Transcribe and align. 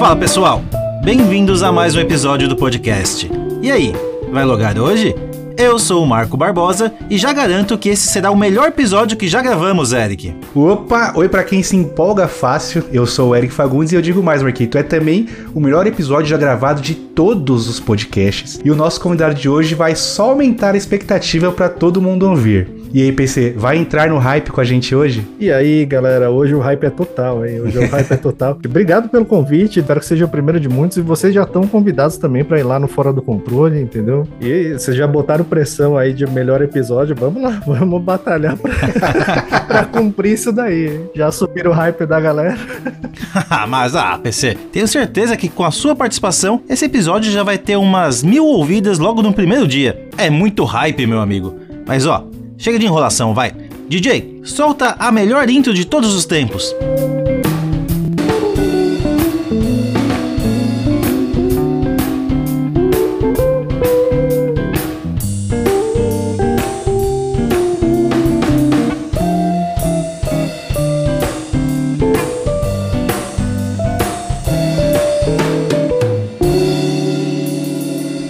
Fala 0.00 0.16
pessoal, 0.16 0.62
bem-vindos 1.04 1.62
a 1.62 1.70
mais 1.70 1.94
um 1.94 2.00
episódio 2.00 2.48
do 2.48 2.56
podcast. 2.56 3.30
E 3.60 3.70
aí, 3.70 3.92
vai 4.32 4.46
logar 4.46 4.78
hoje? 4.78 5.14
Eu 5.58 5.78
sou 5.78 6.02
o 6.02 6.06
Marco 6.06 6.38
Barbosa 6.38 6.90
e 7.10 7.18
já 7.18 7.34
garanto 7.34 7.76
que 7.76 7.90
esse 7.90 8.08
será 8.08 8.30
o 8.30 8.36
melhor 8.36 8.68
episódio 8.68 9.14
que 9.14 9.28
já 9.28 9.42
gravamos, 9.42 9.92
Eric. 9.92 10.34
Opa, 10.54 11.12
oi 11.14 11.28
para 11.28 11.44
quem 11.44 11.62
se 11.62 11.76
empolga 11.76 12.26
fácil. 12.26 12.82
Eu 12.90 13.04
sou 13.04 13.28
o 13.28 13.36
Eric 13.36 13.52
Fagundes 13.52 13.92
e 13.92 13.94
eu 13.94 14.00
digo 14.00 14.22
mais, 14.22 14.42
Marquito, 14.42 14.78
é 14.78 14.82
também 14.82 15.28
o 15.54 15.60
melhor 15.60 15.86
episódio 15.86 16.30
já 16.30 16.38
gravado 16.38 16.80
de 16.80 16.94
todos 16.94 17.68
os 17.68 17.78
podcasts. 17.78 18.58
E 18.64 18.70
o 18.70 18.74
nosso 18.74 19.02
convidado 19.02 19.34
de 19.34 19.50
hoje 19.50 19.74
vai 19.74 19.94
só 19.94 20.30
aumentar 20.30 20.74
a 20.74 20.78
expectativa 20.78 21.52
para 21.52 21.68
todo 21.68 22.00
mundo 22.00 22.26
ouvir. 22.26 22.79
E 22.92 23.02
aí, 23.02 23.12
PC, 23.12 23.54
vai 23.56 23.76
entrar 23.76 24.08
no 24.08 24.18
hype 24.18 24.50
com 24.50 24.60
a 24.60 24.64
gente 24.64 24.96
hoje? 24.96 25.24
E 25.38 25.50
aí, 25.52 25.86
galera, 25.86 26.28
hoje 26.28 26.56
o 26.56 26.58
hype 26.58 26.84
é 26.84 26.90
total, 26.90 27.46
hein? 27.46 27.60
Hoje 27.60 27.78
o 27.78 27.88
hype 27.88 28.10
é 28.10 28.16
total. 28.16 28.58
Obrigado 28.66 29.08
pelo 29.08 29.24
convite, 29.24 29.78
espero 29.78 30.00
que 30.00 30.06
seja 30.06 30.24
o 30.24 30.28
primeiro 30.28 30.58
de 30.58 30.68
muitos 30.68 30.96
e 30.98 31.00
vocês 31.00 31.32
já 31.32 31.44
estão 31.44 31.68
convidados 31.68 32.16
também 32.16 32.42
para 32.42 32.58
ir 32.58 32.64
lá 32.64 32.80
no 32.80 32.88
Fora 32.88 33.12
do 33.12 33.22
Controle, 33.22 33.80
entendeu? 33.80 34.26
E 34.40 34.72
vocês 34.72 34.96
já 34.96 35.06
botaram 35.06 35.44
pressão 35.44 35.96
aí 35.96 36.12
de 36.12 36.26
melhor 36.26 36.62
episódio, 36.62 37.14
vamos 37.14 37.40
lá, 37.40 37.62
vamos 37.64 38.02
batalhar 38.02 38.56
pra, 38.56 38.72
pra 39.68 39.84
cumprir 39.84 40.32
isso 40.32 40.50
daí. 40.50 41.00
Já 41.14 41.30
subiram 41.30 41.70
o 41.70 41.74
hype 41.74 42.04
da 42.06 42.18
galera. 42.18 42.58
Mas, 43.68 43.94
ah, 43.94 44.18
PC, 44.18 44.56
tenho 44.72 44.88
certeza 44.88 45.36
que 45.36 45.48
com 45.48 45.62
a 45.62 45.70
sua 45.70 45.94
participação, 45.94 46.60
esse 46.68 46.86
episódio 46.86 47.30
já 47.30 47.44
vai 47.44 47.56
ter 47.56 47.76
umas 47.76 48.24
mil 48.24 48.44
ouvidas 48.44 48.98
logo 48.98 49.22
no 49.22 49.32
primeiro 49.32 49.68
dia. 49.68 50.08
É 50.18 50.28
muito 50.28 50.64
hype, 50.64 51.06
meu 51.06 51.20
amigo. 51.20 51.54
Mas 51.86 52.04
ó, 52.06 52.26
Chega 52.60 52.78
de 52.78 52.84
enrolação, 52.84 53.32
vai. 53.32 53.52
DJ, 53.88 54.42
solta 54.44 54.94
a 54.98 55.10
melhor 55.10 55.48
intro 55.48 55.72
de 55.72 55.86
todos 55.86 56.14
os 56.14 56.26
tempos. 56.26 56.76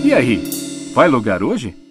E 0.05 0.15
aí, 0.15 0.41
vai 0.95 1.09
logar 1.09 1.43
hoje? 1.43 1.90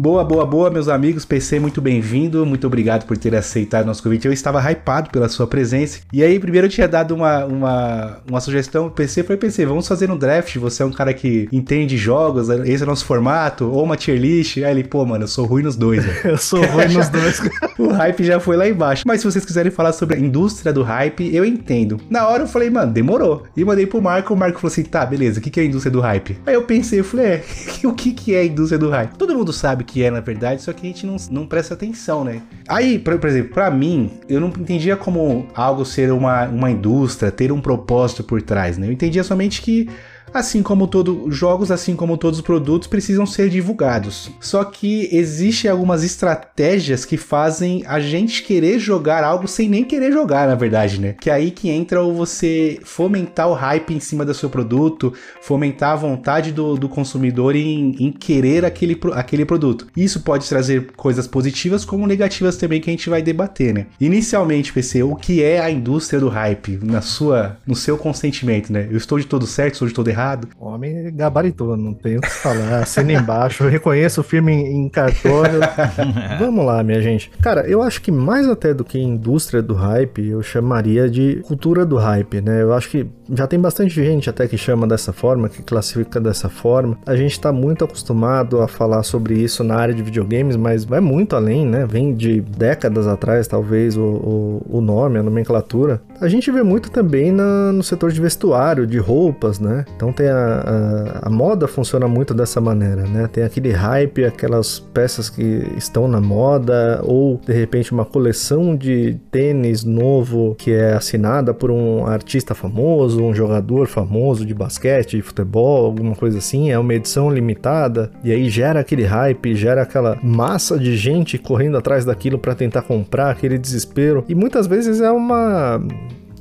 Boa, 0.00 0.22
boa, 0.22 0.46
boa, 0.46 0.70
meus 0.70 0.86
amigos. 0.86 1.24
PC, 1.24 1.58
muito 1.58 1.80
bem-vindo. 1.80 2.46
Muito 2.46 2.68
obrigado 2.68 3.04
por 3.04 3.18
ter 3.18 3.34
aceitado 3.34 3.84
nosso 3.84 4.00
convite. 4.00 4.28
Eu 4.28 4.32
estava 4.32 4.60
hypado 4.70 5.10
pela 5.10 5.28
sua 5.28 5.44
presença. 5.44 5.98
E 6.12 6.22
aí, 6.22 6.38
primeiro 6.38 6.68
eu 6.68 6.70
tinha 6.70 6.86
dado 6.86 7.16
uma, 7.16 7.44
uma, 7.44 8.18
uma 8.30 8.40
sugestão. 8.40 8.88
PC 8.88 9.24
foi 9.24 9.36
PC, 9.36 9.66
vamos 9.66 9.88
fazer 9.88 10.08
um 10.08 10.16
draft. 10.16 10.56
Você 10.58 10.84
é 10.84 10.86
um 10.86 10.92
cara 10.92 11.12
que 11.12 11.48
entende 11.50 11.96
jogos, 11.96 12.48
esse 12.48 12.80
é 12.80 12.86
o 12.86 12.88
nosso 12.88 13.04
formato, 13.04 13.68
ou 13.68 13.82
uma 13.82 13.96
tier 13.96 14.20
list. 14.20 14.58
Aí 14.58 14.70
ele, 14.70 14.84
pô, 14.84 15.04
mano, 15.04 15.24
eu 15.24 15.28
sou 15.28 15.44
ruim 15.44 15.64
nos 15.64 15.74
dois. 15.74 16.04
eu 16.24 16.38
sou 16.38 16.64
ruim 16.64 16.94
nos 16.94 17.08
dois. 17.08 17.42
o 17.76 17.88
hype 17.88 18.22
já 18.22 18.38
foi 18.38 18.56
lá 18.56 18.68
embaixo. 18.68 19.02
Mas 19.04 19.20
se 19.20 19.26
vocês 19.26 19.44
quiserem 19.44 19.72
falar 19.72 19.92
sobre 19.92 20.14
a 20.14 20.20
indústria 20.20 20.72
do 20.72 20.84
hype, 20.84 21.34
eu 21.34 21.44
entendo. 21.44 22.00
Na 22.08 22.28
hora 22.28 22.44
eu 22.44 22.46
falei, 22.46 22.70
mano, 22.70 22.92
demorou. 22.92 23.48
E 23.56 23.64
mandei 23.64 23.84
pro 23.84 24.00
Marco. 24.00 24.32
O 24.32 24.36
Marco 24.36 24.60
falou 24.60 24.70
assim: 24.70 24.84
tá, 24.84 25.04
beleza, 25.04 25.40
o 25.40 25.42
que, 25.42 25.50
que 25.50 25.58
é 25.58 25.64
a 25.64 25.66
indústria 25.66 25.90
do 25.90 26.00
hype? 26.00 26.38
Aí 26.46 26.54
eu 26.54 26.62
pensei, 26.62 27.00
eu 27.00 27.04
falei, 27.04 27.26
é, 27.26 27.44
o 27.82 27.92
que, 27.92 28.12
que 28.12 28.32
é 28.32 28.42
a 28.42 28.44
indústria 28.44 28.78
do 28.78 28.90
hype? 28.90 29.16
Todo 29.16 29.34
mundo 29.34 29.52
sabe 29.52 29.87
que 29.88 30.04
é, 30.04 30.10
na 30.10 30.20
verdade, 30.20 30.62
só 30.62 30.72
que 30.72 30.86
a 30.86 30.90
gente 30.90 31.06
não, 31.06 31.16
não 31.30 31.46
presta 31.46 31.72
atenção, 31.72 32.22
né? 32.22 32.42
Aí, 32.68 32.98
por, 32.98 33.18
por 33.18 33.28
exemplo, 33.28 33.54
para 33.54 33.70
mim, 33.70 34.10
eu 34.28 34.38
não 34.38 34.48
entendia 34.48 34.96
como 34.96 35.48
algo 35.54 35.84
ser 35.84 36.12
uma, 36.12 36.46
uma 36.46 36.70
indústria, 36.70 37.32
ter 37.32 37.50
um 37.50 37.60
propósito 37.60 38.22
por 38.22 38.42
trás, 38.42 38.76
né? 38.76 38.86
Eu 38.86 38.92
entendia 38.92 39.24
somente 39.24 39.62
que 39.62 39.88
Assim 40.32 40.62
como 40.62 40.86
todos 40.86 41.34
jogos, 41.34 41.70
assim 41.70 41.96
como 41.96 42.16
todos 42.16 42.38
os 42.38 42.44
produtos, 42.44 42.88
precisam 42.88 43.26
ser 43.26 43.48
divulgados. 43.48 44.30
Só 44.40 44.64
que 44.64 45.08
existem 45.12 45.70
algumas 45.70 46.04
estratégias 46.04 47.04
que 47.04 47.16
fazem 47.16 47.82
a 47.86 48.00
gente 48.00 48.42
querer 48.42 48.78
jogar 48.78 49.24
algo 49.24 49.48
sem 49.48 49.68
nem 49.68 49.84
querer 49.84 50.12
jogar, 50.12 50.48
na 50.48 50.54
verdade, 50.54 51.00
né? 51.00 51.14
Que 51.20 51.30
é 51.30 51.32
aí 51.32 51.50
que 51.50 51.68
entra 51.68 52.02
o 52.02 52.12
você 52.12 52.78
fomentar 52.82 53.48
o 53.48 53.54
hype 53.54 53.94
em 53.94 54.00
cima 54.00 54.24
do 54.24 54.34
seu 54.34 54.50
produto, 54.50 55.12
fomentar 55.40 55.92
a 55.92 55.96
vontade 55.96 56.52
do, 56.52 56.76
do 56.76 56.88
consumidor 56.88 57.56
em, 57.56 57.96
em 57.98 58.12
querer 58.12 58.64
aquele, 58.64 58.98
aquele 59.12 59.44
produto. 59.44 59.86
Isso 59.96 60.20
pode 60.20 60.48
trazer 60.48 60.92
coisas 60.96 61.26
positivas 61.26 61.84
como 61.84 62.06
negativas 62.06 62.56
também 62.56 62.80
que 62.80 62.90
a 62.90 62.92
gente 62.92 63.10
vai 63.10 63.22
debater, 63.22 63.72
né? 63.72 63.86
Inicialmente, 64.00 64.72
PC, 64.72 65.02
o 65.02 65.14
que 65.14 65.42
é 65.42 65.60
a 65.60 65.70
indústria 65.70 66.20
do 66.20 66.28
hype 66.28 66.78
na 66.82 67.00
sua, 67.00 67.56
no 67.66 67.74
seu 67.74 67.96
consentimento, 67.96 68.72
né? 68.72 68.88
Eu 68.90 68.96
estou 68.96 69.18
de 69.18 69.26
todo 69.26 69.46
certo, 69.46 69.74
estou 69.74 69.88
de 69.88 69.94
todo 69.94 70.08
errado? 70.08 70.17
Errado. 70.18 70.48
O 70.58 70.66
homem 70.66 71.14
gabaritou, 71.14 71.76
não 71.76 71.94
tem 71.94 72.16
o 72.16 72.20
que 72.20 72.30
falar. 72.30 72.80
Assina 72.80 73.12
embaixo, 73.12 73.62
eu 73.64 73.70
reconheço 73.70 74.20
o 74.20 74.24
filme 74.24 74.52
em 74.52 74.88
cartório. 74.88 75.60
Vamos 76.38 76.66
lá, 76.66 76.82
minha 76.82 77.00
gente. 77.00 77.30
Cara, 77.40 77.66
eu 77.68 77.82
acho 77.82 78.02
que 78.02 78.10
mais 78.10 78.48
até 78.48 78.74
do 78.74 78.84
que 78.84 78.98
indústria 78.98 79.62
do 79.62 79.74
hype, 79.74 80.28
eu 80.28 80.42
chamaria 80.42 81.08
de 81.08 81.36
cultura 81.46 81.86
do 81.86 81.96
hype, 81.96 82.40
né? 82.40 82.62
Eu 82.62 82.74
acho 82.74 82.90
que 82.90 83.06
já 83.32 83.46
tem 83.46 83.60
bastante 83.60 83.94
gente 83.94 84.28
até 84.28 84.48
que 84.48 84.56
chama 84.56 84.86
dessa 84.86 85.12
forma, 85.12 85.48
que 85.48 85.62
classifica 85.62 86.20
dessa 86.20 86.48
forma. 86.48 86.98
A 87.06 87.14
gente 87.14 87.32
está 87.32 87.52
muito 87.52 87.84
acostumado 87.84 88.60
a 88.60 88.68
falar 88.68 89.02
sobre 89.02 89.34
isso 89.34 89.62
na 89.62 89.76
área 89.76 89.94
de 89.94 90.02
videogames, 90.02 90.56
mas 90.56 90.84
vai 90.84 91.00
muito 91.00 91.36
além, 91.36 91.66
né? 91.66 91.86
Vem 91.86 92.14
de 92.14 92.40
décadas 92.40 93.06
atrás, 93.06 93.46
talvez, 93.46 93.96
o, 93.96 94.02
o, 94.02 94.78
o 94.78 94.80
nome, 94.80 95.18
a 95.18 95.22
nomenclatura. 95.22 96.00
A 96.20 96.28
gente 96.28 96.50
vê 96.50 96.62
muito 96.62 96.90
também 96.90 97.30
na, 97.30 97.72
no 97.72 97.82
setor 97.82 98.10
de 98.10 98.20
vestuário, 98.20 98.86
de 98.86 98.98
roupas, 98.98 99.60
né? 99.60 99.84
Então 99.94 100.07
tem 100.12 100.28
a, 100.28 101.22
a, 101.22 101.28
a 101.28 101.30
moda 101.30 101.66
funciona 101.66 102.06
muito 102.08 102.34
dessa 102.34 102.60
maneira, 102.60 103.02
né? 103.02 103.28
Tem 103.30 103.44
aquele 103.44 103.70
hype, 103.70 104.24
aquelas 104.24 104.78
peças 104.78 105.28
que 105.28 105.66
estão 105.76 106.08
na 106.08 106.20
moda, 106.20 107.00
ou 107.04 107.40
de 107.44 107.52
repente 107.52 107.92
uma 107.92 108.04
coleção 108.04 108.76
de 108.76 109.18
tênis 109.30 109.84
novo 109.84 110.54
que 110.56 110.72
é 110.72 110.94
assinada 110.94 111.52
por 111.52 111.70
um 111.70 112.06
artista 112.06 112.54
famoso, 112.54 113.22
um 113.22 113.34
jogador 113.34 113.86
famoso 113.86 114.44
de 114.44 114.54
basquete, 114.54 115.16
de 115.16 115.22
futebol, 115.22 115.86
alguma 115.86 116.14
coisa 116.14 116.38
assim, 116.38 116.70
é 116.70 116.78
uma 116.78 116.94
edição 116.94 117.30
limitada 117.30 118.10
e 118.24 118.32
aí 118.32 118.48
gera 118.48 118.80
aquele 118.80 119.04
hype, 119.04 119.54
gera 119.54 119.82
aquela 119.82 120.18
massa 120.22 120.78
de 120.78 120.96
gente 120.96 121.38
correndo 121.38 121.76
atrás 121.76 122.04
daquilo 122.04 122.38
para 122.38 122.54
tentar 122.54 122.82
comprar, 122.82 123.30
aquele 123.30 123.58
desespero. 123.58 124.24
E 124.28 124.34
muitas 124.34 124.66
vezes 124.66 125.00
é 125.00 125.10
uma 125.10 125.80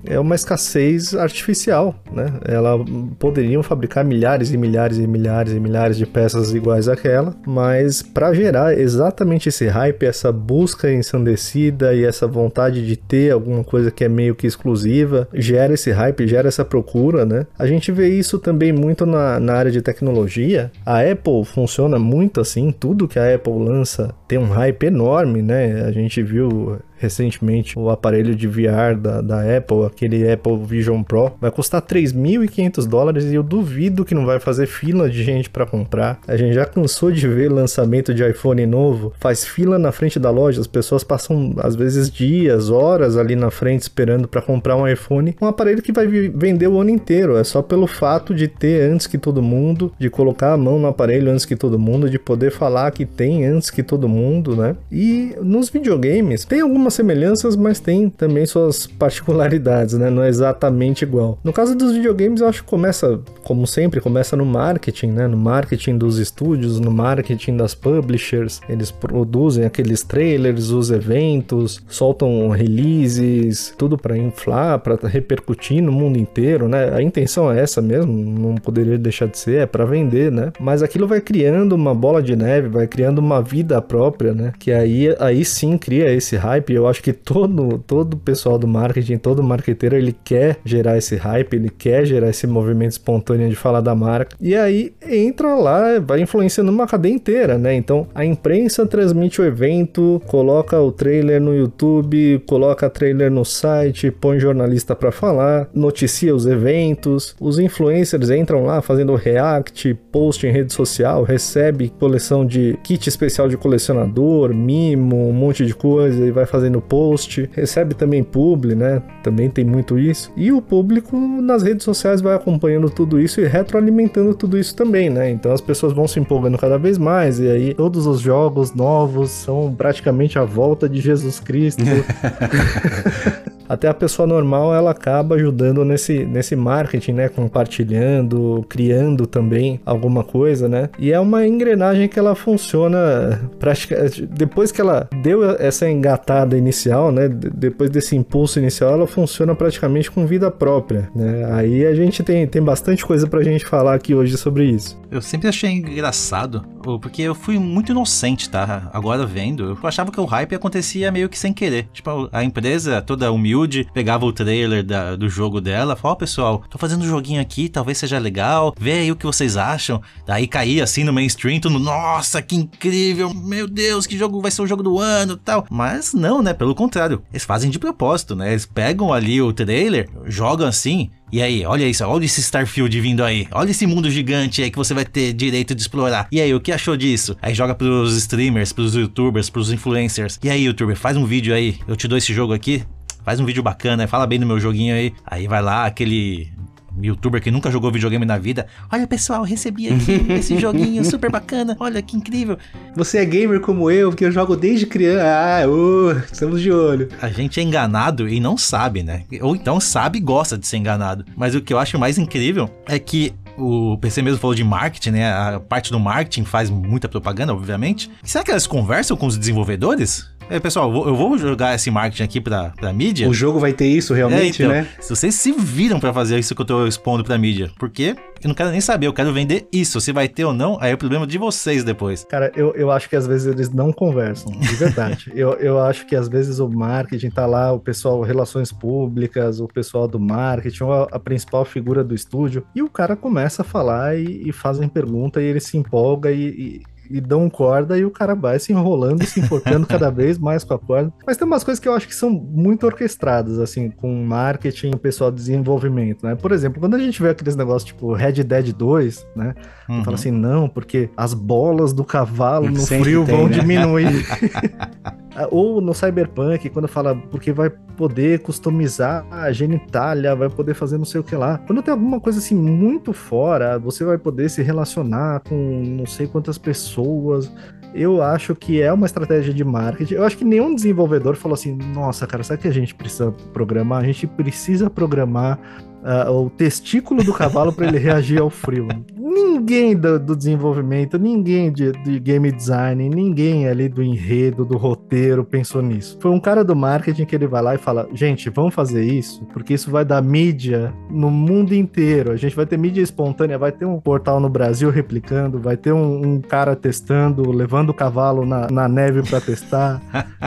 é 0.05 0.19
uma 0.19 0.35
escassez 0.35 1.15
artificial, 1.15 1.95
né? 2.11 2.33
Ela 2.45 2.77
poderiam 3.19 3.63
fabricar 3.63 4.03
milhares 4.03 4.51
e 4.51 4.57
milhares 4.57 4.97
e 4.97 5.07
milhares 5.07 5.53
e 5.53 5.59
milhares 5.59 5.97
de 5.97 6.05
peças 6.05 6.53
iguais 6.53 6.87
àquela, 6.87 7.35
mas 7.45 8.01
para 8.01 8.33
gerar 8.33 8.77
exatamente 8.77 9.49
esse 9.49 9.67
hype, 9.67 10.05
essa 10.05 10.31
busca 10.31 10.91
ensandecida 10.91 11.93
e 11.93 12.03
essa 12.03 12.27
vontade 12.27 12.85
de 12.85 12.95
ter 12.95 13.31
alguma 13.31 13.63
coisa 13.63 13.91
que 13.91 14.03
é 14.03 14.09
meio 14.09 14.35
que 14.35 14.47
exclusiva, 14.47 15.27
gera 15.33 15.73
esse 15.73 15.91
hype, 15.91 16.27
gera 16.27 16.47
essa 16.47 16.65
procura, 16.65 17.25
né? 17.25 17.45
A 17.57 17.67
gente 17.67 17.91
vê 17.91 18.09
isso 18.09 18.39
também 18.39 18.71
muito 18.71 19.05
na, 19.05 19.39
na 19.39 19.53
área 19.53 19.71
de 19.71 19.81
tecnologia. 19.81 20.71
A 20.85 20.99
Apple 21.01 21.43
funciona 21.45 21.99
muito 21.99 22.41
assim, 22.41 22.71
tudo 22.71 23.07
que 23.07 23.19
a 23.19 23.35
Apple 23.35 23.53
lança 23.53 24.13
tem 24.27 24.37
um 24.37 24.49
hype 24.49 24.83
enorme, 24.83 25.41
né? 25.41 25.83
A 25.85 25.91
gente 25.91 26.21
viu 26.21 26.77
recentemente 26.97 27.77
o 27.77 27.89
aparelho 27.89 28.35
de 28.35 28.47
VR 28.47 28.95
da, 28.97 29.21
da 29.21 29.57
Apple, 29.57 29.85
aquele 29.85 30.29
Apple 30.29 30.57
Vision 30.65 31.03
Pro, 31.03 31.33
vai 31.39 31.51
custar 31.51 31.81
3.500 31.81 32.87
dólares 32.87 33.25
e 33.25 33.35
eu 33.35 33.43
duvido 33.43 34.05
que 34.05 34.15
não 34.15 34.25
vai 34.25 34.39
fazer 34.39 34.67
fila 34.67 35.09
de 35.09 35.23
gente 35.23 35.49
para 35.49 35.65
comprar. 35.65 36.19
A 36.27 36.35
gente 36.35 36.53
já 36.53 36.65
cansou 36.65 37.11
de 37.11 37.27
ver 37.27 37.51
lançamento 37.51 38.13
de 38.13 38.27
iPhone 38.27 38.65
novo, 38.65 39.13
faz 39.19 39.45
fila 39.45 39.77
na 39.79 39.91
frente 39.91 40.19
da 40.19 40.29
loja, 40.29 40.61
as 40.61 40.67
pessoas 40.67 41.03
passam 41.03 41.53
às 41.59 41.75
vezes 41.75 42.09
dias, 42.09 42.69
horas 42.69 43.17
ali 43.17 43.35
na 43.35 43.51
frente 43.51 43.81
esperando 43.81 44.27
para 44.27 44.41
comprar 44.41 44.75
um 44.75 44.87
iPhone, 44.87 45.35
um 45.41 45.47
aparelho 45.47 45.81
que 45.81 45.91
vai 45.91 46.07
vender 46.07 46.67
o 46.67 46.79
ano 46.79 46.89
inteiro, 46.89 47.37
é 47.37 47.43
só 47.43 47.61
pelo 47.61 47.87
fato 47.87 48.33
de 48.33 48.47
ter 48.47 48.89
antes 48.89 49.07
que 49.07 49.17
todo 49.17 49.41
mundo, 49.41 49.91
de 49.99 50.09
colocar 50.09 50.53
a 50.53 50.57
mão 50.57 50.79
no 50.79 50.87
aparelho 50.87 51.31
antes 51.31 51.45
que 51.45 51.55
todo 51.55 51.79
mundo, 51.79 52.09
de 52.09 52.19
poder 52.19 52.51
falar 52.51 52.91
que 52.91 53.05
tem 53.05 53.45
antes 53.45 53.69
que 53.69 53.83
todo 53.83 54.07
mundo, 54.07 54.55
né? 54.55 54.75
E 54.91 55.35
nos 55.41 55.69
videogames 55.69 56.45
tem 56.45 56.61
algumas 56.61 56.86
algumas 56.87 56.93
semelhanças, 56.93 57.55
mas 57.55 57.79
tem 57.79 58.09
também 58.09 58.45
suas 58.45 58.87
particularidades, 58.87 59.95
né? 59.95 60.09
Não 60.09 60.23
é 60.23 60.29
exatamente 60.29 61.03
igual. 61.03 61.37
No 61.43 61.53
caso 61.53 61.75
dos 61.75 61.93
videogames, 61.93 62.41
eu 62.41 62.47
acho 62.47 62.63
que 62.63 62.69
começa, 62.69 63.19
como 63.43 63.67
sempre, 63.67 63.99
começa 63.99 64.35
no 64.35 64.45
marketing, 64.45 65.07
né? 65.07 65.27
No 65.27 65.37
marketing 65.37 65.97
dos 65.97 66.17
estúdios, 66.17 66.79
no 66.79 66.91
marketing 66.91 67.57
das 67.57 67.75
publishers. 67.75 68.61
Eles 68.69 68.89
produzem 68.89 69.65
aqueles 69.65 70.03
trailers, 70.03 70.69
os 70.69 70.89
eventos, 70.89 71.81
soltam 71.87 72.49
releases, 72.49 73.73
tudo 73.77 73.97
para 73.97 74.17
inflar, 74.17 74.79
para 74.79 74.97
repercutir 75.07 75.81
no 75.81 75.91
mundo 75.91 76.17
inteiro, 76.17 76.67
né? 76.67 76.93
A 76.93 77.01
intenção 77.01 77.51
é 77.51 77.59
essa 77.59 77.81
mesmo, 77.81 78.13
não 78.13 78.55
poderia 78.55 78.97
deixar 78.97 79.27
de 79.27 79.37
ser, 79.37 79.61
é 79.61 79.65
para 79.65 79.85
vender, 79.85 80.31
né? 80.31 80.51
Mas 80.59 80.81
aquilo 80.81 81.07
vai 81.07 81.19
criando 81.21 81.73
uma 81.73 81.93
bola 81.93 82.21
de 82.21 82.35
neve, 82.35 82.69
vai 82.69 82.87
criando 82.87 83.19
uma 83.19 83.41
vida 83.41 83.81
própria, 83.81 84.33
né? 84.33 84.53
Que 84.57 84.71
aí, 84.71 85.15
aí 85.19 85.43
sim 85.43 85.77
cria 85.77 86.11
esse 86.13 86.35
hype. 86.35 86.76
Eu 86.77 86.87
acho 86.87 87.01
que 87.01 87.13
todo 87.13 87.79
todo 87.79 88.17
pessoal 88.17 88.57
do 88.57 88.67
marketing, 88.67 89.17
todo 89.17 89.43
marqueteiro, 89.43 89.95
ele 89.95 90.15
quer 90.23 90.59
gerar 90.63 90.97
esse 90.97 91.15
hype, 91.15 91.55
ele 91.55 91.69
quer 91.69 92.05
gerar 92.05 92.29
esse 92.29 92.45
movimento 92.45 92.91
espontâneo 92.91 93.49
de 93.49 93.55
falar 93.55 93.81
da 93.81 93.95
marca. 93.95 94.35
E 94.39 94.55
aí 94.55 94.93
entra 95.01 95.55
lá, 95.55 95.99
vai 95.99 96.21
influenciando 96.21 96.71
uma 96.71 96.87
cadeia 96.87 97.13
inteira, 97.13 97.57
né? 97.57 97.73
Então 97.73 98.07
a 98.13 98.25
imprensa 98.25 98.85
transmite 98.85 99.41
o 99.41 99.45
evento, 99.45 100.21
coloca 100.27 100.79
o 100.79 100.91
trailer 100.91 101.41
no 101.41 101.55
YouTube, 101.55 102.43
coloca 102.45 102.89
trailer 102.89 103.31
no 103.31 103.45
site, 103.45 104.11
põe 104.11 104.39
jornalista 104.39 104.95
para 104.95 105.11
falar, 105.11 105.69
noticia 105.73 106.35
os 106.35 106.45
eventos, 106.45 107.35
os 107.39 107.59
influencers 107.59 108.29
entram 108.29 108.65
lá 108.65 108.81
fazendo 108.81 109.15
react, 109.15 109.93
post 110.11 110.45
em 110.45 110.51
rede 110.51 110.73
social, 110.73 111.23
recebe 111.23 111.91
coleção 111.99 112.45
de 112.45 112.77
kit 112.83 113.07
especial 113.07 113.47
de 113.47 113.57
colecionador, 113.57 114.53
mimo, 114.53 115.29
um 115.29 115.33
monte 115.33 115.65
de 115.65 115.73
coisa 115.73 116.25
e 116.25 116.31
vai 116.31 116.45
fazendo 116.45 116.66
post, 116.81 117.49
recebe 117.53 117.93
também 117.93 118.23
publi, 118.23 118.75
né? 118.75 119.01
Também 119.23 119.49
tem 119.49 119.65
muito 119.65 119.97
isso. 119.97 120.31
E 120.35 120.51
o 120.51 120.61
público 120.61 121.17
nas 121.17 121.63
redes 121.63 121.83
sociais 121.83 122.21
vai 122.21 122.35
acompanhando 122.35 122.89
tudo 122.89 123.19
isso 123.19 123.41
e 123.41 123.45
retroalimentando 123.45 124.33
tudo 124.33 124.57
isso 124.57 124.75
também, 124.75 125.09
né? 125.09 125.29
Então 125.29 125.51
as 125.51 125.61
pessoas 125.61 125.93
vão 125.93 126.07
se 126.07 126.19
empolgando 126.19 126.57
cada 126.57 126.77
vez 126.77 126.97
mais 126.97 127.39
e 127.39 127.49
aí 127.49 127.73
todos 127.73 128.05
os 128.05 128.19
jogos 128.19 128.73
novos 128.73 129.29
são 129.31 129.73
praticamente 129.75 130.37
a 130.37 130.43
volta 130.43 130.87
de 130.87 131.01
Jesus 131.01 131.39
Cristo. 131.39 131.83
até 133.67 133.87
a 133.87 133.93
pessoa 133.93 134.27
normal 134.27 134.73
ela 134.73 134.91
acaba 134.91 135.35
ajudando 135.35 135.83
nesse, 135.83 136.25
nesse 136.25 136.55
marketing, 136.55 137.13
né? 137.13 137.29
Compartilhando, 137.29 138.65
criando 138.69 139.27
também 139.27 139.79
alguma 139.85 140.23
coisa, 140.23 140.67
né? 140.67 140.89
E 140.99 141.11
é 141.11 141.19
uma 141.19 141.45
engrenagem 141.45 142.07
que 142.07 142.19
ela 142.19 142.35
funciona 142.35 143.49
praticamente. 143.59 144.25
Depois 144.25 144.71
que 144.71 144.81
ela 144.81 145.09
deu 145.21 145.43
essa 145.59 145.89
engatada 145.89 146.57
inicial, 146.57 147.11
né? 147.11 147.27
Depois 147.27 147.89
desse 147.89 148.15
impulso 148.15 148.59
inicial, 148.59 148.91
ela 148.93 149.07
funciona 149.07 149.55
praticamente 149.55 150.09
com 150.09 150.25
vida 150.25 150.49
própria, 150.49 151.09
né? 151.15 151.49
Aí 151.53 151.85
a 151.85 151.93
gente 151.95 152.23
tem, 152.23 152.47
tem 152.47 152.61
bastante 152.61 153.05
coisa 153.05 153.27
pra 153.27 153.43
gente 153.43 153.65
falar 153.65 153.93
aqui 153.93 154.13
hoje 154.13 154.37
sobre 154.37 154.65
isso. 154.65 154.99
Eu 155.09 155.21
sempre 155.21 155.47
achei 155.47 155.71
engraçado, 155.71 156.65
porque 157.01 157.21
eu 157.21 157.35
fui 157.35 157.57
muito 157.59 157.91
inocente, 157.91 158.49
tá? 158.49 158.89
Agora 158.93 159.25
vendo, 159.25 159.77
eu 159.81 159.87
achava 159.87 160.11
que 160.11 160.19
o 160.19 160.25
hype 160.25 160.55
acontecia 160.55 161.11
meio 161.11 161.29
que 161.29 161.37
sem 161.37 161.53
querer. 161.53 161.87
Tipo, 161.93 162.29
a 162.31 162.43
empresa 162.43 163.01
toda 163.01 163.31
humilde 163.31 163.56
pegava 163.93 164.25
o 164.25 164.33
trailer 164.33 164.83
da, 164.83 165.15
do 165.15 165.29
jogo 165.29 165.61
dela, 165.61 165.95
falava, 165.95 166.09
ó, 166.09 166.11
oh, 166.11 166.15
pessoal, 166.15 166.63
tô 166.69 166.77
fazendo 166.77 167.03
um 167.03 167.07
joguinho 167.07 167.41
aqui, 167.41 167.69
talvez 167.69 167.97
seja 167.97 168.19
legal, 168.19 168.73
vê 168.79 168.93
aí 168.93 169.11
o 169.11 169.15
que 169.15 169.25
vocês 169.25 169.57
acham. 169.57 170.01
Daí 170.25 170.47
caía 170.47 170.83
assim 170.83 171.03
no 171.03 171.13
mainstream, 171.13 171.59
tudo, 171.59 171.79
nossa, 171.79 172.41
que 172.41 172.55
incrível, 172.55 173.33
meu 173.33 173.67
Deus, 173.67 174.05
que 174.05 174.17
jogo 174.17 174.41
vai 174.41 174.51
ser 174.51 174.61
o 174.61 174.67
jogo 174.67 174.83
do 174.83 174.99
ano 174.99 175.37
tal. 175.37 175.65
Mas 175.69 176.13
não, 176.13 176.41
né? 176.41 176.53
Pelo 176.53 176.75
contrário, 176.75 177.21
eles 177.31 177.45
fazem 177.45 177.69
de 177.69 177.79
propósito, 177.79 178.35
né? 178.35 178.51
Eles 178.51 178.65
pegam 178.65 179.13
ali 179.13 179.41
o 179.41 179.53
trailer, 179.53 180.09
jogam 180.25 180.67
assim, 180.67 181.09
e 181.29 181.41
aí, 181.41 181.65
olha 181.65 181.85
isso, 181.85 182.05
olha 182.05 182.23
esse 182.23 182.39
Starfield 182.39 183.01
vindo 183.01 183.21
aí. 183.21 183.47
Olha 183.51 183.71
esse 183.71 183.85
mundo 183.85 184.09
gigante 184.09 184.63
aí 184.63 184.71
que 184.71 184.77
você 184.77 184.93
vai 184.93 185.03
ter 185.03 185.33
direito 185.33 185.75
de 185.75 185.81
explorar. 185.81 186.27
E 186.31 186.39
aí, 186.39 186.53
o 186.53 186.59
que 186.59 186.71
achou 186.71 186.95
disso? 186.95 187.35
Aí 187.41 187.53
joga 187.53 187.75
pros 187.75 188.15
streamers, 188.15 188.71
pros 188.71 188.95
youtubers, 188.95 189.49
pros 189.49 189.69
influencers. 189.69 190.39
E 190.41 190.49
aí, 190.49 190.63
youtuber, 190.63 190.95
faz 190.95 191.17
um 191.17 191.25
vídeo 191.25 191.53
aí. 191.53 191.79
Eu 191.85 191.97
te 191.97 192.07
dou 192.07 192.17
esse 192.17 192.33
jogo 192.33 192.53
aqui. 192.53 192.83
Faz 193.27 193.41
um 193.41 193.45
vídeo 193.45 193.61
bacana, 193.61 194.07
fala 194.07 194.25
bem 194.25 194.39
do 194.39 194.45
meu 194.45 194.57
joguinho 194.57 194.95
aí. 194.95 195.13
Aí 195.25 195.49
vai 195.49 195.61
lá, 195.61 195.85
aquele 195.85 196.49
youtuber 196.97 197.41
que 197.41 197.51
nunca 197.51 197.69
jogou 197.69 197.91
videogame 197.91 198.25
na 198.25 198.37
vida. 198.37 198.67
Olha, 198.89 199.05
pessoal, 199.05 199.43
recebi 199.43 199.89
aqui 199.89 200.25
esse 200.31 200.57
joguinho 200.57 201.03
super 201.03 201.29
bacana. 201.29 201.75
Olha 201.77 202.01
que 202.01 202.15
incrível. 202.15 202.57
Você 202.95 203.17
é 203.17 203.25
gamer 203.25 203.59
como 203.59 203.91
eu, 203.91 204.11
porque 204.11 204.23
eu 204.23 204.31
jogo 204.31 204.55
desde 204.55 204.85
criança. 204.85 205.25
Ah, 205.25 205.67
uh, 205.67 206.17
estamos 206.31 206.61
de 206.61 206.71
olho. 206.71 207.09
A 207.21 207.27
gente 207.27 207.59
é 207.59 207.63
enganado 207.63 208.29
e 208.29 208.39
não 208.39 208.57
sabe, 208.57 209.03
né? 209.03 209.25
Ou 209.41 209.57
então 209.57 209.77
sabe 209.77 210.19
e 210.19 210.21
gosta 210.21 210.57
de 210.57 210.65
ser 210.65 210.77
enganado. 210.77 211.25
Mas 211.35 211.53
o 211.53 211.59
que 211.59 211.73
eu 211.73 211.79
acho 211.79 211.99
mais 211.99 212.17
incrível 212.17 212.69
é 212.85 212.97
que 212.97 213.33
o 213.57 213.97
PC 213.97 214.21
mesmo 214.21 214.39
falou 214.39 214.55
de 214.55 214.63
marketing, 214.63 215.09
né? 215.09 215.33
A 215.33 215.59
parte 215.59 215.91
do 215.91 215.99
marketing 215.99 216.45
faz 216.45 216.69
muita 216.69 217.09
propaganda, 217.09 217.53
obviamente. 217.53 218.09
Será 218.23 218.41
que 218.41 218.51
elas 218.51 218.65
conversam 218.65 219.17
com 219.17 219.27
os 219.27 219.37
desenvolvedores? 219.37 220.36
É, 220.49 220.61
pessoal, 220.61 220.89
eu 221.05 221.13
vou 221.13 221.37
jogar 221.37 221.75
esse 221.75 221.91
marketing 221.91 222.23
aqui 222.23 222.39
pra, 222.39 222.69
pra 222.69 222.93
mídia. 222.93 223.27
O 223.27 223.33
jogo 223.33 223.59
vai 223.59 223.73
ter 223.73 223.87
isso 223.87 224.13
realmente, 224.13 224.61
é, 224.61 224.65
então, 224.65 224.77
né? 224.77 224.87
Se 224.99 225.09
vocês 225.09 225.35
se 225.35 225.51
viram 225.51 225.99
para 225.99 226.13
fazer 226.13 226.39
isso 226.39 226.55
que 226.55 226.61
eu 226.61 226.65
tô 226.65 226.87
expondo 226.87 227.21
pra 227.21 227.37
mídia. 227.37 227.69
Porque 227.77 228.15
eu 228.41 228.47
não 228.47 228.55
quero 228.55 228.69
nem 228.69 228.79
saber, 228.79 229.07
eu 229.07 229.13
quero 229.13 229.33
vender 229.33 229.67
isso. 229.73 229.99
Se 229.99 230.13
vai 230.13 230.29
ter 230.29 230.45
ou 230.45 230.53
não, 230.53 230.77
aí 230.79 230.91
é 230.91 230.93
o 230.93 230.97
problema 230.97 231.27
de 231.27 231.37
vocês 231.37 231.83
depois. 231.83 232.25
Cara, 232.29 232.49
eu, 232.55 232.73
eu 232.75 232.89
acho 232.89 233.09
que 233.09 233.15
às 233.17 233.27
vezes 233.27 233.45
eles 233.45 233.69
não 233.71 233.91
conversam, 233.91 234.53
de 234.53 234.75
verdade. 234.75 235.29
eu, 235.35 235.51
eu 235.55 235.79
acho 235.79 236.05
que 236.07 236.15
às 236.15 236.29
vezes 236.29 236.59
o 236.59 236.69
marketing 236.69 237.29
tá 237.29 237.45
lá, 237.45 237.73
o 237.73 237.79
pessoal, 237.79 238.21
relações 238.21 238.71
públicas, 238.71 239.59
o 239.59 239.67
pessoal 239.67 240.07
do 240.07 240.19
marketing, 240.19 240.85
a, 240.85 241.07
a 241.11 241.19
principal 241.19 241.65
figura 241.65 242.05
do 242.05 242.15
estúdio, 242.15 242.65
e 242.73 242.81
o 242.81 242.89
cara 242.89 243.17
começa 243.17 243.63
a 243.63 243.65
falar 243.65 244.17
e, 244.17 244.47
e 244.47 244.53
fazem 244.53 244.87
pergunta 244.87 245.41
e 245.41 245.45
ele 245.45 245.59
se 245.59 245.77
empolga 245.77 246.31
e, 246.31 246.47
e 246.47 246.81
e 247.09 247.21
dão 247.21 247.49
corda 247.49 247.97
e 247.97 248.05
o 248.05 248.11
cara 248.11 248.35
vai 248.35 248.59
se 248.59 248.71
enrolando 248.71 249.23
e 249.23 249.25
se 249.25 249.39
enforcando 249.39 249.85
cada 249.87 250.09
vez 250.09 250.37
mais 250.37 250.63
com 250.63 250.73
a 250.73 250.79
corda. 250.79 251.13
Mas 251.25 251.37
tem 251.37 251.47
umas 251.47 251.63
coisas 251.63 251.79
que 251.79 251.87
eu 251.87 251.93
acho 251.93 252.07
que 252.07 252.15
são 252.15 252.29
muito 252.29 252.85
orquestradas, 252.85 253.59
assim, 253.59 253.89
com 253.89 254.23
marketing 254.23 254.91
e 254.91 254.95
pessoal 254.95 255.31
de 255.31 255.37
desenvolvimento, 255.37 256.25
né? 256.25 256.35
Por 256.35 256.51
exemplo, 256.51 256.79
quando 256.79 256.95
a 256.95 256.99
gente 256.99 257.21
vê 257.21 257.29
aqueles 257.29 257.55
negócios 257.55 257.83
tipo 257.83 258.13
Red 258.13 258.43
Dead 258.43 258.73
2, 258.73 259.27
né? 259.35 259.55
Uhum. 259.89 260.03
Fala 260.03 260.15
assim, 260.15 260.31
não, 260.31 260.67
porque 260.67 261.09
as 261.15 261.33
bolas 261.33 261.93
do 261.93 262.03
cavalo 262.03 262.69
no 262.71 262.79
Sempre 262.79 263.03
frio 263.05 263.25
tem, 263.25 263.35
vão 263.35 263.47
né? 263.47 263.59
diminuir. 263.59 264.25
Ou 265.51 265.79
no 265.81 265.93
Cyberpunk, 265.93 266.69
quando 266.69 266.87
fala 266.87 267.15
porque 267.15 267.51
vai 267.51 267.69
poder 267.69 268.39
customizar 268.39 269.25
a 269.31 269.51
genitália, 269.51 270.35
vai 270.35 270.49
poder 270.49 270.73
fazer 270.73 270.97
não 270.97 271.05
sei 271.05 271.21
o 271.21 271.23
que 271.23 271.35
lá. 271.35 271.59
Quando 271.59 271.81
tem 271.81 271.91
alguma 271.91 272.19
coisa 272.19 272.39
assim 272.39 272.55
muito 272.55 273.13
fora, 273.13 273.77
você 273.77 274.03
vai 274.03 274.17
poder 274.17 274.49
se 274.49 274.61
relacionar 274.61 275.41
com 275.41 275.55
não 275.85 276.05
sei 276.05 276.27
quantas 276.27 276.57
pessoas. 276.57 277.51
Eu 277.93 278.21
acho 278.21 278.55
que 278.55 278.81
é 278.81 278.91
uma 278.91 279.05
estratégia 279.05 279.53
de 279.53 279.63
marketing. 279.63 280.15
Eu 280.15 280.23
acho 280.23 280.37
que 280.37 280.45
nenhum 280.45 280.73
desenvolvedor 280.73 281.35
falou 281.35 281.53
assim: 281.53 281.75
nossa, 281.93 282.27
cara, 282.27 282.43
sabe 282.43 282.61
que 282.61 282.67
a 282.67 282.73
gente 282.73 282.93
precisa 282.93 283.31
programar? 283.53 284.01
A 284.01 284.05
gente 284.05 284.27
precisa 284.27 284.89
programar 284.89 285.59
uh, 286.03 286.31
o 286.31 286.49
testículo 286.49 287.23
do 287.23 287.33
cavalo 287.33 287.71
para 287.71 287.87
ele 287.87 287.97
reagir 287.97 288.39
ao 288.39 288.49
frio. 288.49 288.87
Ninguém 289.15 289.95
do, 289.95 290.19
do 290.19 290.35
desenvolvimento, 290.35 291.17
ninguém 291.17 291.71
de, 291.71 291.91
de, 291.91 292.19
game 292.19 292.51
design, 292.51 293.09
ninguém 293.09 293.67
ali 293.67 293.89
do 293.89 294.01
enredo, 294.01 294.63
do 294.65 294.77
roteiro 294.77 295.43
pensou 295.43 295.81
nisso. 295.81 296.17
Foi 296.21 296.31
um 296.31 296.39
cara 296.39 296.63
do 296.63 296.75
marketing 296.75 297.25
que 297.25 297.35
ele 297.35 297.47
vai 297.47 297.61
lá 297.61 297.75
e 297.75 297.77
fala: 297.77 298.07
gente, 298.13 298.49
vamos 298.49 298.73
fazer 298.73 299.03
isso, 299.03 299.45
porque 299.53 299.73
isso 299.73 299.91
vai 299.91 300.05
dar 300.05 300.21
mídia 300.21 300.93
no 301.09 301.29
mundo 301.29 301.73
inteiro. 301.73 302.31
A 302.31 302.37
gente 302.37 302.55
vai 302.55 302.65
ter 302.65 302.77
mídia 302.77 303.01
espontânea, 303.01 303.57
vai 303.57 303.71
ter 303.71 303.85
um 303.85 303.99
portal 303.99 304.39
no 304.39 304.49
Brasil 304.49 304.89
replicando, 304.89 305.59
vai 305.59 305.77
ter 305.77 305.91
um, 305.91 306.25
um 306.25 306.41
cara 306.41 306.75
testando, 306.75 307.51
levando 307.51 307.89
o 307.89 307.93
cavalo 307.93 308.45
na, 308.45 308.69
na 308.69 308.87
neve 308.87 309.21
para 309.23 309.41
testar. 309.41 310.01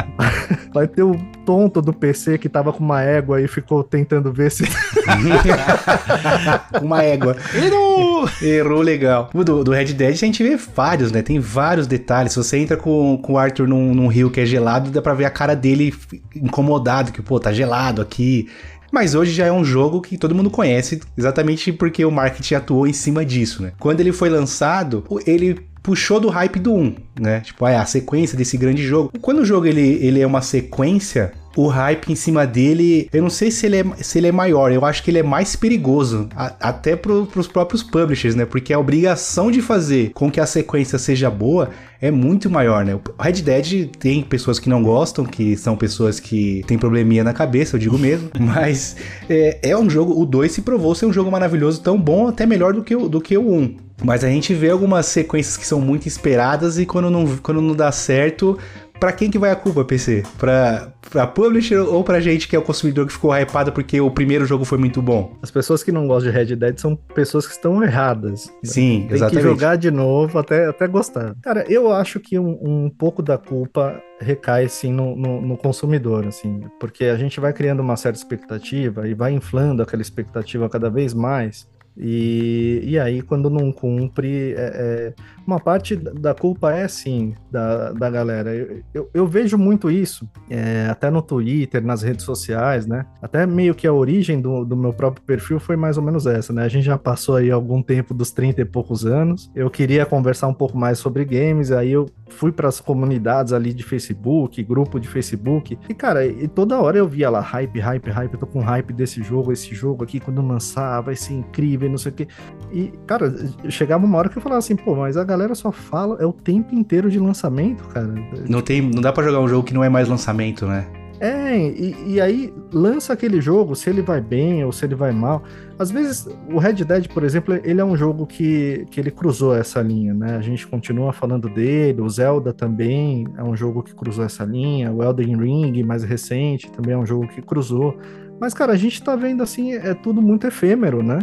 vai 0.72 0.86
ter 0.86 1.02
o 1.02 1.16
tonto 1.44 1.82
do 1.82 1.92
PC 1.92 2.38
que 2.38 2.48
tava 2.48 2.72
com 2.72 2.82
uma 2.82 3.02
égua 3.02 3.40
e 3.40 3.48
ficou 3.48 3.82
tentando 3.82 4.32
ver 4.32 4.50
se. 4.50 4.64
uma 6.82 7.02
égua. 7.02 7.36
Errou! 7.54 8.28
Errou 8.42 8.82
legal. 8.82 9.30
O 9.34 9.44
do, 9.44 9.64
do, 9.64 9.72
Red 9.72 9.86
Dead 9.86 10.12
a 10.12 10.16
gente 10.16 10.42
vê 10.42 10.56
vários, 10.56 11.12
né? 11.12 11.22
Tem 11.22 11.38
vários 11.38 11.86
detalhes. 11.86 12.32
Se 12.32 12.38
você 12.38 12.58
entra 12.58 12.76
com, 12.76 13.18
com 13.18 13.34
o 13.34 13.38
Arthur 13.38 13.66
num, 13.66 13.94
num 13.94 14.08
rio 14.08 14.30
que 14.30 14.40
é 14.40 14.46
gelado, 14.46 14.90
dá 14.90 15.02
pra 15.02 15.14
ver 15.14 15.24
a 15.24 15.30
cara 15.30 15.54
dele 15.54 15.94
incomodado, 16.34 17.12
que, 17.12 17.22
pô, 17.22 17.38
tá 17.38 17.52
gelado 17.52 18.02
aqui. 18.02 18.48
Mas 18.90 19.14
hoje 19.14 19.32
já 19.32 19.46
é 19.46 19.52
um 19.52 19.64
jogo 19.64 20.00
que 20.00 20.18
todo 20.18 20.34
mundo 20.34 20.50
conhece, 20.50 21.00
exatamente 21.16 21.72
porque 21.72 22.04
o 22.04 22.10
marketing 22.10 22.54
atuou 22.54 22.86
em 22.86 22.92
cima 22.92 23.24
disso, 23.24 23.62
né? 23.62 23.72
Quando 23.78 24.00
ele 24.00 24.12
foi 24.12 24.28
lançado, 24.28 25.04
ele 25.24 25.60
puxou 25.82 26.20
do 26.20 26.28
hype 26.28 26.58
do 26.58 26.74
1, 26.74 26.94
né? 27.20 27.40
Tipo, 27.40 27.64
ah, 27.64 27.70
é 27.70 27.76
a 27.76 27.86
sequência 27.86 28.36
desse 28.36 28.56
grande 28.56 28.82
jogo. 28.82 29.12
Quando 29.20 29.40
o 29.40 29.44
jogo 29.44 29.66
ele, 29.66 29.98
ele 30.02 30.20
é 30.20 30.26
uma 30.26 30.42
sequência, 30.42 31.32
o 31.56 31.66
hype 31.66 32.12
em 32.12 32.14
cima 32.14 32.46
dele, 32.46 33.08
eu 33.12 33.22
não 33.22 33.30
sei 33.30 33.50
se 33.50 33.66
ele 33.66 33.76
é, 33.76 33.84
se 34.02 34.18
ele 34.18 34.28
é 34.28 34.32
maior, 34.32 34.70
eu 34.70 34.84
acho 34.84 35.02
que 35.02 35.10
ele 35.10 35.18
é 35.18 35.22
mais 35.22 35.56
perigoso, 35.56 36.28
a, 36.34 36.54
até 36.60 36.94
pro, 36.94 37.26
pros 37.26 37.48
próprios 37.48 37.82
publishers, 37.82 38.34
né? 38.34 38.44
Porque 38.44 38.72
a 38.72 38.78
obrigação 38.78 39.50
de 39.50 39.60
fazer 39.60 40.12
com 40.14 40.30
que 40.30 40.40
a 40.40 40.46
sequência 40.46 40.98
seja 40.98 41.28
boa 41.30 41.70
é 42.00 42.10
muito 42.10 42.48
maior, 42.48 42.84
né? 42.84 42.94
O 42.94 43.22
Red 43.22 43.42
Dead 43.42 43.90
tem 43.98 44.22
pessoas 44.22 44.58
que 44.58 44.68
não 44.68 44.82
gostam, 44.82 45.24
que 45.24 45.56
são 45.56 45.76
pessoas 45.76 46.20
que 46.20 46.62
têm 46.66 46.78
probleminha 46.78 47.24
na 47.24 47.32
cabeça, 47.32 47.76
eu 47.76 47.80
digo 47.80 47.98
mesmo, 47.98 48.30
mas 48.38 48.96
é, 49.28 49.58
é 49.70 49.76
um 49.76 49.90
jogo, 49.90 50.20
o 50.20 50.24
2 50.24 50.50
se 50.52 50.62
provou 50.62 50.94
ser 50.94 51.06
um 51.06 51.12
jogo 51.12 51.30
maravilhoso, 51.30 51.80
tão 51.80 52.00
bom, 52.00 52.28
até 52.28 52.46
melhor 52.46 52.72
do 52.72 52.82
que 52.82 52.94
o, 52.94 53.08
do 53.08 53.20
que 53.20 53.36
o 53.36 53.50
1. 53.50 53.54
Um. 53.54 53.76
Mas 54.02 54.24
a 54.24 54.28
gente 54.28 54.54
vê 54.54 54.70
algumas 54.70 55.06
sequências 55.06 55.56
que 55.58 55.66
são 55.66 55.78
muito 55.78 56.06
esperadas 56.06 56.78
e 56.78 56.86
quando 56.86 57.10
não, 57.10 57.36
quando 57.38 57.60
não 57.60 57.74
dá 57.74 57.92
certo, 57.92 58.58
Pra 59.00 59.12
quem 59.12 59.30
que 59.30 59.38
vai 59.38 59.50
a 59.50 59.56
culpa, 59.56 59.82
PC? 59.82 60.24
Pra, 60.36 60.92
pra 61.10 61.26
publisher 61.26 61.78
ou 61.78 62.04
pra 62.04 62.20
gente 62.20 62.46
que 62.46 62.54
é 62.54 62.58
o 62.58 62.62
consumidor 62.62 63.06
que 63.06 63.14
ficou 63.14 63.34
hypado 63.34 63.72
porque 63.72 63.98
o 63.98 64.10
primeiro 64.10 64.44
jogo 64.44 64.62
foi 64.66 64.76
muito 64.76 65.00
bom? 65.00 65.38
As 65.40 65.50
pessoas 65.50 65.82
que 65.82 65.90
não 65.90 66.06
gostam 66.06 66.30
de 66.30 66.36
Red 66.36 66.54
Dead 66.54 66.78
são 66.78 66.94
pessoas 66.94 67.46
que 67.46 67.54
estão 67.54 67.82
erradas. 67.82 68.52
Sim, 68.62 69.06
Tem 69.08 69.16
exatamente. 69.16 69.36
que 69.36 69.42
jogar 69.42 69.76
de 69.76 69.90
novo 69.90 70.38
até, 70.38 70.66
até 70.66 70.86
gostar. 70.86 71.34
Cara, 71.40 71.64
eu 71.66 71.90
acho 71.90 72.20
que 72.20 72.38
um, 72.38 72.58
um 72.60 72.90
pouco 72.90 73.22
da 73.22 73.38
culpa 73.38 74.02
recai, 74.20 74.68
sim, 74.68 74.92
no, 74.92 75.16
no, 75.16 75.40
no, 75.40 75.56
consumidor, 75.56 76.26
assim. 76.26 76.60
Porque 76.78 77.06
a 77.06 77.16
gente 77.16 77.40
vai 77.40 77.54
criando 77.54 77.80
uma 77.80 77.96
certa 77.96 78.18
expectativa 78.18 79.08
e 79.08 79.14
vai 79.14 79.32
inflando 79.32 79.82
aquela 79.82 80.02
expectativa 80.02 80.68
cada 80.68 80.90
vez 80.90 81.14
mais. 81.14 81.66
E, 81.96 82.80
e 82.84 82.98
aí, 82.98 83.20
quando 83.20 83.50
não 83.50 83.72
cumpre, 83.72 84.54
é, 84.56 84.56
é, 84.58 85.14
uma 85.50 85.60
parte 85.60 85.96
da 85.96 86.34
culpa 86.34 86.72
é 86.72 86.86
sim 86.86 87.34
da, 87.50 87.92
da 87.92 88.08
galera. 88.08 88.54
Eu, 88.54 88.82
eu, 88.94 89.10
eu 89.12 89.26
vejo 89.26 89.58
muito 89.58 89.90
isso, 89.90 90.28
é, 90.48 90.86
até 90.88 91.10
no 91.10 91.20
Twitter, 91.20 91.84
nas 91.84 92.02
redes 92.02 92.24
sociais, 92.24 92.86
né? 92.86 93.04
Até 93.20 93.46
meio 93.46 93.74
que 93.74 93.86
a 93.86 93.92
origem 93.92 94.40
do, 94.40 94.64
do 94.64 94.76
meu 94.76 94.92
próprio 94.92 95.24
perfil 95.24 95.58
foi 95.58 95.76
mais 95.76 95.96
ou 95.96 96.02
menos 96.02 96.26
essa, 96.26 96.52
né? 96.52 96.64
A 96.64 96.68
gente 96.68 96.84
já 96.84 96.96
passou 96.96 97.36
aí 97.36 97.50
algum 97.50 97.82
tempo 97.82 98.14
dos 98.14 98.30
30 98.30 98.60
e 98.60 98.64
poucos 98.64 99.04
anos. 99.04 99.50
Eu 99.54 99.68
queria 99.70 100.06
conversar 100.06 100.46
um 100.46 100.54
pouco 100.54 100.76
mais 100.76 100.98
sobre 100.98 101.24
games, 101.24 101.72
aí 101.72 101.90
eu 101.90 102.06
fui 102.28 102.52
para 102.52 102.68
as 102.68 102.80
comunidades 102.80 103.52
ali 103.52 103.72
de 103.72 103.82
Facebook, 103.82 104.62
grupo 104.62 104.98
de 105.00 105.08
Facebook, 105.08 105.78
e 105.88 105.94
cara, 105.94 106.24
e 106.24 106.46
toda 106.46 106.80
hora 106.80 106.98
eu 106.98 107.08
via 107.08 107.28
lá 107.28 107.40
hype, 107.40 107.78
hype, 107.78 108.10
hype, 108.10 108.34
eu 108.34 108.40
tô 108.40 108.46
com 108.46 108.60
hype 108.60 108.92
desse 108.92 109.22
jogo, 109.22 109.52
esse 109.52 109.74
jogo 109.74 110.04
aqui, 110.04 110.20
quando 110.20 110.40
lançar, 110.40 111.00
vai 111.00 111.16
ser 111.16 111.34
incrível, 111.34 111.88
não 111.88 111.98
sei 111.98 112.12
o 112.12 112.14
quê. 112.14 112.28
E, 112.72 112.92
cara, 113.06 113.34
chegava 113.68 114.04
uma 114.04 114.18
hora 114.18 114.28
que 114.28 114.38
eu 114.38 114.42
falava 114.42 114.58
assim, 114.58 114.76
pô, 114.76 114.94
mas 114.94 115.16
a 115.16 115.24
galera 115.24 115.39
só 115.54 115.72
fala, 115.72 116.16
é 116.20 116.26
o 116.26 116.32
tempo 116.32 116.74
inteiro 116.74 117.10
de 117.10 117.18
lançamento, 117.18 117.84
cara. 117.88 118.14
Não 118.48 118.60
tem, 118.60 118.80
não 118.80 119.00
dá 119.00 119.12
para 119.12 119.24
jogar 119.24 119.40
um 119.40 119.48
jogo 119.48 119.64
que 119.64 119.74
não 119.74 119.82
é 119.82 119.88
mais 119.88 120.08
lançamento, 120.08 120.66
né? 120.66 120.86
É, 121.20 121.54
e, 121.54 122.14
e, 122.14 122.20
aí 122.20 122.50
lança 122.72 123.12
aquele 123.12 123.42
jogo, 123.42 123.76
se 123.76 123.90
ele 123.90 124.00
vai 124.00 124.22
bem 124.22 124.64
ou 124.64 124.72
se 124.72 124.86
ele 124.86 124.94
vai 124.94 125.12
mal. 125.12 125.42
Às 125.78 125.90
vezes, 125.90 126.26
o 126.50 126.58
Red 126.58 126.82
Dead, 126.82 127.08
por 127.08 127.22
exemplo, 127.22 127.60
ele 127.62 127.78
é 127.78 127.84
um 127.84 127.94
jogo 127.94 128.26
que, 128.26 128.86
que 128.90 128.98
ele 128.98 129.10
cruzou 129.10 129.54
essa 129.54 129.82
linha, 129.82 130.14
né? 130.14 130.36
A 130.36 130.40
gente 130.40 130.66
continua 130.66 131.12
falando 131.12 131.46
dele, 131.50 132.00
o 132.00 132.08
Zelda 132.08 132.54
também 132.54 133.26
é 133.36 133.42
um 133.42 133.54
jogo 133.54 133.82
que 133.82 133.94
cruzou 133.94 134.24
essa 134.24 134.44
linha, 134.44 134.90
o 134.90 135.02
Elden 135.02 135.36
Ring, 135.36 135.82
mais 135.82 136.02
recente, 136.04 136.72
também 136.72 136.94
é 136.94 136.98
um 136.98 137.04
jogo 137.04 137.28
que 137.28 137.42
cruzou. 137.42 137.98
Mas, 138.40 138.54
cara, 138.54 138.72
a 138.72 138.76
gente 138.76 139.02
tá 139.02 139.14
vendo 139.14 139.42
assim, 139.42 139.74
é 139.74 139.92
tudo 139.92 140.22
muito 140.22 140.46
efêmero, 140.46 141.02
né? 141.02 141.18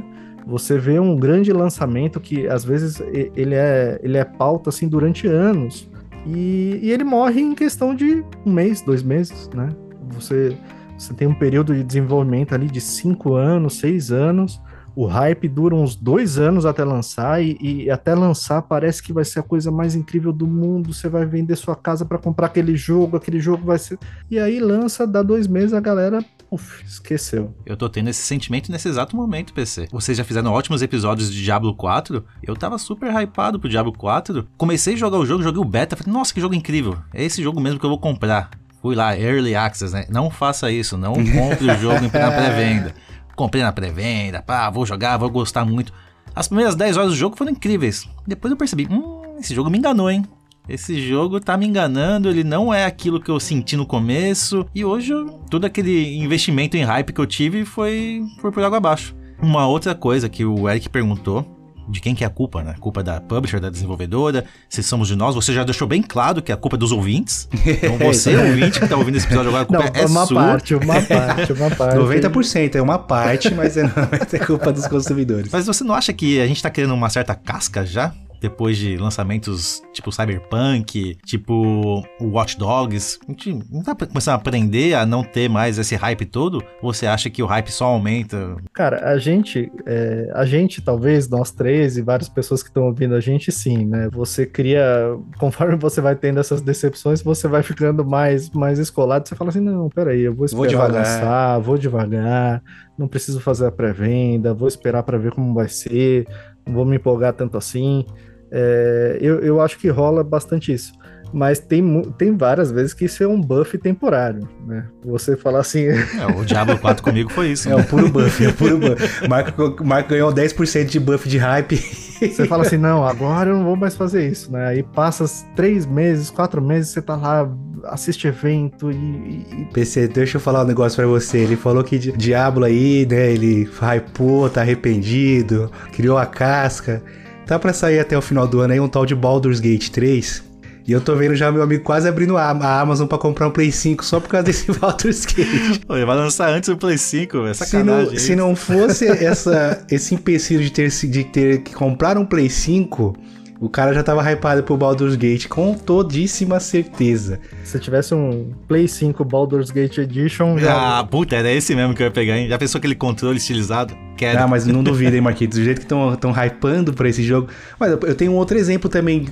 Você 0.48 0.78
vê 0.78 0.98
um 0.98 1.18
grande 1.18 1.52
lançamento 1.52 2.22
que 2.22 2.48
às 2.48 2.64
vezes 2.64 3.02
ele 3.36 3.54
é, 3.54 4.00
ele 4.02 4.18
é 4.18 4.24
pauta 4.24 4.70
assim 4.70 4.88
durante 4.88 5.28
anos. 5.28 5.90
E, 6.26 6.80
e 6.82 6.92
ele 6.92 7.04
morre 7.04 7.42
em 7.42 7.54
questão 7.54 7.94
de 7.94 8.24
um 8.46 8.52
mês, 8.52 8.82
dois 8.82 9.04
meses, 9.04 9.50
né? 9.54 9.68
Você, 10.12 10.58
você 10.98 11.14
tem 11.14 11.28
um 11.28 11.34
período 11.34 11.76
de 11.76 11.84
desenvolvimento 11.84 12.56
ali 12.56 12.68
de 12.68 12.80
cinco 12.80 13.34
anos, 13.34 13.78
seis 13.80 14.10
anos. 14.10 14.62
O 14.98 15.06
hype 15.06 15.48
dura 15.48 15.76
uns 15.76 15.96
dois 15.96 16.40
anos 16.40 16.66
até 16.66 16.84
lançar, 16.84 17.40
e, 17.40 17.56
e 17.62 17.88
até 17.92 18.16
lançar 18.16 18.64
parece 18.64 19.04
que 19.04 19.14
vai 19.14 19.24
ser 19.24 19.42
a 19.42 19.44
coisa 19.44 19.70
mais 19.70 19.94
incrível 19.94 20.34
do 20.34 20.48
mundo. 20.48 20.92
Você 20.92 21.08
vai 21.08 21.24
vender 21.24 21.56
sua 21.56 21.76
casa 21.76 22.04
para 22.04 22.18
comprar 22.18 22.48
aquele 22.48 22.76
jogo, 22.76 23.16
aquele 23.16 23.40
jogo 23.40 23.64
vai 23.64 23.78
ser. 23.78 24.00
E 24.28 24.40
aí 24.40 24.60
lança, 24.60 25.06
dá 25.06 25.22
dois 25.22 25.46
meses, 25.46 25.72
a 25.72 25.80
galera 25.80 26.26
Uf, 26.50 26.84
esqueceu. 26.84 27.54
Eu 27.64 27.78
tô 27.78 27.88
tendo 27.88 28.10
esse 28.10 28.24
sentimento 28.24 28.72
nesse 28.72 28.88
exato 28.88 29.16
momento, 29.16 29.54
PC. 29.54 29.88
Vocês 29.92 30.18
já 30.18 30.24
fizeram 30.24 30.52
ótimos 30.52 30.82
episódios 30.82 31.32
de 31.32 31.44
Diablo 31.44 31.76
4. 31.76 32.26
Eu 32.42 32.56
tava 32.56 32.80
super 32.80 33.12
hypado 33.14 33.60
pro 33.60 33.70
Diablo 33.70 33.94
4. 33.94 34.48
Comecei 34.58 34.96
a 34.96 34.98
jogar 34.98 35.20
o 35.20 35.26
jogo, 35.28 35.44
joguei 35.44 35.62
o 35.62 35.66
beta. 35.66 35.96
Falei, 35.96 36.12
nossa, 36.12 36.34
que 36.34 36.42
jogo 36.42 36.56
incrível. 36.56 36.98
É 37.14 37.24
esse 37.24 37.44
jogo 37.44 37.62
mesmo 37.62 37.80
que 37.80 37.86
eu 37.86 37.90
vou 37.92 38.00
comprar. 38.00 38.50
Fui 38.82 38.96
lá, 38.96 39.18
Early 39.18 39.56
Access, 39.56 39.94
né? 39.94 40.06
Não 40.10 40.30
faça 40.32 40.72
isso, 40.72 40.98
não 40.98 41.14
compre 41.14 41.70
o 41.70 41.78
jogo 41.78 42.02
na 42.02 42.10
pré-venda. 42.32 42.96
Comprei 43.38 43.62
na 43.62 43.72
pré-venda, 43.72 44.42
pá, 44.42 44.68
vou 44.72 44.84
jogar, 44.84 45.16
vou 45.16 45.30
gostar 45.30 45.64
muito. 45.64 45.94
As 46.36 46.48
primeiras 46.48 46.76
10 46.76 46.98
horas 46.98 47.12
do 47.12 47.16
jogo 47.16 47.38
foram 47.38 47.52
incríveis. 47.52 48.10
Depois 48.26 48.52
eu 48.52 48.58
percebi, 48.58 48.88
hum, 48.90 49.38
esse 49.40 49.54
jogo 49.54 49.70
me 49.70 49.78
enganou, 49.78 50.10
hein? 50.10 50.26
Esse 50.68 51.00
jogo 51.08 51.40
tá 51.40 51.56
me 51.56 51.68
enganando, 51.68 52.30
ele 52.30 52.44
não 52.44 52.74
é 52.74 52.84
aquilo 52.84 53.22
que 53.22 53.30
eu 53.30 53.40
senti 53.40 53.78
no 53.78 53.86
começo. 53.86 54.66
E 54.74 54.84
hoje, 54.84 55.14
todo 55.52 55.66
aquele 55.66 56.18
investimento 56.18 56.76
em 56.76 56.84
hype 56.84 57.14
que 57.14 57.22
eu 57.22 57.28
tive 57.28 57.64
foi, 57.64 58.24
foi 58.42 58.52
por 58.52 58.64
água 58.64 58.80
abaixo. 58.80 59.16
Uma 59.40 59.68
outra 59.68 59.94
coisa 59.94 60.28
que 60.28 60.44
o 60.44 60.68
Eric 60.68 60.90
perguntou, 60.90 61.57
de 61.88 62.00
quem 62.02 62.14
que 62.14 62.24
é 62.24 62.28
a 62.28 62.30
culpa, 62.30 62.64
né? 62.64 62.74
A 62.76 62.80
culpa 62.80 63.04
da 63.04 63.22
publisher, 63.22 63.60
da 63.60 63.70
desenvolvedora, 63.70 64.46
se 64.70 64.84
somos 64.84 65.08
de 65.08 65.16
nós. 65.16 65.36
Você 65.36 65.54
já 65.54 65.64
deixou 65.64 65.88
bem 65.88 66.02
claro 66.02 66.42
que 66.42 66.52
a 66.52 66.58
culpa 66.58 66.76
é 66.76 66.80
dos 66.80 66.92
ouvintes. 66.92 67.48
Então 67.66 67.98
você, 68.06 68.36
ouvinte, 68.36 68.80
que 68.80 68.88
tá 68.88 68.98
ouvindo 68.98 69.16
esse 69.16 69.26
episódio 69.26 69.50
agora, 69.50 69.64
a 69.64 69.66
culpa 69.66 69.92
não, 69.94 70.02
é 70.02 70.06
uma 70.06 70.26
sua. 70.26 70.44
parte, 70.44 70.76
uma 70.76 71.02
parte, 71.02 71.54
uma 71.54 71.70
parte. 71.76 71.98
90% 71.98 72.76
é 72.76 72.82
uma 72.82 73.00
parte, 73.00 73.54
mas 73.54 73.78
é, 73.78 73.84
é 74.34 74.40
culpa 74.40 74.72
dos 74.72 74.88
consumidores. 74.88 75.52
Mas 75.52 75.66
você 75.66 75.84
não 75.84 75.96
acha 75.96 76.12
que 76.14 76.40
a 76.40 76.48
gente 76.48 76.62
tá 76.62 76.70
querendo 76.70 76.94
uma 76.94 77.10
certa 77.10 77.36
casca 77.36 77.86
já? 77.86 78.14
Depois 78.40 78.78
de 78.78 78.98
lançamentos 78.98 79.82
tipo 79.94 80.12
Cyberpunk, 80.12 81.18
tipo 81.26 82.04
Watch 82.22 82.58
Dogs, 82.58 83.20
a 83.28 83.32
gente 83.32 83.60
não 83.70 83.84
tá 83.84 83.96
começando 83.96 84.34
a 84.34 84.38
aprender 84.38 84.94
a 84.94 85.06
não 85.06 85.24
ter 85.24 85.50
mais 85.50 85.78
esse 85.78 85.96
hype 85.96 86.26
todo? 86.26 86.64
Ou 86.82 86.94
você 86.94 87.08
acha 87.08 87.30
que 87.30 87.42
o 87.42 87.46
hype 87.46 87.72
só 87.72 87.86
aumenta? 87.86 88.56
Cara, 88.74 89.10
a 89.10 89.18
gente, 89.18 89.72
é, 89.86 90.30
a 90.34 90.46
gente 90.46 90.82
talvez, 90.82 91.30
nós 91.30 91.52
três 91.52 91.98
e 91.98 92.02
várias 92.02 92.30
pessoas 92.30 92.62
que 92.62 92.70
estão 92.70 92.84
ouvindo 92.84 93.16
a 93.16 93.20
gente, 93.20 93.52
sim, 93.52 93.86
né? 93.86 94.10
Você 94.12 94.46
cria, 94.46 94.84
conforme 95.38 95.76
você 95.76 96.02
vai 96.02 96.16
tendo 96.16 96.40
essas 96.40 96.62
decepções, 96.62 97.22
você 97.22 97.48
vai 97.48 97.64
ficando 97.64 98.06
mais, 98.06 98.50
mais 98.52 98.80
escolado, 98.80 99.28
você 99.28 99.36
fala 99.36 99.50
assim, 99.50 99.60
não, 99.60 99.90
peraí, 99.90 100.22
eu 100.22 100.34
vou 100.34 100.46
esperar 100.46 100.58
vou 100.58 100.68
devagar. 100.68 100.94
lançar, 100.94 101.60
vou 101.60 101.78
devagar, 101.78 102.64
não 102.98 103.08
preciso 103.08 103.40
fazer 103.40 103.68
a 103.68 103.72
pré-venda, 103.72 104.54
vou 104.54 104.68
esperar 104.68 105.04
para 105.04 105.18
ver 105.18 105.32
como 105.32 105.54
vai 105.54 105.68
ser, 105.68 106.28
não 106.66 106.74
vou 106.74 106.86
me 106.86 106.98
empolgar 106.98 107.34
tanto 107.34 107.58
assim. 107.58 108.06
É, 108.52 109.18
eu, 109.22 109.40
eu 109.40 109.62
acho 109.62 109.78
que 109.78 109.90
rola 109.90 110.24
bastante 110.24 110.74
isso. 110.74 110.94
Mas 111.34 111.60
tem, 111.60 112.02
tem 112.18 112.36
várias 112.36 112.72
vezes 112.72 112.94
que 112.94 113.06
isso 113.06 113.22
é 113.24 113.28
um 113.28 113.40
buff 113.40 113.78
temporário, 113.78 114.48
né? 114.66 114.86
Você 115.04 115.36
falar 115.36 115.60
assim. 115.60 115.86
É, 115.88 116.26
o 116.36 116.46
Diablo 116.46 116.78
4 116.78 117.04
comigo 117.04 117.32
foi 117.32 117.50
isso. 117.50 117.70
É 117.70 117.76
né? 117.76 117.82
o 117.82 117.86
puro 117.86 118.10
buff, 118.10 118.46
é 118.46 118.50
o 118.50 118.54
puro 118.54 118.78
buff. 118.78 119.28
Marco, 119.28 119.84
Marco 119.84 120.10
ganhou 120.10 120.34
10% 120.34 120.86
de 120.86 121.00
buff 121.00 121.28
de 121.28 121.38
hype. 121.38 121.78
Você 121.78 122.46
fala 122.46 122.64
assim, 122.64 122.78
não, 122.78 123.06
agora 123.06 123.50
eu 123.50 123.58
não 123.58 123.66
vou 123.66 123.76
mais 123.76 123.96
fazer 123.96 124.28
isso, 124.28 124.52
né? 124.52 124.68
Aí 124.68 124.84
passa 124.84 125.26
três 125.56 125.86
meses, 125.86 126.30
quatro 126.30 126.62
meses, 126.62 126.92
você 126.92 127.02
tá 127.02 127.16
lá, 127.16 127.48
assiste 127.86 128.28
evento 128.28 128.90
e. 128.90 128.96
e... 128.96 129.68
PC, 129.74 130.08
deixa 130.08 130.38
eu 130.38 130.42
falar 130.42 130.64
um 130.64 130.68
negócio 130.68 130.96
pra 130.96 131.06
você. 131.06 131.40
Ele 131.40 131.56
falou 131.56 131.84
que 131.84 131.98
Diablo 131.98 132.66
aí, 132.66 133.06
né? 133.10 133.32
Ele 133.32 133.70
hypou, 133.82 134.50
tá 134.50 134.62
arrependido, 134.62 135.72
criou 135.92 136.18
a 136.18 136.26
casca. 136.26 137.04
Tá 137.48 137.58
pra 137.58 137.72
sair 137.72 138.00
até 138.00 138.18
o 138.18 138.22
final 138.22 138.46
do 138.46 138.60
ano 138.60 138.74
aí 138.74 138.80
um 138.80 138.90
tal 138.90 139.06
de 139.06 139.16
Baldur's 139.16 139.62
Gate 139.62 139.88
3. 139.90 140.44
E 140.86 140.92
eu 140.92 141.00
tô 141.00 141.16
vendo 141.16 141.34
já 141.34 141.50
meu 141.50 141.62
amigo 141.62 141.84
quase 141.84 142.08
abrindo 142.08 142.38
a, 142.38 142.44
a 142.52 142.82
Amazon 142.82 143.08
pra 143.08 143.18
comprar 143.18 143.48
um 143.48 143.52
Play 143.52 143.72
5 143.72 144.04
só 144.04 144.20
por 144.20 144.28
causa 144.28 144.46
desse 144.46 144.70
Baldur's 144.78 145.26
Gate. 145.26 145.80
Pô, 145.86 145.94
vai 145.94 146.06
lançar 146.06 146.50
antes 146.50 146.68
o 146.68 146.76
Play 146.76 146.98
5, 146.98 147.42
velho. 147.42 147.56
Se 147.56 147.66
Sacanagem. 147.66 148.12
não, 148.12 148.20
se 148.20 148.36
não 148.36 148.56
fosse 148.56 149.08
essa, 149.08 149.86
esse 149.90 150.14
empecilho 150.14 150.62
de 150.62 150.72
ter, 150.72 150.90
de 150.90 151.24
ter 151.24 151.62
que 151.62 151.74
comprar 151.74 152.18
um 152.18 152.26
Play 152.26 152.50
5, 152.50 153.16
o 153.60 153.70
cara 153.70 153.94
já 153.94 154.04
tava 154.04 154.22
hypado 154.32 154.64
pro 154.64 154.78
Baldur's 154.78 155.16
Gate 155.16 155.48
com 155.48 155.74
todíssima 155.74 156.60
certeza. 156.60 157.40
Se 157.64 157.80
tivesse 157.80 158.14
um 158.14 158.52
Play 158.68 158.88
5 158.88 159.24
Baldur's 159.26 159.72
Gate 159.72 159.98
Edition, 159.98 160.58
já... 160.58 161.00
Ah, 161.00 161.04
puta, 161.04 161.36
era 161.36 161.52
esse 161.52 161.76
mesmo 161.76 161.94
que 161.94 162.04
eu 162.04 162.06
ia 162.06 162.12
pegar, 162.12 162.38
hein? 162.38 162.48
Já 162.48 162.58
pensou 162.58 162.78
aquele 162.80 162.96
controle 162.96 163.38
estilizado? 163.38 163.96
Quero. 164.16 164.40
Ah, 164.40 164.48
mas 164.48 164.66
não 164.66 164.82
duvidem, 164.84 165.22
Marquitos, 165.22 165.58
do 165.58 165.64
jeito 165.64 165.80
que 165.80 165.86
estão 165.86 166.32
hypando 166.32 166.94
pra 166.94 167.10
esse 167.10 167.24
jogo. 167.24 167.48
Mas 167.80 167.92
eu 167.92 168.16
tenho 168.16 168.32
um 168.32 168.36
outro 168.36 168.58
exemplo 168.58 168.90
também, 168.90 169.28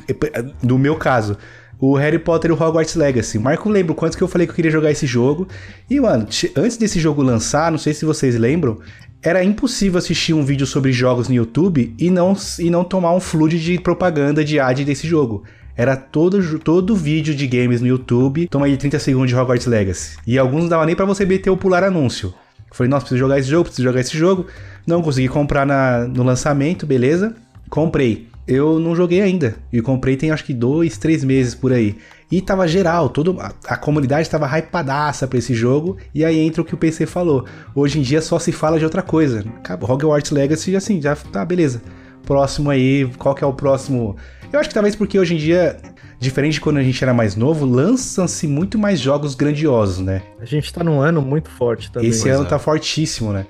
do 0.62 0.77
meu 0.77 0.96
caso. 0.96 1.38
O 1.77 1.96
Harry 1.96 2.17
Potter 2.17 2.51
e 2.51 2.53
o 2.53 2.55
Hogwarts 2.55 2.96
Legacy. 2.96 3.38
Marco 3.38 3.70
lembro 3.70 3.94
quanto 3.94 4.17
que 4.17 4.24
eu 4.24 4.29
falei 4.29 4.48
que 4.48 4.51
eu 4.51 4.55
queria 4.55 4.72
jogar 4.72 4.91
esse 4.91 5.05
jogo. 5.05 5.48
E, 5.89 6.00
mano, 6.00 6.25
antes 6.55 6.77
desse 6.77 7.00
jogo 7.00 7.22
lançar, 7.22 7.70
não 7.70 7.77
sei 7.77 7.94
se 7.94 8.05
vocês 8.05 8.36
lembram, 8.36 8.79
era 9.25 9.44
impossível 9.44 9.98
assistir 9.98 10.34
um 10.34 10.46
vídeo 10.46 10.67
sobre 10.67 10.91
jogos 10.94 11.27
no 11.27 11.34
YouTube 11.36 11.94
e 11.98 12.10
não, 12.12 12.38
e 12.60 12.70
não 12.70 12.84
tomar 12.84 13.13
um 13.13 13.20
flood 13.20 13.60
de 13.60 13.79
propaganda 13.79 14.44
de 14.46 14.60
ad 14.60 14.86
desse 14.86 15.08
jogo. 15.08 15.44
era 15.77 15.98
todo, 15.98 16.60
todo 16.60 16.96
vídeo 16.96 17.36
de 17.36 17.46
games 17.48 17.82
no 17.82 17.88
YouTube, 17.88 18.48
toma 18.48 18.65
aí 18.67 18.77
30 18.77 18.98
segundos 18.98 19.27
de 19.29 19.36
Hogwarts 19.36 19.67
Legacy. 19.67 20.15
E 20.25 20.38
alguns 20.38 20.62
não 20.62 20.70
dava 20.70 20.86
nem 20.86 20.96
pra 20.96 21.03
você 21.03 21.25
meter 21.25 21.50
o 21.50 21.58
pular 21.58 21.84
anúncio. 21.84 22.34
Falei, 22.72 22.89
nossa, 22.89 23.01
preciso 23.03 23.20
jogar 23.20 23.39
esse 23.39 23.50
jogo, 23.50 23.65
preciso 23.65 23.84
jogar 23.84 24.00
esse 24.00 24.17
jogo. 24.17 24.46
Não 24.88 25.01
consegui 25.01 25.27
comprar 25.27 25.65
na- 25.65 26.08
no 26.08 26.24
lançamento, 26.24 26.86
beleza. 26.86 27.36
Comprei. 27.70 28.27
Eu 28.47 28.79
não 28.79 28.95
joguei 28.95 29.21
ainda. 29.21 29.55
E 29.73 29.81
comprei 29.81 30.15
tem 30.15 30.31
acho 30.31 30.43
que 30.43 30.53
dois, 30.53 30.97
três 30.97 31.23
meses 31.23 31.55
por 31.55 31.73
aí. 31.73 31.95
E 32.31 32.41
tava 32.41 32.67
geral, 32.67 33.09
todo, 33.09 33.39
a, 33.39 33.53
a 33.67 33.77
comunidade 33.77 34.29
tava 34.29 34.47
hypadaça 34.47 35.27
pra 35.27 35.39
esse 35.39 35.53
jogo. 35.53 35.97
E 36.13 36.23
aí 36.23 36.39
entra 36.39 36.61
o 36.61 36.65
que 36.65 36.73
o 36.73 36.77
PC 36.77 37.05
falou. 37.05 37.45
Hoje 37.73 37.99
em 37.99 38.01
dia 38.01 38.21
só 38.21 38.37
se 38.37 38.51
fala 38.51 38.77
de 38.77 38.85
outra 38.85 39.01
coisa. 39.01 39.43
Acabou, 39.57 39.89
Hogwarts 39.89 40.31
Legacy, 40.31 40.75
assim, 40.75 41.01
já 41.01 41.15
tá, 41.15 41.43
beleza. 41.43 41.81
Próximo 42.23 42.69
aí, 42.69 43.09
qual 43.17 43.35
que 43.35 43.43
é 43.43 43.47
o 43.47 43.53
próximo? 43.53 44.15
Eu 44.51 44.59
acho 44.59 44.69
que 44.69 44.75
talvez 44.75 44.95
porque 44.95 45.19
hoje 45.19 45.35
em 45.35 45.37
dia, 45.37 45.77
diferente 46.19 46.53
de 46.53 46.61
quando 46.61 46.77
a 46.77 46.83
gente 46.83 47.03
era 47.03 47.13
mais 47.13 47.35
novo, 47.35 47.65
lançam-se 47.65 48.47
muito 48.47 48.79
mais 48.79 48.99
jogos 48.99 49.35
grandiosos, 49.35 49.99
né? 49.99 50.21
A 50.39 50.45
gente 50.45 50.73
tá 50.73 50.83
num 50.83 50.99
ano 50.99 51.21
muito 51.21 51.49
forte 51.49 51.91
também. 51.91 52.09
Esse 52.09 52.29
ano 52.29 52.43
é. 52.43 52.47
tá 52.47 52.57
fortíssimo, 52.57 53.31
né? 53.31 53.45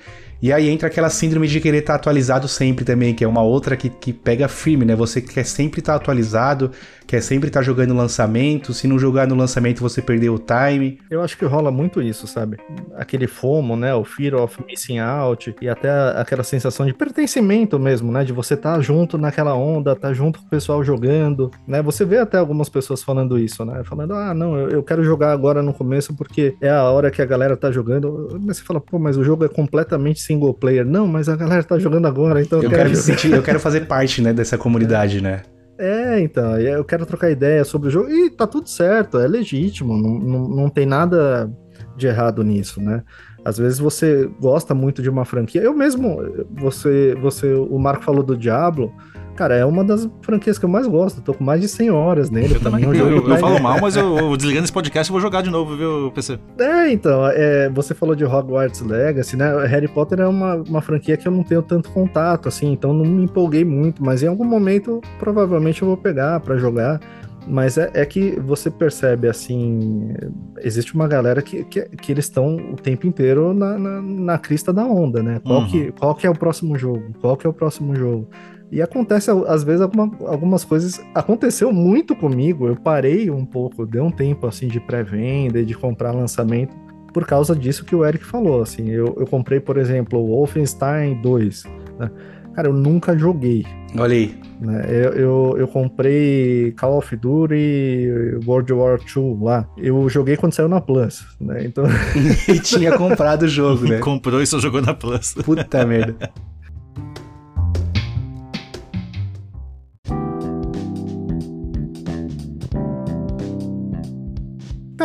E 0.45 0.53
aí 0.53 0.69
entra 0.69 0.89
aquela 0.89 1.09
síndrome 1.09 1.47
de 1.47 1.59
querer 1.59 1.79
estar 1.79 1.95
atualizado 1.95 2.47
sempre 2.47 2.85
também, 2.85 3.15
que 3.15 3.23
é 3.23 3.27
uma 3.27 3.41
outra 3.41 3.75
que, 3.75 3.89
que 3.89 4.13
pega 4.13 4.47
firme, 4.47 4.85
né? 4.85 4.95
Você 4.95 5.19
quer 5.19 5.43
sempre 5.43 5.79
estar 5.79 5.95
atualizado, 5.95 6.71
quer 7.15 7.21
sempre 7.21 7.47
estar 7.47 7.61
jogando 7.61 7.93
lançamento. 7.93 8.73
Se 8.73 8.87
não 8.87 8.99
jogar 8.99 9.25
no 9.25 9.35
lançamento, 9.35 9.79
você 9.79 10.01
perdeu 10.01 10.33
o 10.33 10.39
time. 10.39 10.99
Eu 11.09 11.21
acho 11.21 11.37
que 11.37 11.45
rola 11.45 11.71
muito 11.71 12.01
isso, 12.01 12.27
sabe? 12.27 12.57
Aquele 12.97 13.25
FOMO, 13.25 13.77
né? 13.77 13.95
O 13.95 14.03
Fear 14.03 14.35
of 14.35 14.61
Missing 14.67 14.99
Out 14.99 15.55
e 15.61 15.69
até 15.69 15.89
aquela 16.17 16.43
sensação 16.43 16.85
de 16.85 16.93
pertencimento 16.93 17.79
mesmo, 17.79 18.11
né? 18.11 18.25
De 18.25 18.33
você 18.33 18.55
estar 18.55 18.81
junto 18.81 19.17
naquela 19.17 19.55
onda, 19.55 19.93
estar 19.93 20.13
junto 20.13 20.39
com 20.39 20.45
o 20.45 20.49
pessoal 20.49 20.83
jogando, 20.83 21.49
né? 21.65 21.81
Você 21.81 22.03
vê 22.03 22.17
até 22.17 22.37
algumas 22.37 22.67
pessoas 22.67 23.01
falando 23.01 23.39
isso, 23.39 23.63
né? 23.63 23.81
Falando, 23.85 24.13
ah, 24.13 24.33
não, 24.33 24.57
eu, 24.57 24.69
eu 24.69 24.83
quero 24.83 25.01
jogar 25.01 25.31
agora 25.31 25.63
no 25.63 25.73
começo 25.73 26.13
porque 26.13 26.57
é 26.59 26.69
a 26.69 26.83
hora 26.83 27.09
que 27.09 27.21
a 27.21 27.25
galera 27.25 27.55
tá 27.55 27.71
jogando. 27.71 28.37
Mas 28.43 28.57
você 28.57 28.63
fala, 28.63 28.81
pô, 28.81 28.99
mas 28.99 29.15
o 29.15 29.23
jogo 29.23 29.45
é 29.45 29.47
completamente 29.47 30.19
single 30.19 30.53
player. 30.53 30.85
Não, 30.85 31.07
mas 31.07 31.29
a 31.29 31.35
galera 31.37 31.63
tá 31.63 31.79
jogando 31.79 32.07
agora, 32.07 32.41
então 32.41 32.61
Eu 32.61 32.69
quero 32.69 32.89
me 32.89 32.95
jogar. 32.95 33.01
sentir, 33.01 33.31
eu 33.31 33.41
quero 33.41 33.59
fazer 33.59 33.87
parte, 33.87 34.21
né, 34.21 34.33
dessa 34.33 34.57
comunidade, 34.57 35.21
né? 35.21 35.43
É, 35.77 36.19
então, 36.21 36.57
eu 36.59 36.85
quero 36.85 37.05
trocar 37.05 37.29
ideia 37.29 37.63
sobre 37.65 37.89
o 37.89 37.91
jogo. 37.91 38.09
E 38.09 38.29
tá 38.29 38.47
tudo 38.47 38.69
certo, 38.69 39.19
é 39.19 39.27
legítimo, 39.27 39.97
não, 39.97 40.19
não, 40.19 40.47
não 40.47 40.69
tem 40.69 40.85
nada 40.85 41.51
de 41.97 42.07
errado 42.07 42.43
nisso, 42.43 42.81
né? 42.81 43.03
Às 43.43 43.57
vezes 43.57 43.77
você 43.77 44.29
gosta 44.39 44.73
muito 44.73 45.01
de 45.01 45.09
uma 45.09 45.23
franquia. 45.23 45.61
Eu 45.61 45.73
mesmo, 45.73 46.17
você, 46.51 47.15
você, 47.21 47.53
o 47.53 47.77
Marco 47.77 48.03
falou 48.03 48.23
do 48.23 48.35
Diablo. 48.35 48.91
Cara, 49.35 49.55
é 49.55 49.65
uma 49.65 49.83
das 49.83 50.09
franquias 50.21 50.57
que 50.57 50.65
eu 50.65 50.69
mais 50.69 50.87
gosto. 50.87 51.21
Tô 51.21 51.33
com 51.33 51.43
mais 51.43 51.59
de 51.61 51.67
100 51.67 51.91
horas 51.91 52.29
nele. 52.29 52.55
Eu 52.55 52.59
também. 52.61 52.83
é 52.85 52.87
um 52.87 52.93
Eu, 52.93 52.99
jogo 52.99 53.11
eu, 53.11 53.21
que 53.23 53.29
vai- 53.29 53.39
falo 53.39 53.59
mal, 53.61 53.77
mas 53.81 53.95
eu, 53.97 54.15
eu 54.17 54.37
desligando 54.37 54.63
esse 54.63 54.73
podcast 54.73 55.09
eu 55.09 55.13
vou 55.13 55.21
jogar 55.21 55.41
de 55.41 55.49
novo, 55.49 55.75
viu, 55.75 56.11
PC? 56.11 56.39
É, 56.57 56.89
então, 56.91 57.27
é, 57.27 57.69
você 57.69 57.93
falou 57.93 58.15
de 58.15 58.23
Hogwarts 58.23 58.81
Legacy, 58.81 59.35
né? 59.35 59.65
Harry 59.67 59.87
Potter 59.87 60.21
é 60.21 60.27
uma, 60.27 60.55
uma 60.55 60.81
franquia 60.81 61.17
que 61.17 61.27
eu 61.27 61.31
não 61.31 61.43
tenho 61.43 61.61
tanto 61.61 61.89
contato, 61.91 62.47
assim, 62.47 62.71
então 62.71 62.93
não 62.93 63.05
me 63.05 63.23
empolguei 63.23 63.65
muito, 63.65 64.03
mas 64.03 64.23
em 64.23 64.27
algum 64.27 64.45
momento 64.45 65.01
provavelmente 65.19 65.81
eu 65.81 65.87
vou 65.87 65.97
pegar 65.97 66.39
pra 66.39 66.55
jogar. 66.57 66.99
Mas 67.47 67.77
é, 67.77 67.91
é 67.93 68.03
que 68.07 68.39
você 68.39 68.71
percebe, 68.71 69.27
assim, 69.27 70.15
existe 70.63 70.95
uma 70.95 71.07
galera 71.07 71.43
que, 71.43 71.63
que, 71.65 71.81
que 71.83 72.11
eles 72.11 72.25
estão 72.25 72.55
o 72.55 72.75
tempo 72.75 73.05
inteiro 73.05 73.53
na, 73.53 73.77
na, 73.77 74.01
na 74.01 74.37
crista 74.39 74.73
da 74.73 74.83
onda, 74.83 75.21
né? 75.21 75.39
Qual, 75.45 75.59
Uhum. 75.61 75.67
que, 75.67 75.91
qual 75.91 76.15
que 76.15 76.25
é 76.25 76.29
o 76.29 76.33
próximo 76.33 76.75
jogo? 76.75 77.03
Qual 77.21 77.37
que 77.37 77.45
é 77.45 77.49
o 77.49 77.53
próximo 77.53 77.95
jogo? 77.95 78.27
E 78.71 78.81
acontece, 78.81 79.29
às 79.47 79.63
vezes, 79.63 79.81
alguma- 79.81 80.11
algumas 80.27 80.63
coisas. 80.65 80.99
Aconteceu 81.13 81.71
muito 81.71 82.15
comigo. 82.15 82.67
Eu 82.67 82.75
parei 82.75 83.29
um 83.29 83.45
pouco, 83.45 83.85
dei 83.85 84.01
um 84.01 84.11
tempo 84.11 84.47
assim 84.47 84.67
de 84.67 84.79
pré-venda 84.79 85.59
e 85.59 85.65
de 85.65 85.73
comprar 85.75 86.11
lançamento 86.11 86.75
por 87.13 87.25
causa 87.25 87.55
disso 87.55 87.85
que 87.85 87.95
o 87.95 88.05
Eric 88.05 88.25
falou. 88.25 88.61
Assim, 88.61 88.89
eu, 88.89 89.15
eu 89.19 89.25
comprei, 89.27 89.59
por 89.59 89.77
exemplo, 89.77 90.19
o 90.19 90.27
Wolfenstein 90.27 91.21
2. 91.21 91.63
né? 91.99 92.09
Cara, 92.53 92.69
eu 92.69 92.73
nunca 92.73 93.17
joguei. 93.17 93.65
Olha 93.97 94.13
aí. 94.13 94.35
né? 94.61 94.85
Eu, 94.89 95.11
eu, 95.13 95.55
eu 95.59 95.67
comprei 95.67 96.71
Call 96.77 96.97
of 96.97 97.15
Duty 97.15 98.39
World 98.47 98.73
War 98.73 98.97
II 99.15 99.37
lá. 99.41 99.67
Eu 99.77 100.07
joguei 100.09 100.35
quando 100.37 100.53
saiu 100.53 100.67
na 100.69 100.79
Plus. 100.81 101.25
Né? 101.39 101.65
Então, 101.65 101.83
E 102.49 102.59
tinha 102.59 102.97
comprado 102.97 103.43
o 103.43 103.47
jogo, 103.47 103.83
né? 103.87 103.99
Comprou 103.99 104.41
e 104.41 104.47
só 104.47 104.57
jogou 104.59 104.81
na 104.81 104.93
Plus. 104.93 105.33
Puta 105.45 105.85
merda. 105.85 106.15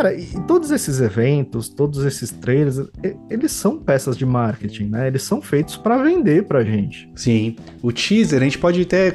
Cara, 0.01 0.15
e 0.15 0.25
todos 0.47 0.71
esses 0.71 0.99
eventos, 0.99 1.69
todos 1.69 2.03
esses 2.05 2.31
trailers, 2.31 2.81
eles 3.29 3.51
são 3.51 3.77
peças 3.77 4.17
de 4.17 4.25
marketing, 4.25 4.85
né? 4.85 5.05
Eles 5.05 5.21
são 5.21 5.39
feitos 5.39 5.77
pra 5.77 6.01
vender 6.01 6.45
pra 6.45 6.63
gente. 6.63 7.07
Sim. 7.15 7.55
O 7.83 7.91
teaser, 7.91 8.41
a 8.41 8.43
gente 8.43 8.57
pode 8.57 8.81
até 8.81 9.11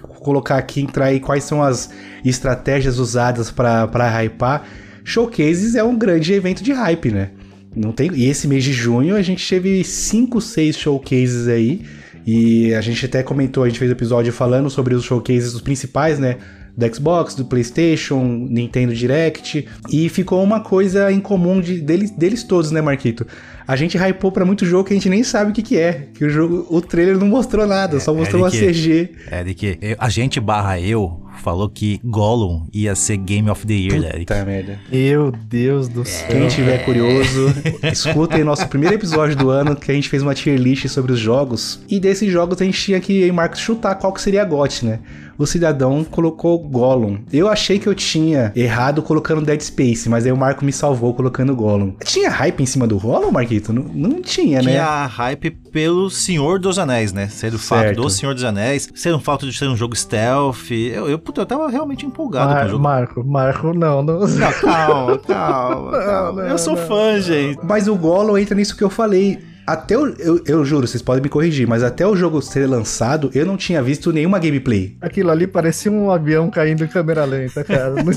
colocar 0.00 0.56
aqui, 0.56 0.80
entrar 0.80 1.06
aí 1.06 1.18
quais 1.18 1.42
são 1.42 1.60
as 1.60 1.90
estratégias 2.24 3.00
usadas 3.00 3.50
pra 3.50 4.22
hypar. 4.22 4.64
Showcases 5.02 5.74
é 5.74 5.82
um 5.82 5.98
grande 5.98 6.32
evento 6.32 6.62
de 6.62 6.70
hype, 6.70 7.10
né? 7.10 7.32
Não 7.74 7.90
tem... 7.90 8.08
E 8.14 8.26
esse 8.28 8.46
mês 8.46 8.62
de 8.62 8.72
junho 8.72 9.16
a 9.16 9.22
gente 9.22 9.48
teve 9.48 9.82
5, 9.82 10.40
6 10.40 10.76
showcases 10.76 11.48
aí. 11.48 11.82
E 12.24 12.72
a 12.74 12.80
gente 12.80 13.04
até 13.06 13.24
comentou, 13.24 13.64
a 13.64 13.68
gente 13.68 13.80
fez 13.80 13.90
um 13.90 13.94
episódio 13.94 14.32
falando 14.32 14.70
sobre 14.70 14.94
os 14.94 15.02
showcases 15.02 15.52
os 15.54 15.62
principais, 15.62 16.20
né? 16.20 16.36
Do 16.78 16.94
Xbox, 16.94 17.34
do 17.34 17.44
PlayStation, 17.44 18.22
Nintendo 18.48 18.94
Direct. 18.94 19.66
E 19.90 20.08
ficou 20.08 20.42
uma 20.44 20.60
coisa 20.60 21.10
em 21.10 21.18
comum 21.18 21.60
de, 21.60 21.80
deles, 21.80 22.10
deles 22.12 22.44
todos, 22.44 22.70
né, 22.70 22.80
Marquito? 22.80 23.26
A 23.66 23.74
gente 23.76 23.98
hypou 23.98 24.30
pra 24.30 24.44
muito 24.44 24.64
jogo 24.64 24.84
que 24.84 24.92
a 24.94 24.96
gente 24.96 25.08
nem 25.10 25.24
sabe 25.24 25.50
o 25.50 25.54
que, 25.54 25.60
que 25.62 25.76
é. 25.76 26.06
Que 26.14 26.24
o 26.24 26.30
jogo, 26.30 26.66
o 26.70 26.80
trailer 26.80 27.18
não 27.18 27.26
mostrou 27.26 27.66
nada, 27.66 27.98
só 28.00 28.14
mostrou 28.14 28.42
é 28.42 28.44
uma 28.44 28.50
de 28.50 28.58
que- 28.60 28.66
CG. 28.72 29.10
É 29.30 29.44
de 29.44 29.54
que 29.54 29.76
eu- 29.82 29.96
a 29.98 30.08
gente 30.08 30.38
barra 30.40 30.80
eu 30.80 31.20
falou 31.42 31.68
que 31.68 32.00
Gollum 32.04 32.66
ia 32.72 32.94
ser 32.94 33.16
Game 33.18 33.48
of 33.50 33.66
the 33.66 33.74
Year, 33.74 34.00
né, 34.00 34.08
Eric. 34.08 34.26
Puta 34.26 34.44
merda. 34.44 34.78
Meu 34.90 35.30
Deus 35.32 35.86
do 35.88 36.04
céu. 36.04 36.28
Quem 36.28 36.48
tiver 36.48 36.84
curioso, 36.84 37.52
escutem 37.92 38.42
nosso 38.44 38.66
primeiro 38.68 38.94
episódio 38.94 39.36
do 39.36 39.50
ano, 39.50 39.76
que 39.76 39.90
a 39.90 39.94
gente 39.94 40.08
fez 40.08 40.22
uma 40.22 40.34
tier 40.34 40.58
list 40.58 40.86
sobre 40.88 41.12
os 41.12 41.18
jogos. 41.18 41.80
E 41.88 42.00
desses 42.00 42.30
jogos 42.32 42.60
a 42.60 42.64
gente 42.64 42.80
tinha 42.80 43.00
que, 43.00 43.30
Marcos, 43.32 43.60
chutar 43.60 43.94
qual 43.96 44.12
que 44.12 44.20
seria 44.22 44.42
a 44.42 44.44
GOT, 44.44 44.84
né? 44.86 45.00
O 45.38 45.46
cidadão 45.46 46.02
colocou 46.02 46.58
Gollum. 46.58 47.18
Eu 47.32 47.48
achei 47.48 47.78
que 47.78 47.88
eu 47.88 47.94
tinha 47.94 48.50
errado 48.56 49.00
colocando 49.02 49.40
Dead 49.40 49.60
Space, 49.60 50.08
mas 50.08 50.26
aí 50.26 50.32
o 50.32 50.36
Marco 50.36 50.64
me 50.64 50.72
salvou 50.72 51.14
colocando 51.14 51.54
Gollum. 51.54 51.92
Tinha 52.04 52.28
hype 52.28 52.60
em 52.60 52.66
cima 52.66 52.88
do 52.88 52.98
Gollum, 52.98 53.30
Marquito? 53.30 53.72
Não, 53.72 53.84
não 53.84 54.20
tinha, 54.20 54.60
né? 54.60 54.72
Tinha 54.72 55.06
hype 55.06 55.50
pelo 55.50 56.10
Senhor 56.10 56.58
dos 56.58 56.76
Anéis, 56.76 57.12
né? 57.12 57.28
Ser 57.28 57.54
o 57.54 57.58
fato 57.58 57.82
Certo. 57.82 58.02
do 58.02 58.10
Senhor 58.10 58.34
dos 58.34 58.42
Anéis, 58.42 58.88
ser 58.94 59.14
um 59.14 59.20
fato 59.20 59.46
de 59.46 59.56
ser 59.56 59.68
um 59.68 59.76
jogo 59.76 59.94
stealth. 59.94 60.72
Eu, 60.72 61.08
eu, 61.08 61.18
puta, 61.20 61.42
eu 61.42 61.46
tava 61.46 61.68
realmente 61.68 62.04
empolgado 62.04 62.48
com 62.48 62.52
o 62.52 62.56
Mar 62.56 62.68
jogo. 62.68 62.82
Marco, 62.82 63.24
Marco, 63.24 63.72
não, 63.74 64.02
não. 64.02 64.18
Não, 64.26 64.52
calma, 64.54 65.18
calma, 65.18 65.92
calma. 66.02 66.42
não, 66.42 66.48
eu 66.48 66.58
sou 66.58 66.74
não. 66.74 66.86
fã, 66.86 67.20
gente. 67.20 67.60
Mas 67.62 67.86
o 67.86 67.94
Gollum 67.94 68.36
entra 68.36 68.56
nisso 68.56 68.76
que 68.76 68.82
eu 68.82 68.90
falei. 68.90 69.38
Até 69.68 69.98
o, 69.98 70.06
eu, 70.18 70.40
eu 70.46 70.64
juro, 70.64 70.86
vocês 70.86 71.02
podem 71.02 71.22
me 71.22 71.28
corrigir, 71.28 71.68
mas 71.68 71.82
até 71.82 72.06
o 72.06 72.16
jogo 72.16 72.40
ser 72.40 72.66
lançado, 72.66 73.30
eu 73.34 73.44
não 73.44 73.54
tinha 73.54 73.82
visto 73.82 74.10
nenhuma 74.10 74.38
gameplay. 74.38 74.96
Aquilo 74.98 75.30
ali 75.30 75.46
parecia 75.46 75.92
um 75.92 76.10
avião 76.10 76.48
caindo 76.48 76.84
em 76.84 76.88
câmera 76.88 77.26
lenta, 77.26 77.62
cara. 77.62 77.96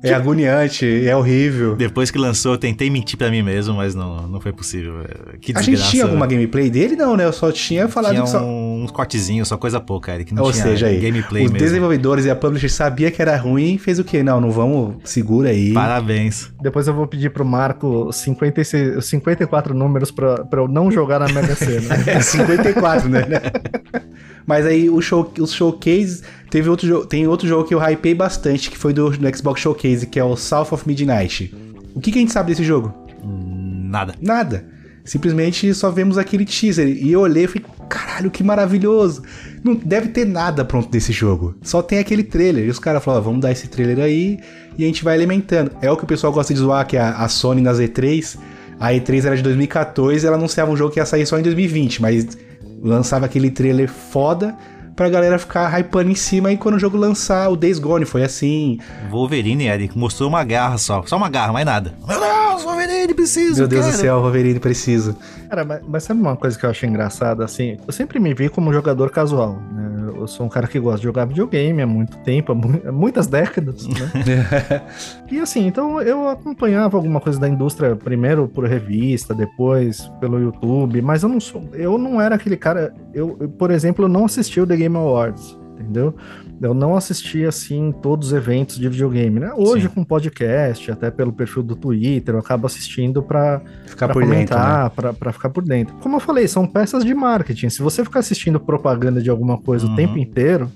É 0.00 0.14
agoniante, 0.14 0.86
é 0.86 1.16
horrível. 1.16 1.74
Depois 1.74 2.08
que 2.08 2.18
lançou, 2.18 2.52
eu 2.52 2.58
tentei 2.58 2.88
mentir 2.88 3.18
pra 3.18 3.30
mim 3.30 3.42
mesmo, 3.42 3.74
mas 3.74 3.96
não, 3.96 4.28
não 4.28 4.40
foi 4.40 4.52
possível. 4.52 4.94
Que 5.40 5.50
A 5.50 5.58
desgraça. 5.58 5.62
gente 5.64 5.90
tinha 5.90 6.04
alguma 6.04 6.24
gameplay 6.24 6.70
dele? 6.70 6.94
Não, 6.94 7.16
né? 7.16 7.24
Eu 7.24 7.32
só 7.32 7.50
tinha 7.50 7.88
falado 7.88 8.12
Tinha 8.12 8.22
que 8.22 8.30
só. 8.30 8.38
Uns 8.84 8.90
cortezinhos, 8.90 9.48
só 9.48 9.56
coisa 9.56 9.80
pouca, 9.80 10.14
Eric. 10.14 10.32
Não 10.34 10.42
Ou 10.44 10.52
tinha 10.52 10.64
seja, 10.64 10.86
aí, 10.86 10.98
gameplay 11.00 11.44
os 11.46 11.52
mesmo. 11.52 11.66
desenvolvedores 11.66 12.24
e 12.24 12.30
a 12.30 12.36
publisher 12.36 12.68
sabia 12.68 13.10
que 13.10 13.20
era 13.20 13.36
ruim 13.36 13.74
e 13.74 13.78
fez 13.78 13.98
o 13.98 14.04
quê? 14.04 14.22
Não, 14.22 14.40
não 14.40 14.50
vamos, 14.50 14.96
segura 15.04 15.50
aí. 15.50 15.72
Parabéns. 15.72 16.50
Depois 16.60 16.86
eu 16.88 16.94
vou 16.94 17.06
pedir 17.06 17.30
pro 17.30 17.44
Marco 17.44 18.12
56, 18.12 19.04
54 19.04 19.74
números 19.74 20.10
pra, 20.10 20.44
pra 20.44 20.60
eu 20.60 20.68
não 20.68 20.90
jogar 20.90 21.18
na 21.18 21.28
Mega 21.28 21.54
Sena. 21.54 21.88
É 22.08 22.20
54, 22.20 23.08
né? 23.08 23.22
Mas 24.46 24.64
aí 24.64 24.88
o 24.88 25.00
show, 25.02 25.30
os 25.38 25.52
showcase, 25.52 26.22
teve 26.50 26.70
outro 26.70 26.86
jogo, 26.86 27.06
tem 27.06 27.26
outro 27.26 27.46
jogo 27.46 27.64
que 27.68 27.74
eu 27.74 27.80
hypei 27.80 28.14
bastante, 28.14 28.70
que 28.70 28.78
foi 28.78 28.92
do, 28.94 29.10
do 29.10 29.36
Xbox 29.36 29.60
Showcase, 29.60 30.06
que 30.06 30.18
é 30.18 30.24
o 30.24 30.36
South 30.36 30.68
of 30.72 30.84
Midnight. 30.86 31.54
O 31.94 32.00
que, 32.00 32.10
que 32.10 32.18
a 32.18 32.20
gente 32.20 32.32
sabe 32.32 32.50
desse 32.50 32.64
jogo? 32.64 32.94
Hum, 33.22 33.88
Nada. 33.90 34.14
Nada. 34.20 34.64
Simplesmente 35.08 35.72
só 35.72 35.90
vemos 35.90 36.18
aquele 36.18 36.44
teaser. 36.44 36.86
E 36.86 37.10
eu 37.10 37.20
olhei 37.20 37.44
e 37.44 37.46
falei, 37.46 37.64
caralho, 37.88 38.30
que 38.30 38.44
maravilhoso. 38.44 39.22
Não 39.64 39.74
deve 39.74 40.08
ter 40.08 40.26
nada 40.26 40.66
pronto 40.66 40.90
desse 40.90 41.12
jogo. 41.12 41.56
Só 41.62 41.80
tem 41.80 41.98
aquele 41.98 42.22
trailer. 42.22 42.66
E 42.66 42.68
os 42.68 42.78
caras 42.78 43.02
falaram, 43.02 43.24
vamos 43.24 43.40
dar 43.40 43.50
esse 43.50 43.68
trailer 43.68 44.00
aí 44.00 44.38
e 44.76 44.84
a 44.84 44.86
gente 44.86 45.02
vai 45.02 45.14
alimentando. 45.14 45.70
É 45.80 45.90
o 45.90 45.96
que 45.96 46.04
o 46.04 46.06
pessoal 46.06 46.30
gosta 46.30 46.52
de 46.52 46.60
zoar, 46.60 46.86
que 46.86 46.98
é 46.98 47.00
a, 47.00 47.24
a 47.24 47.28
Sony 47.28 47.62
nas 47.62 47.78
E3. 47.78 48.36
A 48.78 48.90
E3 48.90 49.24
era 49.24 49.36
de 49.36 49.42
2014 49.42 50.26
ela 50.26 50.36
anunciava 50.36 50.70
um 50.70 50.76
jogo 50.76 50.92
que 50.92 51.00
ia 51.00 51.06
sair 51.06 51.24
só 51.24 51.38
em 51.38 51.42
2020, 51.42 52.02
mas 52.02 52.28
lançava 52.82 53.24
aquele 53.24 53.50
trailer 53.50 53.88
foda 53.88 54.54
pra 54.98 55.08
galera 55.08 55.38
ficar 55.38 55.78
hypando 55.78 56.10
em 56.10 56.14
cima 56.16 56.50
e 56.50 56.56
quando 56.56 56.74
o 56.74 56.78
jogo 56.78 56.96
lançar, 56.96 57.48
o 57.48 57.56
Days 57.56 57.78
Gone 57.78 58.04
foi 58.04 58.24
assim. 58.24 58.80
Wolverine, 59.08 59.68
Eric, 59.68 59.96
mostrou 59.96 60.28
uma 60.28 60.42
garra 60.42 60.76
só. 60.76 61.04
Só 61.06 61.16
uma 61.16 61.28
garra, 61.28 61.52
mais 61.52 61.64
nada. 61.64 61.94
Meu 62.04 62.18
Deus, 62.18 62.64
Wolverine, 62.64 63.14
preciso. 63.14 63.60
Meu 63.60 63.68
Deus 63.68 63.84
quero. 63.84 63.96
do 63.96 64.00
céu, 64.00 64.20
Wolverine 64.20 64.58
preciso. 64.58 65.16
Cara, 65.48 65.64
mas, 65.64 65.82
mas 65.86 66.02
sabe 66.02 66.20
uma 66.20 66.36
coisa 66.36 66.58
que 66.58 66.66
eu 66.66 66.70
acho 66.70 66.84
engraçada, 66.84 67.44
assim? 67.44 67.78
Eu 67.86 67.92
sempre 67.92 68.18
me 68.18 68.34
vi 68.34 68.48
como 68.48 68.72
jogador 68.72 69.10
casual, 69.10 69.62
né? 69.72 69.87
Eu 70.20 70.26
sou 70.28 70.46
um 70.46 70.48
cara 70.48 70.66
que 70.66 70.78
gosta 70.78 70.98
de 70.98 71.04
jogar 71.04 71.24
videogame 71.26 71.82
há 71.82 71.86
muito 71.86 72.16
tempo, 72.18 72.52
há 72.52 72.54
mu- 72.54 72.80
há 72.86 72.92
muitas 72.92 73.26
décadas, 73.26 73.86
né? 73.86 73.94
E 75.30 75.38
assim, 75.40 75.66
então 75.66 76.00
eu 76.00 76.28
acompanhava 76.28 76.96
alguma 76.96 77.20
coisa 77.20 77.38
da 77.38 77.48
indústria, 77.48 77.94
primeiro 77.94 78.48
por 78.48 78.64
revista, 78.66 79.34
depois 79.34 80.10
pelo 80.20 80.38
YouTube, 80.40 81.00
mas 81.02 81.22
eu 81.22 81.28
não 81.28 81.38
sou, 81.40 81.62
eu 81.74 81.98
não 81.98 82.20
era 82.20 82.34
aquele 82.34 82.56
cara, 82.56 82.94
eu, 83.12 83.36
eu, 83.40 83.48
por 83.48 83.70
exemplo, 83.70 84.04
eu 84.04 84.08
não 84.08 84.24
assisti 84.24 84.60
o 84.60 84.66
The 84.66 84.76
Game 84.76 84.96
Awards, 84.96 85.58
entendeu? 85.78 86.14
Eu 86.60 86.74
não 86.74 86.96
assisti 86.96 87.44
assim 87.44 87.92
todos 88.02 88.28
os 88.28 88.32
eventos 88.34 88.78
de 88.78 88.88
videogame, 88.88 89.38
né? 89.38 89.52
Hoje 89.56 89.86
Sim. 89.88 89.94
com 89.94 90.04
podcast, 90.04 90.90
até 90.90 91.10
pelo 91.10 91.32
perfil 91.32 91.62
do 91.62 91.76
Twitter, 91.76 92.34
eu 92.34 92.40
acabo 92.40 92.66
assistindo 92.66 93.22
para 93.22 93.60
Ficar 93.86 94.06
pra 94.08 94.14
por 94.14 94.22
dentro. 94.22 94.34
Né? 94.56 94.62
comentar, 94.62 94.90
pra, 94.90 95.12
pra 95.12 95.32
ficar 95.32 95.50
por 95.50 95.62
dentro. 95.62 95.94
Como 95.96 96.16
eu 96.16 96.20
falei, 96.20 96.48
são 96.48 96.66
peças 96.66 97.04
de 97.04 97.14
marketing. 97.14 97.68
Se 97.68 97.80
você 97.80 98.02
ficar 98.04 98.20
assistindo 98.20 98.58
propaganda 98.58 99.22
de 99.22 99.30
alguma 99.30 99.56
coisa 99.56 99.86
Uhum. 99.86 99.92
o 99.92 99.96
tempo 99.96 100.18
inteiro, 100.18 100.68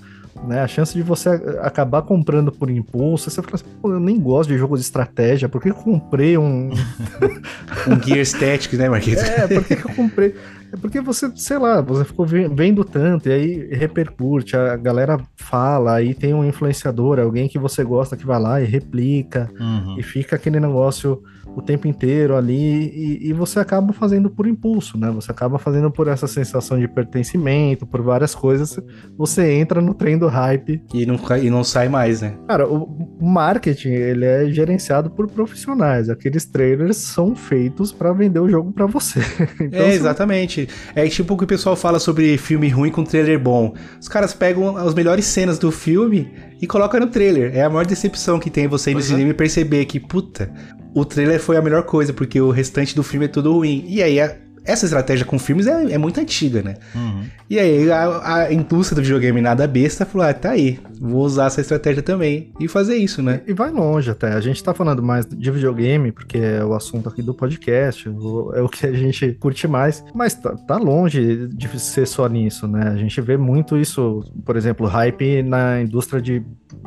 né, 0.47 0.61
a 0.61 0.67
chance 0.67 0.93
de 0.93 1.01
você 1.01 1.29
acabar 1.61 2.01
comprando 2.01 2.51
por 2.51 2.69
impulso, 2.69 3.29
você 3.29 3.41
fala 3.41 3.55
assim, 3.55 3.65
Pô, 3.81 3.91
eu 3.91 3.99
nem 3.99 4.19
gosto 4.19 4.49
de 4.49 4.57
jogo 4.57 4.75
de 4.75 4.81
estratégia, 4.81 5.47
por 5.49 5.61
que 5.61 5.69
eu 5.69 5.75
comprei 5.75 6.37
um... 6.37 6.69
Um 7.87 8.01
Gear 8.01 8.25
Static, 8.25 8.73
né, 8.73 8.87
Marquito? 8.89 9.19
é, 9.21 9.47
por 9.47 9.63
que, 9.63 9.75
que 9.75 9.85
eu 9.85 9.93
comprei... 9.95 10.35
É 10.71 10.75
porque 10.77 10.99
você, 11.01 11.31
sei 11.35 11.57
lá, 11.59 11.81
você 11.81 12.03
ficou 12.03 12.25
ve- 12.25 12.47
vendo 12.47 12.83
tanto, 12.83 13.29
e 13.29 13.31
aí 13.31 13.67
repercute, 13.75 14.55
a 14.57 14.75
galera 14.75 15.19
fala, 15.35 15.93
aí 15.95 16.15
tem 16.15 16.33
um 16.33 16.43
influenciador, 16.43 17.19
alguém 17.19 17.47
que 17.47 17.59
você 17.59 17.83
gosta 17.83 18.17
que 18.17 18.25
vai 18.25 18.39
lá 18.39 18.59
e 18.61 18.65
replica, 18.65 19.51
Uhum. 19.59 19.97
e 19.99 20.03
fica 20.03 20.35
aquele 20.35 20.59
negócio 20.59 21.21
o 21.47 21.61
tempo 21.61 21.87
inteiro 21.87 22.35
ali 22.35 22.89
e, 22.89 23.29
e 23.29 23.33
você 23.33 23.59
acaba 23.59 23.93
fazendo 23.93 24.29
por 24.29 24.47
impulso, 24.47 24.97
né? 24.97 25.09
Você 25.11 25.31
acaba 25.31 25.59
fazendo 25.59 25.91
por 25.91 26.07
essa 26.07 26.27
sensação 26.27 26.79
de 26.79 26.87
pertencimento, 26.87 27.85
por 27.85 28.01
várias 28.01 28.33
coisas. 28.33 28.79
Você 29.17 29.51
entra 29.53 29.81
no 29.81 29.93
trem 29.93 30.17
do 30.17 30.27
hype. 30.27 30.81
E 30.93 31.05
não, 31.05 31.19
e 31.41 31.49
não 31.49 31.63
sai 31.63 31.89
mais, 31.89 32.21
né? 32.21 32.35
Cara, 32.47 32.67
o 32.67 33.17
marketing 33.21 33.89
ele 33.89 34.25
é 34.25 34.45
gerenciado 34.49 35.09
por 35.09 35.27
profissionais. 35.27 36.09
Aqueles 36.09 36.45
trailers 36.45 36.97
são 36.97 37.35
feitos 37.35 37.91
para 37.91 38.13
vender 38.13 38.39
o 38.39 38.49
jogo 38.49 38.71
para 38.71 38.85
você. 38.85 39.21
Então, 39.63 39.85
é, 39.85 39.93
exatamente. 39.93 40.67
É 40.95 41.07
tipo 41.07 41.33
o 41.33 41.37
que 41.37 41.43
o 41.43 41.47
pessoal 41.47 41.75
fala 41.75 41.99
sobre 41.99 42.37
filme 42.37 42.67
ruim 42.69 42.91
com 42.91 43.03
trailer 43.03 43.39
bom. 43.39 43.73
Os 43.99 44.07
caras 44.07 44.33
pegam 44.33 44.75
as 44.75 44.93
melhores 44.93 45.25
cenas 45.25 45.57
do 45.57 45.71
filme 45.71 46.31
e 46.63 46.67
colocam 46.67 46.97
no 46.97 47.07
trailer. 47.07 47.51
É 47.53 47.61
a 47.61 47.69
maior 47.69 47.85
decepção 47.85 48.39
que 48.39 48.49
tem 48.49 48.69
você 48.69 48.91
ir 48.91 48.93
no 48.93 49.01
é. 49.01 49.03
cinema 49.03 49.31
e 49.31 49.33
perceber 49.33 49.83
que, 49.83 49.99
puta, 49.99 50.49
o 50.95 51.03
trailer 51.03 51.37
foi 51.37 51.57
a 51.57 51.61
melhor 51.61 51.83
coisa, 51.83 52.13
porque 52.13 52.39
o 52.39 52.51
restante 52.51 52.95
do 52.95 53.03
filme 53.03 53.25
é 53.25 53.27
tudo 53.27 53.51
ruim. 53.51 53.83
E 53.85 54.01
aí, 54.01 54.17
a- 54.21 54.33
essa 54.65 54.85
estratégia 54.85 55.25
com 55.25 55.37
filmes 55.37 55.67
é, 55.67 55.93
é 55.93 55.97
muito 55.97 56.19
antiga, 56.19 56.61
né? 56.61 56.75
Uhum. 56.95 57.23
E 57.49 57.59
aí, 57.59 57.91
a, 57.91 58.35
a 58.35 58.53
indústria 58.53 58.95
do 58.95 59.01
videogame 59.03 59.41
nada 59.41 59.67
besta 59.67 60.05
falou: 60.05 60.25
ah, 60.27 60.33
tá 60.33 60.51
aí, 60.51 60.79
vou 60.99 61.23
usar 61.23 61.47
essa 61.47 61.61
estratégia 61.61 62.01
também. 62.01 62.51
E 62.59 62.67
fazer 62.67 62.95
isso, 62.95 63.21
né? 63.21 63.41
E 63.47 63.53
vai 63.53 63.71
longe 63.71 64.09
até. 64.09 64.33
A 64.33 64.41
gente 64.41 64.63
tá 64.63 64.73
falando 64.73 65.03
mais 65.03 65.25
de 65.25 65.51
videogame, 65.51 66.11
porque 66.11 66.37
é 66.37 66.63
o 66.63 66.73
assunto 66.73 67.09
aqui 67.09 67.21
do 67.21 67.33
podcast, 67.33 68.07
o- 68.09 68.51
é 68.55 68.61
o 68.61 68.69
que 68.69 68.85
a 68.87 68.93
gente 68.93 69.33
curte 69.39 69.67
mais, 69.67 70.03
mas 70.15 70.33
tá, 70.33 70.55
tá 70.55 70.77
longe 70.77 71.47
de 71.47 71.79
ser 71.79 72.07
só 72.07 72.27
nisso, 72.27 72.67
né? 72.67 72.89
A 72.89 72.95
gente 72.95 73.19
vê 73.21 73.37
muito 73.37 73.77
isso, 73.77 74.23
por 74.45 74.55
exemplo, 74.55 74.87
hype 74.87 75.43
na 75.43 75.81
indústria 75.81 76.21
de, 76.21 76.41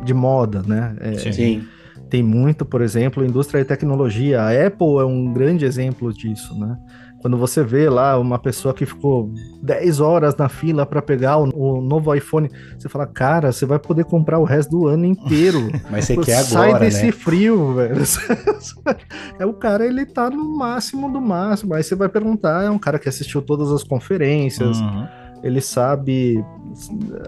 de 0.04 0.14
moda, 0.14 0.62
né? 0.66 0.96
É, 1.00 1.12
Sim. 1.14 1.32
Sim. 1.32 1.64
tem 2.10 2.22
muito, 2.22 2.64
por 2.64 2.80
exemplo, 2.80 3.24
indústria 3.24 3.60
de 3.62 3.68
tecnologia. 3.68 4.40
A 4.42 4.66
Apple 4.66 4.98
é 5.00 5.04
um 5.04 5.32
grande 5.32 5.64
exemplo 5.64 6.12
disso, 6.12 6.58
né? 6.58 6.76
Quando 7.20 7.36
você 7.36 7.64
vê 7.64 7.88
lá 7.88 8.18
uma 8.18 8.38
pessoa 8.38 8.72
que 8.72 8.86
ficou 8.86 9.32
10 9.62 10.00
horas 10.00 10.36
na 10.36 10.48
fila 10.48 10.86
para 10.86 11.02
pegar 11.02 11.38
o, 11.38 11.48
o 11.54 11.80
novo 11.80 12.14
iPhone, 12.14 12.48
você 12.78 12.88
fala, 12.88 13.06
cara, 13.06 13.50
você 13.50 13.66
vai 13.66 13.78
poder 13.78 14.04
comprar 14.04 14.38
o 14.38 14.44
resto 14.44 14.70
do 14.70 14.86
ano 14.86 15.06
inteiro. 15.06 15.68
Mas 15.90 16.04
você 16.04 16.16
quer 16.16 16.42
Sai 16.44 16.68
agora, 16.68 16.84
desse 16.84 17.06
né? 17.06 17.12
frio, 17.12 17.74
velho. 17.74 17.96
é 19.38 19.46
o 19.46 19.54
cara, 19.54 19.86
ele 19.86 20.06
tá 20.06 20.30
no 20.30 20.56
máximo 20.56 21.10
do 21.10 21.20
máximo. 21.20 21.74
Aí 21.74 21.82
você 21.82 21.94
vai 21.94 22.08
perguntar, 22.08 22.64
é 22.64 22.70
um 22.70 22.78
cara 22.78 22.98
que 22.98 23.08
assistiu 23.08 23.42
todas 23.42 23.70
as 23.72 23.82
conferências, 23.82 24.78
Uhum. 24.78 25.06
Ele 25.42 25.60
sabe 25.60 26.42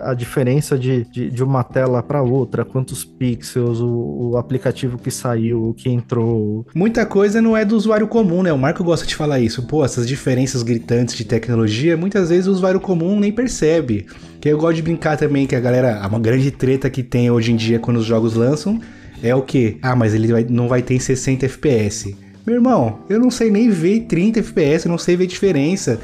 a 0.01 0.15
diferença 0.15 0.79
de, 0.79 1.05
de, 1.05 1.31
de 1.31 1.43
uma 1.43 1.63
tela 1.65 2.03
para 2.03 2.23
outra, 2.23 2.65
quantos 2.65 3.05
pixels, 3.05 3.81
o, 3.81 4.31
o 4.33 4.37
aplicativo 4.37 4.99
que 4.99 5.11
saiu, 5.11 5.69
o 5.71 5.75
que 5.75 5.89
entrou. 5.89 6.67
Muita 6.75 7.07
coisa 7.07 7.41
não 7.41 7.57
é 7.57 7.65
do 7.65 7.77
usuário 7.77 8.07
comum, 8.09 8.43
né? 8.43 8.53
O 8.53 8.59
Marco 8.59 8.83
gosta 8.85 9.07
de 9.07 9.15
falar 9.15 9.41
isso. 9.41 9.63
Pô, 9.67 9.85
essas 9.85 10.07
diferenças 10.07 10.63
gritantes 10.63 11.15
de 11.15 11.25
tecnologia, 11.25 11.97
muitas 11.97 12.29
vezes 12.29 12.47
o 12.47 12.53
usuário 12.53 12.81
comum 12.81 13.19
nem 13.19 13.33
percebe. 13.33 14.07
Que 14.41 14.49
eu 14.49 14.59
gosto 14.59 14.77
de 14.77 14.83
brincar 14.83 15.17
também 15.17 15.47
que 15.47 15.57
a 15.57 15.61
galera, 15.61 16.07
uma 16.07 16.21
grande 16.21 16.51
treta 16.51 16.89
que 16.91 17.03
tem 17.03 17.31
hoje 17.31 17.53
em 17.53 17.57
dia 17.57 17.79
quando 17.79 17.97
os 17.99 18.05
jogos 18.07 18.35
lançam 18.35 18.81
é 19.23 19.35
o 19.35 19.43
quê? 19.43 19.79
Ah, 19.83 19.97
mas 19.97 20.15
ele 20.15 20.29
vai- 20.33 20.47
não 20.49 20.69
vai 20.69 20.81
ter 20.83 20.95
em 20.95 21.01
60 21.01 21.47
FPS. 21.47 22.17
Meu 22.47 22.55
irmão, 22.55 23.01
eu 23.11 23.19
não 23.19 23.31
sei 23.31 23.51
nem 23.51 23.69
ver 23.69 24.07
30 24.09 24.39
FPS, 24.39 24.87
eu 24.87 24.91
não 24.91 24.97
sei 24.99 25.17
ver 25.17 25.27
diferença. 25.27 26.01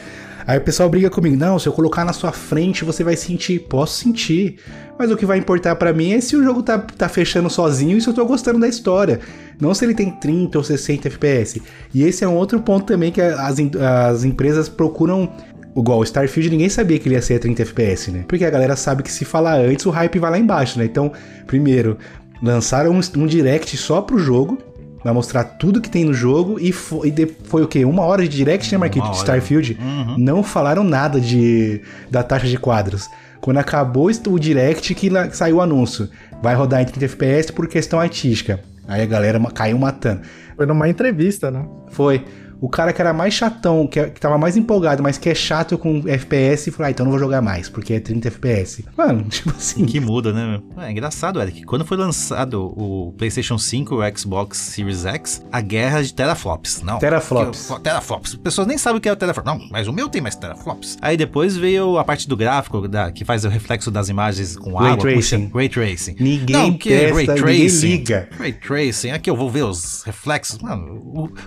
Aí 0.46 0.58
o 0.58 0.60
pessoal 0.60 0.88
briga 0.88 1.08
comigo, 1.08 1.36
não, 1.36 1.58
se 1.58 1.66
eu 1.66 1.72
colocar 1.72 2.04
na 2.04 2.12
sua 2.12 2.32
frente 2.32 2.84
você 2.84 3.02
vai 3.02 3.16
sentir. 3.16 3.60
Posso 3.60 3.98
sentir. 3.98 4.58
Mas 4.98 5.10
o 5.10 5.16
que 5.16 5.26
vai 5.26 5.38
importar 5.38 5.74
pra 5.76 5.92
mim 5.92 6.12
é 6.12 6.20
se 6.20 6.36
o 6.36 6.44
jogo 6.44 6.62
tá, 6.62 6.78
tá 6.78 7.08
fechando 7.08 7.50
sozinho 7.50 7.96
e 7.96 8.00
se 8.00 8.08
eu 8.08 8.14
tô 8.14 8.24
gostando 8.24 8.60
da 8.60 8.68
história. 8.68 9.20
Não 9.60 9.74
se 9.74 9.84
ele 9.84 9.94
tem 9.94 10.10
30 10.10 10.58
ou 10.58 10.64
60 10.64 11.08
FPS. 11.08 11.62
E 11.92 12.02
esse 12.02 12.24
é 12.24 12.28
um 12.28 12.36
outro 12.36 12.60
ponto 12.60 12.86
também 12.86 13.10
que 13.10 13.20
as, 13.20 13.56
as 13.58 14.24
empresas 14.24 14.68
procuram. 14.68 15.32
Igual 15.76 15.98
o 15.98 16.04
Starfield, 16.04 16.50
ninguém 16.50 16.68
sabia 16.68 17.00
que 17.00 17.08
ele 17.08 17.16
ia 17.16 17.22
ser 17.22 17.34
a 17.34 17.38
30 17.40 17.62
FPS, 17.62 18.10
né? 18.12 18.24
Porque 18.28 18.44
a 18.44 18.50
galera 18.50 18.76
sabe 18.76 19.02
que 19.02 19.10
se 19.10 19.24
falar 19.24 19.56
antes, 19.56 19.84
o 19.84 19.90
hype 19.90 20.20
vai 20.20 20.30
lá 20.30 20.38
embaixo, 20.38 20.78
né? 20.78 20.84
Então, 20.84 21.10
primeiro, 21.48 21.98
lançaram 22.40 22.92
um, 22.92 23.00
um 23.20 23.26
direct 23.26 23.76
só 23.76 24.00
pro 24.00 24.16
jogo. 24.16 24.56
Vai 25.04 25.12
mostrar 25.12 25.44
tudo 25.44 25.80
que 25.82 25.90
tem 25.90 26.04
no 26.04 26.14
jogo. 26.14 26.58
E 26.58 26.72
foi, 26.72 27.08
e 27.08 27.10
de- 27.10 27.26
foi 27.44 27.62
o 27.62 27.68
quê? 27.68 27.84
Uma 27.84 28.02
hora 28.02 28.22
de 28.22 28.28
direct, 28.34 28.72
né, 28.72 28.78
Marquito? 28.78 29.04
Uma 29.04 29.12
De. 29.12 29.18
Starfield. 29.18 29.78
Uhum. 29.78 30.16
Não 30.18 30.42
falaram 30.42 30.82
nada 30.82 31.20
de 31.20 31.82
da 32.10 32.22
taxa 32.22 32.46
de 32.48 32.56
quadros. 32.58 33.08
Quando 33.40 33.58
acabou 33.58 34.10
o 34.28 34.38
direct 34.38 34.94
que 34.94 35.10
lá- 35.10 35.28
saiu 35.30 35.56
o 35.56 35.60
anúncio. 35.60 36.08
Vai 36.42 36.54
rodar 36.54 36.80
em 36.80 36.86
30 36.86 37.04
FPS 37.04 37.52
por 37.52 37.68
questão 37.68 38.00
artística. 38.00 38.60
Aí 38.88 39.02
a 39.02 39.06
galera 39.06 39.38
caiu 39.52 39.78
matando. 39.78 40.22
Foi 40.56 40.64
numa 40.66 40.88
entrevista, 40.88 41.50
né? 41.50 41.66
Foi. 41.90 42.24
O 42.60 42.68
cara 42.68 42.92
que 42.92 43.00
era 43.00 43.12
mais 43.12 43.34
chatão, 43.34 43.86
que, 43.86 44.02
que 44.10 44.20
tava 44.20 44.38
mais 44.38 44.56
empolgado, 44.56 45.02
mas 45.02 45.18
que 45.18 45.28
é 45.28 45.34
chato 45.34 45.76
com 45.76 46.02
FPS, 46.06 46.70
falou: 46.70 46.86
Ah, 46.86 46.90
então 46.90 47.04
não 47.04 47.10
vou 47.10 47.18
jogar 47.20 47.42
mais, 47.42 47.68
porque 47.68 47.94
é 47.94 48.00
30 48.00 48.28
FPS. 48.28 48.84
Mano, 48.96 49.24
tipo 49.28 49.50
assim. 49.50 49.84
Que 49.84 50.00
muda, 50.00 50.32
né, 50.32 50.60
meu? 50.76 50.82
É 50.82 50.90
engraçado, 50.90 51.40
Eric. 51.40 51.64
Quando 51.64 51.84
foi 51.84 51.96
lançado 51.96 52.62
o 52.76 53.12
PlayStation 53.18 53.58
5 53.58 53.94
e 54.02 54.10
o 54.10 54.18
Xbox 54.18 54.56
Series 54.58 55.04
X, 55.04 55.42
a 55.52 55.60
guerra 55.60 56.02
de 56.02 56.14
teraflops. 56.14 56.82
Não. 56.82 56.98
Teraflops. 56.98 57.70
Que- 57.70 57.80
Teraflops. 57.80 58.32
As 58.32 58.38
pessoas 58.38 58.66
nem 58.66 58.78
sabem 58.78 58.98
o 58.98 59.00
que 59.00 59.08
é 59.08 59.12
o 59.12 59.16
teraflops. 59.16 59.52
Não, 59.52 59.68
mas 59.70 59.86
o 59.88 59.92
meu 59.92 60.08
tem 60.08 60.22
mais 60.22 60.34
teraflops. 60.36 60.96
Aí 61.02 61.16
depois 61.16 61.56
veio 61.56 61.98
a 61.98 62.04
parte 62.04 62.28
do 62.28 62.36
gráfico, 62.36 62.86
da, 62.88 63.10
que 63.12 63.24
faz 63.24 63.44
o 63.44 63.48
reflexo 63.48 63.90
das 63.90 64.08
imagens 64.08 64.56
com 64.56 64.74
Ray 64.74 64.92
água. 64.92 65.02
tracing. 65.02 65.50
Ray 65.54 65.68
Tracing. 65.68 66.16
Ninguém 66.18 66.56
Não, 66.56 66.72
que 66.78 66.92
é 66.92 67.12
Ray 67.12 67.26
testa, 67.26 67.34
ninguém 67.46 67.60
Tracing. 67.68 67.86
liga. 67.88 68.28
Ray 68.38 68.52
Tracing. 68.52 69.10
Aqui 69.10 69.28
eu 69.30 69.36
vou 69.36 69.50
ver 69.50 69.64
os 69.64 70.02
reflexos. 70.04 70.58
Mano, 70.60 70.94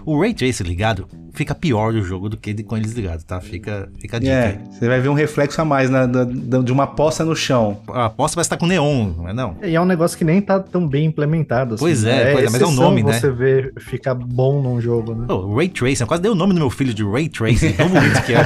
o, 0.05 0.13
o 0.13 0.21
Ray 0.21 0.33
Tracing 0.33 0.63
ligado 0.63 0.96
fica 1.33 1.53
pior 1.53 1.91
do 1.93 2.01
jogo 2.01 2.29
do 2.29 2.37
que 2.37 2.53
com 2.63 2.75
ele 2.75 2.85
desligado, 2.85 3.23
tá? 3.23 3.39
Fica, 3.41 3.89
fica 3.99 4.17
a 4.17 4.19
dica 4.19 4.31
É, 4.31 4.59
você 4.71 4.87
vai 4.87 4.99
ver 4.99 5.09
um 5.09 5.13
reflexo 5.13 5.61
a 5.61 5.65
mais 5.65 5.89
na- 5.89 6.05
da- 6.05 6.23
de 6.23 6.71
uma 6.71 6.87
poça 6.87 7.23
no 7.25 7.35
chão. 7.35 7.79
A 7.89 8.05
aposta 8.05 8.35
vai 8.35 8.41
estar 8.41 8.57
com 8.57 8.65
neon, 8.65 9.11
não 9.17 9.29
é 9.29 9.33
não? 9.33 9.55
E 9.63 9.75
é 9.75 9.81
um 9.81 9.85
negócio 9.85 10.17
que 10.17 10.23
nem 10.23 10.41
tá 10.41 10.59
tão 10.59 10.87
bem 10.87 11.05
implementado. 11.05 11.75
Assim, 11.75 11.83
Pois 11.83 12.03
é, 12.03 12.25
né? 12.25 12.31
pois 12.33 12.45
é, 12.45 12.49
mas 12.49 12.61
é 12.61 12.65
o 12.65 12.67
exceção 12.67 12.83
nome, 12.83 13.03
né? 13.03 13.13
você 13.13 13.29
vê 13.31 13.71
ficar 13.79 14.13
bom 14.13 14.61
num 14.61 14.79
jogo, 14.81 15.13
né? 15.13 15.25
Pô, 15.27 15.55
Ray 15.55 15.69
Tracing, 15.69 16.03
eu 16.03 16.07
quase 16.07 16.21
dei 16.23 16.31
o 16.31 16.35
nome 16.35 16.53
do 16.53 16.59
meu 16.59 16.69
filho 16.69 16.93
de 16.93 17.03
Ray 17.03 17.29
Tracing, 17.29 17.73
tão 17.73 17.89
bonito 17.89 18.21
que 18.23 18.33
é. 18.33 18.37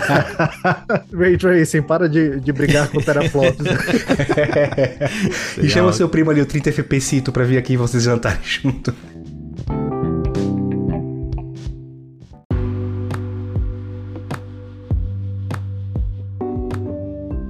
Ray 1.18 1.38
Tracing, 1.38 1.82
para 1.82 2.10
de, 2.10 2.40
de 2.40 2.52
brigar 2.52 2.88
com 2.90 2.98
o 2.98 3.02
teraflops. 3.04 3.66
e 5.62 5.70
chama 5.70 5.94
seu 5.94 6.10
primo 6.10 6.32
ali, 6.32 6.42
o 6.42 6.46
30 6.46 6.72
FPcito, 6.72 7.32
pra 7.32 7.44
vir 7.44 7.58
aqui 7.58 7.74
e 7.74 7.78
vocês 7.78 8.04
jantarem 8.04 8.40
junto. 8.44 8.94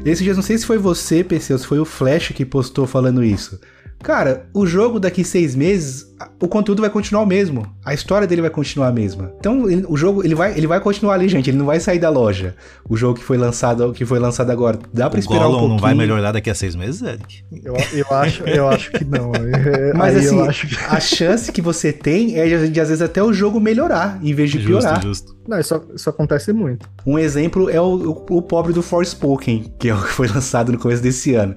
Esses 0.03 0.23
dias, 0.23 0.35
não 0.35 0.43
sei 0.43 0.57
se 0.57 0.65
foi 0.65 0.79
você, 0.79 1.23
ou 1.53 1.59
se 1.59 1.67
foi 1.67 1.79
o 1.79 1.85
Flash 1.85 2.29
que 2.29 2.43
postou 2.43 2.87
falando 2.87 3.23
isso. 3.23 3.59
Cara, 4.03 4.47
o 4.53 4.65
jogo 4.65 4.99
daqui 4.99 5.23
seis 5.23 5.55
meses, 5.55 6.05
o 6.41 6.47
conteúdo 6.47 6.81
vai 6.81 6.89
continuar 6.89 7.21
o 7.23 7.25
mesmo. 7.25 7.65
A 7.85 7.93
história 7.93 8.27
dele 8.27 8.41
vai 8.41 8.49
continuar 8.49 8.87
a 8.87 8.91
mesma. 8.91 9.31
Então, 9.39 9.69
ele- 9.69 9.85
o 9.87 9.95
jogo 9.95 10.23
ele 10.23 10.33
vai, 10.35 10.57
ele 10.57 10.65
vai 10.67 10.79
continuar 10.79 11.13
ali, 11.15 11.27
gente. 11.29 11.49
Ele 11.49 11.57
não 11.57 11.65
vai 11.65 11.79
sair 11.79 11.99
da 11.99 12.09
loja. 12.09 12.55
O 12.89 12.97
jogo 12.97 13.19
que 13.19 13.23
foi 13.23 13.37
lançado, 13.37 13.93
que 13.93 14.05
foi 14.05 14.17
lançado 14.19 14.49
agora. 14.51 14.79
Dá 14.93 15.09
pra 15.09 15.17
O 15.17 15.19
esperar 15.19 15.41
um 15.41 15.51
Gollum 15.51 15.51
pouquinho. 15.59 15.69
não 15.75 15.79
vai 15.79 15.93
melhorar 15.95 16.31
daqui 16.31 16.49
a 16.49 16.55
seis 16.55 16.75
meses, 16.75 17.01
Eric? 17.01 17.43
Eu, 17.63 17.75
eu, 17.93 18.05
acho, 18.17 18.43
eu 18.43 18.67
acho 18.69 18.91
que 18.91 19.05
não. 19.05 19.31
Mas 19.95 20.15
Aí 20.17 20.25
assim, 20.25 20.37
eu 20.37 20.43
acho 20.45 20.67
que... 20.67 20.75
a 20.75 20.99
chance 20.99 21.51
que 21.51 21.61
você 21.61 21.93
tem 21.93 22.39
é 22.39 22.45
de, 22.47 22.69
de, 22.69 22.79
às 22.81 22.89
vezes 22.89 23.01
até 23.01 23.21
o 23.23 23.31
jogo 23.31 23.59
melhorar, 23.59 24.19
em 24.23 24.33
vez 24.33 24.49
de 24.51 24.59
piorar. 24.59 24.95
Justo, 25.01 25.07
justo. 25.29 25.41
Não, 25.47 25.59
isso, 25.59 25.81
isso 25.95 26.09
acontece 26.09 26.51
muito. 26.53 26.87
Um 27.05 27.17
exemplo 27.19 27.69
é 27.69 27.79
o, 27.79 27.85
o, 28.29 28.37
o 28.37 28.41
pobre 28.41 28.73
do 28.73 28.81
Forspoken, 28.81 29.73
que 29.79 29.89
é 29.89 29.93
o 29.95 30.01
que 30.01 30.09
foi 30.09 30.27
lançado 30.33 30.71
no 30.71 30.77
começo 30.79 31.01
desse 31.03 31.33
ano. 31.35 31.55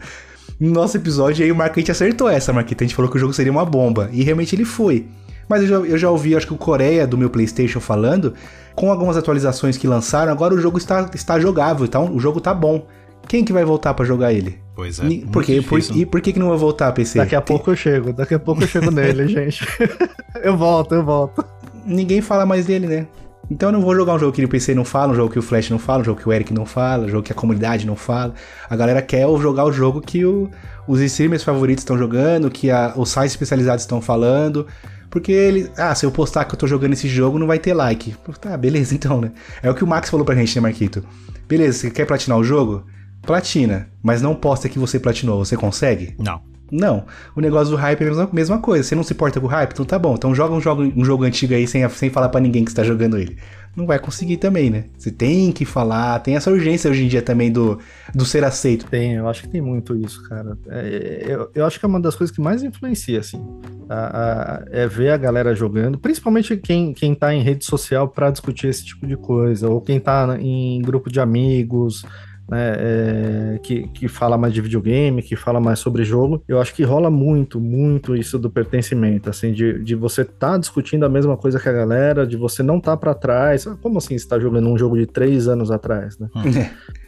No 0.61 0.71
nosso 0.71 0.97
episódio 0.97 1.45
aí, 1.45 1.51
o 1.53 1.57
Marquete 1.57 1.90
acertou 1.90 2.29
essa, 2.29 2.53
Marquete. 2.53 2.85
A 2.85 2.87
gente 2.87 2.97
falou 2.97 3.11
que 3.11 3.17
o 3.17 3.21
jogo 3.21 3.33
seria 3.33 3.51
uma 3.53 3.64
bomba. 3.64 4.09
E 4.12 4.23
realmente 4.23 4.55
ele 4.55 4.64
foi. 4.64 5.07
Mas 5.49 5.62
eu 5.62 5.69
já, 5.69 5.75
eu 5.77 5.99
já 5.99 6.11
ouvi, 6.11 6.35
acho 6.35 6.47
que 6.47 6.55
o 6.55 6.59
Coreia 6.59 7.07
do 7.07 7.19
meu 7.19 7.29
PlayStation 7.29 7.79
falando, 7.81 8.33
com 8.75 8.90
algumas 8.90 9.17
atualizações 9.17 9.77
que 9.77 9.87
lançaram, 9.87 10.33
agora 10.33 10.55
o 10.55 10.61
jogo 10.61 10.79
está, 10.79 11.11
está 11.14 11.38
jogável, 11.38 11.85
então 11.85 12.14
o 12.14 12.19
jogo 12.19 12.40
tá 12.40 12.55
bom. 12.55 12.87
Quem 13.29 13.45
que 13.45 13.53
vai 13.53 13.64
voltar 13.64 13.93
pra 13.95 14.05
jogar 14.07 14.33
ele? 14.33 14.59
Pois 14.75 14.99
é. 15.01 15.05
Ni- 15.05 15.19
por 15.27 15.45
quê? 15.45 15.62
Por- 15.67 15.81
e 15.95 16.07
por 16.07 16.21
que, 16.21 16.33
que 16.33 16.38
não 16.38 16.49
vai 16.49 16.59
voltar, 16.59 16.93
PC? 16.93 17.19
Daqui 17.19 17.35
a 17.35 17.40
pouco 17.43 17.71
eu 17.71 17.77
chego, 17.77 18.12
daqui 18.12 18.35
a 18.35 18.38
pouco 18.38 18.62
eu 18.62 18.67
chego 18.67 18.90
nele, 18.93 19.29
gente. 19.29 19.67
eu 20.43 20.57
volto, 20.57 20.95
eu 20.95 21.05
volto. 21.05 21.45
ninguém 21.87 22.21
fala 22.23 22.45
mais 22.47 22.64
dele, 22.67 22.87
né? 22.87 23.07
Então 23.51 23.69
eu 23.69 23.73
não 23.73 23.81
vou 23.81 23.95
jogar 23.95 24.15
um 24.15 24.19
jogo 24.19 24.33
que 24.33 24.45
o 24.45 24.49
PC 24.49 24.75
não 24.75 24.85
fala, 24.85 25.13
um 25.13 25.15
jogo 25.15 25.33
que 25.33 25.39
o 25.39 25.43
Flash 25.43 25.71
não 25.71 25.79
fala, 25.79 26.01
um 26.01 26.05
jogo 26.05 26.21
que 26.21 26.29
o 26.29 26.33
Eric 26.33 26.53
não 26.53 26.65
fala, 26.65 27.05
um 27.05 27.09
jogo 27.09 27.23
que 27.23 27.33
a 27.33 27.35
comunidade 27.35 27.87
não 27.87 27.95
fala. 27.97 28.35
A 28.69 28.75
galera 28.77 29.03
quer 29.03 29.27
jogar 29.39 29.65
o 29.65 29.73
jogo 29.73 30.01
que 30.01 30.25
o- 30.25 30.51
os 30.89 31.01
streamers 31.01 31.43
favoritos 31.45 31.83
estão 31.83 31.97
jogando, 31.99 32.51
que 32.51 32.71
a- 32.71 32.95
os 32.97 33.11
sites 33.11 33.33
especializados 33.33 33.83
estão 33.85 34.01
falando. 34.01 34.67
Porque 35.11 35.31
ele. 35.31 35.71
Ah, 35.77 35.95
se 35.95 36.05
eu 36.05 36.11
postar 36.11 36.45
que 36.45 36.55
eu 36.55 36.59
tô 36.59 36.67
jogando 36.67 36.95
esse 36.95 37.07
jogo, 37.07 37.39
não 37.39 37.47
vai 37.47 37.59
ter 37.59 37.73
like. 37.73 38.17
Tá, 38.41 38.57
beleza 38.57 38.93
então, 38.97 39.21
né? 39.21 39.31
É 39.63 39.71
o 39.71 39.75
que 39.75 39.85
o 39.85 39.87
Max 39.87 40.11
falou 40.11 40.25
pra 40.27 40.35
gente, 40.35 40.55
né, 40.57 40.61
Marquito? 40.63 41.05
Beleza, 41.47 41.79
você 41.79 41.91
quer 41.91 42.05
platinar 42.07 42.37
o 42.39 42.43
jogo? 42.43 42.85
Platina. 43.23 43.89
Mas 44.03 44.21
não 44.21 44.35
posta 44.35 44.69
que 44.69 44.79
você 44.79 44.99
platinou. 44.99 45.45
Você 45.45 45.57
consegue? 45.57 46.17
Não. 46.19 46.41
Não. 46.72 47.05
O 47.37 47.40
negócio 47.40 47.70
do 47.70 47.77
hype 47.77 48.03
é 48.03 48.09
a 48.09 48.29
mesma, 48.33 48.59
coisa. 48.59 48.83
Você 48.83 48.94
não 48.94 49.03
se 49.03 49.12
importa 49.12 49.40
com 49.40 49.46
o 49.46 49.50
hype? 49.50 49.72
Então 49.72 49.85
tá 49.85 49.98
bom. 49.98 50.14
Então 50.14 50.35
joga 50.35 50.55
um 50.55 50.61
jogo, 50.61 50.83
um 50.96 51.05
jogo 51.05 51.24
antigo 51.24 51.55
aí 51.55 51.66
sem, 51.66 51.88
sem 51.90 52.11
falar 52.11 52.29
pra 52.29 52.40
ninguém 52.40 52.64
que 52.64 52.70
você 52.70 52.77
tá 52.77 52.83
jogando 52.85 53.18
ele. 53.18 53.37
Não 53.77 53.87
vai 53.87 53.98
conseguir 53.98 54.37
também, 54.37 54.70
né? 54.70 54.85
Você 54.96 55.11
tem 55.11 55.50
que 55.53 55.64
falar. 55.64 56.18
Tem 56.20 56.37
essa 56.37 56.50
urgência 56.50 56.90
hoje 56.90 57.05
em 57.05 57.09
dia 57.09 57.20
também 57.22 57.50
do, 57.50 57.79
do 58.14 58.24
ser 58.24 58.44
aceito. 58.44 58.87
Tem, 58.87 59.14
eu 59.14 59.29
acho 59.29 59.42
que 59.42 59.48
tem 59.48 59.61
muito 59.61 59.96
isso, 59.96 60.22
cara. 60.29 60.57
É, 60.68 61.24
eu, 61.29 61.50
eu 61.55 61.66
acho 61.66 61.79
que 61.79 61.85
é 61.85 61.88
uma 61.88 62.00
das 62.00 62.14
coisas 62.14 62.35
que 62.35 62.40
mais 62.40 62.62
influencia, 62.62 63.18
assim. 63.20 63.44
A- 63.88 63.94
a- 63.94 64.64
é 64.70 64.87
ver 64.87 65.11
a 65.11 65.16
galera 65.16 65.55
jogando, 65.55 65.98
principalmente 65.98 66.57
quem, 66.57 66.94
quem 66.94 67.14
tá 67.14 67.35
em 67.35 67.42
rede 67.42 67.64
social 67.64 68.09
pra 68.09 68.31
discutir 68.31 68.68
esse 68.68 68.85
tipo 68.85 69.07
de 69.07 69.16
coisa, 69.16 69.68
ou 69.68 69.81
quem 69.81 69.98
tá 70.00 70.37
em 70.40 70.81
grupo 70.81 71.11
de 71.11 71.20
amigos, 71.20 72.05
né, 72.49 72.75
é, 72.77 73.59
que, 73.63 73.89
que 73.89 74.09
fala 74.09 74.37
mais 74.37 74.53
de 74.53 74.61
videogame, 74.61 75.23
que 75.23 75.35
fala 75.37 75.61
mais 75.61 75.79
sobre 75.79 76.05
jogo. 76.05 76.43
Eu 76.47 76.61
acho 76.61 76.75
que 76.75 76.83
rola 76.83 77.11
muito, 77.11 77.61
muito 77.61 78.15
isso 78.15 78.39
do 78.39 78.51
pertencimento, 78.51 79.31
assim, 79.31 79.53
de, 79.53 79.83
de 79.83 79.95
você 79.95 80.25
tá 80.25 80.57
discutindo 80.59 81.05
a 81.05 81.09
mesma 81.09 81.37
coisa 81.37 81.59
que 81.59 81.69
a 81.69 81.73
galera, 81.73 82.27
de 82.27 82.37
você 82.37 82.63
não 82.63 82.79
tá 82.81 82.97
pra 82.97 83.15
trás. 83.15 83.65
Como 83.81 83.99
assim 83.99 84.19
você 84.19 84.29
tá 84.29 84.39
jogando 84.39 84.69
um 84.69 84.77
jogo 84.79 84.97
de 84.99 85.07
três 85.07 85.49
anos 85.49 85.71
atrás, 85.71 86.19
né? 86.19 86.29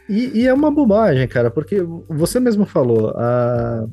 E, 0.09 0.42
e 0.42 0.46
é 0.46 0.55
uma 0.55 0.70
bobagem, 0.70 1.27
cara, 1.27 1.51
porque 1.51 1.85
você 2.09 2.38
mesmo 2.38 2.64
falou, 2.64 3.11
a- 3.16 3.85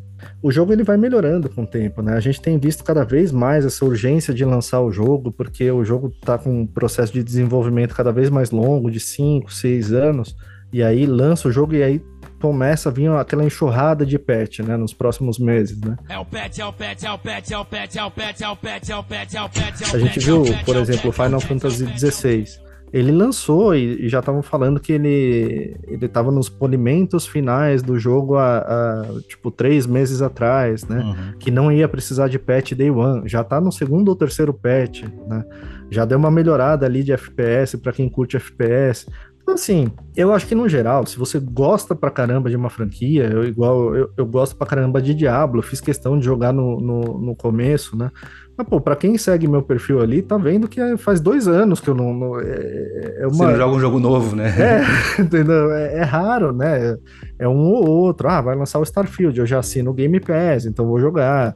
o 0.42 0.52
jogo 0.52 0.72
ele 0.72 0.84
vai 0.84 0.96
melhorando 0.96 1.50
com 1.50 1.64
o 1.64 1.68
tempo, 1.68 2.02
né? 2.02 2.14
A 2.14 2.20
gente 2.20 2.40
tem 2.40 2.58
visto 2.58 2.84
cada 2.84 3.04
vez 3.04 3.32
mais 3.32 3.66
essa 3.66 3.84
urgência 3.84 4.34
de 4.34 4.46
lançar 4.46 4.80
o 4.82 4.92
jogo, 4.92 5.32
porque 5.32 5.70
o 5.72 5.84
jogo 5.84 6.14
tá 6.24 6.38
com 6.38 6.62
um 6.62 6.68
processo 6.68 7.12
de 7.12 7.24
desenvolvimento 7.24 7.96
cada 7.96 8.12
vez 8.12 8.30
mais 8.30 8.52
longo, 8.52 8.90
de 8.92 9.00
5, 9.00 9.52
6 9.52 9.92
anos, 9.92 10.36
e 10.74 10.82
aí 10.82 11.06
lança 11.06 11.48
o 11.48 11.52
jogo 11.52 11.76
e 11.76 11.84
aí 11.84 12.02
começa 12.42 12.90
a 12.90 12.92
vir 12.92 13.10
aquela 13.12 13.46
enxurrada 13.46 14.06
de 14.06 14.20
patch, 14.20 14.60
né, 14.60 14.76
nos 14.76 14.94
próximos 14.94 15.40
meses, 15.40 15.80
né? 15.80 15.96
É 16.10 16.18
o 16.18 16.26
patch, 16.26 16.60
é 16.60 16.66
o 16.66 16.74
patch, 16.74 17.04
é 17.04 17.12
o 17.12 17.18
patch, 17.18 17.52
é 17.52 17.58
o 17.58 17.66
patch, 17.66 17.96
é 17.96 18.04
o 18.04 18.12
patch, 18.12 18.42
é 18.42 18.50
o 18.50 18.56
patch, 18.58 18.90
é 18.90 18.98
o 18.98 19.04
patch, 19.04 19.34
é 19.36 19.42
o 19.44 19.50
patch. 19.50 19.94
A 19.94 20.00
gente 20.00 20.20
viu, 20.20 20.44
por 20.66 20.76
exemplo, 20.76 21.12
Final 21.14 21.40
Fantasy 21.40 21.86
16. 21.86 22.62
Ele 22.92 23.12
lançou 23.12 23.74
e, 23.74 24.08
já 24.08 24.20
estavam 24.20 24.44
falando 24.44 24.80
que 24.80 24.94
ele 24.94 25.76
ele 25.88 26.06
estava 26.06 26.32
nos 26.32 26.48
polimentos 26.48 27.26
finais 27.26 27.82
do 27.82 27.98
jogo 27.98 28.38
há, 28.38 29.04
tipo 29.28 29.50
três 29.50 29.88
meses 29.88 30.22
atrás, 30.22 30.86
né? 30.86 31.00
Uhum. 31.00 31.38
Que 31.40 31.50
não 31.50 31.72
ia 31.72 31.88
precisar 31.88 32.28
de 32.28 32.38
patch 32.38 32.74
day 32.74 32.92
one. 32.92 33.28
Já 33.28 33.42
está 33.42 33.60
no 33.60 33.72
segundo 33.72 34.10
ou 34.10 34.16
terceiro 34.16 34.54
patch, 34.54 35.04
né? 35.28 35.44
Já 35.90 36.06
deu 36.06 36.20
uma 36.20 36.30
melhorada 36.30 36.86
ali 36.86 37.04
de 37.04 37.12
FPS 37.14 37.78
para 37.78 37.94
quem 37.94 38.08
curte 38.10 38.36
FPS 38.36 39.08
então, 39.44 39.56
assim, 39.56 39.92
eu 40.16 40.34
acho 40.34 40.48
que 40.48 40.56
no 40.56 40.70
geral, 40.70 41.06
se 41.06 41.18
você 41.20 41.38
gosta 41.38 41.94
pra 41.94 42.10
caramba 42.10 42.50
de 42.50 42.56
uma 42.56 42.70
franquia, 42.70 43.26
eu 43.26 43.44
igual 43.44 43.94
eu, 43.94 44.10
eu 44.16 44.26
gosto 44.26 44.56
pra 44.56 44.66
caramba 44.66 45.02
de 45.02 45.14
Diablo, 45.14 45.62
fiz 45.62 45.82
questão 45.82 46.18
de 46.18 46.24
jogar 46.24 46.54
no, 46.54 46.80
no, 46.80 47.02
no 47.20 47.36
começo, 47.36 47.98
né? 47.98 48.10
Mas, 48.58 48.66
pô, 48.68 48.80
pra 48.80 48.96
quem 48.96 49.18
segue 49.18 49.46
meu 49.48 49.62
perfil 49.62 50.00
ali, 50.00 50.22
tá 50.22 50.38
vendo 50.38 50.68
que 50.68 50.80
é- 50.80 50.96
faz 50.96 51.20
dois 51.20 51.46
anos 51.48 51.82
que 51.82 51.90
eu 51.90 51.96
não. 51.96 52.14
não- 52.14 52.40
é, 52.40 53.16
é 53.20 53.24
Você 53.26 53.36
uma, 53.42 53.52
não 53.52 53.58
joga 53.58 53.76
um 53.76 53.80
jogo 53.80 54.00
novo, 54.00 54.34
né? 54.36 54.48
é, 54.58 54.82
entendeu? 55.22 55.72
É, 55.74 55.98
é 55.98 56.04
raro, 56.04 56.54
né? 56.54 56.96
É 57.38 57.48
um 57.48 57.58
ou 57.74 57.86
outro. 57.90 58.30
Ah, 58.30 58.40
vai 58.40 58.56
lançar 58.56 58.80
o 58.80 58.84
Starfield, 58.84 59.38
eu 59.40 59.46
já 59.46 59.60
assino 59.60 59.92
o 59.92 59.94
Game 59.94 60.20
Pass, 60.22 60.66
então 60.66 60.88
vou 60.88 61.00
jogar. 61.00 61.54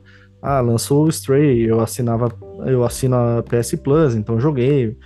Ah, 0.50 0.62
lançou 0.62 1.04
o 1.04 1.10
Stray, 1.10 1.66
eu 1.66 1.82
assinava, 1.82 2.32
eu 2.66 2.86
assino 2.86 3.18
a 3.18 3.44
PS 3.44 3.76
Plus, 3.76 4.16
então 4.16 4.40
joguei. 4.40 4.98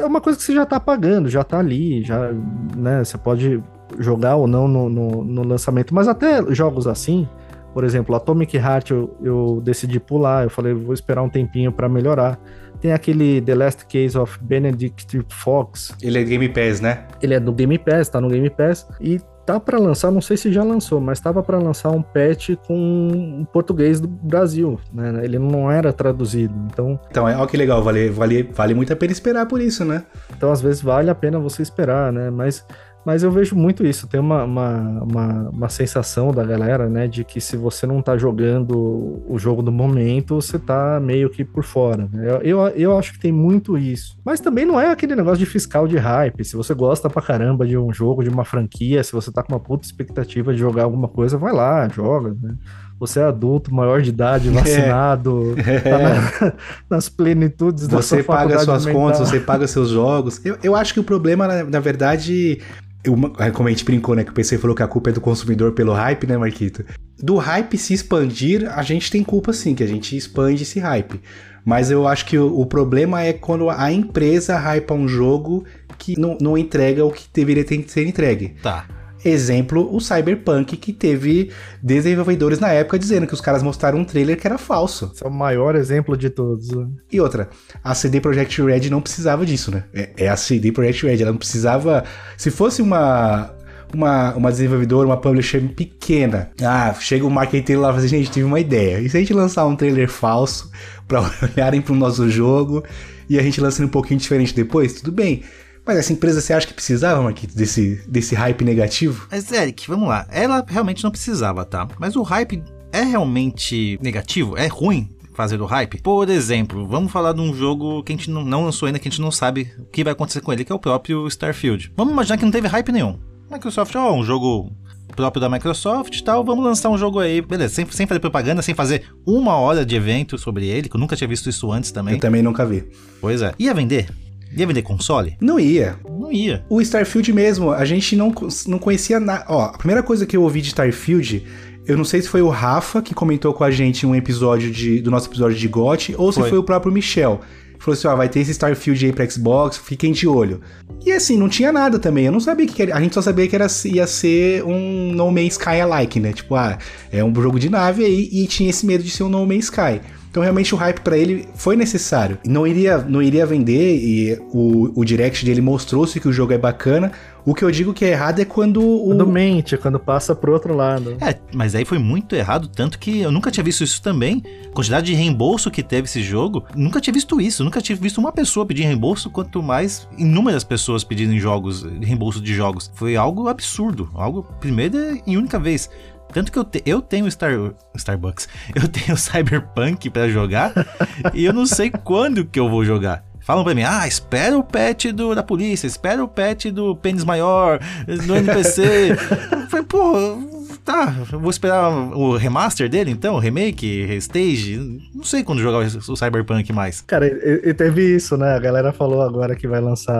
É 0.00 0.04
uma 0.04 0.20
coisa 0.20 0.36
que 0.36 0.44
você 0.44 0.52
já 0.52 0.66
tá 0.66 0.80
pagando, 0.80 1.28
já 1.28 1.44
tá 1.44 1.60
ali, 1.60 2.02
já, 2.02 2.32
né? 2.76 3.04
Você 3.04 3.16
pode 3.16 3.62
jogar 4.00 4.34
ou 4.34 4.48
não 4.48 4.66
no, 4.66 4.88
no, 4.88 5.24
no 5.24 5.42
lançamento, 5.44 5.94
mas 5.94 6.08
até 6.08 6.42
jogos 6.52 6.88
assim, 6.88 7.28
por 7.72 7.84
exemplo, 7.84 8.16
Atomic 8.16 8.56
Heart 8.56 8.90
eu, 8.90 9.16
eu 9.22 9.60
decidi 9.62 10.00
pular, 10.00 10.42
eu 10.42 10.50
falei, 10.50 10.74
vou 10.74 10.92
esperar 10.92 11.22
um 11.22 11.28
tempinho 11.28 11.70
pra 11.70 11.88
melhorar. 11.88 12.36
Tem 12.80 12.92
aquele 12.92 13.40
The 13.42 13.54
Last 13.54 13.86
Case 13.86 14.18
of 14.18 14.42
Benedict 14.42 15.24
Fox, 15.28 15.94
Ele 16.02 16.18
é 16.18 16.24
Game 16.24 16.48
Pass, 16.48 16.80
né? 16.80 17.06
ele 17.22 17.34
é 17.34 17.38
do 17.38 17.52
Game 17.52 17.78
Pass, 17.78 18.08
tá 18.08 18.20
no 18.20 18.28
Game 18.28 18.50
Pass 18.50 18.88
e 19.00 19.20
tá 19.50 19.58
pra 19.58 19.78
lançar, 19.78 20.10
não 20.12 20.20
sei 20.20 20.36
se 20.36 20.52
já 20.52 20.62
lançou, 20.62 21.00
mas 21.00 21.18
tava 21.18 21.42
pra 21.42 21.58
lançar 21.58 21.90
um 21.90 22.02
patch 22.02 22.50
com 22.66 23.40
o 23.42 23.46
português 23.46 24.00
do 24.00 24.06
Brasil, 24.06 24.78
né? 24.92 25.20
Ele 25.24 25.38
não 25.38 25.70
era 25.70 25.92
traduzido. 25.92 26.54
Então, 26.72 26.98
Então, 27.10 27.28
é, 27.28 27.36
ó 27.36 27.46
que 27.46 27.56
legal, 27.56 27.82
vale, 27.82 28.08
vale, 28.10 28.42
vale 28.44 28.74
muito 28.74 28.92
a 28.92 28.96
pena 28.96 29.12
esperar 29.12 29.46
por 29.46 29.60
isso, 29.60 29.84
né? 29.84 30.04
então 30.36 30.52
às 30.52 30.60
vezes 30.60 30.80
vale 30.80 31.10
a 31.10 31.14
pena 31.14 31.38
você 31.38 31.62
esperar, 31.62 32.12
né? 32.12 32.30
Mas 32.30 32.64
mas 33.04 33.22
eu 33.22 33.30
vejo 33.30 33.56
muito 33.56 33.84
isso, 33.86 34.06
tem 34.06 34.20
uma, 34.20 34.44
uma, 34.44 34.78
uma, 35.02 35.48
uma 35.50 35.68
sensação 35.68 36.32
da 36.32 36.44
galera, 36.44 36.88
né, 36.88 37.08
de 37.08 37.24
que 37.24 37.40
se 37.40 37.56
você 37.56 37.86
não 37.86 38.02
tá 38.02 38.16
jogando 38.18 39.22
o 39.28 39.38
jogo 39.38 39.62
do 39.62 39.72
momento, 39.72 40.34
você 40.36 40.58
tá 40.58 41.00
meio 41.00 41.30
que 41.30 41.44
por 41.44 41.64
fora. 41.64 42.08
Né? 42.12 42.26
Eu, 42.30 42.36
eu, 42.42 42.68
eu 42.68 42.98
acho 42.98 43.12
que 43.14 43.18
tem 43.20 43.32
muito 43.32 43.78
isso. 43.78 44.18
Mas 44.24 44.40
também 44.40 44.64
não 44.66 44.78
é 44.80 44.90
aquele 44.90 45.16
negócio 45.16 45.38
de 45.38 45.46
fiscal 45.46 45.88
de 45.88 45.96
hype. 45.96 46.44
Se 46.44 46.56
você 46.56 46.74
gosta 46.74 47.08
pra 47.08 47.22
caramba 47.22 47.66
de 47.66 47.76
um 47.78 47.92
jogo, 47.92 48.22
de 48.22 48.28
uma 48.28 48.44
franquia, 48.44 49.02
se 49.02 49.12
você 49.12 49.32
tá 49.32 49.42
com 49.42 49.52
uma 49.52 49.60
puta 49.60 49.86
expectativa 49.86 50.52
de 50.52 50.58
jogar 50.60 50.84
alguma 50.84 51.08
coisa, 51.08 51.38
vai 51.38 51.52
lá, 51.52 51.88
joga, 51.88 52.36
né? 52.40 52.54
Você 52.98 53.18
é 53.18 53.22
adulto, 53.24 53.74
maior 53.74 54.02
de 54.02 54.10
idade, 54.10 54.50
vacinado, 54.50 55.54
tá 55.82 55.98
na- 55.98 56.52
nas 56.90 57.08
plenitudes 57.08 57.88
da 57.88 57.96
Você 57.96 58.16
sua 58.22 58.24
paga 58.24 58.40
faculdade 58.58 58.64
suas 58.66 58.84
mental. 58.84 59.00
contas, 59.02 59.18
você 59.30 59.40
paga 59.40 59.66
seus 59.66 59.88
jogos. 59.88 60.44
Eu, 60.44 60.58
eu 60.62 60.76
acho 60.76 60.92
que 60.92 61.00
o 61.00 61.04
problema, 61.04 61.48
na, 61.48 61.64
na 61.64 61.80
verdade. 61.80 62.60
Eu- 63.04 63.16
como 63.52 63.68
a 63.68 63.70
gente 63.70 63.84
brincou, 63.84 64.14
né? 64.14 64.24
Que 64.24 64.30
o 64.30 64.34
PC 64.34 64.58
falou 64.58 64.74
que 64.76 64.82
a 64.82 64.88
culpa 64.88 65.10
é 65.10 65.12
do 65.12 65.20
consumidor 65.20 65.72
pelo 65.72 65.92
hype, 65.92 66.26
né, 66.26 66.36
Marquito? 66.36 66.84
Do 67.18 67.36
hype 67.36 67.76
se 67.76 67.94
expandir, 67.94 68.70
a 68.76 68.82
gente 68.82 69.10
tem 69.10 69.22
culpa 69.22 69.52
sim, 69.52 69.74
que 69.74 69.82
a 69.82 69.86
gente 69.86 70.16
expande 70.16 70.62
esse 70.62 70.78
hype. 70.78 71.20
Mas 71.64 71.90
eu 71.90 72.06
acho 72.08 72.24
que 72.26 72.38
o, 72.38 72.58
o 72.58 72.66
problema 72.66 73.22
é 73.22 73.32
quando 73.32 73.68
a 73.68 73.92
empresa 73.92 74.56
hypa 74.58 74.94
um 74.94 75.06
jogo 75.06 75.64
que 75.98 76.18
não, 76.18 76.38
não 76.40 76.56
entrega 76.56 77.04
o 77.04 77.10
que 77.10 77.24
deveria 77.32 77.64
ter 77.64 77.78
que 77.78 77.90
ser 77.90 78.06
entregue. 78.06 78.54
Tá. 78.62 78.86
Exemplo, 79.24 79.94
o 79.94 80.00
Cyberpunk, 80.00 80.76
que 80.76 80.92
teve 80.92 81.50
desenvolvedores 81.82 82.58
na 82.58 82.68
época 82.72 82.98
dizendo 82.98 83.26
que 83.26 83.34
os 83.34 83.40
caras 83.40 83.62
mostraram 83.62 83.98
um 83.98 84.04
trailer 84.04 84.38
que 84.38 84.46
era 84.46 84.56
falso. 84.56 85.10
Esse 85.14 85.24
é 85.24 85.28
o 85.28 85.30
maior 85.30 85.76
exemplo 85.76 86.16
de 86.16 86.30
todos. 86.30 86.70
né? 86.70 86.86
E 87.12 87.20
outra, 87.20 87.50
a 87.84 87.94
CD 87.94 88.20
Projekt 88.20 88.62
Red 88.62 88.88
não 88.88 89.00
precisava 89.00 89.44
disso, 89.44 89.70
né? 89.70 89.84
É, 89.92 90.10
é 90.16 90.28
a 90.28 90.36
CD 90.36 90.72
Projekt 90.72 91.04
Red, 91.06 91.22
ela 91.22 91.32
não 91.32 91.38
precisava. 91.38 92.04
Se 92.36 92.50
fosse 92.50 92.80
uma. 92.82 93.54
Uma, 93.92 94.32
uma 94.36 94.52
desenvolvedora, 94.52 95.08
uma 95.08 95.16
publisher 95.16 95.60
pequena. 95.74 96.52
Ah, 96.62 96.94
chega 96.94 97.26
o 97.26 97.30
marketeiro 97.30 97.82
lá 97.82 97.88
e 97.88 97.90
fala 97.90 97.98
assim, 97.98 98.18
gente, 98.18 98.30
tive 98.30 98.46
uma 98.46 98.60
ideia. 98.60 99.00
E 99.00 99.10
se 99.10 99.16
a 99.16 99.20
gente 99.20 99.34
lançar 99.34 99.66
um 99.66 99.74
trailer 99.74 100.08
falso 100.08 100.70
pra 101.08 101.20
olharem 101.42 101.80
pro 101.80 101.92
nosso 101.92 102.30
jogo 102.30 102.84
e 103.28 103.36
a 103.36 103.42
gente 103.42 103.60
lança 103.60 103.80
ele 103.80 103.88
um 103.88 103.90
pouquinho 103.90 104.20
diferente 104.20 104.54
depois? 104.54 104.92
Tudo 104.92 105.10
bem. 105.10 105.42
Mas 105.90 105.98
essa 105.98 106.12
empresa, 106.12 106.40
você 106.40 106.52
acha 106.52 106.68
que 106.68 106.72
precisava, 106.72 107.20
Marquito, 107.20 107.52
desse, 107.52 108.00
desse 108.06 108.32
hype 108.36 108.64
negativo? 108.64 109.26
Mas, 109.28 109.50
Eric, 109.50 109.88
vamos 109.88 110.08
lá. 110.08 110.24
Ela 110.30 110.64
realmente 110.64 111.02
não 111.02 111.10
precisava, 111.10 111.64
tá? 111.64 111.88
Mas 111.98 112.14
o 112.14 112.22
hype 112.22 112.62
é 112.92 113.02
realmente 113.02 113.98
negativo? 114.00 114.56
É 114.56 114.68
ruim 114.68 115.10
fazer 115.34 115.56
do 115.56 115.66
hype? 115.66 116.00
Por 116.00 116.30
exemplo, 116.30 116.86
vamos 116.86 117.10
falar 117.10 117.32
de 117.32 117.40
um 117.40 117.52
jogo 117.52 118.04
que 118.04 118.12
a 118.12 118.16
gente 118.16 118.30
não, 118.30 118.44
não 118.44 118.66
lançou 118.66 118.86
ainda, 118.86 119.00
que 119.00 119.08
a 119.08 119.10
gente 119.10 119.20
não 119.20 119.32
sabe 119.32 119.72
o 119.80 119.86
que 119.86 120.04
vai 120.04 120.12
acontecer 120.12 120.40
com 120.42 120.52
ele, 120.52 120.64
que 120.64 120.70
é 120.70 120.74
o 120.74 120.78
próprio 120.78 121.26
Starfield. 121.26 121.92
Vamos 121.96 122.12
imaginar 122.12 122.38
que 122.38 122.44
não 122.44 122.52
teve 122.52 122.68
hype 122.68 122.92
nenhum. 122.92 123.18
Microsoft, 123.50 123.92
ó, 123.96 124.14
um 124.14 124.22
jogo 124.22 124.70
próprio 125.16 125.40
da 125.40 125.48
Microsoft 125.48 126.16
e 126.16 126.22
tal, 126.22 126.44
vamos 126.44 126.64
lançar 126.64 126.88
um 126.88 126.96
jogo 126.96 127.18
aí, 127.18 127.40
beleza, 127.40 127.74
sem, 127.74 127.90
sem 127.90 128.06
fazer 128.06 128.20
propaganda, 128.20 128.62
sem 128.62 128.76
fazer 128.76 129.06
uma 129.26 129.56
hora 129.56 129.84
de 129.84 129.96
evento 129.96 130.38
sobre 130.38 130.68
ele, 130.68 130.88
que 130.88 130.94
eu 130.94 131.00
nunca 131.00 131.16
tinha 131.16 131.26
visto 131.26 131.50
isso 131.50 131.72
antes 131.72 131.90
também. 131.90 132.14
Eu 132.14 132.20
também 132.20 132.42
nunca 132.42 132.64
vi. 132.64 132.84
Pois 133.20 133.42
é. 133.42 133.52
Ia 133.58 133.74
vender? 133.74 134.08
Ia 134.56 134.66
vender 134.66 134.82
console? 134.82 135.36
Não 135.40 135.58
ia. 135.58 135.96
Não 136.08 136.32
ia. 136.32 136.64
O 136.68 136.80
Starfield 136.80 137.32
mesmo, 137.32 137.70
a 137.70 137.84
gente 137.84 138.16
não, 138.16 138.34
não 138.66 138.78
conhecia 138.78 139.20
nada. 139.20 139.44
Ó, 139.48 139.62
a 139.62 139.78
primeira 139.78 140.02
coisa 140.02 140.26
que 140.26 140.36
eu 140.36 140.42
ouvi 140.42 140.60
de 140.60 140.68
Starfield, 140.68 141.44
eu 141.86 141.96
não 141.96 142.04
sei 142.04 142.20
se 142.20 142.28
foi 142.28 142.42
o 142.42 142.48
Rafa 142.48 143.00
que 143.00 143.14
comentou 143.14 143.54
com 143.54 143.64
a 143.64 143.70
gente 143.70 144.04
em 144.04 144.08
um 144.08 144.14
episódio 144.14 144.70
de, 144.70 145.00
do 145.00 145.10
nosso 145.10 145.28
episódio 145.28 145.56
de 145.56 145.68
GOT, 145.68 146.14
ou 146.18 146.32
se 146.32 146.40
Foi. 146.40 146.50
foi 146.50 146.58
o 146.58 146.64
próprio 146.64 146.92
Michel. 146.92 147.40
Falou 147.78 147.94
assim, 147.94 148.08
ó, 148.08 148.14
vai 148.14 148.28
ter 148.28 148.40
esse 148.40 148.50
Starfield 148.50 149.06
aí 149.06 149.12
pra 149.12 149.28
Xbox, 149.28 149.78
fiquem 149.78 150.12
de 150.12 150.28
olho. 150.28 150.60
E 151.04 151.12
assim, 151.12 151.38
não 151.38 151.48
tinha 151.48 151.72
nada 151.72 151.98
também, 151.98 152.26
eu 152.26 152.32
não 152.32 152.38
sabia 152.38 152.66
que 152.66 152.82
era, 152.82 152.94
a 152.94 153.00
gente 153.00 153.14
só 153.14 153.22
sabia 153.22 153.48
que 153.48 153.56
era, 153.56 153.66
ia 153.86 154.06
ser 154.06 154.62
um 154.64 155.12
No 155.14 155.30
Man's 155.30 155.54
Sky-alike, 155.54 156.20
né? 156.20 156.34
Tipo, 156.34 156.56
ah, 156.56 156.76
é 157.10 157.24
um 157.24 157.34
jogo 157.34 157.58
de 157.58 157.70
nave 157.70 158.04
aí, 158.04 158.28
e 158.30 158.46
tinha 158.46 158.68
esse 158.68 158.84
medo 158.84 159.02
de 159.02 159.10
ser 159.10 159.22
um 159.22 159.30
No 159.30 159.46
Man's 159.46 159.64
Sky. 159.64 160.02
Então 160.30 160.42
realmente 160.42 160.74
o 160.74 160.78
hype 160.78 161.00
pra 161.00 161.18
ele 161.18 161.48
foi 161.54 161.76
necessário. 161.76 162.38
Não 162.46 162.66
iria, 162.66 162.98
não 162.98 163.20
iria 163.20 163.44
vender 163.44 163.96
e 163.96 164.38
o, 164.52 165.00
o 165.00 165.04
direct 165.04 165.44
dele 165.44 165.60
mostrou-se 165.60 166.18
que 166.20 166.28
o 166.28 166.32
jogo 166.32 166.52
é 166.52 166.58
bacana. 166.58 167.10
O 167.44 167.54
que 167.54 167.64
eu 167.64 167.70
digo 167.70 167.92
que 167.92 168.04
é 168.04 168.10
errado 168.10 168.38
é 168.38 168.44
quando 168.44 168.82
o 168.82 169.06
Quando 169.06 169.26
mente, 169.26 169.76
quando 169.76 169.98
passa 169.98 170.34
pro 170.34 170.52
outro 170.52 170.74
lado. 170.74 171.16
É, 171.20 171.36
mas 171.52 171.74
aí 171.74 171.84
foi 171.84 171.98
muito 171.98 172.36
errado, 172.36 172.68
tanto 172.68 172.98
que 172.98 173.20
eu 173.20 173.32
nunca 173.32 173.50
tinha 173.50 173.64
visto 173.64 173.82
isso 173.82 174.00
também. 174.02 174.42
A 174.66 174.74
quantidade 174.74 175.06
de 175.06 175.14
reembolso 175.14 175.70
que 175.70 175.82
teve 175.82 176.06
esse 176.06 176.22
jogo, 176.22 176.64
nunca 176.76 177.00
tinha 177.00 177.14
visto 177.14 177.40
isso. 177.40 177.64
Nunca 177.64 177.80
tinha 177.80 177.96
visto 177.96 178.18
uma 178.18 178.30
pessoa 178.30 178.66
pedir 178.66 178.82
reembolso, 178.82 179.30
quanto 179.30 179.62
mais 179.62 180.06
inúmeras 180.18 180.62
pessoas 180.62 181.02
pedindo 181.02 181.36
jogos, 181.38 181.82
reembolso 182.00 182.40
de 182.40 182.54
jogos. 182.54 182.90
Foi 182.94 183.16
algo 183.16 183.48
absurdo, 183.48 184.10
algo 184.14 184.42
primeira 184.60 185.18
e 185.26 185.36
única 185.36 185.58
vez. 185.58 185.90
Tanto 186.32 186.50
que 186.52 186.58
eu, 186.58 186.64
te- 186.64 186.82
eu 186.86 187.00
tenho 187.02 187.30
Star, 187.30 187.52
Starbucks, 187.94 188.48
eu 188.74 188.86
tenho 188.88 189.16
Cyberpunk 189.16 190.08
pra 190.10 190.28
jogar 190.28 190.72
e 191.34 191.44
eu 191.44 191.52
não 191.52 191.66
sei 191.66 191.90
quando 191.90 192.44
que 192.44 192.58
eu 192.58 192.68
vou 192.68 192.84
jogar. 192.84 193.24
Falam 193.40 193.64
pra 193.64 193.74
mim, 193.74 193.82
ah, 193.82 194.06
espera 194.06 194.56
o 194.56 194.62
patch 194.62 195.06
do, 195.06 195.34
da 195.34 195.42
polícia, 195.42 195.86
espera 195.86 196.22
o 196.22 196.28
patch 196.28 196.66
do 196.66 196.94
pênis 196.94 197.24
maior, 197.24 197.80
do 198.26 198.36
NPC. 198.36 199.12
eu 199.50 199.68
falei, 199.68 199.86
pô, 199.86 200.59
tá, 200.84 201.06
vou 201.30 201.50
esperar 201.50 201.88
o 201.90 202.36
remaster 202.36 202.88
dele 202.88 203.10
então, 203.10 203.34
o 203.34 203.38
remake, 203.38 203.86
stage. 204.16 204.78
Não 205.14 205.22
sei 205.24 205.42
quando 205.42 205.60
jogar 205.60 205.78
o 205.86 206.16
Cyberpunk 206.16 206.72
mais. 206.72 207.00
Cara, 207.02 207.26
e, 207.26 207.70
e 207.70 207.74
teve 207.74 208.14
isso, 208.16 208.36
né? 208.36 208.54
A 208.54 208.58
galera 208.58 208.92
falou 208.92 209.22
agora 209.22 209.54
que 209.54 209.66
vai 209.68 209.80
lançar 209.80 210.14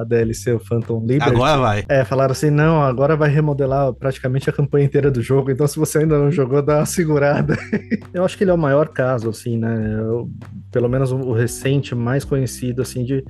a 0.00 0.04
DLC, 0.04 0.52
o 0.52 0.60
Phantom 0.60 1.00
Liberty. 1.00 1.34
Agora 1.34 1.56
vai. 1.58 1.84
É, 1.88 2.04
falaram 2.04 2.32
assim, 2.32 2.50
não, 2.50 2.82
agora 2.82 3.16
vai 3.16 3.30
remodelar 3.30 3.92
praticamente 3.94 4.48
a 4.48 4.52
campanha 4.52 4.84
inteira 4.84 5.10
do 5.10 5.22
jogo, 5.22 5.50
então 5.50 5.66
se 5.66 5.78
você 5.78 5.98
ainda 5.98 6.18
não 6.18 6.30
jogou, 6.30 6.62
dá 6.62 6.78
uma 6.78 6.86
segurada. 6.86 7.56
Eu 8.12 8.24
acho 8.24 8.36
que 8.36 8.44
ele 8.44 8.50
é 8.50 8.54
o 8.54 8.58
maior 8.58 8.88
caso, 8.88 9.28
assim, 9.30 9.56
né? 9.56 9.96
Eu- 9.98 10.30
pelo 10.70 10.88
menos 10.88 11.12
o 11.12 11.32
recente, 11.32 11.94
mais 11.94 12.24
conhecido, 12.24 12.80
assim, 12.82 13.04
de, 13.04 13.22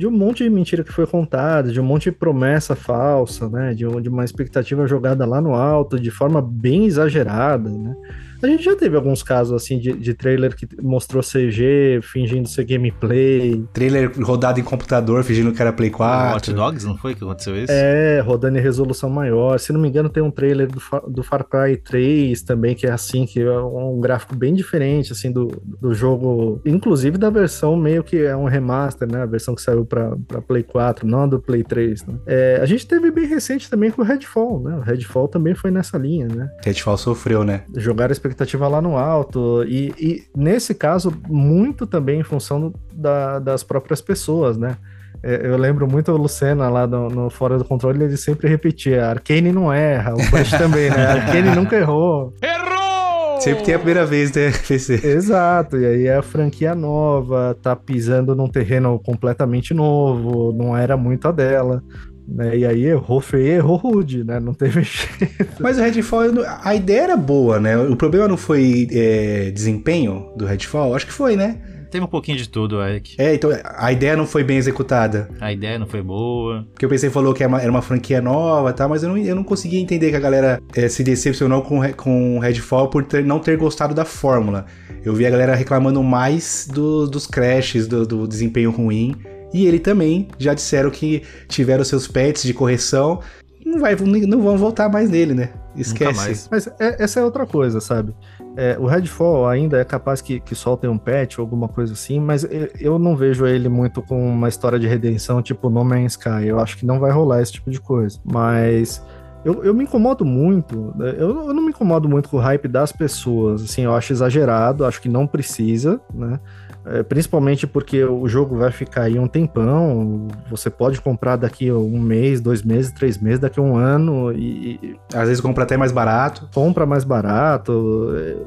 de 0.00 0.06
um 0.06 0.10
monte 0.10 0.42
de 0.42 0.48
mentira 0.48 0.82
que 0.82 0.90
foi 0.90 1.06
contada, 1.06 1.70
de 1.70 1.78
um 1.78 1.84
monte 1.84 2.04
de 2.04 2.12
promessa 2.12 2.74
falsa, 2.74 3.50
né? 3.50 3.74
De, 3.74 3.84
de 4.00 4.08
uma 4.08 4.24
expectativa 4.24 4.86
jogada 4.86 5.26
lá 5.26 5.42
no 5.42 5.54
alto, 5.54 6.00
de 6.00 6.10
forma 6.10 6.40
bem 6.40 6.86
exagerada, 6.86 7.68
né? 7.68 7.94
A 8.42 8.46
gente 8.46 8.64
já 8.64 8.74
teve 8.76 8.96
alguns 8.96 9.22
casos, 9.22 9.52
assim, 9.52 9.78
de, 9.78 9.92
de 9.92 10.14
trailer 10.14 10.54
que 10.54 10.66
mostrou 10.82 11.22
CG 11.22 12.00
fingindo 12.02 12.48
ser 12.48 12.64
gameplay, 12.64 13.64
trailer 13.72 14.12
rodado 14.20 14.58
em 14.58 14.62
computador, 14.62 15.22
fingindo 15.24 15.52
que 15.52 15.60
era 15.60 15.72
Play 15.72 15.90
O 15.90 15.92
4. 15.92 16.36
Hot 16.36 16.52
Dogs, 16.52 16.86
não 16.86 16.96
foi 16.96 17.14
que 17.14 17.22
aconteceu 17.22 17.56
isso? 17.56 17.72
É, 17.72 18.20
rodando 18.20 18.58
em 18.58 18.60
resolução 18.60 19.10
maior. 19.10 19.58
Se 19.58 19.72
não 19.72 19.80
me 19.80 19.88
engano, 19.88 20.08
tem 20.08 20.22
um 20.22 20.30
trailer 20.30 20.68
do, 20.68 20.80
do 21.08 21.22
Far 21.22 21.44
Cry 21.44 21.76
3 21.76 22.42
também, 22.42 22.74
que 22.74 22.86
é 22.86 22.92
assim, 22.92 23.26
que 23.26 23.40
é 23.40 23.58
um 23.60 24.00
gráfico 24.00 24.34
bem 24.34 24.54
diferente, 24.54 25.12
assim, 25.12 25.30
do, 25.30 25.48
do 25.64 25.92
jogo. 25.92 26.60
Inclusive 26.64 27.18
da 27.18 27.30
versão 27.30 27.76
meio 27.76 28.02
que 28.02 28.18
é 28.18 28.36
um 28.36 28.44
remaster, 28.44 29.10
né? 29.10 29.22
A 29.22 29.26
versão 29.26 29.54
que 29.54 29.62
saiu 29.62 29.84
pra, 29.84 30.16
pra 30.26 30.40
Play 30.40 30.62
4, 30.62 31.06
não 31.06 31.24
a 31.24 31.26
do 31.26 31.40
Play 31.40 31.62
3, 31.62 32.06
né? 32.06 32.14
É, 32.26 32.58
a 32.62 32.66
gente 32.66 32.86
teve 32.86 33.10
bem 33.10 33.26
recente 33.26 33.68
também 33.68 33.90
com 33.90 34.02
o 34.02 34.04
Redfall, 34.04 34.60
né? 34.62 34.76
O 34.76 34.80
Redfall 34.80 35.28
também 35.28 35.54
foi 35.54 35.70
nessa 35.70 35.98
linha, 35.98 36.26
né? 36.28 36.48
Redfall 36.64 36.96
sofreu, 36.96 37.44
né? 37.44 37.64
jogar 37.76 38.10
a 38.10 38.12
expectativa 38.30 38.68
lá 38.68 38.80
no 38.80 38.96
alto. 38.96 39.64
E, 39.66 39.92
e 39.98 40.22
nesse 40.36 40.74
caso, 40.74 41.12
muito 41.28 41.86
também 41.86 42.20
em 42.20 42.24
função 42.24 42.72
da- 42.92 43.38
das 43.38 43.62
próprias 43.62 44.00
pessoas, 44.00 44.56
né? 44.56 44.76
É, 45.22 45.46
Eu 45.46 45.56
lembro 45.58 45.86
muito 45.90 46.10
o 46.12 46.16
Lucena 46.16 46.68
lá 46.70 46.86
no, 46.86 47.08
no 47.08 47.30
Fora 47.30 47.58
do 47.58 47.64
Controle, 47.64 48.04
ele 48.04 48.16
sempre 48.16 48.48
repetia: 48.48 49.06
Arcane 49.06 49.52
não 49.52 49.72
erra, 49.72 50.14
o 50.14 50.30
Bush 50.30 50.50
também, 50.56 50.88
né? 50.90 51.06
Arcane 51.06 51.54
nunca 51.54 51.76
errou. 51.76 52.32
Errou! 52.42 53.40
Sempre 53.40 53.64
tem 53.64 53.74
a 53.74 53.78
primeira 53.78 54.04
vez, 54.06 54.30
né, 54.32 54.50
PC? 54.68 55.00
Exato, 55.06 55.76
e 55.78 55.84
aí 55.86 56.06
é 56.06 56.16
a 56.16 56.22
franquia 56.22 56.74
nova, 56.74 57.56
tá 57.62 57.74
pisando 57.74 58.34
num 58.36 58.46
terreno 58.48 58.98
completamente 58.98 59.72
novo, 59.74 60.52
não 60.52 60.76
era 60.76 60.94
muito 60.96 61.26
a 61.26 61.32
dela. 61.32 61.82
Né? 62.30 62.58
E 62.58 62.66
aí 62.66 62.84
errou 62.84 63.20
feio, 63.20 63.46
errou 63.54 63.76
rude, 63.76 64.22
né? 64.24 64.38
Não 64.38 64.54
teve 64.54 64.82
jeito. 64.84 65.46
Mas 65.60 65.78
o 65.78 65.80
Redfall, 65.82 66.24
eu 66.26 66.44
a 66.62 66.74
ideia 66.74 67.00
era 67.02 67.16
boa, 67.16 67.58
né? 67.58 67.76
O 67.76 67.96
problema 67.96 68.28
não 68.28 68.36
foi 68.36 68.86
é, 68.92 69.50
desempenho 69.50 70.30
do 70.36 70.44
Redfall? 70.46 70.94
Acho 70.94 71.06
que 71.06 71.12
foi, 71.12 71.34
né? 71.36 71.56
Teve 71.90 72.04
um 72.04 72.08
pouquinho 72.08 72.38
de 72.38 72.48
tudo, 72.48 72.80
Eric. 72.80 73.16
É, 73.18 73.34
então 73.34 73.50
a 73.64 73.90
ideia 73.90 74.16
não 74.16 74.24
foi 74.24 74.44
bem 74.44 74.56
executada. 74.58 75.28
A 75.40 75.52
ideia 75.52 75.76
não 75.76 75.88
foi 75.88 76.00
boa. 76.00 76.64
Porque 76.72 76.86
o 76.86 76.88
PC 76.88 77.10
falou 77.10 77.34
que 77.34 77.42
era 77.42 77.48
uma, 77.48 77.60
era 77.60 77.68
uma 77.68 77.82
franquia 77.82 78.22
nova 78.22 78.70
e 78.70 78.72
tal, 78.72 78.88
mas 78.88 79.02
eu 79.02 79.08
não, 79.08 79.18
eu 79.18 79.34
não 79.34 79.42
conseguia 79.42 79.80
entender 79.80 80.10
que 80.10 80.16
a 80.16 80.20
galera 80.20 80.60
é, 80.76 80.88
se 80.88 81.02
decepcionou 81.02 81.62
com, 81.62 81.80
com 81.94 82.36
o 82.36 82.38
Redfall 82.38 82.88
por 82.88 83.02
ter- 83.02 83.24
não 83.24 83.40
ter 83.40 83.56
gostado 83.56 83.92
da 83.92 84.04
fórmula. 84.04 84.66
Eu 85.04 85.12
vi 85.16 85.26
a 85.26 85.30
galera 85.30 85.56
reclamando 85.56 86.00
mais 86.00 86.68
do- 86.72 87.08
dos 87.08 87.26
crashes, 87.26 87.88
do, 87.88 88.06
do 88.06 88.28
desempenho 88.28 88.70
ruim. 88.70 89.16
E 89.52 89.66
ele 89.66 89.78
também 89.78 90.28
já 90.38 90.54
disseram 90.54 90.90
que 90.90 91.22
tiveram 91.48 91.84
seus 91.84 92.06
patches 92.06 92.44
de 92.44 92.54
correção. 92.54 93.20
Não, 93.64 93.78
vai, 93.78 93.94
não 93.94 94.40
vão 94.42 94.56
voltar 94.56 94.88
mais 94.88 95.10
nele, 95.10 95.34
né? 95.34 95.50
Esquece. 95.76 96.16
mais. 96.16 96.48
Mas 96.50 96.66
é- 96.80 97.02
essa 97.02 97.20
é 97.20 97.24
outra 97.24 97.46
coisa, 97.46 97.80
sabe? 97.80 98.14
É, 98.56 98.76
o 98.78 98.86
Redfall 98.86 99.46
ainda 99.46 99.78
é 99.78 99.84
capaz 99.84 100.20
que, 100.20 100.40
que 100.40 100.54
soltem 100.54 100.90
um 100.90 100.98
patch 100.98 101.38
ou 101.38 101.42
alguma 101.44 101.68
coisa 101.68 101.92
assim, 101.92 102.18
mas 102.18 102.42
eu, 102.44 102.68
eu 102.80 102.98
não 102.98 103.14
vejo 103.16 103.46
ele 103.46 103.68
muito 103.68 104.02
com 104.02 104.28
uma 104.28 104.48
história 104.48 104.78
de 104.78 104.88
redenção 104.88 105.40
tipo 105.40 105.70
No 105.70 105.84
Man's 105.84 106.12
Sky. 106.12 106.46
Eu 106.46 106.58
acho 106.58 106.76
que 106.76 106.84
não 106.84 106.98
vai 106.98 107.12
rolar 107.12 107.40
esse 107.42 107.52
tipo 107.52 107.70
de 107.70 107.80
coisa. 107.80 108.18
Mas 108.24 109.04
eu, 109.44 109.62
eu 109.64 109.72
me 109.72 109.84
incomodo 109.84 110.24
muito. 110.24 110.92
né? 110.96 111.14
Eu, 111.16 111.46
eu 111.48 111.54
não 111.54 111.62
me 111.62 111.68
incomodo 111.70 112.08
muito 112.08 112.28
com 112.28 112.38
o 112.38 112.40
hype 112.40 112.66
das 112.66 112.90
pessoas. 112.92 113.62
Assim, 113.62 113.82
eu 113.82 113.94
acho 113.94 114.12
exagerado, 114.12 114.84
acho 114.84 115.00
que 115.00 115.08
não 115.08 115.26
precisa, 115.26 116.00
né? 116.12 116.40
É, 116.86 117.02
principalmente 117.02 117.66
porque 117.66 118.02
o 118.02 118.26
jogo 118.26 118.56
vai 118.56 118.70
ficar 118.70 119.02
aí 119.02 119.18
um 119.18 119.28
tempão. 119.28 120.28
Você 120.48 120.70
pode 120.70 121.00
comprar 121.00 121.36
daqui 121.36 121.68
a 121.68 121.74
um 121.74 122.00
mês, 122.00 122.40
dois 122.40 122.62
meses, 122.62 122.90
três 122.90 123.18
meses, 123.18 123.38
daqui 123.38 123.60
a 123.60 123.62
um 123.62 123.76
ano 123.76 124.32
e, 124.32 124.96
Às 125.12 125.28
vezes 125.28 125.40
compra 125.40 125.64
até 125.64 125.76
mais 125.76 125.92
barato. 125.92 126.48
compra 126.54 126.86
mais 126.86 127.04
barato. 127.04 127.72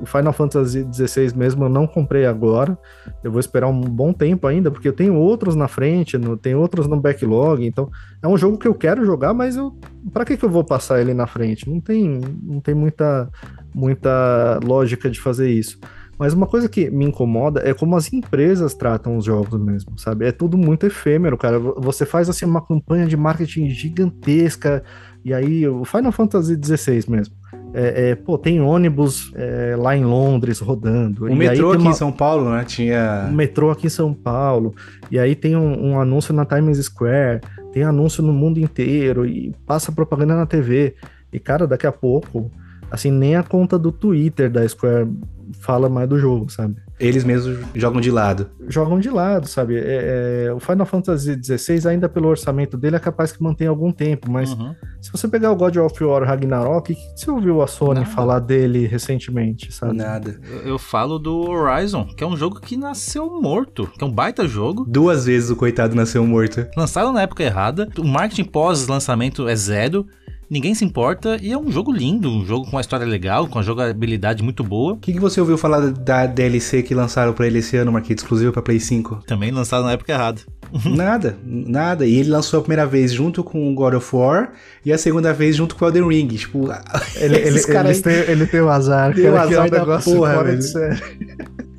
O 0.02 0.06
Final 0.06 0.34
Fantasy 0.34 0.86
XVI 0.92 1.36
mesmo 1.36 1.66
eu 1.66 1.70
não 1.70 1.86
comprei 1.86 2.26
agora. 2.26 2.78
Eu 3.24 3.32
vou 3.32 3.40
esperar 3.40 3.68
um 3.68 3.80
bom 3.80 4.12
tempo 4.12 4.48
ainda, 4.48 4.72
porque 4.72 4.88
eu 4.88 4.94
tenho 4.94 5.16
outros 5.16 5.56
na 5.56 5.68
frente, 5.68 6.18
no, 6.18 6.36
tem 6.36 6.56
outros 6.56 6.88
no 6.88 7.00
backlog. 7.00 7.66
Então 7.66 7.90
é 8.22 8.28
um 8.28 8.38
jogo 8.38 8.58
que 8.58 8.68
eu 8.68 8.74
quero 8.74 9.06
jogar, 9.06 9.34
mas 9.34 9.56
eu 9.56 9.76
para 10.12 10.26
que, 10.26 10.36
que 10.36 10.44
eu 10.44 10.50
vou 10.50 10.64
passar 10.64 11.00
ele 11.00 11.14
na 11.14 11.28
frente? 11.28 11.70
Não 11.70 11.80
tem, 11.80 12.20
não 12.42 12.60
tem 12.60 12.74
muita, 12.74 13.30
muita 13.74 14.60
lógica 14.64 15.10
de 15.10 15.22
fazer 15.22 15.50
isso. 15.50 15.80
Mas 16.24 16.32
uma 16.34 16.48
coisa 16.48 16.70
que 16.70 16.90
me 16.90 17.04
incomoda 17.04 17.62
é 17.68 17.74
como 17.74 17.98
as 17.98 18.14
empresas 18.14 18.74
tratam 18.74 19.18
os 19.18 19.26
jogos 19.26 19.60
mesmo, 19.60 20.00
sabe? 20.00 20.26
É 20.26 20.32
tudo 20.32 20.58
muito 20.58 20.86
efêmero, 20.86 21.38
cara. 21.38 21.60
Você 21.60 22.06
faz 22.06 22.30
assim 22.30 22.46
uma 22.46 22.66
campanha 22.66 23.06
de 23.06 23.18
marketing 23.18 23.68
gigantesca, 23.68 24.86
e 25.26 25.34
aí 25.34 25.68
o 25.68 25.84
Final 25.84 26.14
Fantasy 26.14 26.58
XVI 26.64 27.04
mesmo. 27.10 27.36
É, 27.74 28.12
é, 28.12 28.16
pô, 28.16 28.38
tem 28.38 28.62
ônibus 28.62 29.34
é, 29.36 29.76
lá 29.78 29.98
em 29.98 30.06
Londres 30.06 30.62
rodando. 30.62 31.26
O 31.26 31.36
metrô 31.36 31.74
aqui 31.74 31.82
uma- 31.82 31.92
em 31.92 31.94
São 31.94 32.10
Paulo, 32.10 32.50
né? 32.52 32.64
Tinha. 32.64 33.28
um 33.30 33.34
metrô 33.36 33.70
aqui 33.70 33.88
em 33.88 33.90
São 33.90 34.14
Paulo, 34.14 34.74
e 35.12 35.20
aí 35.20 35.36
tem 35.36 35.58
um, 35.58 35.88
um 35.90 36.00
anúncio 36.00 36.34
na 36.34 36.46
Times 36.46 36.78
Square, 36.78 37.42
tem 37.74 37.84
anúncio 37.84 38.24
no 38.24 38.32
mundo 38.32 38.62
inteiro, 38.62 39.26
e 39.26 39.54
passa 39.68 39.92
propaganda 39.92 40.38
na 40.38 40.46
TV. 40.46 40.96
E, 41.34 41.38
cara, 41.38 41.68
daqui 41.68 41.86
a 41.86 41.92
pouco, 41.92 42.50
assim, 42.90 43.12
nem 43.12 43.36
a 43.36 43.44
conta 43.44 43.78
do 43.78 43.92
Twitter 43.92 44.50
da 44.50 44.66
Square 44.66 45.10
fala 45.60 45.88
mais 45.90 46.08
do 46.10 46.18
jogo, 46.18 46.50
sabe? 46.52 46.76
Eles 47.00 47.24
mesmos 47.24 47.58
jogam 47.76 48.00
de 48.00 48.10
lado. 48.12 48.50
Jogam 48.68 49.00
de 49.00 49.10
lado, 49.10 49.48
sabe? 49.48 49.76
É, 49.78 50.46
é, 50.48 50.54
o 50.54 50.60
Final 50.60 50.86
Fantasy 50.86 51.38
XVI, 51.44 51.88
ainda 51.90 52.08
pelo 52.08 52.30
orçamento 52.30 52.78
dele, 52.78 52.96
é 52.96 53.00
capaz 53.00 53.32
que 53.32 53.42
mantém 53.44 53.68
algum 53.68 53.92
tempo, 53.92 54.32
mas 54.32 54.52
Uhum. 54.54 54.74
se 55.02 55.12
você 55.12 55.28
pegar 55.28 55.52
o 55.52 55.56
God 55.56 55.76
of 55.78 56.04
War 56.04 56.24
Ragnarok, 56.24 56.94
o 56.94 56.96
que 56.96 57.02
que 57.14 57.20
você 57.20 57.30
ouviu 57.32 57.62
a 57.62 57.68
Sony 57.68 58.02
Nada. 58.02 58.06
falar 58.12 58.40
dele 58.40 58.86
recentemente, 58.88 59.72
sabe? 59.74 59.98
Nada. 59.98 60.40
Eu, 60.50 60.60
eu 60.74 60.80
falo 60.80 61.18
do 61.20 61.50
Horizon, 61.50 62.06
que 62.16 62.24
é 62.24 62.28
um 62.28 62.38
jogo 62.38 62.60
que 62.62 62.78
nasceu 62.78 63.42
morto, 63.42 63.88
que 63.88 64.04
é 64.04 64.08
um 64.08 64.12
baita 64.12 64.48
jogo. 64.48 64.86
Duas 64.88 65.26
vezes 65.26 65.50
o 65.50 65.56
coitado 65.56 65.96
nasceu 65.96 66.26
morto. 66.26 66.66
Lançado 66.78 67.12
na 67.12 67.24
época 67.24 67.44
errada, 67.44 67.90
o 67.98 68.04
marketing 68.04 68.46
pós-lançamento 68.46 69.48
é 69.48 69.56
zero, 69.56 70.06
ninguém 70.54 70.76
se 70.76 70.86
importa 70.86 71.38
e 71.42 71.52
é 71.52 71.58
um 71.58 71.72
jogo 71.72 71.92
lindo, 71.92 72.30
um 72.30 72.46
jogo 72.46 72.66
com 72.66 72.76
uma 72.78 72.82
história 72.82 73.06
legal, 73.06 73.48
com 73.48 73.58
uma 73.58 73.64
jogabilidade 73.64 74.44
muito 74.44 74.64
boa. 74.64 74.94
O 74.94 74.98
que, 74.98 75.12
que 75.12 75.20
você 75.20 75.40
ouviu 75.42 75.58
falar 75.58 75.80
da 75.90 76.28
DLC 76.28 76.84
que 76.84 76.94
lançaram 76.94 77.34
pra 77.34 77.48
ele 77.48 77.58
esse 77.60 77.76
ano, 77.76 77.92
Marquinhos, 77.92 78.22
exclusivo 78.22 78.52
pra 78.54 78.62
Play 78.62 78.80
5? 78.80 79.24
Também 79.26 79.50
lançado 79.52 79.84
na 79.84 79.94
época 79.94 80.14
errada. 80.14 80.42
nada, 80.86 81.38
nada. 81.44 82.06
E 82.06 82.16
ele 82.20 82.30
lançou 82.30 82.60
a 82.60 82.62
primeira 82.62 82.86
vez 82.86 83.12
junto 83.12 83.44
com 83.44 83.72
o 83.72 83.74
God 83.76 83.96
of 83.96 84.16
War 84.16 84.54
e 84.86 84.94
a 84.94 84.98
segunda 84.98 85.34
vez 85.34 85.56
junto 85.56 85.76
com 85.76 85.86
o 85.86 85.88
Elden 85.88 86.08
Ring. 86.08 86.28
Tipo, 86.28 86.70
Ele, 87.18 87.36
ele, 87.36 87.48
esses 87.50 87.66
caras 87.66 87.92
eles 87.92 88.02
têm- 88.02 88.32
ele 88.32 88.46
tem 88.46 88.62
o 88.62 88.70
azar, 88.70 89.14
Tem 89.14 89.26
o 89.26 89.28
é 89.28 89.32
um 89.32 89.38
azar 89.38 89.70
da 89.70 89.80
negócio 89.80 90.16
porra, 90.16 90.34
fora. 90.36 90.54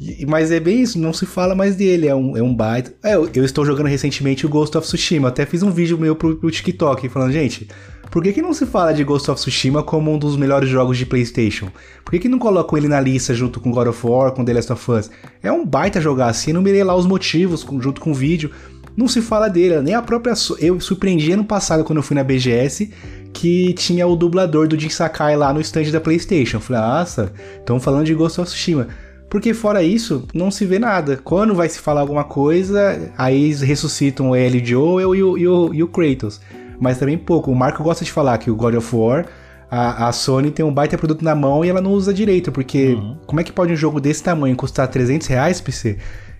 E- 0.00 0.26
Mas 0.26 0.50
é 0.50 0.60
bem 0.60 0.82
isso, 0.82 0.98
não 0.98 1.12
se 1.12 1.24
fala 1.26 1.54
mais 1.54 1.76
dele, 1.76 2.06
é 2.08 2.14
um, 2.14 2.36
é 2.36 2.42
um 2.42 2.54
baita. 2.54 2.92
É, 3.02 3.14
eu, 3.14 3.28
eu 3.34 3.44
estou 3.44 3.64
jogando 3.64 3.86
recentemente 3.86 4.44
o 4.44 4.48
Ghost 4.48 4.76
of 4.76 4.86
Tsushima, 4.86 5.28
até 5.28 5.46
fiz 5.46 5.62
um 5.62 5.70
vídeo 5.70 5.98
meu 5.98 6.14
pro, 6.14 6.36
pro 6.36 6.50
TikTok 6.50 7.08
falando, 7.08 7.32
gente, 7.32 7.68
por 8.14 8.22
que, 8.22 8.32
que 8.32 8.40
não 8.40 8.54
se 8.54 8.64
fala 8.64 8.94
de 8.94 9.02
Ghost 9.02 9.28
of 9.28 9.40
Tsushima 9.40 9.82
como 9.82 10.12
um 10.12 10.16
dos 10.16 10.36
melhores 10.36 10.68
jogos 10.68 10.96
de 10.96 11.04
PlayStation? 11.04 11.66
Por 12.04 12.12
que, 12.12 12.20
que 12.20 12.28
não 12.28 12.38
colocam 12.38 12.78
ele 12.78 12.86
na 12.86 13.00
lista 13.00 13.34
junto 13.34 13.58
com 13.58 13.72
God 13.72 13.88
of 13.88 14.06
War, 14.06 14.30
com 14.30 14.44
The 14.44 14.52
Last 14.52 14.72
of 14.72 14.88
Us? 14.92 15.10
É 15.42 15.50
um 15.50 15.66
baita 15.66 16.00
jogar 16.00 16.28
assim, 16.28 16.52
não 16.52 16.62
mirei 16.62 16.84
lá 16.84 16.94
os 16.94 17.06
motivos 17.06 17.66
junto 17.80 18.00
com 18.00 18.12
o 18.12 18.14
vídeo. 18.14 18.52
Não 18.96 19.08
se 19.08 19.20
fala 19.20 19.48
dele, 19.48 19.82
nem 19.82 19.94
a 19.94 20.00
própria. 20.00 20.32
Eu 20.60 20.78
surpreendi 20.78 21.32
ano 21.32 21.44
passado 21.44 21.82
quando 21.82 21.96
eu 21.96 22.04
fui 22.04 22.14
na 22.14 22.22
BGS 22.22 22.88
que 23.32 23.72
tinha 23.72 24.06
o 24.06 24.14
dublador 24.14 24.68
do 24.68 24.78
Jin 24.78 24.90
Sakai 24.90 25.36
lá 25.36 25.52
no 25.52 25.60
stand 25.60 25.90
da 25.90 26.00
PlayStation. 26.00 26.58
Eu 26.58 26.60
falei, 26.60 26.82
nossa, 26.82 27.32
estão 27.58 27.80
falando 27.80 28.06
de 28.06 28.14
Ghost 28.14 28.40
of 28.40 28.48
Tsushima. 28.48 28.86
Porque 29.28 29.52
fora 29.52 29.82
isso, 29.82 30.24
não 30.32 30.52
se 30.52 30.64
vê 30.64 30.78
nada. 30.78 31.16
Quando 31.16 31.52
vai 31.52 31.68
se 31.68 31.80
falar 31.80 32.02
alguma 32.02 32.22
coisa, 32.22 33.10
aí 33.18 33.52
ressuscitam 33.54 34.30
o 34.30 34.36
Ellie 34.36 34.64
Joel 34.64 35.16
e 35.16 35.20
o, 35.24 35.36
e, 35.36 35.48
o, 35.48 35.74
e 35.74 35.82
o 35.82 35.88
Kratos. 35.88 36.40
Mas 36.80 36.98
também 36.98 37.16
pouco. 37.18 37.50
O 37.50 37.54
Marco 37.54 37.82
gosta 37.82 38.04
de 38.04 38.12
falar 38.12 38.38
que 38.38 38.50
o 38.50 38.56
God 38.56 38.74
of 38.74 38.94
War, 38.94 39.26
a, 39.70 40.08
a 40.08 40.12
Sony 40.12 40.50
tem 40.50 40.64
um 40.64 40.72
baita 40.72 40.96
produto 40.98 41.24
na 41.24 41.34
mão 41.34 41.64
e 41.64 41.68
ela 41.68 41.80
não 41.80 41.92
usa 41.92 42.12
direito. 42.12 42.52
Porque 42.52 42.96
como 43.26 43.40
é 43.40 43.44
que 43.44 43.52
pode 43.52 43.72
um 43.72 43.76
jogo 43.76 44.00
desse 44.00 44.22
tamanho 44.22 44.56
custar 44.56 44.88
300 44.88 45.26
reais, 45.26 45.60
PC? 45.60 45.98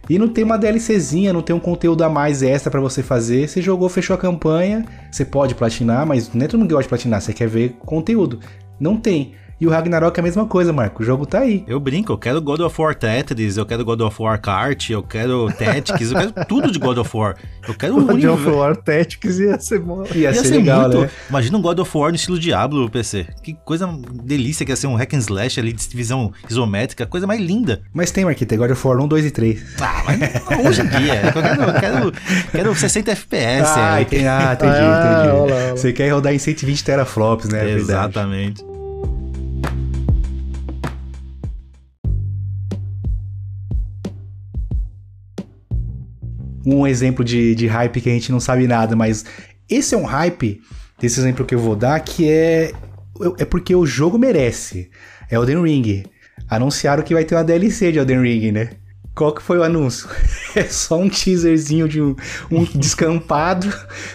E 0.09 0.18
não 0.18 0.28
tem 0.28 0.45
uma 0.45 0.59
DLCzinha, 0.59 1.32
não 1.32 1.41
tem 1.41 1.57
um 1.57 1.61
conteúdo 1.61 2.05
a 2.05 2.09
mais 2.09 2.43
extra 2.43 2.70
pra 2.70 2.80
você 2.80 3.03
fazer. 3.03 3.49
Você 3.49 3.62
jogou, 3.62 3.89
fechou 3.89 4.14
a 4.14 4.18
campanha, 4.18 4.85
você 5.11 5.24
pode 5.24 5.55
platinar, 5.55 6.07
mas 6.07 6.32
não 6.32 6.45
é 6.45 6.49
todo 6.49 6.61
mundo 6.61 6.68
que 6.68 6.74
gosta 6.74 6.85
de 6.85 6.89
platinar, 6.91 7.20
você 7.20 7.32
quer 7.32 7.49
ver 7.49 7.76
conteúdo. 7.80 8.41
Não 8.78 8.97
tem. 8.97 9.35
E 9.61 9.66
o 9.66 9.70
Ragnarok 9.70 10.18
é 10.18 10.20
a 10.20 10.22
mesma 10.22 10.46
coisa, 10.46 10.72
Marco. 10.72 11.02
O 11.02 11.07
jogo 11.07 11.24
tá 11.26 11.38
aí. 11.40 11.64
Eu 11.66 11.78
brinco, 11.78 12.12
eu 12.12 12.18
quero 12.18 12.40
God 12.42 12.61
of 12.61 12.80
War 12.80 12.94
Tetris, 12.94 13.57
eu 13.57 13.64
quero 13.64 13.84
God 13.84 14.00
of 14.00 14.20
War 14.20 14.40
Kart, 14.40 14.90
eu 14.90 15.02
quero 15.02 15.46
Tactics, 15.57 16.11
eu 16.11 16.18
quero 16.18 16.32
tudo 16.48 16.70
de 16.72 16.78
God 16.78 16.98
of 16.98 17.16
War. 17.16 17.36
Eu 17.66 17.74
quero 17.74 17.96
o 17.98 18.05
God 18.05 18.24
of. 18.24 18.46
War 18.48 18.76
Tactics 18.76 19.38
ia 19.38 19.59
ser 19.61 19.82
Ia, 20.14 20.30
Ia 20.30 20.34
ser, 20.34 20.44
ser 20.48 20.57
legal, 20.57 20.82
muito. 20.82 21.00
né? 21.02 21.11
Imagina 21.30 21.57
um 21.59 21.62
God 21.62 21.78
of 21.78 21.96
War 21.96 22.11
no 22.11 22.16
estilo 22.16 22.38
Diablo, 22.38 22.90
PC. 22.90 23.26
Que 23.42 23.55
coisa 23.64 23.88
delícia 24.24 24.66
que 24.66 24.72
ia 24.72 24.76
ser 24.76 24.86
um 24.86 24.96
hack 24.96 25.14
and 25.14 25.18
slash 25.18 25.59
ali 25.61 25.72
de 25.72 25.88
visão 25.96 26.32
isométrica, 26.50 27.07
coisa 27.07 27.26
mais 27.26 27.40
linda. 27.40 27.80
Mas 27.92 28.11
tem, 28.11 28.24
Marquinhos, 28.24 28.48
tem 28.48 28.59
God 28.59 28.70
of 28.72 28.86
War 28.86 28.98
1, 29.00 29.09
2 29.09 29.24
e 29.26 29.30
3. 29.30 29.62
Ah, 29.80 30.02
mas 30.05 30.66
hoje 30.66 30.82
em 30.82 30.86
dia, 30.88 31.22
eu 31.26 31.32
quero, 31.42 31.62
eu 31.62 31.72
quero, 31.80 32.12
quero 32.50 32.74
60 32.74 33.11
FPS. 33.12 33.72
ah, 33.76 33.98
é. 33.98 34.02
entendi, 34.02 34.26
ah, 34.26 34.52
entendi, 34.55 34.72
Ah, 34.72 35.22
entendi. 35.22 35.28
olha 35.28 35.32
lá, 35.32 35.42
olha 35.42 35.66
lá. 35.68 35.70
Você 35.76 35.92
quer 35.92 36.09
rodar 36.11 36.34
em 36.34 36.38
120 36.38 36.84
teraflops, 36.84 37.48
né? 37.48 37.70
É. 37.70 37.74
Exatamente. 37.74 38.74
Um 46.65 46.87
exemplo 46.87 47.25
de, 47.25 47.55
de 47.55 47.67
hype 47.67 48.01
que 48.01 48.09
a 48.09 48.12
gente 48.12 48.33
não 48.33 48.41
sabe 48.41 48.67
nada, 48.67 48.97
mas 48.97 49.25
esse 49.69 49.95
é 49.95 49.99
um 49.99 50.05
hype, 50.05 50.61
desse 50.99 51.21
exemplo 51.21 51.45
que 51.45 51.55
eu 51.55 51.59
vou 51.59 51.77
dar, 51.77 51.99
que 52.01 52.29
é, 52.29 52.73
é 53.39 53.45
porque 53.45 53.75
o 53.75 53.87
jogo 53.87 54.19
merece. 54.19 54.91
É 55.31 55.37
Elden 55.37 55.62
Ring. 55.62 56.05
Anunciaram 56.49 57.03
que 57.03 57.15
vai 57.15 57.25
ter 57.25 57.35
uma 57.35 57.45
DLC 57.45 57.93
de 57.93 57.99
Elden 57.99 58.23
Ring, 58.23 58.53
né? 58.53 58.71
Qual 59.15 59.33
que 59.33 59.43
foi 59.43 59.59
o 59.59 59.62
anúncio? 59.62 60.09
É 60.57 60.62
só 60.62 61.01
um 61.01 61.09
teaserzinho 61.09 61.89
de 61.89 62.01
um, 62.01 62.15
um 62.49 62.62
descampado. 62.62 63.67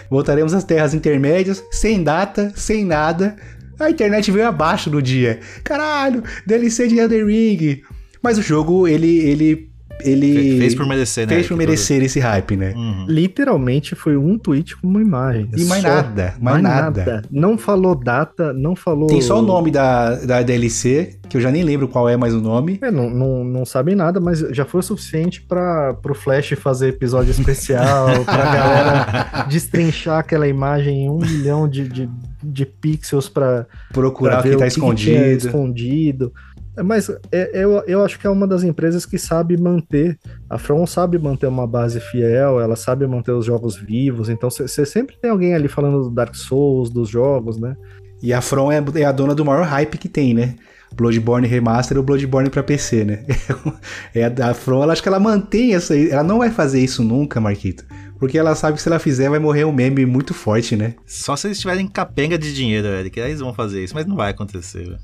Voltaremos 0.08 0.54
às 0.54 0.64
terras 0.64 0.94
intermédias, 0.94 1.62
sem 1.70 2.02
data, 2.02 2.50
sem 2.56 2.82
nada. 2.82 3.36
A 3.78 3.90
internet 3.90 4.30
veio 4.30 4.48
abaixo 4.48 4.88
no 4.88 5.02
dia. 5.02 5.40
Caralho, 5.62 6.24
DLC 6.46 6.88
de 6.88 6.98
Elden 6.98 7.26
Ring. 7.26 7.82
Mas 8.22 8.38
o 8.38 8.42
jogo, 8.42 8.88
ele. 8.88 9.18
ele 9.18 9.69
ele 10.04 10.32
Fe- 10.52 10.58
Fez 10.58 10.74
por 10.74 10.86
merecer, 10.86 11.26
né? 11.26 11.34
fez 11.34 11.46
por 11.48 11.56
merecer 11.56 12.02
esse 12.02 12.18
hype, 12.20 12.56
né? 12.56 12.72
Uhum. 12.76 13.06
Literalmente 13.08 13.94
foi 13.94 14.16
um 14.16 14.38
tweet 14.38 14.76
com 14.76 14.86
uma 14.88 15.00
imagem. 15.00 15.48
E 15.56 15.64
mais 15.64 15.82
Só. 15.82 15.88
nada, 15.88 16.34
mais 16.40 16.62
nada. 16.62 17.22
Não 17.30 17.56
falou 17.58 17.94
data, 17.94 18.52
não 18.52 18.74
falou. 18.76 19.06
Tem 19.08 19.20
só 19.20 19.38
o 19.38 19.42
nome 19.42 19.70
da, 19.70 20.14
da 20.16 20.42
DLC, 20.42 21.16
que 21.28 21.36
eu 21.36 21.40
já 21.40 21.50
nem 21.50 21.62
lembro 21.62 21.88
qual 21.88 22.08
é 22.08 22.16
mais 22.16 22.34
o 22.34 22.40
nome. 22.40 22.78
É, 22.82 22.90
não, 22.90 23.08
não, 23.10 23.44
não 23.44 23.64
sabem 23.64 23.94
nada, 23.94 24.20
mas 24.20 24.40
já 24.50 24.64
foi 24.64 24.80
o 24.80 24.82
suficiente 24.82 25.40
para 25.42 25.94
pro 25.94 26.14
Flash 26.14 26.50
fazer 26.58 26.88
episódio 26.88 27.30
especial, 27.30 28.06
pra 28.24 28.36
galera 28.44 29.46
destrinchar 29.48 30.18
aquela 30.18 30.46
imagem 30.48 31.04
em 31.04 31.10
um 31.10 31.18
milhão 31.18 31.68
de, 31.68 31.88
de, 31.88 32.08
de 32.42 32.66
pixels 32.66 33.28
pra, 33.28 33.66
Procurar 33.92 34.32
pra 34.32 34.40
o 34.40 34.42
que 34.42 34.48
ver 34.50 34.56
tá 34.56 34.64
o 34.64 34.68
que 34.68 34.74
que 34.96 35.04
tinha 35.04 35.26
escondido. 35.32 36.32
Escondido. 36.70 36.80
É, 36.80 36.82
Mas 36.82 37.10
é, 37.32 37.50
eu, 37.64 37.82
eu 37.86 38.04
acho 38.04 38.18
que 38.18 38.26
é 38.26 38.30
uma 38.30 38.46
das 38.46 38.62
empresas 38.62 39.04
que 39.06 39.18
sabe 39.18 39.56
manter. 39.56 40.18
A 40.48 40.58
From 40.58 40.86
sabe 40.86 41.18
manter 41.18 41.46
uma 41.46 41.66
base 41.66 42.00
fiel, 42.00 42.60
ela 42.60 42.76
sabe 42.76 43.06
manter 43.06 43.32
os 43.32 43.44
jogos 43.44 43.76
vivos. 43.76 44.28
Então 44.28 44.50
você 44.50 44.84
sempre 44.86 45.16
tem 45.20 45.30
alguém 45.30 45.54
ali 45.54 45.68
falando 45.68 46.04
do 46.04 46.10
Dark 46.10 46.34
Souls, 46.34 46.90
dos 46.90 47.08
jogos, 47.08 47.58
né? 47.58 47.76
E 48.22 48.32
a 48.32 48.40
From 48.40 48.70
é, 48.70 48.82
é 48.96 49.04
a 49.04 49.12
dona 49.12 49.34
do 49.34 49.44
maior 49.44 49.64
hype 49.64 49.96
que 49.98 50.08
tem, 50.08 50.34
né? 50.34 50.56
Bloodborne 50.94 51.46
Remaster 51.46 51.96
ou 51.96 52.02
Bloodborne 52.02 52.50
pra 52.50 52.62
PC, 52.62 53.04
né? 53.04 53.24
É 54.14 54.24
a, 54.24 54.50
a 54.50 54.54
From, 54.54 54.82
ela 54.82 54.92
acho 54.92 55.02
que 55.02 55.08
ela 55.08 55.20
mantém 55.20 55.74
essa. 55.74 55.96
Ela 55.96 56.24
não 56.24 56.38
vai 56.38 56.50
fazer 56.50 56.80
isso 56.80 57.02
nunca, 57.02 57.40
Marquito. 57.40 57.84
Porque 58.18 58.36
ela 58.36 58.54
sabe 58.54 58.76
que 58.76 58.82
se 58.82 58.88
ela 58.88 58.98
fizer 58.98 59.30
vai 59.30 59.38
morrer 59.38 59.64
um 59.64 59.72
meme 59.72 60.04
muito 60.04 60.34
forte, 60.34 60.76
né? 60.76 60.94
Só 61.06 61.36
se 61.36 61.46
eles 61.46 61.58
tiverem 61.58 61.88
capenga 61.88 62.36
de 62.36 62.54
dinheiro, 62.54 62.86
Eric. 62.88 63.18
Aí 63.18 63.30
eles 63.30 63.40
vão 63.40 63.54
fazer 63.54 63.82
isso, 63.82 63.94
mas 63.94 64.04
não 64.04 64.14
vai 64.14 64.30
acontecer. 64.30 64.84
velho. 64.84 64.98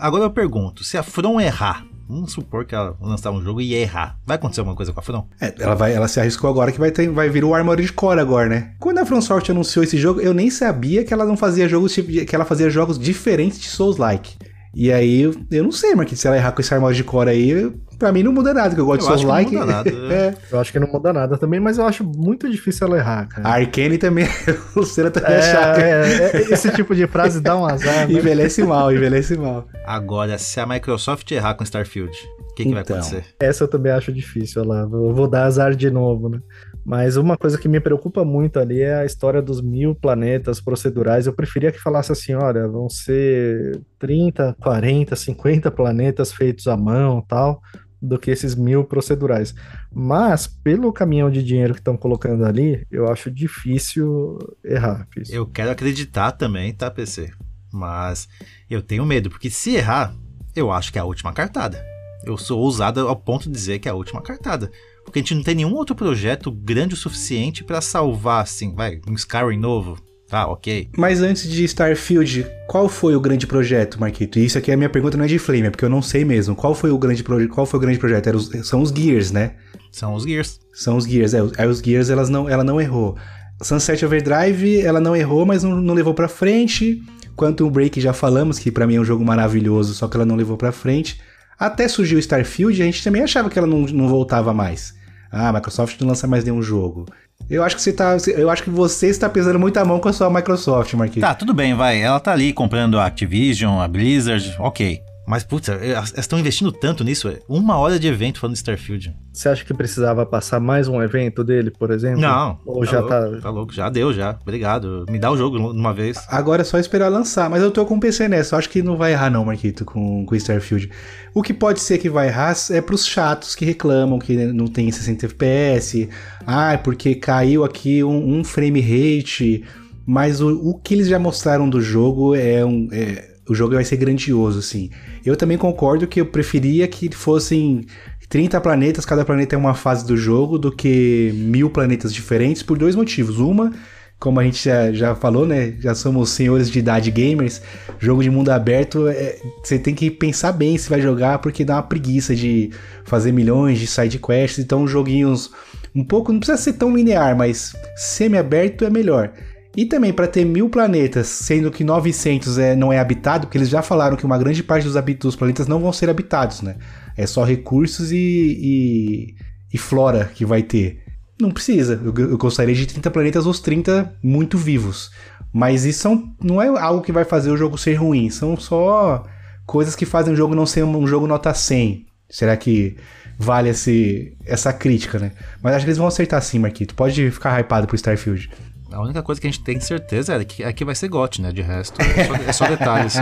Agora, 0.00 0.24
eu 0.24 0.30
pergunto: 0.30 0.84
se 0.84 0.96
a 0.96 1.02
From 1.02 1.40
errar, 1.40 1.84
vamos 2.08 2.32
supor 2.32 2.64
que 2.64 2.74
ela 2.74 2.96
lançar 3.00 3.30
um 3.30 3.42
jogo 3.42 3.60
e 3.60 3.74
errar, 3.74 4.18
vai 4.26 4.36
acontecer 4.36 4.60
alguma 4.60 4.76
coisa 4.76 4.92
com 4.92 5.00
a 5.00 5.02
From? 5.02 5.26
É, 5.40 5.54
ela, 5.58 5.74
vai, 5.74 5.94
ela 5.94 6.08
se 6.08 6.20
arriscou 6.20 6.50
agora 6.50 6.72
que 6.72 6.78
vai, 6.78 6.90
ter, 6.90 7.08
vai 7.10 7.28
vir 7.28 7.44
o 7.44 7.54
Armored 7.54 7.92
Core 7.92 8.20
agora, 8.20 8.48
né? 8.48 8.74
Quando 8.78 8.98
a 8.98 9.06
From 9.06 9.20
Software 9.20 9.54
anunciou 9.54 9.82
esse 9.84 9.96
jogo, 9.96 10.20
eu 10.20 10.34
nem 10.34 10.50
sabia 10.50 11.04
que 11.04 11.14
ela 11.14 11.24
não 11.24 11.36
fazia 11.36 11.68
jogos 11.68 11.94
tipo 11.94 12.10
que 12.10 12.34
ela 12.34 12.44
fazia 12.44 12.68
jogos 12.68 12.98
diferentes 12.98 13.60
de 13.60 13.68
Souls-like. 13.68 14.36
E 14.74 14.92
aí, 14.92 15.22
eu 15.22 15.64
não 15.64 15.72
sei, 15.72 15.94
Marquinhos, 15.94 16.20
se 16.20 16.28
ela 16.28 16.36
errar 16.36 16.52
com 16.52 16.60
esse 16.60 16.72
Armored 16.72 17.02
Core 17.04 17.30
aí, 17.30 17.72
pra 18.00 18.10
mim 18.10 18.24
não 18.24 18.32
muda 18.32 18.52
nada, 18.52 18.74
que 18.74 18.80
eu 18.80 18.86
gosto 18.86 19.02
Eu 19.02 19.06
de 19.08 19.12
acho 19.14 19.22
que 19.22 19.28
Souls-like. 19.28 19.54
não 19.54 19.60
muda 19.60 19.72
nada. 19.72 19.90
é. 20.12 20.34
Eu 20.50 20.58
acho 20.58 20.72
que 20.72 20.80
não 20.80 20.88
muda 20.88 21.12
nada 21.12 21.38
também, 21.38 21.60
mas 21.60 21.78
eu 21.78 21.84
acho 21.86 22.02
muito 22.02 22.50
difícil 22.50 22.88
ela 22.88 22.96
errar, 22.98 23.28
cara. 23.28 23.46
A 23.48 23.52
Arcane 23.52 23.98
também, 23.98 24.26
o 24.74 24.80
Luciano 24.80 25.10
também 25.12 25.34
é, 25.34 25.42
chato. 25.42 25.78
É, 25.78 25.90
é, 25.90 26.36
é, 26.36 26.40
esse 26.52 26.70
tipo 26.72 26.94
de 26.94 27.06
frase 27.06 27.40
dá 27.40 27.56
um 27.56 27.64
azar, 27.64 28.08
né? 28.08 28.14
Envelhece 28.14 28.64
mal, 28.64 28.92
envelhece 28.92 29.36
mal. 29.36 29.68
Agora, 29.86 30.36
se 30.38 30.58
a 30.58 30.66
Microsoft 30.66 31.30
errar 31.30 31.54
com 31.54 31.62
Starfield, 31.62 32.10
o 32.50 32.54
que, 32.54 32.64
que 32.64 32.72
vai 32.72 32.82
Então. 32.82 32.96
acontecer? 32.96 33.24
Essa 33.38 33.64
eu 33.64 33.68
também 33.68 33.92
acho 33.92 34.12
difícil, 34.12 34.62
olha 34.62 34.70
lá. 34.70 34.80
Eu 34.82 35.14
vou 35.14 35.28
dar 35.28 35.44
azar 35.44 35.74
de 35.76 35.90
novo, 35.90 36.28
né? 36.28 36.40
Mas 36.84 37.16
uma 37.18 37.36
coisa 37.36 37.58
que 37.58 37.68
me 37.68 37.78
preocupa 37.78 38.24
muito 38.24 38.58
ali 38.58 38.80
é 38.80 38.94
a 38.94 39.04
história 39.04 39.42
dos 39.42 39.60
mil 39.60 39.94
planetas 39.94 40.60
procedurais. 40.62 41.26
Eu 41.26 41.32
preferia 41.34 41.70
que 41.70 41.78
falasse 41.78 42.10
assim: 42.10 42.34
olha, 42.34 42.66
vão 42.66 42.88
ser 42.88 43.80
30, 43.98 44.56
40, 44.58 45.14
50 45.14 45.70
planetas 45.70 46.32
feitos 46.32 46.66
à 46.66 46.76
mão 46.78 47.22
tal, 47.28 47.60
do 48.00 48.18
que 48.18 48.30
esses 48.30 48.54
mil 48.54 48.84
procedurais. 48.84 49.54
Mas, 49.92 50.46
pelo 50.46 50.92
caminhão 50.92 51.30
de 51.30 51.42
dinheiro 51.42 51.74
que 51.74 51.80
estão 51.80 51.96
colocando 51.96 52.44
ali, 52.44 52.86
eu 52.90 53.08
acho 53.10 53.30
difícil 53.30 54.38
errar. 54.64 55.06
Eu 55.28 55.46
quero 55.46 55.70
acreditar 55.70 56.32
também, 56.32 56.72
tá, 56.72 56.90
PC? 56.90 57.30
Mas 57.72 58.28
eu 58.68 58.82
tenho 58.82 59.06
medo, 59.06 59.30
porque 59.30 59.50
se 59.50 59.76
errar, 59.76 60.14
eu 60.56 60.70
acho 60.70 60.92
que 60.92 60.98
é 60.98 61.02
a 61.02 61.04
última 61.04 61.32
cartada. 61.32 61.84
Eu 62.24 62.36
sou 62.36 62.60
ousado 62.60 63.00
ao 63.08 63.16
ponto 63.16 63.44
de 63.44 63.54
dizer 63.54 63.78
que 63.78 63.88
é 63.88 63.92
a 63.92 63.94
última 63.94 64.20
cartada. 64.20 64.70
Porque 65.04 65.18
a 65.18 65.22
gente 65.22 65.34
não 65.34 65.42
tem 65.42 65.54
nenhum 65.54 65.74
outro 65.74 65.94
projeto 65.94 66.50
grande 66.50 66.94
o 66.94 66.96
suficiente 66.96 67.64
pra 67.64 67.80
salvar, 67.80 68.42
assim, 68.42 68.74
vai, 68.74 69.00
um 69.08 69.14
Skyrim 69.14 69.58
novo. 69.58 69.98
Tá, 70.30 70.46
ok. 70.46 70.88
Mas 70.96 71.20
antes 71.20 71.50
de 71.50 71.64
Starfield, 71.64 72.46
qual 72.68 72.88
foi 72.88 73.16
o 73.16 73.20
grande 73.20 73.46
projeto, 73.48 73.98
Marquito? 73.98 74.38
E 74.38 74.44
isso 74.44 74.56
aqui 74.56 74.70
é 74.70 74.74
a 74.74 74.76
minha 74.76 74.88
pergunta 74.88 75.16
não 75.16 75.24
é 75.24 75.28
de 75.28 75.38
Flame, 75.40 75.62
é 75.66 75.70
porque 75.70 75.84
eu 75.84 75.88
não 75.88 76.00
sei 76.00 76.24
mesmo. 76.24 76.54
Qual 76.54 76.72
foi 76.74 76.90
o 76.90 76.98
grande 76.98 77.24
projeto? 77.24 77.50
Qual 77.50 77.66
foi 77.66 77.78
o 77.78 77.80
grande 77.80 77.98
projeto? 77.98 78.28
Era 78.28 78.36
os- 78.36 78.48
são 78.62 78.80
os 78.80 78.90
Gears, 78.90 79.32
né? 79.32 79.54
São 79.90 80.14
os 80.14 80.22
Gears. 80.22 80.60
São 80.72 80.96
os 80.96 81.04
Gears, 81.04 81.34
é. 81.34 81.42
os- 81.42 81.52
Aí 81.58 81.66
os 81.66 81.80
Gears 81.80 82.10
elas 82.10 82.28
não, 82.28 82.48
ela 82.48 82.62
não 82.62 82.80
errou. 82.80 83.16
Sunset 83.60 84.04
Overdrive, 84.04 84.80
ela 84.80 85.00
não 85.00 85.16
errou, 85.16 85.44
mas 85.44 85.64
não, 85.64 85.72
não 85.80 85.94
levou 85.94 86.14
pra 86.14 86.28
frente. 86.28 87.02
Quantum 87.36 87.68
Break 87.68 88.00
já 88.00 88.12
falamos 88.12 88.58
que 88.58 88.70
pra 88.70 88.86
mim 88.86 88.96
é 88.96 89.00
um 89.00 89.04
jogo 89.04 89.24
maravilhoso, 89.24 89.94
só 89.94 90.06
que 90.06 90.16
ela 90.16 90.24
não 90.24 90.36
levou 90.36 90.56
pra 90.56 90.70
frente. 90.72 91.20
Até 91.58 91.88
surgiu 91.88 92.18
Starfield, 92.18 92.80
a 92.80 92.84
gente 92.84 93.02
também 93.02 93.22
achava 93.22 93.50
que 93.50 93.58
ela 93.58 93.66
não, 93.66 93.80
não 93.80 94.08
voltava 94.08 94.54
mais. 94.54 94.94
Ah, 95.32 95.48
a 95.48 95.52
Microsoft 95.52 96.00
não 96.00 96.08
lança 96.08 96.26
mais 96.26 96.44
nenhum 96.44 96.62
jogo. 96.62 97.06
Eu 97.48 97.64
acho 97.64 97.74
que 97.76 97.82
você 97.82 97.92
tá, 97.92 98.16
eu 98.36 98.48
acho 98.48 98.62
que 98.62 98.70
você 98.70 99.08
está 99.08 99.28
pesando 99.28 99.58
muita 99.58 99.84
mão 99.84 99.98
com 99.98 100.08
a 100.08 100.12
sua 100.12 100.30
Microsoft, 100.30 100.94
Marquinhos. 100.94 101.28
Tá, 101.28 101.34
tudo 101.34 101.52
bem, 101.52 101.74
vai. 101.74 102.00
Ela 102.00 102.20
tá 102.20 102.32
ali 102.32 102.52
comprando 102.52 102.98
a 102.98 103.06
Activision, 103.06 103.80
a 103.80 103.88
Blizzard, 103.88 104.54
ok. 104.58 105.02
Mas, 105.30 105.44
putz, 105.44 105.68
elas 105.68 106.12
estão 106.18 106.40
investindo 106.40 106.72
tanto 106.72 107.04
nisso. 107.04 107.28
é 107.28 107.38
Uma 107.48 107.76
hora 107.78 108.00
de 108.00 108.08
evento 108.08 108.40
falando 108.40 108.54
de 108.54 108.58
Starfield. 108.58 109.14
Você 109.32 109.48
acha 109.48 109.64
que 109.64 109.72
precisava 109.72 110.26
passar 110.26 110.58
mais 110.58 110.88
um 110.88 111.00
evento 111.00 111.44
dele, 111.44 111.70
por 111.70 111.92
exemplo? 111.92 112.20
Não. 112.20 112.58
Ou 112.66 112.84
já 112.84 112.98
louco, 112.98 113.08
tá. 113.14 113.40
Tá 113.40 113.50
louco, 113.50 113.72
já 113.72 113.88
deu, 113.88 114.12
já. 114.12 114.36
Obrigado. 114.42 115.06
Me 115.08 115.20
dá 115.20 115.30
o 115.30 115.36
jogo 115.36 115.56
de 115.56 115.78
uma 115.78 115.94
vez. 115.94 116.18
Agora 116.26 116.62
é 116.62 116.64
só 116.64 116.80
esperar 116.80 117.08
lançar, 117.08 117.48
mas 117.48 117.62
eu 117.62 117.70
tô 117.70 117.86
com 117.86 117.94
o 117.94 118.00
PC 118.00 118.26
nessa. 118.26 118.56
Eu 118.56 118.58
acho 118.58 118.68
que 118.68 118.82
não 118.82 118.96
vai 118.96 119.12
errar, 119.12 119.30
não, 119.30 119.44
Marquito, 119.44 119.84
com 119.84 120.26
o 120.28 120.34
Starfield. 120.34 120.90
O 121.32 121.44
que 121.44 121.54
pode 121.54 121.78
ser 121.78 121.98
que 121.98 122.10
vai 122.10 122.26
errar 122.26 122.56
é 122.72 122.80
pros 122.80 123.06
chatos 123.06 123.54
que 123.54 123.64
reclamam 123.64 124.18
que 124.18 124.34
não 124.36 124.66
tem 124.66 124.90
60 124.90 125.26
FPS. 125.26 126.08
Ah, 126.44 126.76
porque 126.82 127.14
caiu 127.14 127.62
aqui 127.62 128.02
um, 128.02 128.40
um 128.40 128.42
frame 128.42 128.80
rate. 128.80 129.62
Mas 130.04 130.40
o, 130.40 130.48
o 130.70 130.74
que 130.74 130.94
eles 130.94 131.06
já 131.06 131.20
mostraram 131.20 131.70
do 131.70 131.80
jogo 131.80 132.34
é 132.34 132.64
um. 132.64 132.88
é- 132.90 133.29
o 133.50 133.54
jogo 133.54 133.74
vai 133.74 133.84
ser 133.84 133.96
grandioso, 133.96 134.60
assim. 134.60 134.90
Eu 135.26 135.36
também 135.36 135.58
concordo 135.58 136.06
que 136.06 136.20
eu 136.20 136.26
preferia 136.26 136.86
que 136.86 137.12
fossem 137.12 137.84
30 138.28 138.60
planetas, 138.60 139.04
cada 139.04 139.24
planeta 139.24 139.56
é 139.56 139.58
uma 139.58 139.74
fase 139.74 140.06
do 140.06 140.16
jogo, 140.16 140.56
do 140.56 140.70
que 140.70 141.32
mil 141.34 141.68
planetas 141.68 142.14
diferentes, 142.14 142.62
por 142.62 142.78
dois 142.78 142.94
motivos. 142.94 143.40
Uma, 143.40 143.72
como 144.20 144.38
a 144.38 144.44
gente 144.44 144.62
já, 144.62 144.92
já 144.92 145.16
falou, 145.16 145.44
né? 145.44 145.74
Já 145.80 145.96
somos 145.96 146.30
senhores 146.30 146.70
de 146.70 146.78
idade 146.78 147.10
gamers. 147.10 147.60
Jogo 147.98 148.22
de 148.22 148.30
mundo 148.30 148.50
aberto, 148.50 149.08
é, 149.08 149.36
você 149.64 149.80
tem 149.80 149.96
que 149.96 150.12
pensar 150.12 150.52
bem 150.52 150.78
se 150.78 150.88
vai 150.88 151.00
jogar, 151.00 151.40
porque 151.40 151.64
dá 151.64 151.74
uma 151.74 151.82
preguiça 151.82 152.36
de 152.36 152.70
fazer 153.04 153.32
milhões 153.32 153.80
de 153.80 153.88
side 153.88 154.20
quests. 154.20 154.60
Então, 154.60 154.86
joguinhos 154.86 155.50
um 155.92 156.04
pouco, 156.04 156.32
não 156.32 156.38
precisa 156.38 156.56
ser 156.56 156.74
tão 156.74 156.94
linear, 156.96 157.36
mas 157.36 157.74
semi-aberto 157.96 158.84
é 158.84 158.90
melhor. 158.90 159.32
E 159.80 159.86
também 159.86 160.12
para 160.12 160.28
ter 160.28 160.44
mil 160.44 160.68
planetas, 160.68 161.26
sendo 161.26 161.70
que 161.70 161.82
900 161.82 162.58
é, 162.58 162.76
não 162.76 162.92
é 162.92 162.98
habitado, 162.98 163.46
porque 163.46 163.56
eles 163.56 163.70
já 163.70 163.80
falaram 163.80 164.14
que 164.14 164.26
uma 164.26 164.36
grande 164.36 164.62
parte 164.62 164.86
dos, 164.86 164.94
dos 165.18 165.34
planetas 165.34 165.66
não 165.66 165.80
vão 165.80 165.90
ser 165.90 166.10
habitados, 166.10 166.60
né? 166.60 166.76
É 167.16 167.26
só 167.26 167.44
recursos 167.44 168.12
e, 168.12 168.16
e, 168.18 169.34
e 169.72 169.78
flora 169.78 170.30
que 170.34 170.44
vai 170.44 170.62
ter. 170.62 171.02
Não 171.40 171.50
precisa. 171.50 171.98
Eu, 172.04 172.12
eu 172.14 172.36
gostaria 172.36 172.74
de 172.74 172.86
30 172.86 173.10
planetas, 173.10 173.46
os 173.46 173.58
30 173.58 174.18
muito 174.22 174.58
vivos. 174.58 175.10
Mas 175.50 175.86
isso 175.86 176.00
são, 176.00 176.30
não 176.44 176.60
é 176.60 176.68
algo 176.68 177.00
que 177.00 177.10
vai 177.10 177.24
fazer 177.24 177.50
o 177.50 177.56
jogo 177.56 177.78
ser 177.78 177.94
ruim. 177.94 178.28
São 178.28 178.58
só 178.58 179.24
coisas 179.64 179.96
que 179.96 180.04
fazem 180.04 180.34
o 180.34 180.36
jogo 180.36 180.54
não 180.54 180.66
ser 180.66 180.84
um 180.84 181.06
jogo 181.06 181.26
nota 181.26 181.54
100. 181.54 182.04
Será 182.28 182.54
que 182.54 182.98
vale 183.38 183.70
esse, 183.70 184.36
essa 184.44 184.74
crítica, 184.74 185.18
né? 185.18 185.32
Mas 185.62 185.74
acho 185.74 185.86
que 185.86 185.88
eles 185.88 185.96
vão 185.96 186.06
acertar 186.06 186.42
sim, 186.42 186.58
Marquito. 186.58 186.94
Pode 186.94 187.30
ficar 187.30 187.58
hypado 187.58 187.86
pro 187.86 187.96
Starfield. 187.96 188.50
A 188.92 189.00
única 189.00 189.22
coisa 189.22 189.40
que 189.40 189.46
a 189.46 189.50
gente 189.50 189.62
tem 189.62 189.78
certeza 189.78 190.34
é 190.34 190.44
que, 190.44 190.62
é 190.64 190.72
que 190.72 190.84
vai 190.84 190.94
ser 190.94 191.08
GOT, 191.08 191.40
né? 191.40 191.52
De 191.52 191.62
resto, 191.62 192.00
é 192.02 192.24
só, 192.24 192.34
é 192.34 192.52
só 192.52 192.66
detalhes. 192.66 193.12
só. 193.12 193.20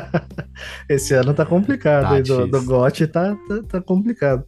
Esse 0.88 1.14
ano 1.14 1.34
tá 1.34 1.44
complicado, 1.44 2.08
Tá 2.08 2.16
hein? 2.16 2.22
Do, 2.22 2.46
do 2.46 2.62
GOT 2.64 3.06
tá, 3.08 3.36
tá, 3.48 3.62
tá 3.68 3.80
complicado. 3.80 4.44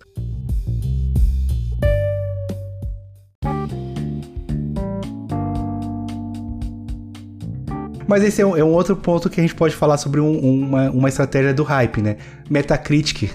Mas 8.06 8.22
esse 8.24 8.42
é 8.42 8.46
um, 8.46 8.56
é 8.56 8.62
um 8.64 8.72
outro 8.72 8.94
ponto 8.96 9.30
que 9.30 9.40
a 9.40 9.42
gente 9.42 9.54
pode 9.54 9.74
falar 9.74 9.96
sobre 9.96 10.20
um- 10.20 10.38
uma, 10.38 10.90
uma 10.90 11.08
estratégia 11.08 11.54
do 11.54 11.62
hype, 11.62 12.02
né? 12.02 12.16
Metacritic, 12.50 13.30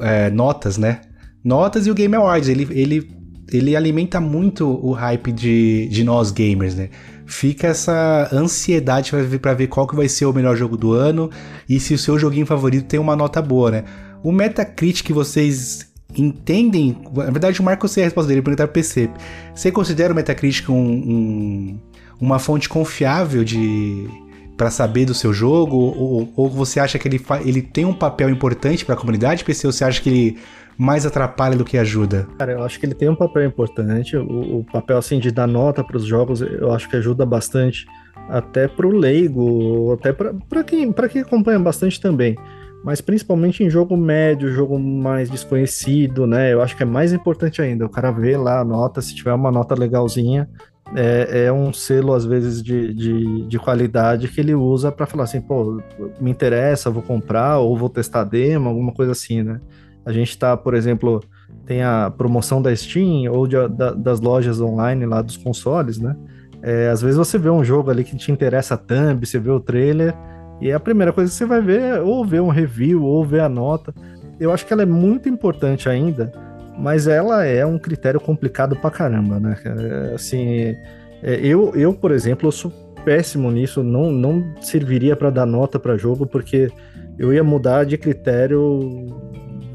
é, 0.00 0.30
notas, 0.30 0.78
né? 0.78 1.00
Notas 1.44 1.86
e 1.86 1.90
o 1.90 1.94
Game 1.94 2.14
Awards, 2.14 2.48
ele, 2.48 2.66
ele, 2.70 3.13
ele 3.52 3.76
alimenta 3.76 4.20
muito 4.20 4.66
o 4.66 4.92
hype 4.92 5.32
de, 5.32 5.88
de 5.88 6.04
nós 6.04 6.30
gamers, 6.30 6.74
né? 6.74 6.88
Fica 7.26 7.68
essa 7.68 8.28
ansiedade 8.32 9.10
pra 9.40 9.54
ver, 9.54 9.68
qual 9.68 9.86
que 9.86 9.96
vai 9.96 10.08
ser 10.08 10.26
o 10.26 10.32
melhor 10.32 10.56
jogo 10.56 10.76
do 10.76 10.92
ano 10.92 11.30
e 11.68 11.80
se 11.80 11.94
o 11.94 11.98
seu 11.98 12.18
joguinho 12.18 12.46
favorito 12.46 12.86
tem 12.86 13.00
uma 13.00 13.16
nota 13.16 13.40
boa, 13.40 13.70
né? 13.70 13.84
O 14.22 14.30
Metacritic, 14.32 15.10
vocês 15.10 15.92
entendem? 16.16 16.96
Na 17.14 17.30
verdade, 17.30 17.60
o 17.60 17.64
Marco 17.64 17.88
sei 17.88 18.04
a 18.04 18.06
resposta 18.06 18.28
dele, 18.28 18.42
perguntar 18.42 18.66
pro 18.66 18.74
PC. 18.74 19.10
Você 19.54 19.70
considera 19.70 20.12
o 20.12 20.16
Metacritic 20.16 20.68
um- 20.68 20.74
um, 20.74 21.78
uma 22.20 22.38
fonte 22.38 22.68
confiável 22.68 23.42
de 23.44 24.08
para 24.56 24.70
saber 24.70 25.04
do 25.04 25.14
seu 25.14 25.32
jogo 25.34 25.76
ou, 25.76 26.32
ou 26.36 26.48
você 26.48 26.78
acha 26.78 26.96
que 26.96 27.08
ele, 27.08 27.20
ele 27.44 27.60
tem 27.60 27.84
um 27.84 27.92
papel 27.92 28.30
importante 28.30 28.84
para 28.84 28.94
a 28.94 28.98
comunidade 28.98 29.44
PC 29.44 29.66
ou 29.66 29.72
você 29.72 29.84
acha 29.84 30.00
que 30.00 30.08
ele 30.08 30.38
mais 30.76 31.06
atrapalha 31.06 31.56
do 31.56 31.64
que 31.64 31.78
ajuda? 31.78 32.26
Cara, 32.38 32.52
eu 32.52 32.62
acho 32.64 32.78
que 32.78 32.86
ele 32.86 32.94
tem 32.94 33.08
um 33.08 33.14
papel 33.14 33.44
importante. 33.44 34.16
O, 34.16 34.60
o 34.60 34.64
papel 34.64 34.98
assim 34.98 35.18
de 35.18 35.30
dar 35.30 35.46
nota 35.46 35.82
para 35.84 35.96
os 35.96 36.04
jogos, 36.04 36.40
eu 36.40 36.72
acho 36.72 36.88
que 36.88 36.96
ajuda 36.96 37.24
bastante, 37.24 37.86
até 38.28 38.66
para 38.68 38.86
o 38.86 38.90
leigo, 38.90 39.92
até 39.92 40.12
para 40.12 40.64
quem, 40.64 40.92
quem 40.92 41.22
acompanha 41.22 41.58
bastante 41.58 42.00
também. 42.00 42.36
Mas 42.84 43.00
principalmente 43.00 43.64
em 43.64 43.70
jogo 43.70 43.96
médio, 43.96 44.50
jogo 44.50 44.78
mais 44.78 45.30
desconhecido, 45.30 46.26
né? 46.26 46.52
Eu 46.52 46.60
acho 46.60 46.76
que 46.76 46.82
é 46.82 46.86
mais 46.86 47.14
importante 47.14 47.62
ainda. 47.62 47.86
O 47.86 47.88
cara 47.88 48.10
vê 48.10 48.36
lá 48.36 48.60
a 48.60 48.64
nota, 48.64 49.00
se 49.00 49.14
tiver 49.14 49.32
uma 49.32 49.50
nota 49.50 49.74
legalzinha, 49.74 50.48
é, 50.94 51.46
é 51.46 51.52
um 51.52 51.72
selo, 51.72 52.12
às 52.12 52.26
vezes, 52.26 52.62
de, 52.62 52.92
de, 52.92 53.46
de 53.46 53.58
qualidade 53.58 54.28
que 54.28 54.38
ele 54.38 54.54
usa 54.54 54.92
para 54.92 55.06
falar 55.06 55.24
assim, 55.24 55.40
pô, 55.40 55.80
me 56.20 56.30
interessa, 56.30 56.90
vou 56.90 57.02
comprar, 57.02 57.58
ou 57.58 57.74
vou 57.74 57.88
testar 57.88 58.24
demo, 58.24 58.68
alguma 58.68 58.92
coisa 58.92 59.12
assim, 59.12 59.42
né? 59.42 59.60
A 60.04 60.12
gente 60.12 60.36
tá, 60.38 60.56
por 60.56 60.74
exemplo, 60.74 61.22
tem 61.66 61.82
a 61.82 62.12
promoção 62.16 62.60
da 62.60 62.74
Steam 62.74 63.30
ou 63.32 63.46
de- 63.46 63.68
da- 63.68 63.92
das 63.92 64.20
lojas 64.20 64.60
online 64.60 65.06
lá 65.06 65.22
dos 65.22 65.36
consoles, 65.36 65.98
né? 65.98 66.14
É, 66.62 66.88
às 66.88 67.02
vezes 67.02 67.16
você 67.16 67.38
vê 67.38 67.50
um 67.50 67.62
jogo 67.64 67.90
ali 67.90 68.04
que 68.04 68.16
te 68.16 68.32
interessa 68.32 68.74
a 68.74 68.78
thumb, 68.78 69.26
você 69.26 69.38
vê 69.38 69.50
o 69.50 69.60
trailer, 69.60 70.14
e 70.60 70.72
a 70.72 70.80
primeira 70.80 71.12
coisa 71.12 71.30
que 71.30 71.36
você 71.36 71.44
vai 71.44 71.60
ver 71.60 71.80
é 71.80 72.00
ou 72.00 72.24
ver 72.24 72.40
um 72.40 72.48
review, 72.48 73.02
ou 73.04 73.24
ver 73.24 73.40
a 73.40 73.48
nota. 73.48 73.94
Eu 74.40 74.52
acho 74.52 74.66
que 74.66 74.72
ela 74.72 74.82
é 74.82 74.86
muito 74.86 75.28
importante 75.28 75.88
ainda, 75.88 76.32
mas 76.78 77.06
ela 77.06 77.44
é 77.44 77.64
um 77.66 77.78
critério 77.78 78.18
complicado 78.20 78.76
pra 78.76 78.90
caramba, 78.90 79.38
né? 79.38 79.56
cara? 79.62 80.14
Assim, 80.14 80.74
é, 81.22 81.40
eu, 81.42 81.72
eu, 81.74 81.92
por 81.92 82.10
exemplo, 82.10 82.48
eu 82.48 82.52
sou 82.52 82.72
péssimo 83.04 83.50
nisso, 83.50 83.82
não, 83.82 84.10
não 84.10 84.42
serviria 84.62 85.14
para 85.14 85.30
dar 85.30 85.46
nota 85.46 85.78
para 85.78 85.96
jogo, 85.96 86.26
porque 86.26 86.70
eu 87.18 87.32
ia 87.32 87.44
mudar 87.44 87.84
de 87.84 87.98
critério, 87.98 89.06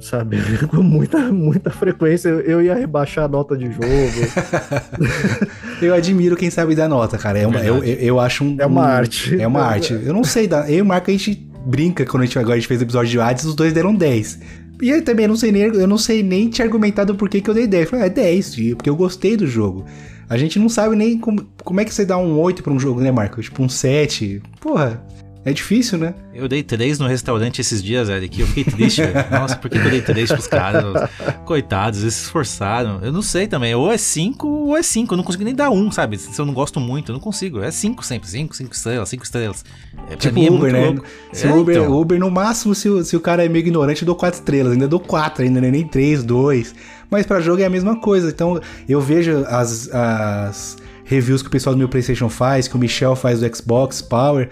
sabe, 0.01 0.37
com 0.69 0.81
muita, 0.81 1.19
muita 1.31 1.69
frequência, 1.69 2.29
eu, 2.29 2.61
ia 2.61 2.75
rebaixar 2.75 3.25
a 3.25 3.27
nota 3.27 3.57
de 3.57 3.65
jogo. 3.65 3.85
Eu 5.81 5.93
admiro 5.93 6.35
quem 6.35 6.49
sabe 6.49 6.75
dar 6.75 6.89
nota, 6.89 7.17
cara. 7.17 7.39
É 7.39 7.47
uma, 7.47 7.59
eu, 7.59 7.81
eu, 7.83 7.95
eu 7.95 8.19
acho 8.19 8.43
um. 8.43 8.57
É 8.59 8.65
uma 8.65 8.81
um- 8.81 8.83
arte. 8.83 9.41
É 9.41 9.47
uma 9.47 9.61
arte. 9.61 9.93
Eu 9.93 10.13
não 10.13 10.25
sei 10.25 10.45
dar. 10.45 10.69
Eu 10.69 10.79
e 10.79 10.81
o 10.81 10.85
Marco 10.85 11.09
a 11.09 11.13
gente 11.13 11.35
brinca 11.65 12.05
quando 12.05 12.23
a 12.23 12.25
gente 12.25 12.37
agora 12.37 12.55
a 12.55 12.57
gente 12.57 12.67
fez 12.67 12.81
o 12.81 12.83
episódio 12.83 13.09
de 13.09 13.19
Hades, 13.19 13.45
os 13.45 13.55
dois 13.55 13.71
deram 13.71 13.95
10. 13.95 14.39
E 14.81 14.89
eu 14.89 15.01
também 15.03 15.27
não 15.27 15.35
sei 15.35 15.51
nem, 15.51 15.63
eu 15.63 15.87
não 15.87 15.97
sei 15.97 16.23
nem 16.23 16.49
te 16.49 16.61
argumentar 16.61 17.03
do 17.03 17.15
porquê 17.15 17.41
que 17.41 17.49
eu 17.49 17.53
dei 17.53 17.67
10. 17.67 17.83
Eu 17.83 17.89
falei, 17.89 18.05
ah, 18.05 18.07
é 18.07 18.09
10, 18.09 18.53
tio, 18.53 18.75
porque 18.75 18.89
eu 18.89 18.95
gostei 18.95 19.35
do 19.35 19.47
jogo. 19.47 19.85
A 20.29 20.37
gente 20.37 20.59
não 20.59 20.69
sabe 20.69 20.95
nem 20.95 21.17
como, 21.17 21.45
como 21.63 21.81
é 21.81 21.85
que 21.85 21.93
você 21.93 22.05
dá 22.05 22.17
um 22.17 22.39
8 22.39 22.61
pra 22.61 22.71
um 22.71 22.79
jogo, 22.79 23.01
né, 23.01 23.11
Marco? 23.11 23.41
Tipo, 23.41 23.63
um 23.63 23.69
7. 23.69 24.41
Porra, 24.61 25.01
é 25.49 25.53
difícil, 25.53 25.97
né? 25.97 26.13
Eu 26.33 26.47
dei 26.47 26.61
três 26.63 26.99
no 26.99 27.07
restaurante 27.07 27.59
esses 27.59 27.81
dias, 27.81 28.09
Eric. 28.09 28.39
Eu 28.39 28.47
fiquei 28.47 28.63
triste, 28.63 29.01
velho. 29.01 29.25
Nossa, 29.31 29.55
por 29.55 29.69
que 29.69 29.77
eu 29.77 29.89
dei 29.89 30.01
três 30.01 30.31
pros 30.31 30.47
caras? 30.47 31.09
Coitados, 31.45 32.01
eles 32.01 32.13
se 32.13 32.23
esforçaram. 32.23 32.99
Eu 33.01 33.11
não 33.11 33.21
sei 33.21 33.47
também. 33.47 33.73
Ou 33.75 33.91
é 33.91 33.97
cinco 33.97 34.47
ou 34.47 34.77
é 34.77 34.83
cinco. 34.83 35.13
Eu 35.13 35.17
não 35.17 35.23
consigo 35.23 35.43
nem 35.43 35.55
dar 35.55 35.69
um, 35.69 35.91
sabe? 35.91 36.17
Se 36.17 36.39
eu 36.39 36.45
não 36.45 36.53
gosto 36.53 36.79
muito, 36.79 37.11
eu 37.11 37.13
não 37.13 37.19
consigo. 37.19 37.61
É 37.61 37.71
cinco 37.71 38.05
sempre. 38.05 38.29
Cinco, 38.29 38.55
cinco 38.55 38.73
estrelas, 38.73 39.09
cinco 39.09 39.23
estrelas. 39.23 39.65
É, 40.09 40.15
Tipo 40.15 40.35
mim 40.35 40.47
é 40.47 40.51
Uber, 40.51 40.71
né? 40.71 41.01
Se 41.33 41.47
É, 41.47 41.51
o 41.51 41.61
Uber, 41.61 41.77
então. 41.77 41.99
Uber, 41.99 42.19
no 42.19 42.29
máximo, 42.29 42.75
se 42.75 42.87
o, 42.89 43.03
se 43.03 43.15
o 43.15 43.19
cara 43.19 43.43
é 43.43 43.49
meio 43.49 43.63
ignorante, 43.63 44.03
eu 44.03 44.05
dou 44.05 44.15
4 44.15 44.39
estrelas. 44.39 44.73
Ainda 44.73 44.87
dou 44.87 44.99
4, 44.99 45.43
ainda 45.43 45.59
nem 45.59 45.87
3, 45.87 46.23
2. 46.23 46.75
Mas 47.09 47.25
pra 47.25 47.39
jogo 47.41 47.61
é 47.61 47.65
a 47.65 47.69
mesma 47.69 47.99
coisa. 47.99 48.29
Então 48.29 48.61
eu 48.87 49.01
vejo 49.01 49.43
as, 49.47 49.89
as 49.93 50.77
reviews 51.03 51.41
que 51.41 51.47
o 51.47 51.51
pessoal 51.51 51.73
do 51.73 51.79
meu 51.79 51.89
PlayStation 51.89 52.29
faz, 52.29 52.67
que 52.67 52.75
o 52.75 52.79
Michel 52.79 53.15
faz 53.15 53.39
do 53.39 53.55
Xbox 53.55 54.01
Power. 54.01 54.49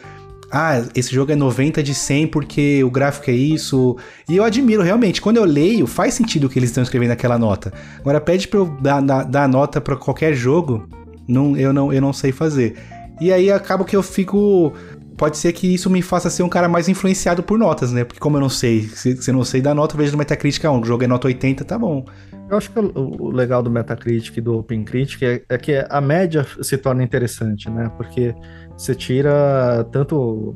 Ah, 0.52 0.82
esse 0.96 1.14
jogo 1.14 1.32
é 1.32 1.36
90 1.36 1.84
de 1.84 1.94
100 1.94 2.28
porque 2.28 2.84
o 2.84 2.90
gráfico 2.90 3.30
é 3.30 3.34
isso. 3.34 3.98
E 4.30 4.38
eu 4.38 4.44
admiro 4.44 4.82
realmente. 4.82 5.22
Quando 5.22 5.38
eu 5.38 5.46
leio, 5.46 5.86
faz 5.86 6.14
sentido 6.14 6.46
o 6.46 6.50
que 6.50 6.58
eles 6.58 6.70
estão 6.70 6.84
escrevendo 6.84 7.10
naquela 7.10 7.38
nota. 7.38 7.74
Agora 8.00 8.22
pede 8.22 8.48
pra 8.48 8.60
eu 8.60 8.66
dar, 8.82 9.02
dar, 9.02 9.24
dar 9.24 9.50
nota 9.50 9.82
pra 9.82 9.96
qualquer 9.98 10.34
jogo, 10.34 10.88
não, 11.28 11.58
eu, 11.58 11.74
não, 11.74 11.92
eu 11.92 12.02
não 12.02 12.14
sei 12.14 12.32
fazer. 12.32 12.76
E 13.20 13.34
aí 13.34 13.52
acaba 13.52 13.84
que 13.84 13.96
eu 13.96 14.04
fico. 14.04 14.74
Pode 15.18 15.38
ser 15.38 15.52
que 15.52 15.74
isso 15.74 15.90
me 15.90 16.02
faça 16.04 16.30
ser 16.30 16.44
um 16.44 16.50
cara 16.50 16.70
mais 16.70 16.88
influenciado 16.88 17.42
por 17.42 17.58
notas, 17.58 17.92
né? 17.92 18.04
Porque 18.04 18.20
como 18.20 18.38
eu 18.38 18.42
não 18.42 18.50
sei, 18.50 18.84
se, 18.84 19.18
se 19.18 19.32
eu 19.32 19.34
não 19.34 19.44
sei 19.44 19.62
da 19.62 19.74
nota, 19.74 19.96
eu 19.96 19.98
vejo 19.98 20.12
no 20.12 20.18
Metacritic, 20.20 20.64
ah, 20.64 20.72
um 20.72 20.84
jogo 20.84 21.04
é 21.04 21.08
nota 21.08 21.28
80, 21.28 21.66
tá 21.66 21.78
bom. 21.78 22.06
Eu 22.50 22.56
acho 22.56 22.72
que 22.72 22.80
o, 22.80 23.32
legal 23.32 23.64
do 23.64 23.70
Metacritic 23.70 24.38
e 24.38 24.42
do 24.42 24.60
OpenCritic 24.60 25.24
é, 25.24 25.42
é 25.50 25.58
que 25.58 25.84
a 25.90 26.00
média 26.00 26.46
se 26.62 26.78
torna 26.78 27.04
interessante, 27.04 27.70
né? 27.70 27.92
Porque 27.98 28.34
você 28.78 28.94
tira 28.94 29.84
tanto 29.92 30.54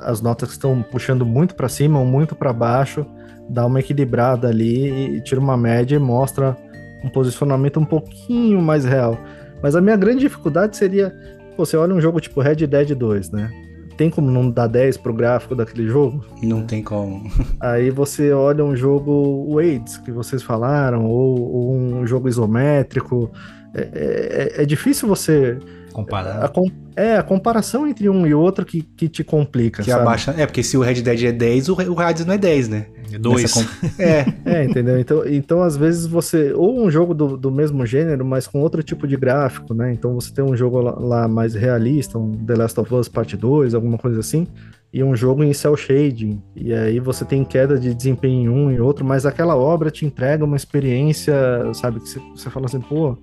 as 0.00 0.20
notas 0.20 0.48
que 0.50 0.54
estão 0.54 0.82
puxando 0.82 1.26
muito 1.26 1.54
para 1.54 1.68
cima 1.68 1.98
ou 1.98 2.06
muito 2.06 2.36
para 2.36 2.52
baixo, 2.52 3.04
dá 3.50 3.66
uma 3.66 3.80
equilibrada 3.80 4.48
ali 4.48 5.16
e 5.16 5.20
tira 5.20 5.40
uma 5.40 5.56
média 5.56 5.96
e 5.96 5.98
mostra 5.98 6.56
um 7.04 7.08
posicionamento 7.08 7.80
um 7.80 7.84
pouquinho 7.84 8.62
mais 8.62 8.84
real. 8.84 9.18
Mas 9.62 9.74
a 9.74 9.80
minha 9.80 9.96
grande 9.96 10.20
dificuldade 10.20 10.76
seria, 10.76 11.12
você 11.56 11.76
olha 11.76 11.94
um 11.94 12.00
jogo 12.00 12.20
tipo 12.20 12.40
Red 12.40 12.66
Dead 12.66 12.94
2, 12.94 13.30
né? 13.30 13.50
Tem 13.96 14.10
como 14.10 14.30
não 14.30 14.50
dar 14.50 14.66
10 14.66 14.98
pro 14.98 15.14
gráfico 15.14 15.54
daquele 15.54 15.88
jogo? 15.88 16.24
Não 16.42 16.66
tem 16.66 16.82
como. 16.82 17.30
Aí 17.58 17.90
você 17.90 18.30
olha 18.32 18.62
um 18.62 18.76
jogo 18.76 19.54
Wades, 19.54 19.96
que 19.96 20.12
vocês 20.12 20.42
falaram, 20.42 21.06
ou, 21.06 21.40
ou 21.40 21.74
um 21.74 22.06
jogo 22.06 22.28
isométrico. 22.28 23.30
É, 23.72 24.52
é, 24.58 24.62
é 24.62 24.66
difícil 24.66 25.08
você 25.08 25.58
Comparar. 25.96 26.44
A, 26.44 26.48
com- 26.48 26.70
é, 26.94 27.16
a 27.16 27.22
comparação 27.22 27.86
entre 27.88 28.08
um 28.10 28.26
e 28.26 28.34
outro 28.34 28.64
que, 28.66 28.82
que 28.82 29.08
te 29.08 29.24
complica, 29.24 29.82
Que 29.82 29.90
sabe? 29.90 30.02
abaixa. 30.02 30.34
É, 30.36 30.44
porque 30.44 30.62
se 30.62 30.76
o 30.76 30.80
Red 30.82 31.00
Dead 31.00 31.22
é 31.24 31.32
10, 31.32 31.68
o, 31.70 31.74
o 31.92 31.98
Hades 32.00 32.26
não 32.26 32.34
é 32.34 32.38
10, 32.38 32.68
né? 32.68 32.86
Dois. 33.18 33.42
Nessa 33.42 33.64
com- 33.64 33.86
É, 34.02 34.26
É, 34.44 34.64
entendeu? 34.64 34.98
Então, 34.98 35.26
então, 35.26 35.62
às 35.62 35.76
vezes, 35.76 36.06
você. 36.06 36.52
Ou 36.54 36.84
um 36.84 36.90
jogo 36.90 37.14
do, 37.14 37.36
do 37.36 37.50
mesmo 37.50 37.86
gênero, 37.86 38.24
mas 38.26 38.46
com 38.46 38.60
outro 38.60 38.82
tipo 38.82 39.06
de 39.06 39.16
gráfico, 39.16 39.72
né? 39.72 39.92
Então 39.92 40.14
você 40.14 40.32
tem 40.34 40.44
um 40.44 40.54
jogo 40.56 40.80
lá, 40.80 40.92
lá 40.98 41.28
mais 41.28 41.54
realista, 41.54 42.18
um 42.18 42.32
The 42.32 42.54
Last 42.56 42.78
of 42.80 42.94
Us 42.94 43.08
Part 43.08 43.34
2, 43.36 43.74
alguma 43.74 43.96
coisa 43.96 44.20
assim, 44.20 44.46
e 44.92 45.02
um 45.02 45.14
jogo 45.16 45.42
em 45.44 45.52
cel 45.54 45.76
shading. 45.76 46.42
E 46.54 46.74
aí 46.74 46.98
você 47.00 47.24
tem 47.24 47.42
queda 47.44 47.78
de 47.78 47.94
desempenho 47.94 48.42
em 48.42 48.48
um 48.48 48.70
e 48.70 48.80
outro, 48.80 49.04
mas 49.04 49.24
aquela 49.24 49.56
obra 49.56 49.90
te 49.90 50.04
entrega 50.04 50.44
uma 50.44 50.56
experiência, 50.56 51.34
sabe? 51.74 52.00
Que 52.00 52.08
você, 52.08 52.20
você 52.34 52.50
fala 52.50 52.66
assim, 52.66 52.80
pô. 52.80 53.16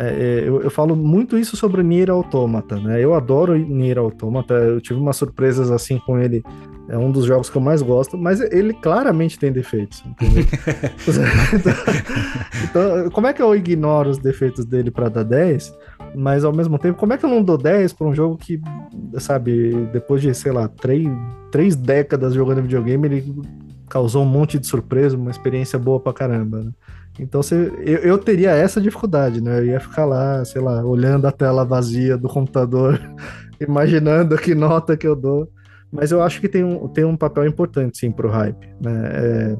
É, 0.00 0.08
é, 0.08 0.48
eu, 0.48 0.62
eu 0.62 0.70
falo 0.70 0.96
muito 0.96 1.36
isso 1.36 1.56
sobre 1.56 1.82
o 1.82 1.84
Nier 1.84 2.10
Automata, 2.10 2.76
né? 2.80 3.02
Eu 3.04 3.12
adoro 3.14 3.54
Nier 3.54 3.98
Automata, 3.98 4.54
eu 4.54 4.80
tive 4.80 4.98
umas 4.98 5.16
surpresas 5.16 5.70
assim 5.70 5.98
com 5.98 6.18
ele. 6.18 6.42
É 6.88 6.96
um 6.96 7.12
dos 7.12 7.26
jogos 7.26 7.50
que 7.50 7.56
eu 7.56 7.60
mais 7.60 7.82
gosto, 7.82 8.16
mas 8.16 8.40
ele 8.40 8.72
claramente 8.72 9.38
tem 9.38 9.52
defeitos. 9.52 10.02
Então, 12.62 13.10
como 13.10 13.26
é 13.26 13.32
que 13.32 13.42
eu 13.42 13.54
ignoro 13.54 14.10
os 14.10 14.18
defeitos 14.18 14.64
dele 14.64 14.90
pra 14.90 15.08
dar 15.08 15.24
10? 15.24 15.74
Mas 16.14 16.44
ao 16.44 16.52
mesmo 16.52 16.78
tempo, 16.78 16.98
como 16.98 17.12
é 17.12 17.18
que 17.18 17.24
eu 17.24 17.30
não 17.30 17.42
dou 17.42 17.58
10 17.58 17.92
pra 17.94 18.06
um 18.06 18.14
jogo 18.14 18.36
que, 18.36 18.60
sabe, 19.18 19.88
depois 19.92 20.22
de, 20.22 20.32
sei 20.34 20.52
lá, 20.52 20.68
três, 20.68 21.08
três 21.50 21.74
décadas 21.74 22.34
jogando 22.34 22.62
videogame, 22.62 23.08
ele 23.08 23.34
causou 23.88 24.22
um 24.22 24.26
monte 24.26 24.58
de 24.58 24.66
surpresa, 24.66 25.16
uma 25.16 25.30
experiência 25.30 25.78
boa 25.78 25.98
pra 25.98 26.12
caramba, 26.12 26.62
né? 26.62 26.70
Então 27.20 27.42
você, 27.42 27.72
eu, 27.84 27.98
eu 27.98 28.18
teria 28.18 28.50
essa 28.50 28.80
dificuldade, 28.80 29.42
né? 29.42 29.60
Eu 29.60 29.66
ia 29.66 29.80
ficar 29.80 30.04
lá, 30.04 30.44
sei 30.44 30.60
lá, 30.60 30.84
olhando 30.84 31.26
a 31.26 31.32
tela 31.32 31.64
vazia 31.64 32.16
do 32.16 32.28
computador, 32.28 33.00
imaginando 33.60 34.36
que 34.36 34.54
nota 34.54 34.96
que 34.96 35.06
eu 35.06 35.14
dou. 35.14 35.48
Mas 35.92 36.12
eu 36.12 36.22
acho 36.22 36.40
que 36.40 36.48
tem 36.48 36.64
um, 36.64 36.88
tem 36.88 37.04
um 37.04 37.16
papel 37.16 37.46
importante, 37.46 37.98
sim, 37.98 38.10
pro 38.10 38.30
hype. 38.30 38.68
Né? 38.80 39.10
É, 39.12 39.56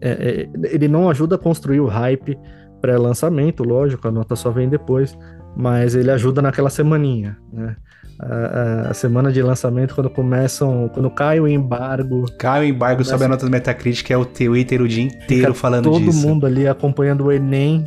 é, 0.00 0.10
é, 0.10 0.48
ele 0.64 0.88
não 0.88 1.10
ajuda 1.10 1.34
a 1.34 1.38
construir 1.38 1.80
o 1.80 1.86
hype 1.86 2.38
pré-lançamento, 2.80 3.62
lógico, 3.62 4.08
a 4.08 4.10
nota 4.10 4.34
só 4.34 4.50
vem 4.50 4.68
depois, 4.68 5.16
mas 5.56 5.94
ele 5.94 6.10
ajuda 6.10 6.42
naquela 6.42 6.70
semaninha, 6.70 7.38
né? 7.52 7.76
A, 8.18 8.94
semana 8.94 9.32
de 9.32 9.42
lançamento, 9.42 9.94
quando 9.94 10.08
começam, 10.10 10.88
quando 10.92 11.10
cai 11.10 11.40
o 11.40 11.48
embargo, 11.48 12.26
cai 12.38 12.60
o 12.60 12.64
embargo 12.64 13.04
sobe 13.04 13.24
a 13.24 13.28
nota 13.28 13.44
do 13.44 13.50
Metacritic, 13.50 14.10
é 14.10 14.16
o 14.16 14.24
Twitter 14.24 14.80
o 14.80 14.88
dia 14.88 15.02
inteiro 15.02 15.54
falando 15.54 15.90
todo 15.90 16.04
disso. 16.04 16.26
mundo 16.26 16.46
ali 16.46 16.68
acompanhando 16.68 17.24
o 17.24 17.32
Enem, 17.32 17.84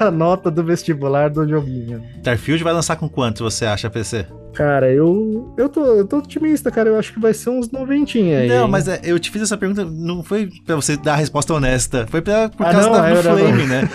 a 0.00 0.10
nota 0.10 0.50
do 0.50 0.62
vestibular 0.64 1.28
do 1.30 1.46
joguinho. 1.48 2.02
Starfield 2.18 2.62
vai 2.64 2.72
lançar 2.72 2.96
com 2.96 3.08
quanto 3.08 3.42
você 3.44 3.64
acha, 3.66 3.88
PC? 3.90 4.26
Cara, 4.52 4.90
eu, 4.90 5.52
eu, 5.58 5.68
tô, 5.68 5.84
eu 5.84 6.06
tô 6.06 6.16
otimista, 6.16 6.70
cara. 6.70 6.88
Eu 6.88 6.98
acho 6.98 7.12
que 7.12 7.20
vai 7.20 7.34
ser 7.34 7.50
uns 7.50 7.70
noventinha 7.70 8.38
aí. 8.38 8.48
Não, 8.48 8.64
hein? 8.64 8.70
mas 8.70 8.88
é, 8.88 9.00
eu 9.04 9.18
te 9.18 9.30
fiz 9.30 9.42
essa 9.42 9.54
pergunta, 9.56 9.84
não 9.84 10.22
foi 10.22 10.48
pra 10.64 10.74
você 10.74 10.96
dar 10.96 11.12
a 11.12 11.16
resposta 11.16 11.52
honesta, 11.52 12.06
foi 12.08 12.22
pra, 12.22 12.48
por 12.48 12.64
Ah, 12.66 12.70
causa 12.72 12.86
não, 12.88 12.96
da- 12.96 13.00
do 13.02 13.06
é, 13.18 13.22
não, 13.22 13.36
Flame, 13.38 13.66
né? 13.66 13.88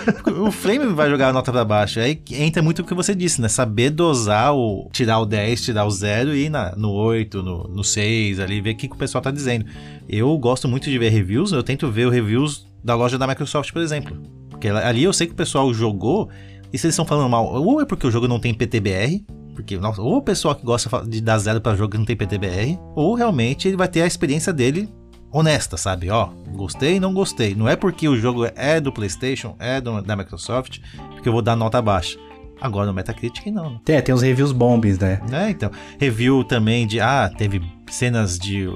O 0.46 0.52
Flame 0.52 0.86
vai 0.94 1.10
jogar 1.10 1.30
a 1.30 1.32
nota 1.32 1.50
pra 1.50 1.64
baixo. 1.64 1.98
Aí 1.98 2.22
entra 2.30 2.62
muito 2.62 2.80
o 2.82 2.84
que 2.84 2.94
você 2.94 3.12
disse, 3.12 3.40
né? 3.40 3.48
Saber 3.48 3.90
dosar 3.90 4.54
o. 4.54 4.88
tirar 4.92 5.18
o 5.18 5.26
10, 5.26 5.62
tirar 5.62 5.84
o 5.84 5.90
0 5.90 6.32
e 6.32 6.44
ir 6.44 6.48
na, 6.48 6.76
no 6.76 6.92
8, 6.92 7.42
no, 7.42 7.64
no 7.64 7.82
6 7.82 8.38
ali, 8.38 8.60
ver 8.60 8.70
o 8.70 8.76
que, 8.76 8.86
que 8.86 8.94
o 8.94 8.98
pessoal 8.98 9.20
tá 9.20 9.32
dizendo. 9.32 9.64
Eu 10.08 10.36
gosto 10.38 10.68
muito 10.68 10.88
de 10.88 10.96
ver 10.96 11.08
reviews, 11.08 11.50
eu 11.50 11.64
tento 11.64 11.90
ver 11.90 12.08
reviews 12.08 12.68
da 12.84 12.94
loja 12.94 13.18
da 13.18 13.26
Microsoft, 13.26 13.72
por 13.72 13.82
exemplo. 13.82 14.16
Porque 14.62 14.68
ali 14.68 15.02
eu 15.02 15.12
sei 15.12 15.26
que 15.26 15.32
o 15.32 15.36
pessoal 15.36 15.74
jogou, 15.74 16.30
e 16.72 16.78
se 16.78 16.86
eles 16.86 16.94
estão 16.94 17.04
falando 17.04 17.28
mal, 17.28 17.44
ou 17.52 17.80
é 17.80 17.84
porque 17.84 18.06
o 18.06 18.10
jogo 18.12 18.28
não 18.28 18.38
tem 18.38 18.54
PTBR, 18.54 19.24
porque, 19.56 19.76
nossa, 19.76 20.00
ou 20.00 20.18
o 20.18 20.22
pessoal 20.22 20.54
que 20.54 20.64
gosta 20.64 21.04
de 21.04 21.20
dar 21.20 21.36
zero 21.38 21.60
pra 21.60 21.74
jogo 21.74 21.90
que 21.90 21.98
não 21.98 22.04
tem 22.04 22.14
PTBR, 22.14 22.78
ou 22.94 23.14
realmente 23.14 23.66
ele 23.66 23.76
vai 23.76 23.88
ter 23.88 24.02
a 24.02 24.06
experiência 24.06 24.52
dele 24.52 24.88
honesta, 25.32 25.76
sabe? 25.76 26.10
Ó, 26.10 26.28
gostei, 26.54 27.00
não 27.00 27.12
gostei. 27.12 27.56
Não 27.56 27.68
é 27.68 27.74
porque 27.74 28.08
o 28.08 28.16
jogo 28.16 28.46
é 28.54 28.80
do 28.80 28.92
PlayStation, 28.92 29.56
é 29.58 29.80
do, 29.80 30.00
da 30.00 30.14
Microsoft, 30.14 30.78
porque 31.10 31.28
eu 31.28 31.32
vou 31.32 31.42
dar 31.42 31.56
nota 31.56 31.82
baixa. 31.82 32.16
Agora 32.60 32.86
no 32.86 32.94
Metacritic 32.94 33.46
não. 33.46 33.80
É, 33.88 34.00
tem 34.00 34.14
os 34.14 34.22
reviews 34.22 34.52
bombs, 34.52 34.96
né? 34.96 35.20
É, 35.32 35.50
então. 35.50 35.72
Review 35.98 36.44
também 36.44 36.86
de, 36.86 37.00
ah, 37.00 37.28
teve 37.36 37.60
cenas 37.90 38.38
de 38.38 38.68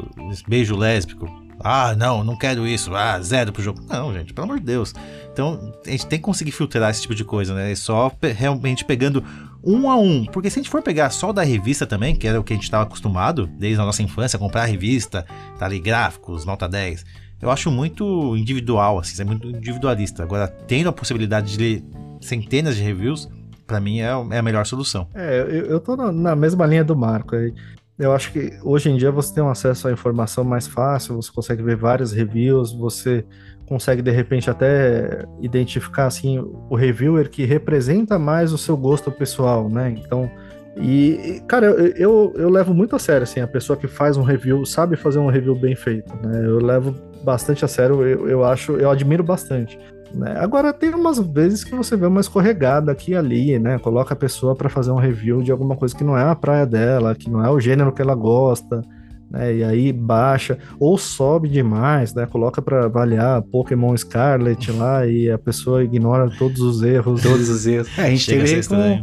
beijo 0.48 0.76
lésbico. 0.76 1.45
Ah, 1.66 1.94
não, 1.96 2.22
não 2.22 2.36
quero 2.36 2.66
isso. 2.66 2.94
Ah, 2.94 3.20
zero 3.20 3.52
pro 3.52 3.62
jogo. 3.62 3.80
Não, 3.88 4.12
gente, 4.12 4.32
pelo 4.32 4.44
amor 4.44 4.58
de 4.60 4.64
Deus. 4.66 4.94
Então, 5.32 5.72
a 5.86 5.90
gente 5.90 6.06
tem 6.06 6.18
que 6.18 6.24
conseguir 6.24 6.52
filtrar 6.52 6.90
esse 6.90 7.02
tipo 7.02 7.14
de 7.14 7.24
coisa, 7.24 7.54
né? 7.54 7.72
E 7.72 7.76
Só 7.76 8.08
pe- 8.08 8.32
realmente 8.32 8.84
pegando 8.84 9.22
um 9.64 9.90
a 9.90 9.96
um. 9.96 10.24
Porque 10.26 10.48
se 10.48 10.58
a 10.58 10.62
gente 10.62 10.70
for 10.70 10.80
pegar 10.82 11.10
só 11.10 11.32
da 11.32 11.42
revista 11.42 11.86
também, 11.86 12.14
que 12.14 12.26
era 12.26 12.38
o 12.40 12.44
que 12.44 12.52
a 12.52 12.56
gente 12.56 12.64
estava 12.64 12.84
acostumado 12.84 13.46
desde 13.46 13.80
a 13.80 13.84
nossa 13.84 14.02
infância, 14.02 14.38
comprar 14.38 14.62
a 14.62 14.66
revista, 14.66 15.26
tá 15.58 15.66
ali 15.66 15.80
gráficos, 15.80 16.44
nota 16.44 16.68
10. 16.68 17.04
Eu 17.42 17.50
acho 17.50 17.70
muito 17.70 18.36
individual, 18.36 18.98
assim, 18.98 19.20
é 19.20 19.24
muito 19.24 19.48
individualista. 19.48 20.22
Agora, 20.22 20.46
tendo 20.48 20.88
a 20.88 20.92
possibilidade 20.92 21.52
de 21.52 21.58
ler 21.58 21.84
centenas 22.20 22.76
de 22.76 22.82
reviews, 22.82 23.28
pra 23.66 23.78
mim 23.80 24.00
é 24.00 24.06
é 24.30 24.38
a 24.38 24.42
melhor 24.42 24.64
solução. 24.64 25.08
É, 25.14 25.40
eu, 25.40 25.66
eu 25.66 25.80
tô 25.80 25.96
na, 25.96 26.10
na 26.12 26.34
mesma 26.36 26.64
linha 26.64 26.82
do 26.84 26.96
Marco. 26.96 27.34
aí. 27.36 27.52
Eu 27.98 28.12
acho 28.12 28.30
que 28.30 28.58
hoje 28.62 28.90
em 28.90 28.96
dia 28.96 29.10
você 29.10 29.34
tem 29.34 29.42
um 29.42 29.48
acesso 29.48 29.88
à 29.88 29.92
informação 29.92 30.44
mais 30.44 30.66
fácil, 30.66 31.16
você 31.16 31.32
consegue 31.32 31.62
ver 31.62 31.76
vários 31.76 32.12
reviews, 32.12 32.72
você 32.72 33.24
consegue 33.66 34.02
de 34.02 34.10
repente 34.10 34.50
até 34.50 35.24
identificar 35.40 36.06
assim 36.06 36.38
o 36.38 36.76
reviewer 36.76 37.30
que 37.30 37.44
representa 37.44 38.18
mais 38.18 38.52
o 38.52 38.58
seu 38.58 38.76
gosto 38.76 39.10
pessoal, 39.10 39.70
né? 39.70 39.94
Então, 39.96 40.30
e, 40.76 41.42
cara, 41.48 41.66
eu, 41.66 41.86
eu, 41.96 42.34
eu 42.36 42.50
levo 42.50 42.74
muito 42.74 42.94
a 42.94 42.98
sério 42.98 43.22
assim, 43.22 43.40
a 43.40 43.48
pessoa 43.48 43.78
que 43.78 43.88
faz 43.88 44.18
um 44.18 44.22
review, 44.22 44.66
sabe 44.66 44.94
fazer 44.94 45.18
um 45.18 45.30
review 45.30 45.54
bem 45.54 45.74
feito, 45.74 46.14
né? 46.16 46.44
Eu 46.44 46.58
levo 46.58 46.94
bastante 47.24 47.64
a 47.64 47.68
sério, 47.68 48.06
eu, 48.06 48.28
eu 48.28 48.44
acho, 48.44 48.72
eu 48.72 48.90
admiro 48.90 49.24
bastante. 49.24 49.78
Né? 50.14 50.36
Agora 50.38 50.72
tem 50.72 50.94
umas 50.94 51.18
vezes 51.18 51.64
que 51.64 51.74
você 51.74 51.96
vê 51.96 52.06
uma 52.06 52.20
escorregada 52.20 52.92
aqui 52.92 53.12
e 53.12 53.16
ali, 53.16 53.58
né? 53.58 53.78
Coloca 53.78 54.14
a 54.14 54.16
pessoa 54.16 54.54
para 54.54 54.68
fazer 54.68 54.90
um 54.90 54.96
review 54.96 55.42
de 55.42 55.52
alguma 55.52 55.76
coisa 55.76 55.94
que 55.94 56.04
não 56.04 56.16
é 56.16 56.22
a 56.22 56.34
praia 56.34 56.66
dela, 56.66 57.14
que 57.14 57.30
não 57.30 57.44
é 57.44 57.50
o 57.50 57.60
gênero 57.60 57.92
que 57.92 58.02
ela 58.02 58.14
gosta, 58.14 58.82
né? 59.30 59.56
E 59.56 59.64
aí 59.64 59.92
baixa 59.92 60.58
ou 60.78 60.96
sobe 60.96 61.48
demais, 61.48 62.14
né? 62.14 62.26
Coloca 62.26 62.62
para 62.62 62.84
avaliar 62.84 63.42
Pokémon 63.42 63.96
Scarlet 63.96 64.70
lá 64.72 65.06
e 65.06 65.30
a 65.30 65.38
pessoa 65.38 65.82
ignora 65.82 66.30
todos 66.38 66.60
os 66.60 66.82
erros. 66.82 67.22
Todos 67.22 67.48
os 67.48 67.66
erros. 67.66 67.88
É, 67.98 68.02
a 68.02 68.10
gente 68.10 68.22
Chega 68.22 68.44
teve 68.44 68.68
com 68.68 69.00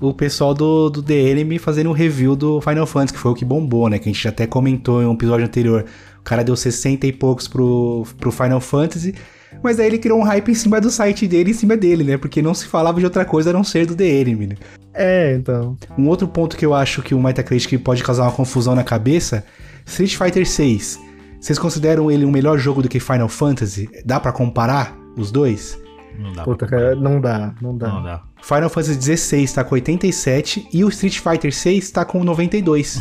o 0.00 0.12
pessoal 0.12 0.52
do, 0.52 0.90
do 0.90 1.02
DNM 1.02 1.58
fazendo 1.58 1.90
um 1.90 1.92
review 1.92 2.36
do 2.36 2.60
Final 2.60 2.86
Fantasy, 2.86 3.14
que 3.14 3.18
foi 3.18 3.32
o 3.32 3.34
que 3.34 3.44
bombou, 3.44 3.88
né? 3.88 3.98
Que 3.98 4.08
a 4.08 4.12
gente 4.12 4.28
até 4.28 4.46
comentou 4.46 5.02
em 5.02 5.06
um 5.06 5.14
episódio 5.14 5.46
anterior. 5.46 5.84
O 6.20 6.22
cara 6.22 6.42
deu 6.42 6.56
60 6.56 7.06
e 7.06 7.12
poucos 7.12 7.48
pro, 7.48 8.04
pro 8.18 8.32
Final 8.32 8.60
Fantasy. 8.60 9.14
Mas 9.62 9.80
aí 9.80 9.86
ele 9.86 9.98
criou 9.98 10.18
um 10.18 10.22
hype 10.22 10.50
em 10.50 10.54
cima 10.54 10.80
do 10.80 10.90
site 10.90 11.26
dele, 11.26 11.50
em 11.50 11.54
cima 11.54 11.76
dele, 11.76 12.04
né? 12.04 12.16
Porque 12.16 12.42
não 12.42 12.54
se 12.54 12.66
falava 12.66 12.98
de 12.98 13.04
outra 13.04 13.24
coisa 13.24 13.50
a 13.50 13.52
não 13.52 13.64
ser 13.64 13.86
do 13.86 13.94
DNM, 13.94 14.46
né? 14.46 14.56
É, 14.94 15.34
então. 15.34 15.76
Um 15.98 16.08
outro 16.08 16.26
ponto 16.26 16.56
que 16.56 16.64
eu 16.64 16.74
acho 16.74 17.02
que 17.02 17.14
o 17.14 17.20
Metacritic 17.20 17.78
pode 17.82 18.02
causar 18.02 18.24
uma 18.24 18.32
confusão 18.32 18.74
na 18.74 18.84
cabeça, 18.84 19.44
Street 19.84 20.16
Fighter 20.16 20.46
6. 20.46 21.00
Vocês 21.40 21.58
consideram 21.58 22.10
ele 22.10 22.24
um 22.24 22.30
melhor 22.30 22.58
jogo 22.58 22.82
do 22.82 22.88
que 22.88 22.98
Final 22.98 23.28
Fantasy? 23.28 23.88
Dá 24.04 24.18
pra 24.18 24.32
comparar 24.32 24.96
os 25.16 25.30
dois? 25.30 25.78
Não 26.18 26.32
dá. 26.32 26.44
Puta, 26.44 26.66
cara, 26.66 26.94
não 26.94 27.20
dá, 27.20 27.54
não 27.60 27.76
dá. 27.76 27.88
Não 27.88 28.02
dá. 28.02 28.22
Final 28.40 28.70
Fantasy 28.70 28.96
16 28.96 29.52
tá 29.52 29.64
com 29.64 29.74
87 29.74 30.68
e 30.72 30.84
o 30.84 30.88
Street 30.88 31.18
Fighter 31.18 31.54
6 31.54 31.90
tá 31.90 32.04
com 32.04 32.24
92. 32.24 32.98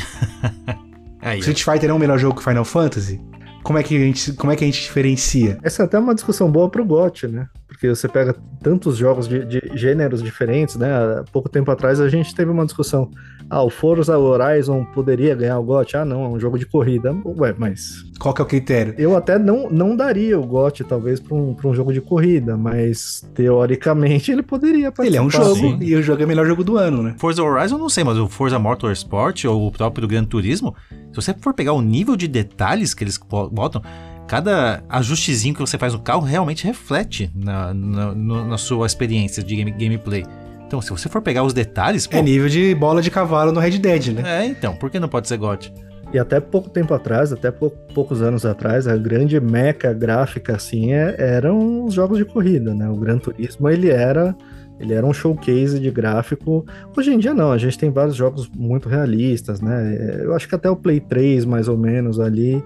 Aí. 1.22 1.40
Street 1.40 1.64
Fighter 1.64 1.90
é 1.90 1.94
um 1.94 2.00
melhor 2.00 2.20
jogo 2.20 2.38
que 2.38 2.44
Final 2.44 2.66
Fantasy? 2.66 3.22
Como 3.66 3.80
é 3.80 3.84
que 3.84 3.98
a 3.98 4.00
gente, 4.00 4.34
como 4.34 4.54
é 4.54 4.56
que 4.56 4.64
a 4.64 4.68
gente 4.68 4.80
diferencia? 4.80 5.58
Essa 5.64 5.82
é 5.82 5.86
até 5.88 5.98
uma 5.98 6.14
discussão 6.14 6.52
boa 6.52 6.70
pro 6.70 6.86
GOT, 6.86 7.28
né? 7.28 7.48
Porque 7.76 7.90
você 7.90 8.08
pega 8.08 8.36
tantos 8.64 8.98
jogos 8.98 9.28
de, 9.28 9.46
de 9.46 9.62
gêneros 9.76 10.24
diferentes, 10.24 10.76
né? 10.76 10.88
Há 10.92 11.24
pouco 11.32 11.50
tempo 11.50 11.70
atrás 11.70 12.00
a 12.00 12.08
gente 12.10 12.34
teve 12.34 12.50
uma 12.50 12.66
discussão. 12.66 13.12
Ah, 13.50 13.62
o 13.62 13.70
Forza 13.70 14.18
Horizon 14.18 14.84
poderia 14.86 15.36
ganhar 15.36 15.60
o 15.60 15.64
GOT? 15.64 15.98
Ah, 15.98 16.04
não, 16.06 16.24
é 16.26 16.28
um 16.30 16.40
jogo 16.40 16.58
de 16.58 16.66
corrida. 16.66 17.16
Ué, 17.38 17.54
mas 17.56 18.04
Qual 18.20 18.34
que 18.34 18.42
é 18.42 18.44
o 18.44 18.48
critério? 18.48 18.96
eu 18.98 19.16
até 19.16 19.38
não, 19.38 19.70
não 19.70 19.96
daria 19.96 20.40
o 20.40 20.46
GOT, 20.48 20.84
talvez, 20.84 21.20
para 21.20 21.36
um, 21.36 21.54
pra 21.54 21.68
um 21.70 21.74
jogo 21.76 21.94
de 21.94 22.02
corrida, 22.02 22.58
mas 22.58 23.24
teoricamente 23.36 24.32
ele 24.32 24.42
poderia 24.42 24.92
participar. 24.92 25.06
Ele 25.06 25.18
é 25.18 25.22
um 25.22 25.30
jogo, 25.30 25.56
sim. 25.56 25.78
e 25.82 25.96
o 25.96 26.02
jogo 26.02 26.22
é 26.22 26.26
o 26.26 26.28
melhor 26.28 26.46
jogo 26.48 26.64
do 26.64 26.78
ano, 26.78 27.04
né? 27.04 27.14
Forza 27.20 27.44
Horizon, 27.44 27.78
não 27.78 27.90
sei, 27.90 28.04
mas 28.04 28.18
o 28.18 28.28
Forza 28.28 28.58
Motorsport 28.58 29.46
ou 29.46 29.68
o 29.68 29.72
próprio 29.72 30.08
Gran 30.08 30.24
Turismo, 30.26 30.76
se 31.12 31.16
você 31.16 31.34
for 31.40 31.54
pegar 31.54 31.74
o 31.74 31.82
nível 31.82 32.16
de 32.16 32.28
detalhes 32.28 32.94
que 32.96 33.04
eles 33.04 33.18
bo- 33.18 33.50
botam, 33.50 33.82
cada 34.28 34.84
ajustezinho 34.90 35.54
que 35.54 35.60
você 35.60 35.78
faz 35.78 35.94
no 35.94 36.00
carro 36.00 36.22
realmente 36.22 36.66
reflete 36.66 37.30
na, 37.36 37.74
na, 37.74 38.14
no- 38.16 38.46
na 38.48 38.58
sua 38.58 38.86
experiência 38.88 39.44
de 39.44 39.56
game- 39.56 39.72
gameplay. 39.72 40.24
Então, 40.68 40.82
se 40.82 40.90
você 40.90 41.08
for 41.08 41.22
pegar 41.22 41.44
os 41.44 41.54
detalhes, 41.54 42.08
pô, 42.08 42.18
É 42.18 42.22
nível 42.22 42.50
de 42.50 42.74
bola 42.74 43.02
de 43.02 43.12
cavalo 43.12 43.52
no 43.52 43.60
Red 43.60 43.78
Dead, 43.78 44.08
né? 44.08 44.24
é, 44.26 44.46
então, 44.48 44.76
por 44.76 44.90
que 44.90 45.00
não 45.00 45.08
pode 45.08 45.28
ser 45.28 45.38
GOT? 45.38 45.72
E 46.14 46.18
até 46.20 46.40
pouco 46.40 46.70
tempo 46.70 46.94
atrás, 46.94 47.32
até 47.34 47.52
pou- 47.52 47.70
poucos 47.94 48.22
anos 48.22 48.46
atrás, 48.46 48.88
a 48.88 48.96
grande 48.96 49.40
meca 49.40 49.94
gráfica 49.94 50.56
assim 50.56 50.94
é- 50.94 51.16
eram 51.18 51.84
os 51.86 51.94
jogos 51.94 52.18
de 52.18 52.26
corrida, 52.26 52.74
né? 52.74 52.90
O 52.90 52.96
Gran 52.96 53.18
Turismo 53.18 53.70
ele 53.70 53.90
era 53.90 54.36
ele 54.80 54.94
era 54.94 55.06
um 55.06 55.14
showcase 55.14 55.80
de 55.80 55.90
gráfico. 55.90 56.66
Hoje 56.98 57.14
em 57.14 57.18
dia 57.18 57.34
não, 57.34 57.50
a 57.52 57.58
gente 57.58 57.78
tem 57.78 57.90
vários 57.90 58.14
jogos 58.16 58.50
muito 58.54 58.90
realistas, 58.90 59.62
né? 59.62 59.96
É, 59.98 60.22
Eu 60.26 60.36
acho 60.36 60.50
que 60.50 60.56
até 60.56 60.70
o 60.70 60.76
Play 60.76 61.00
3 61.00 61.46
mais 61.46 61.68
ou 61.70 61.78
menos 61.78 62.20
ali 62.20 62.62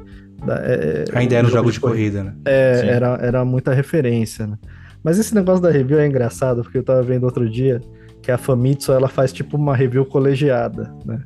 é- 0.47 1.05
Ainda 1.13 1.35
era 1.35 1.47
um 1.47 1.49
jogo 1.49 1.71
de 1.71 1.79
corrida, 1.79 2.23
né? 2.23 2.33
É, 2.45 2.75
Sim. 2.75 2.87
era, 2.87 3.07
era 3.21 3.45
muita 3.45 3.73
referência, 3.73 4.47
né? 4.47 4.57
Mas 5.03 5.17
esse 5.17 5.33
negócio 5.33 5.61
da 5.61 5.71
review 5.71 5.99
é 5.99 6.07
engraçado, 6.07 6.61
porque 6.61 6.77
eu 6.77 6.83
tava 6.83 7.01
vendo 7.01 7.23
outro 7.23 7.49
dia 7.49 7.81
que 8.21 8.31
a 8.31 8.37
Famitsu, 8.37 8.91
ela 8.91 9.07
faz 9.07 9.31
tipo 9.31 9.55
uma 9.55 9.75
review 9.75 10.05
colegiada, 10.05 10.93
né? 11.05 11.19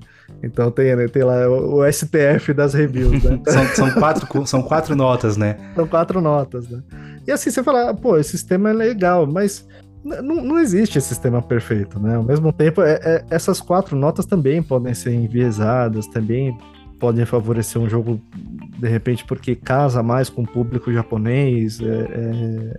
Então 0.43 0.69
tem, 0.69 0.95
né, 0.95 1.07
tem 1.07 1.23
lá 1.23 1.47
o, 1.49 1.77
o 1.79 1.91
STF 1.91 2.53
das 2.53 2.73
reviews, 2.73 3.23
né? 3.23 3.39
São, 3.47 3.65
são, 3.67 3.91
quatro, 3.91 4.47
são 4.47 4.61
quatro 4.61 4.95
notas, 4.95 5.37
né? 5.37 5.57
São 5.75 5.87
quatro 5.87 6.21
notas, 6.21 6.67
né? 6.69 6.81
E 7.25 7.31
assim, 7.31 7.49
você 7.49 7.63
fala, 7.63 7.89
ah, 7.89 7.93
pô, 7.93 8.17
esse 8.17 8.31
sistema 8.31 8.69
é 8.69 8.73
legal, 8.73 9.25
mas 9.25 9.65
não, 10.03 10.43
não 10.43 10.59
existe 10.59 10.97
esse 10.97 11.07
sistema 11.07 11.41
perfeito, 11.41 11.99
né? 11.99 12.15
Ao 12.15 12.23
mesmo 12.23 12.51
tempo, 12.51 12.81
é- 12.81 12.99
é- 13.01 13.25
essas 13.29 13.61
quatro 13.61 13.95
notas 13.95 14.25
também 14.25 14.61
podem 14.61 14.93
ser 14.93 15.13
enviesadas, 15.13 16.07
também 16.07 16.57
podem 17.03 17.25
favorecer 17.25 17.81
um 17.81 17.89
jogo, 17.89 18.17
de 18.79 18.87
repente, 18.87 19.25
porque 19.25 19.57
casa 19.57 20.01
mais 20.01 20.29
com 20.29 20.43
o 20.43 20.47
público 20.47 20.89
japonês, 20.89 21.81
é, 21.81 21.85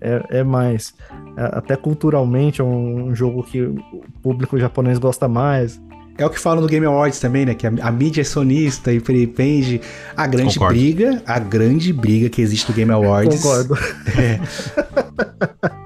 é, 0.01 0.15
é- 0.33 0.39
é 0.39 0.43
mais. 0.43 0.95
é- 1.37 1.59
até 1.59 1.77
culturalmente 1.77 2.63
é 2.63 2.65
um, 2.65 3.09
um 3.09 3.15
jogo 3.15 3.43
que 3.43 3.61
o 3.61 3.77
público 4.23 4.59
japonês 4.59 4.99
gosta 4.99 5.29
mais. 5.29 5.79
É 6.17 6.25
o 6.25 6.31
que 6.31 6.39
falam 6.39 6.61
no 6.61 6.69
Game 6.69 6.87
Awards 6.87 7.19
também, 7.19 7.45
né? 7.45 7.55
Que 7.55 7.67
a, 7.67 7.73
a 7.83 7.91
mídia 7.91 8.21
é 8.21 8.25
sonista 8.25 8.93
e 8.93 9.01
depende. 9.01 9.81
A 10.17 10.27
grande 10.27 10.55
Concordo. 10.55 10.75
briga, 10.75 11.23
a 11.27 11.39
grande 11.39 11.93
briga 11.93 12.29
que 12.29 12.41
existe 12.41 12.69
no 12.69 12.75
Game 12.75 12.93
Awards. 12.93 13.43
Concordo. 13.43 13.77
É, 14.17 14.41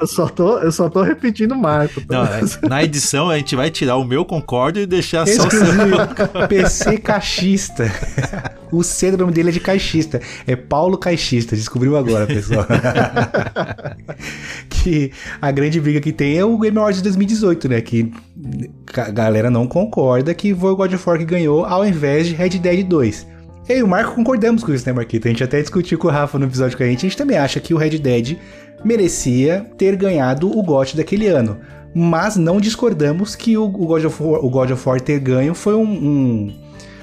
Eu 0.00 0.06
só 0.06 0.26
tô, 0.28 0.58
eu 0.58 0.72
só 0.72 0.88
tô 0.88 1.02
repetindo 1.02 1.52
o 1.52 1.58
Marco. 1.58 2.00
Não, 2.08 2.24
é, 2.24 2.40
na 2.66 2.82
edição 2.82 3.28
a 3.28 3.36
gente 3.36 3.54
vai 3.54 3.70
tirar 3.70 3.96
o 3.96 4.04
meu 4.04 4.24
concordo 4.24 4.80
e 4.80 4.86
deixar 4.86 5.26
só 5.26 5.46
o 5.46 5.50
seu. 5.50 6.48
PC 6.48 6.98
caixista. 6.98 7.90
O 8.72 8.84
C 8.84 9.10
do 9.10 9.18
nome 9.18 9.32
dele 9.32 9.48
é 9.48 9.52
de 9.52 9.58
caixista. 9.58 10.20
É 10.46 10.54
Paulo 10.54 10.96
Caixista. 10.96 11.56
Descobriu 11.56 11.96
agora, 11.96 12.24
pessoal. 12.24 12.64
que 14.70 15.10
a 15.42 15.50
grande 15.50 15.80
briga 15.80 16.00
que 16.00 16.12
tem 16.12 16.38
é 16.38 16.44
o 16.44 16.56
Game 16.56 16.78
Awards 16.78 16.98
de 16.98 17.02
2018, 17.02 17.68
né? 17.68 17.80
Que 17.80 18.12
a 18.96 19.10
galera 19.10 19.50
não 19.50 19.66
concorda 19.66 20.32
que 20.34 20.54
foi 20.54 20.70
o 20.72 20.76
God 20.76 20.92
of 20.94 21.08
War 21.08 21.18
que 21.18 21.24
ganhou 21.24 21.64
ao 21.64 21.84
invés 21.86 22.26
de 22.26 22.34
Red 22.34 22.50
Dead 22.50 22.86
2. 22.86 23.26
Eu 23.68 23.78
e 23.78 23.82
o 23.82 23.88
Marco 23.88 24.14
concordamos 24.14 24.64
com 24.64 24.72
isso, 24.72 24.84
né, 24.86 24.92
Marquito? 24.92 25.26
A 25.28 25.30
gente 25.30 25.44
até 25.44 25.60
discutiu 25.60 25.96
com 25.98 26.08
o 26.08 26.10
Rafa 26.10 26.38
no 26.38 26.46
episódio 26.46 26.76
com 26.76 26.82
a 26.82 26.86
gente. 26.86 26.98
A 26.98 27.08
gente 27.08 27.16
também 27.16 27.36
acha 27.36 27.60
que 27.60 27.72
o 27.72 27.76
Red 27.76 27.98
Dead 27.98 28.36
merecia 28.84 29.64
ter 29.78 29.94
ganhado 29.96 30.50
o 30.50 30.62
GOT 30.62 30.96
daquele 30.96 31.26
ano. 31.28 31.58
Mas 31.94 32.36
não 32.36 32.60
discordamos 32.60 33.34
que 33.36 33.56
o 33.56 33.68
God 33.68 34.04
of 34.04 34.22
War, 34.22 34.44
o 34.44 34.48
God 34.50 34.70
of 34.70 34.88
War 34.88 35.00
ter 35.00 35.18
ganho 35.20 35.54
foi 35.54 35.74
um, 35.74 35.82
um- 35.84 36.54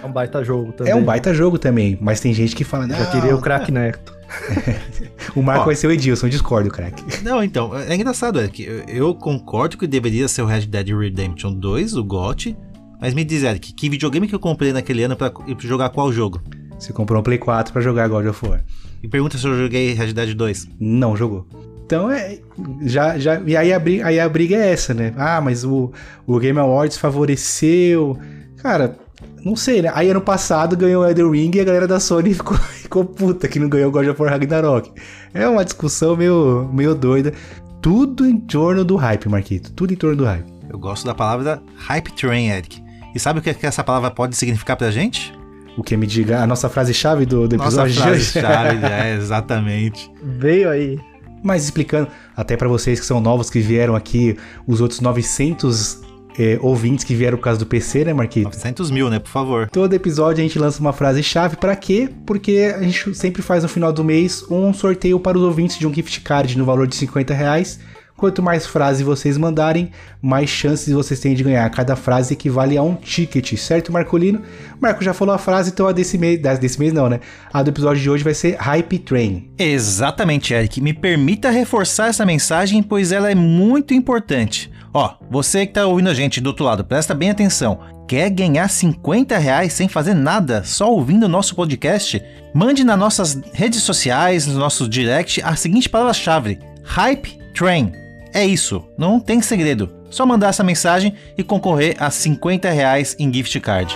É 0.02 0.06
um 0.06 0.12
baita 0.12 0.44
jogo 0.44 0.72
também. 0.74 0.94
é 0.94 0.96
um 0.96 1.04
baita 1.04 1.34
jogo 1.34 1.58
também. 1.58 1.98
Mas 2.02 2.20
tem 2.20 2.34
gente 2.34 2.56
que 2.56 2.64
fala, 2.64 2.88
Já 2.88 3.06
queria 3.08 3.36
o 3.36 3.42
craque 3.42 3.72
Necto. 3.72 4.17
o 5.36 5.42
Marco 5.42 5.64
Ó. 5.64 5.66
vai 5.66 5.76
ser 5.76 5.88
o 5.88 5.92
Edilson, 5.92 6.30
discordo, 6.30 6.70
craque. 6.70 7.04
Não, 7.24 7.44
então, 7.44 7.76
é 7.78 7.94
engraçado, 7.96 8.40
é 8.40 8.48
que 8.48 8.64
eu- 8.88 9.16
concordo 9.16 9.78
que 9.78 9.88
deveria 9.88 10.28
ser 10.28 10.42
o 10.42 10.46
Red 10.46 10.66
Dead 10.66 10.90
Redemption 10.90 11.54
2, 11.54 11.96
o 11.96 12.04
GOT, 12.04 12.56
mas 13.00 13.14
me 13.14 13.24
diz, 13.24 13.44
Eric, 13.44 13.74
que 13.74 13.90
videogame 13.90 14.28
que 14.28 14.36
eu 14.36 14.40
comprei 14.40 14.74
naquele 14.74 15.04
ano 15.04 15.16
pra 15.16 15.32
jogar 15.60 15.90
qual 15.90 16.12
jogo? 16.12 16.42
Você 16.78 16.94
comprou 16.94 17.20
um 17.20 17.24
Play 17.24 17.38
4 17.38 17.74
pra 17.74 17.82
jogar 17.82 18.08
God 18.08 18.26
of 18.28 18.46
War. 18.48 18.64
E 19.02 19.08
pergunta 19.08 19.38
se 19.38 19.46
eu 19.46 19.58
joguei 19.58 19.94
Red 19.94 20.14
Dead 20.14 20.34
2. 20.36 20.68
Não 20.80 21.16
jogou. 21.16 21.48
Então 21.86 22.12
é. 22.12 22.40
Já, 22.82 23.18
já, 23.18 23.40
e 23.46 23.56
aí 23.56 23.72
a, 23.72 23.80
briga, 23.80 24.06
aí 24.08 24.20
a 24.20 24.28
briga 24.28 24.56
é 24.56 24.74
essa, 24.74 24.94
né? 24.94 25.14
Ah, 25.16 25.40
mas 25.40 25.64
o, 25.64 25.92
o 26.26 26.38
Game 26.40 26.60
Awards 26.60 26.98
favoreceu. 26.98 28.18
Cara, 28.58 28.98
não 29.44 29.56
sei, 29.56 29.82
né? 29.82 29.92
Aí 29.94 30.10
ano 30.10 30.20
passado 30.22 30.76
ganhou 30.76 31.04
o 31.04 31.08
Elden 31.08 31.32
Ring 31.32 31.52
e 31.56 31.60
a 31.60 31.64
galera 31.64 31.88
da 31.88 32.00
Sony 32.00 32.34
ficou, 32.34 32.58
ficou 32.88 33.04
puta 33.04 33.48
que 33.48 33.60
não 33.60 33.68
ganhou 33.68 33.90
o 33.90 33.92
God 33.92 34.08
of 34.08 34.22
War 34.22 34.32
Ragnarok. 34.32 34.92
É 35.34 35.48
uma 35.48 35.64
discussão 35.64 36.16
meio, 36.16 36.70
meio 36.74 36.96
doida. 36.96 37.34
Tudo 37.82 38.26
em 38.26 38.40
torno 38.40 38.84
do 38.84 38.96
hype, 38.96 39.30
Marquito. 39.30 39.72
Tudo 39.74 39.94
em 39.94 39.96
torno 39.96 40.16
do 40.16 40.26
hype. 40.26 40.46
Eu 40.70 40.80
gosto 40.80 41.06
da 41.06 41.14
palavra 41.14 41.62
Hype 41.76 42.12
Train, 42.14 42.50
Eric. 42.50 42.82
E 43.14 43.20
sabe 43.20 43.40
o 43.40 43.42
que, 43.42 43.54
que 43.54 43.66
essa 43.66 43.84
palavra 43.84 44.10
pode 44.10 44.36
significar 44.36 44.76
pra 44.78 44.90
gente? 44.90 45.34
O 45.78 45.84
que 45.84 45.96
me 45.96 46.08
diga 46.08 46.42
a 46.42 46.48
nossa 46.48 46.70
frase-chave 46.70 47.26
do, 47.26 47.48
do 47.48 47.58
Nossa 47.58 47.82
episódio 47.82 47.94
de 47.94 48.10
hoje. 48.10 48.32
frase-chave, 48.32 48.86
é, 48.88 49.16
exatamente. 49.16 50.12
Veio 50.24 50.70
aí. 50.70 51.00
Mas 51.44 51.66
explicando, 51.66 52.08
até 52.36 52.58
pra 52.58 52.68
vocês 52.68 53.00
que 53.00 53.06
são 53.06 53.22
novos 53.22 53.50
que 53.50 53.60
vieram 53.60 53.96
aqui, 53.96 54.36
os 54.66 54.82
outros 54.82 55.02
900 55.02 56.02
é, 56.38 56.58
ouvintes 56.62 57.04
que 57.04 57.16
vieram 57.16 57.38
por 57.38 57.44
causa 57.44 57.60
do 57.60 57.66
PC, 57.66 58.06
né, 58.06 58.14
Marquito? 58.14 58.46
900 58.46 58.92
mil, 58.92 59.10
né, 59.10 59.20
por 59.20 59.30
favor. 59.30 59.70
Todo 59.70 59.94
episódio 59.94 60.42
a 60.42 60.44
gente 60.44 60.60
lança 60.60 60.80
uma 60.80 60.94
frase-chave. 60.94 61.58
Pra 61.58 61.76
quê? 61.76 62.10
Porque 62.26 62.74
a 62.76 62.82
gente 62.84 63.16
sempre 63.16 63.42
faz 63.42 63.64
no 63.64 63.70
final 63.70 63.92
do 63.92 64.04
mês 64.04 64.44
um 64.50 64.74
sorteio 64.74 65.20
para 65.20 65.38
os 65.38 65.44
ouvintes 65.44 65.78
de 65.78 65.88
um 65.88 65.94
gift 65.94 66.22
card 66.22 66.58
no 66.58 66.66
valor 66.66 66.88
de 66.88 66.96
50 66.96 67.34
reais. 67.34 67.80
Quanto 68.18 68.42
mais 68.42 68.66
frases 68.66 69.04
vocês 69.04 69.38
mandarem, 69.38 69.92
mais 70.20 70.50
chances 70.50 70.92
vocês 70.92 71.20
têm 71.20 71.36
de 71.36 71.44
ganhar. 71.44 71.70
Cada 71.70 71.96
frase 71.96 72.34
equivale 72.34 72.76
a 72.76 72.82
um 72.82 72.96
ticket, 72.96 73.56
certo, 73.56 73.92
Marcolino? 73.92 74.42
Marco 74.82 75.04
já 75.04 75.14
falou 75.14 75.36
a 75.36 75.38
frase, 75.38 75.70
então 75.70 75.88
a 75.88 75.92
desse 75.92 76.18
mês, 76.18 76.42
desse 76.60 76.80
mês 76.80 76.92
não, 76.92 77.08
né? 77.08 77.20
A 77.54 77.62
do 77.62 77.70
episódio 77.70 78.02
de 78.02 78.10
hoje 78.10 78.24
vai 78.24 78.34
ser 78.34 78.56
Hype 78.56 78.98
Train. 79.00 79.52
Exatamente, 79.60 80.52
Eric. 80.52 80.82
Me 80.82 80.94
permita 80.94 81.52
reforçar 81.52 82.08
essa 82.08 82.26
mensagem, 82.26 82.82
pois 82.82 83.12
ela 83.12 83.30
é 83.30 83.36
muito 83.36 83.94
importante. 83.94 84.72
Ó, 84.98 85.14
você 85.30 85.68
que 85.68 85.74
tá 85.74 85.86
ouvindo 85.86 86.10
a 86.10 86.14
gente 86.16 86.42
do 86.42 86.48
outro 86.48 86.66
lado, 86.66 86.84
presta 86.84 87.14
bem 87.14 87.30
atenção. 87.30 87.82
Quer 88.08 88.32
ganhar 88.32 88.68
50 88.68 89.38
reais 89.38 89.72
sem 89.72 89.88
fazer 89.88 90.16
nada, 90.16 90.64
só 90.64 90.92
ouvindo 90.92 91.28
o 91.28 91.30
nosso 91.30 91.54
podcast? 91.54 92.20
Mande 92.52 92.84
nas 92.84 92.98
nossas 92.98 93.40
redes 93.54 93.84
sociais, 93.84 94.48
no 94.48 94.58
nosso 94.58 94.90
direct, 94.90 95.40
a 95.44 95.56
seguinte 95.56 95.88
palavra-chave: 95.88 96.58
Hype 96.84 97.38
Train. 97.54 97.92
É 98.34 98.44
isso, 98.44 98.84
não 98.98 99.20
tem 99.20 99.40
segredo. 99.40 99.88
Só 100.10 100.26
mandar 100.26 100.48
essa 100.48 100.64
mensagem 100.64 101.14
e 101.38 101.44
concorrer 101.44 101.96
a 102.00 102.10
50 102.10 102.68
reais 102.72 103.16
em 103.20 103.32
gift 103.32 103.60
card. 103.60 103.96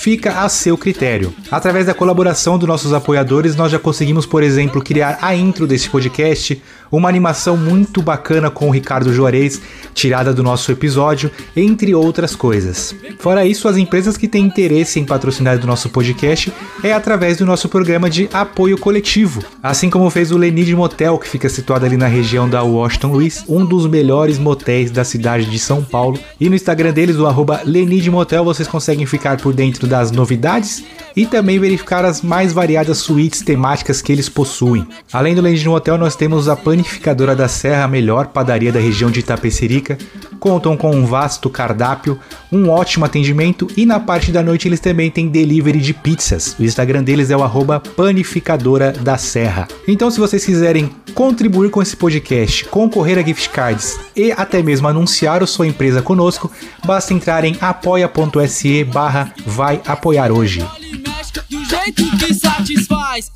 fica 0.00 0.40
a 0.40 0.48
seu 0.48 0.78
critério. 0.78 1.34
Através 1.50 1.84
da 1.84 1.92
colaboração 1.92 2.56
dos 2.56 2.66
nossos 2.66 2.94
apoiadores, 2.94 3.54
nós 3.54 3.70
já 3.70 3.78
conseguimos, 3.78 4.24
por 4.24 4.42
exemplo, 4.42 4.82
criar 4.82 5.18
a 5.20 5.36
intro 5.36 5.66
desse 5.66 5.90
podcast, 5.90 6.62
uma 6.90 7.08
animação 7.08 7.54
muito 7.54 8.00
bacana 8.00 8.50
com 8.50 8.68
o 8.68 8.70
Ricardo 8.70 9.12
Juarez, 9.12 9.60
tirada 9.92 10.32
do 10.32 10.42
nosso 10.42 10.72
episódio, 10.72 11.30
entre 11.54 11.94
outras 11.94 12.34
coisas. 12.34 12.94
Fora 13.18 13.44
isso, 13.44 13.68
as 13.68 13.76
empresas 13.76 14.16
que 14.16 14.26
têm 14.26 14.46
interesse 14.46 14.98
em 14.98 15.04
patrocinar 15.04 15.58
do 15.58 15.66
nosso 15.66 15.90
podcast 15.90 16.50
é 16.82 16.94
através 16.94 17.36
do 17.36 17.44
nosso 17.44 17.68
programa 17.68 18.08
de 18.08 18.26
apoio 18.32 18.78
coletivo, 18.78 19.44
assim 19.62 19.90
como 19.90 20.08
fez 20.08 20.32
o 20.32 20.38
Lenid 20.38 20.74
Motel, 20.74 21.18
que 21.18 21.28
fica 21.28 21.48
situado 21.48 21.84
ali 21.84 21.98
na 21.98 22.06
região 22.06 22.48
da 22.48 22.62
Washington 22.62 23.12
Luiz, 23.12 23.44
um 23.46 23.66
dos 23.66 23.86
melhores 23.86 24.38
motéis 24.38 24.90
da 24.90 25.04
cidade 25.04 25.44
de 25.44 25.58
São 25.58 25.84
Paulo. 25.84 26.18
E 26.40 26.48
no 26.48 26.54
Instagram 26.54 26.92
deles, 26.92 27.16
o 27.16 27.26
arroba 27.26 27.60
Lenid 27.66 28.10
Motel, 28.10 28.44
vocês 28.44 28.66
conseguem 28.66 29.04
ficar 29.04 29.36
por 29.36 29.52
dentro 29.52 29.89
das 29.90 30.10
novidades 30.10 30.82
e 31.14 31.26
também 31.26 31.58
verificar 31.58 32.04
as 32.04 32.22
mais 32.22 32.52
variadas 32.52 32.98
suítes 32.98 33.42
temáticas 33.42 34.00
que 34.00 34.12
eles 34.12 34.28
possuem. 34.28 34.86
Além 35.12 35.34
do 35.34 35.42
Lenid 35.42 35.68
Motel, 35.68 35.98
nós 35.98 36.16
temos 36.16 36.48
a 36.48 36.56
Panificadora 36.56 37.34
da 37.34 37.48
Serra, 37.48 37.84
a 37.84 37.88
melhor 37.88 38.28
padaria 38.28 38.72
da 38.72 38.80
região 38.80 39.10
de 39.10 39.20
Itapecerica. 39.20 39.98
Contam 40.38 40.74
com 40.74 40.90
um 40.94 41.04
vasto 41.04 41.50
cardápio, 41.50 42.18
um 42.50 42.70
ótimo 42.70 43.04
atendimento 43.04 43.68
e 43.76 43.84
na 43.84 44.00
parte 44.00 44.32
da 44.32 44.42
noite 44.42 44.66
eles 44.66 44.80
também 44.80 45.10
têm 45.10 45.28
delivery 45.28 45.80
de 45.80 45.92
pizzas. 45.92 46.56
O 46.58 46.62
Instagram 46.62 47.02
deles 47.02 47.30
é 47.30 47.36
o 47.36 47.42
arroba 47.42 47.78
Panificadora 47.80 48.92
da 48.92 49.18
Serra. 49.18 49.68
Então, 49.86 50.10
se 50.10 50.18
vocês 50.18 50.44
quiserem 50.44 50.90
contribuir 51.14 51.70
com 51.70 51.82
esse 51.82 51.96
podcast, 51.96 52.64
concorrer 52.66 53.18
a 53.18 53.22
gift 53.22 53.50
cards 53.50 53.98
e 54.16 54.32
até 54.32 54.62
mesmo 54.62 54.88
anunciar 54.88 55.42
a 55.42 55.46
sua 55.46 55.66
empresa 55.66 56.00
conosco, 56.00 56.50
basta 56.84 57.12
entrar 57.12 57.44
em 57.44 57.56
apoia.se 57.60 58.84
barra 58.84 59.34
vai 59.46 59.79
apoiar 59.86 60.30
hoje. 60.30 60.60
Ele 60.76 60.98
mexe 60.98 61.32
do 61.48 61.64
jeito 61.64 62.16
que 62.18 62.34
satisfaz. 62.34 63.30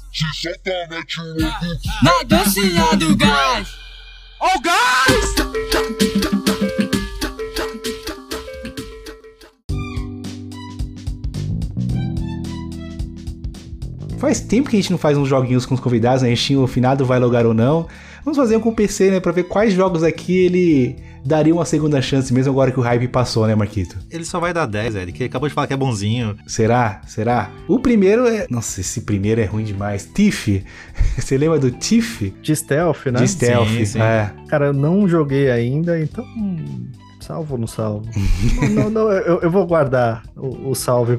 Na 2.03 2.23
dancinha 2.25 2.97
do 2.97 3.17
gás. 3.17 3.69
Ó 4.41 4.59
o 4.59 4.61
gás! 4.61 5.35
Faz 14.19 14.41
tempo 14.41 14.71
que 14.71 14.77
a 14.77 14.81
gente 14.81 14.91
não 14.91 14.99
faz 14.99 15.19
uns 15.19 15.29
joguinhos 15.29 15.67
com 15.67 15.75
os 15.75 15.81
convidados, 15.81 16.23
né? 16.23 16.29
A 16.29 16.35
gente 16.35 16.45
tinha 16.47 16.59
o 16.59 16.67
finado 16.67 17.05
Vai 17.05 17.19
Logar 17.19 17.45
ou 17.45 17.53
Não. 17.53 17.87
Vamos 18.25 18.39
fazer 18.39 18.57
um 18.57 18.61
com 18.61 18.71
o 18.71 18.75
PC, 18.75 19.11
né? 19.11 19.21
Pra 19.21 19.33
ver 19.33 19.45
quais 19.45 19.75
jogos 19.75 20.03
aqui 20.03 20.47
ele 20.47 20.97
daria 21.25 21.55
uma 21.55 21.65
segunda 21.65 22.01
chance, 22.03 22.33
mesmo 22.33 22.53
agora 22.53 22.71
que 22.71 22.79
o 22.79 22.83
hype 22.83 23.09
passou, 23.09 23.47
né, 23.47 23.55
Marquito? 23.55 23.97
Ele 24.11 24.25
só 24.25 24.39
vai 24.39 24.53
dar 24.53 24.67
10, 24.67 24.97
Eric. 24.97 25.19
Ele 25.19 25.29
acabou 25.29 25.49
de 25.49 25.55
falar 25.55 25.67
que 25.67 25.73
é 25.73 25.77
bonzinho. 25.77 26.37
Será? 26.47 27.01
Será? 27.07 27.51
O 27.67 27.79
primeiro 27.79 28.27
é. 28.27 28.47
Nossa, 28.51 28.81
esse 28.81 29.01
primeiro 29.01 29.41
é 29.41 29.45
ruim 29.45 29.65
demais. 29.65 30.09
Tiff. 30.15 30.65
Você 31.17 31.39
lembra 31.39 31.59
do 31.59 31.71
Tiff? 31.71 32.35
De 32.43 32.55
stealth, 32.55 33.07
né? 33.07 33.21
De 33.21 33.29
Stealth. 33.29 33.69
Sim, 33.69 33.85
sim. 33.85 34.01
É. 34.01 34.31
Cara, 34.49 34.67
eu 34.67 34.73
não 34.73 35.09
joguei 35.09 35.51
ainda, 35.51 35.99
então. 35.99 36.27
Salvo 37.21 37.55
ou 37.55 37.61
não 37.61 37.67
salvo? 37.67 38.07
não, 38.75 38.91
não, 38.91 39.11
eu, 39.11 39.41
eu 39.41 39.51
vou 39.51 39.67
guardar 39.67 40.23
o, 40.37 40.71
o 40.71 40.75
salve 40.75 41.19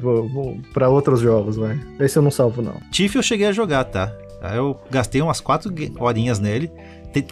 pra 0.72 0.88
outros 0.88 1.20
jogos, 1.20 1.56
vai. 1.56 1.80
Esse 1.98 2.16
eu 2.16 2.22
não 2.22 2.30
salvo, 2.30 2.62
não. 2.62 2.80
Tiff 2.92 3.16
eu 3.16 3.22
cheguei 3.22 3.48
a 3.48 3.52
jogar, 3.52 3.84
tá? 3.84 4.12
Aí 4.40 4.56
Eu 4.56 4.78
gastei 4.90 5.20
umas 5.20 5.40
4 5.40 5.72
horinhas 5.98 6.38
nele. 6.38 6.70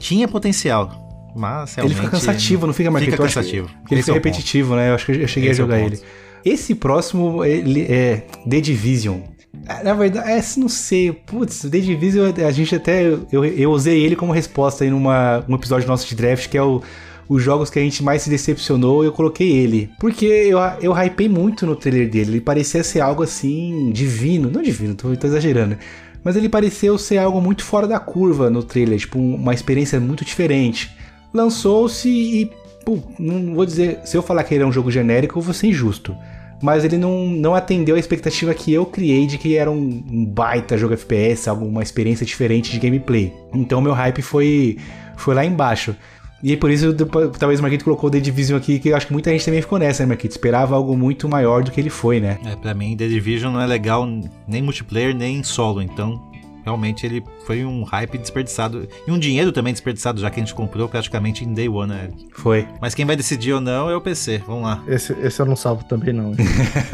Tinha 0.00 0.26
potencial. 0.26 1.03
Mas 1.34 1.76
Ele 1.76 1.88
realmente. 1.88 1.96
fica 1.96 2.10
cansativo, 2.10 2.66
não 2.66 2.74
fica, 2.74 2.90
Marquito? 2.90 3.10
Fica 3.12 3.22
cansativo. 3.24 3.68
Ele 3.90 4.00
Esse 4.00 4.10
é 4.10 4.12
fica 4.12 4.12
o 4.12 4.14
ponto. 4.14 4.24
repetitivo, 4.24 4.76
né? 4.76 4.90
Eu 4.90 4.94
acho 4.94 5.06
que 5.06 5.12
eu 5.12 5.28
cheguei 5.28 5.50
Esse 5.50 5.60
a 5.60 5.64
é 5.64 5.66
jogar 5.66 5.80
ponto. 5.80 5.94
ele. 5.94 6.02
Esse 6.44 6.74
próximo 6.74 7.44
ele 7.44 7.82
é 7.82 8.26
The 8.48 8.60
Division. 8.60 9.20
Ah, 9.66 9.82
Na 9.82 9.94
verdade, 9.94 10.30
esse 10.32 10.60
não 10.60 10.68
sei. 10.68 11.12
Putz, 11.12 11.60
The 11.62 11.78
Division, 11.80 12.32
a 12.46 12.50
gente 12.50 12.74
até. 12.74 13.02
Eu, 13.32 13.44
eu 13.44 13.70
usei 13.70 14.02
ele 14.02 14.14
como 14.14 14.32
resposta 14.32 14.84
numa 14.84 15.44
um 15.48 15.54
episódio 15.54 15.88
nosso 15.88 16.06
de 16.06 16.14
draft, 16.14 16.48
que 16.48 16.56
é 16.58 16.62
o. 16.62 16.82
Os 17.26 17.42
jogos 17.42 17.70
que 17.70 17.78
a 17.78 17.82
gente 17.82 18.04
mais 18.04 18.20
se 18.20 18.28
decepcionou, 18.28 19.02
eu 19.02 19.10
coloquei 19.10 19.50
ele. 19.50 19.88
Porque 19.98 20.26
eu, 20.26 20.58
eu 20.82 20.92
hypei 20.94 21.26
muito 21.26 21.64
no 21.64 21.74
trailer 21.74 22.10
dele. 22.10 22.32
Ele 22.32 22.40
parecia 22.42 22.84
ser 22.84 23.00
algo 23.00 23.22
assim. 23.22 23.90
divino. 23.94 24.50
Não 24.50 24.60
divino, 24.60 24.94
tô, 24.94 25.16
tô 25.16 25.26
exagerando. 25.26 25.78
Mas 26.22 26.36
ele 26.36 26.50
pareceu 26.50 26.98
ser 26.98 27.16
algo 27.16 27.40
muito 27.40 27.64
fora 27.64 27.86
da 27.86 27.98
curva 27.98 28.50
no 28.50 28.62
trailer. 28.62 28.98
Tipo, 28.98 29.18
um- 29.18 29.36
uma 29.36 29.54
experiência 29.54 29.98
muito 29.98 30.22
diferente. 30.22 30.94
Lançou-se 31.34 32.08
e. 32.08 32.50
Pô, 32.84 32.98
não 33.18 33.54
vou 33.54 33.66
dizer. 33.66 33.98
Se 34.04 34.16
eu 34.16 34.22
falar 34.22 34.44
que 34.44 34.54
ele 34.54 34.62
é 34.62 34.66
um 34.66 34.72
jogo 34.72 34.90
genérico, 34.90 35.38
eu 35.38 35.42
vou 35.42 35.52
ser 35.52 35.66
injusto 35.66 36.16
mas 36.62 36.82
ele 36.82 36.96
não, 36.96 37.26
não 37.26 37.54
atendeu 37.54 37.94
a 37.94 37.98
expectativa 37.98 38.54
que 38.54 38.72
eu 38.72 38.86
criei 38.86 39.26
de 39.26 39.36
que 39.36 39.54
era 39.54 39.70
um, 39.70 40.02
um 40.10 40.24
baita 40.24 40.78
jogo 40.78 40.94
FPS, 40.94 41.46
alguma 41.50 41.82
experiência 41.82 42.24
diferente 42.24 42.70
de 42.72 42.78
gameplay. 42.78 43.34
Então 43.52 43.82
meu 43.82 43.92
hype 43.92 44.22
foi, 44.22 44.78
foi 45.14 45.34
lá 45.34 45.44
embaixo. 45.44 45.94
E 46.42 46.52
aí 46.52 46.56
por 46.56 46.70
isso 46.70 46.92
depois- 46.94 47.30
talvez 47.38 47.58
o 47.60 47.62
Marquito 47.62 47.84
colocou 47.84 48.08
The 48.08 48.18
Division 48.18 48.56
aqui, 48.56 48.78
que 48.78 48.88
eu 48.88 48.96
acho 48.96 49.06
que 49.08 49.12
muita 49.12 49.30
gente 49.30 49.44
também 49.44 49.60
ficou 49.60 49.78
nessa, 49.78 50.04
né, 50.04 50.08
Marquito? 50.08 50.30
Esperava 50.30 50.74
algo 50.74 50.96
muito 50.96 51.28
maior 51.28 51.62
do 51.62 51.70
que 51.70 51.78
ele 51.78 51.90
foi, 51.90 52.18
né? 52.18 52.38
É, 52.46 52.56
pra 52.56 52.72
mim, 52.72 52.96
The 52.96 53.08
Division 53.08 53.52
não 53.52 53.60
é 53.60 53.66
legal 53.66 54.08
nem 54.48 54.62
multiplayer, 54.62 55.14
nem 55.14 55.42
solo. 55.42 55.82
Então, 55.82 56.18
realmente, 56.64 57.06
ele 57.06 57.22
foi 57.46 57.64
um 57.64 57.82
hype 57.84 58.18
desperdiçado. 58.18 58.88
E 59.06 59.10
um 59.10 59.18
dinheiro 59.18 59.52
também 59.52 59.72
desperdiçado, 59.72 60.20
já 60.20 60.30
que 60.30 60.40
a 60.40 60.42
gente 60.42 60.54
comprou 60.54 60.88
praticamente 60.88 61.44
em 61.44 61.52
day 61.52 61.68
one, 61.68 61.92
né, 61.92 62.04
Eric? 62.04 62.26
Foi. 62.32 62.66
Mas 62.80 62.94
quem 62.94 63.04
vai 63.04 63.16
decidir 63.16 63.52
ou 63.52 63.60
não 63.60 63.88
é 63.90 63.96
o 63.96 64.00
PC. 64.00 64.42
Vamos 64.46 64.62
lá. 64.64 64.82
Esse, 64.88 65.12
esse 65.20 65.40
eu 65.40 65.46
não 65.46 65.56
salvo 65.56 65.84
também, 65.84 66.12
não. 66.12 66.32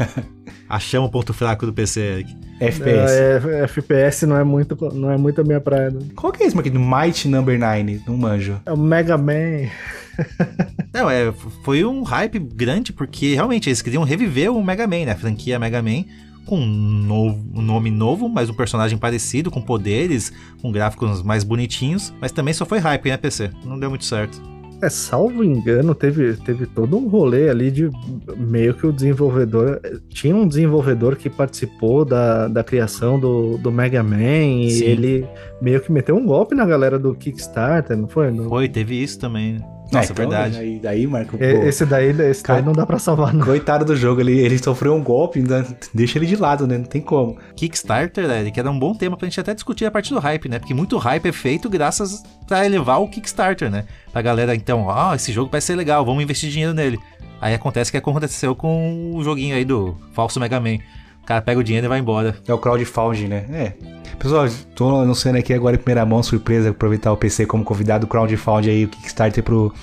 Achamos 0.69 1.09
o 1.09 1.11
ponto 1.11 1.33
fraco 1.33 1.65
do 1.65 1.73
PC, 1.73 1.99
Eric. 1.99 2.35
FPS. 2.59 3.13
É, 3.13 3.41
é, 3.45 3.63
FPS 3.63 4.25
não 4.25 4.37
é, 4.37 4.43
muito, 4.43 4.77
não 4.93 5.09
é 5.11 5.17
muito 5.17 5.41
a 5.41 5.43
minha 5.43 5.59
praia. 5.59 5.89
não. 5.89 6.01
Qual 6.15 6.31
que 6.31 6.43
é 6.43 6.47
esse, 6.47 6.55
Marquito? 6.55 6.79
Might 6.79 7.27
Number 7.27 7.57
9, 7.57 8.01
não 8.07 8.17
manjo. 8.17 8.61
É 8.65 8.71
o 8.71 8.77
Mega 8.77 9.17
Man. 9.17 9.69
Não, 10.93 11.09
é, 11.09 11.33
foi 11.63 11.85
um 11.85 12.03
hype 12.03 12.37
grande, 12.37 12.91
porque 12.91 13.33
realmente 13.33 13.69
eles 13.69 13.81
queriam 13.81 14.03
reviver 14.03 14.51
o 14.51 14.63
Mega 14.63 14.85
Man, 14.85 15.05
né? 15.05 15.11
A 15.11 15.15
franquia 15.15 15.57
Mega 15.57 15.81
Man, 15.81 16.03
com 16.45 16.57
um, 16.57 16.67
novo, 16.67 17.39
um 17.53 17.61
nome 17.61 17.89
novo, 17.91 18.27
mas 18.27 18.49
um 18.49 18.53
personagem 18.53 18.97
parecido, 18.97 19.49
com 19.49 19.61
poderes, 19.61 20.31
com 20.61 20.71
gráficos 20.71 21.21
mais 21.21 21.43
bonitinhos. 21.43 22.13
Mas 22.19 22.31
também 22.31 22.53
só 22.53 22.65
foi 22.65 22.79
hype, 22.79 23.09
né, 23.09 23.17
PC? 23.17 23.51
Não 23.65 23.79
deu 23.79 23.89
muito 23.89 24.05
certo. 24.05 24.41
É, 24.81 24.89
salvo 24.89 25.43
engano, 25.43 25.93
teve, 25.93 26.33
teve 26.37 26.65
todo 26.65 26.97
um 26.97 27.07
rolê 27.07 27.49
ali 27.49 27.69
de 27.69 27.87
meio 28.35 28.73
que 28.73 28.87
o 28.87 28.91
desenvolvedor. 28.91 29.79
Tinha 30.09 30.35
um 30.35 30.47
desenvolvedor 30.47 31.15
que 31.15 31.29
participou 31.29 32.03
da, 32.03 32.47
da 32.47 32.63
criação 32.63 33.19
do, 33.19 33.59
do 33.59 33.71
Mega 33.71 34.01
Man 34.01 34.63
e 34.63 34.71
Sim. 34.71 34.85
ele 34.85 35.27
meio 35.61 35.79
que 35.81 35.91
meteu 35.91 36.15
um 36.15 36.25
golpe 36.25 36.55
na 36.55 36.65
galera 36.65 36.97
do 36.97 37.13
Kickstarter, 37.13 37.95
não 37.95 38.07
foi? 38.07 38.35
Foi, 38.35 38.67
teve 38.67 38.95
isso 38.95 39.19
também. 39.19 39.63
Né? 39.91 39.99
Nossa, 39.99 40.11
Ah, 40.11 40.13
então, 40.13 40.29
verdade. 40.29 40.57
Daí, 40.57 40.79
daí 40.79 41.07
Marco, 41.07 41.37
pô, 41.37 41.43
Esse 41.43 41.85
daí, 41.85 42.09
esse 42.09 42.43
daí 42.43 42.57
Cara- 42.57 42.61
não 42.61 42.73
dá 42.73 42.85
pra 42.85 42.97
salvar, 42.99 43.33
não. 43.33 43.45
coitado 43.45 43.83
do 43.85 43.95
jogo, 43.95 44.21
ele, 44.21 44.39
ele 44.39 44.57
sofreu 44.57 44.93
um 44.95 45.03
golpe, 45.03 45.39
ainda 45.39 45.65
deixa 45.93 46.17
ele 46.17 46.25
de 46.25 46.35
lado, 46.35 46.65
né? 46.65 46.77
Não 46.77 46.85
tem 46.85 47.01
como. 47.01 47.37
Kickstarter, 47.55 48.29
Eric, 48.29 48.59
era 48.59 48.69
um 48.71 48.77
bom 48.79 48.93
tema 48.93 49.15
pra 49.17 49.27
gente 49.27 49.39
até 49.39 49.53
discutir 49.53 49.85
a 49.85 49.91
partir 49.91 50.13
do 50.13 50.19
hype, 50.19 50.47
né? 50.49 50.59
Porque 50.59 50.73
muito 50.73 50.97
hype 50.97 51.27
é 51.27 51.31
feito 51.31 51.69
graças 51.69 52.23
pra 52.47 52.65
elevar 52.65 53.01
o 53.01 53.07
Kickstarter, 53.07 53.69
né? 53.69 53.85
Pra 54.11 54.21
galera, 54.21 54.55
então, 54.55 54.85
ó, 54.87 55.13
esse 55.15 55.31
jogo 55.31 55.49
vai 55.51 55.61
ser 55.61 55.75
legal, 55.75 56.05
vamos 56.05 56.23
investir 56.23 56.49
dinheiro 56.49 56.73
nele. 56.73 56.97
Aí 57.39 57.53
acontece 57.53 57.89
o 57.89 57.91
que 57.91 57.97
aconteceu 57.97 58.55
com 58.55 59.13
o 59.15 59.23
joguinho 59.23 59.55
aí 59.55 59.65
do 59.65 59.97
falso 60.13 60.39
Mega 60.39 60.59
Man. 60.59 60.77
O 61.21 61.25
cara 61.25 61.41
pega 61.41 61.59
o 61.59 61.63
dinheiro 61.63 61.85
e 61.87 61.89
vai 61.89 61.99
embora. 61.99 62.35
É 62.47 62.53
o 62.53 62.57
crowdfunding, 62.57 63.27
né? 63.27 63.45
É. 63.51 63.73
Pessoal, 64.17 64.47
tô 64.75 64.99
anunciando 65.01 65.37
aqui 65.37 65.53
agora 65.53 65.75
em 65.75 65.79
primeira 65.79 66.05
mão, 66.05 66.21
surpresa, 66.21 66.69
aproveitar 66.69 67.11
o 67.11 67.17
PC 67.17 67.45
como 67.45 67.63
convidado, 67.63 68.05
crowdfunding 68.07 68.69
aí, 68.69 68.85
o 68.85 68.89
Kickstarter 68.89 69.43
pro 69.43 69.73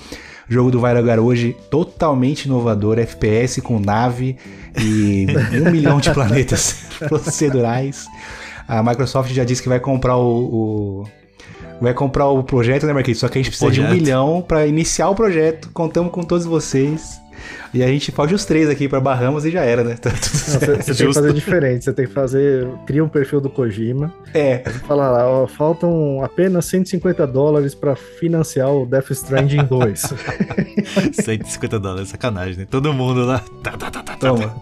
jogo 0.47 0.71
do 0.71 0.79
Vai 0.79 0.93
Logar 0.93 1.19
hoje, 1.19 1.55
totalmente 1.69 2.45
inovador, 2.45 2.97
FPS 2.99 3.61
com 3.61 3.79
nave 3.79 4.37
e 4.79 5.27
um 5.65 5.69
milhão 5.71 5.99
de 5.99 6.11
planetas 6.11 6.85
procedurais. 7.07 8.05
A 8.67 8.81
Microsoft 8.83 9.31
já 9.33 9.43
disse 9.43 9.61
que 9.63 9.69
vai 9.69 9.79
comprar 9.79 10.17
o... 10.17 11.03
o- 11.03 11.19
Vai 11.81 11.93
comprar 11.93 12.27
o 12.27 12.43
projeto, 12.43 12.85
né, 12.85 12.91
Marquinhos? 12.91 13.19
Só 13.19 13.29
que 13.29 13.39
a 13.39 13.41
gente 13.41 13.47
O 13.47 13.51
precisa 13.51 13.71
de 13.71 13.79
um 13.79 13.85
projeto. 13.85 14.01
milhão 14.03 14.43
pra 14.45 14.67
iniciar 14.67 15.07
o 15.09 15.15
projeto. 15.15 15.69
Contamos 15.73 16.11
com 16.11 16.23
todos 16.23 16.45
vocês. 16.45 17.21
E 17.73 17.83
a 17.83 17.87
gente 17.87 18.11
foge 18.11 18.33
os 18.33 18.45
três 18.45 18.69
aqui 18.69 18.87
pra 18.89 18.99
Bahamas 18.99 19.45
e 19.45 19.51
já 19.51 19.61
era, 19.61 19.83
né? 19.83 19.95
Tá 20.01 20.09
tudo 20.09 20.21
Não, 20.21 20.59
certo. 20.59 20.83
Você, 20.83 20.93
você 20.93 21.03
tem 21.03 21.07
que 21.07 21.13
fazer 21.13 21.33
diferente. 21.33 21.83
Você 21.85 21.93
tem 21.93 22.07
que 22.07 22.13
fazer. 22.13 22.67
Cria 22.85 23.03
um 23.03 23.09
perfil 23.09 23.41
do 23.41 23.49
Kojima. 23.49 24.13
É, 24.33 24.59
Fala 24.87 25.09
lá, 25.09 25.27
ó, 25.27 25.47
faltam 25.47 26.23
apenas 26.23 26.65
150 26.65 27.27
dólares 27.27 27.75
pra 27.75 27.95
financiar 27.95 28.73
o 28.73 28.85
Death 28.85 29.11
Stranding 29.11 29.65
2. 29.65 30.13
150 31.13 31.79
dólares, 31.79 32.09
sacanagem, 32.09 32.57
né? 32.57 32.67
Todo 32.69 32.93
mundo 32.93 33.25
lá. 33.25 33.43
Tá, 33.63 33.71
tá, 33.71 33.91
tá, 33.91 34.03
tá, 34.03 34.15
tá. 34.15 34.15
Toma. 34.17 34.55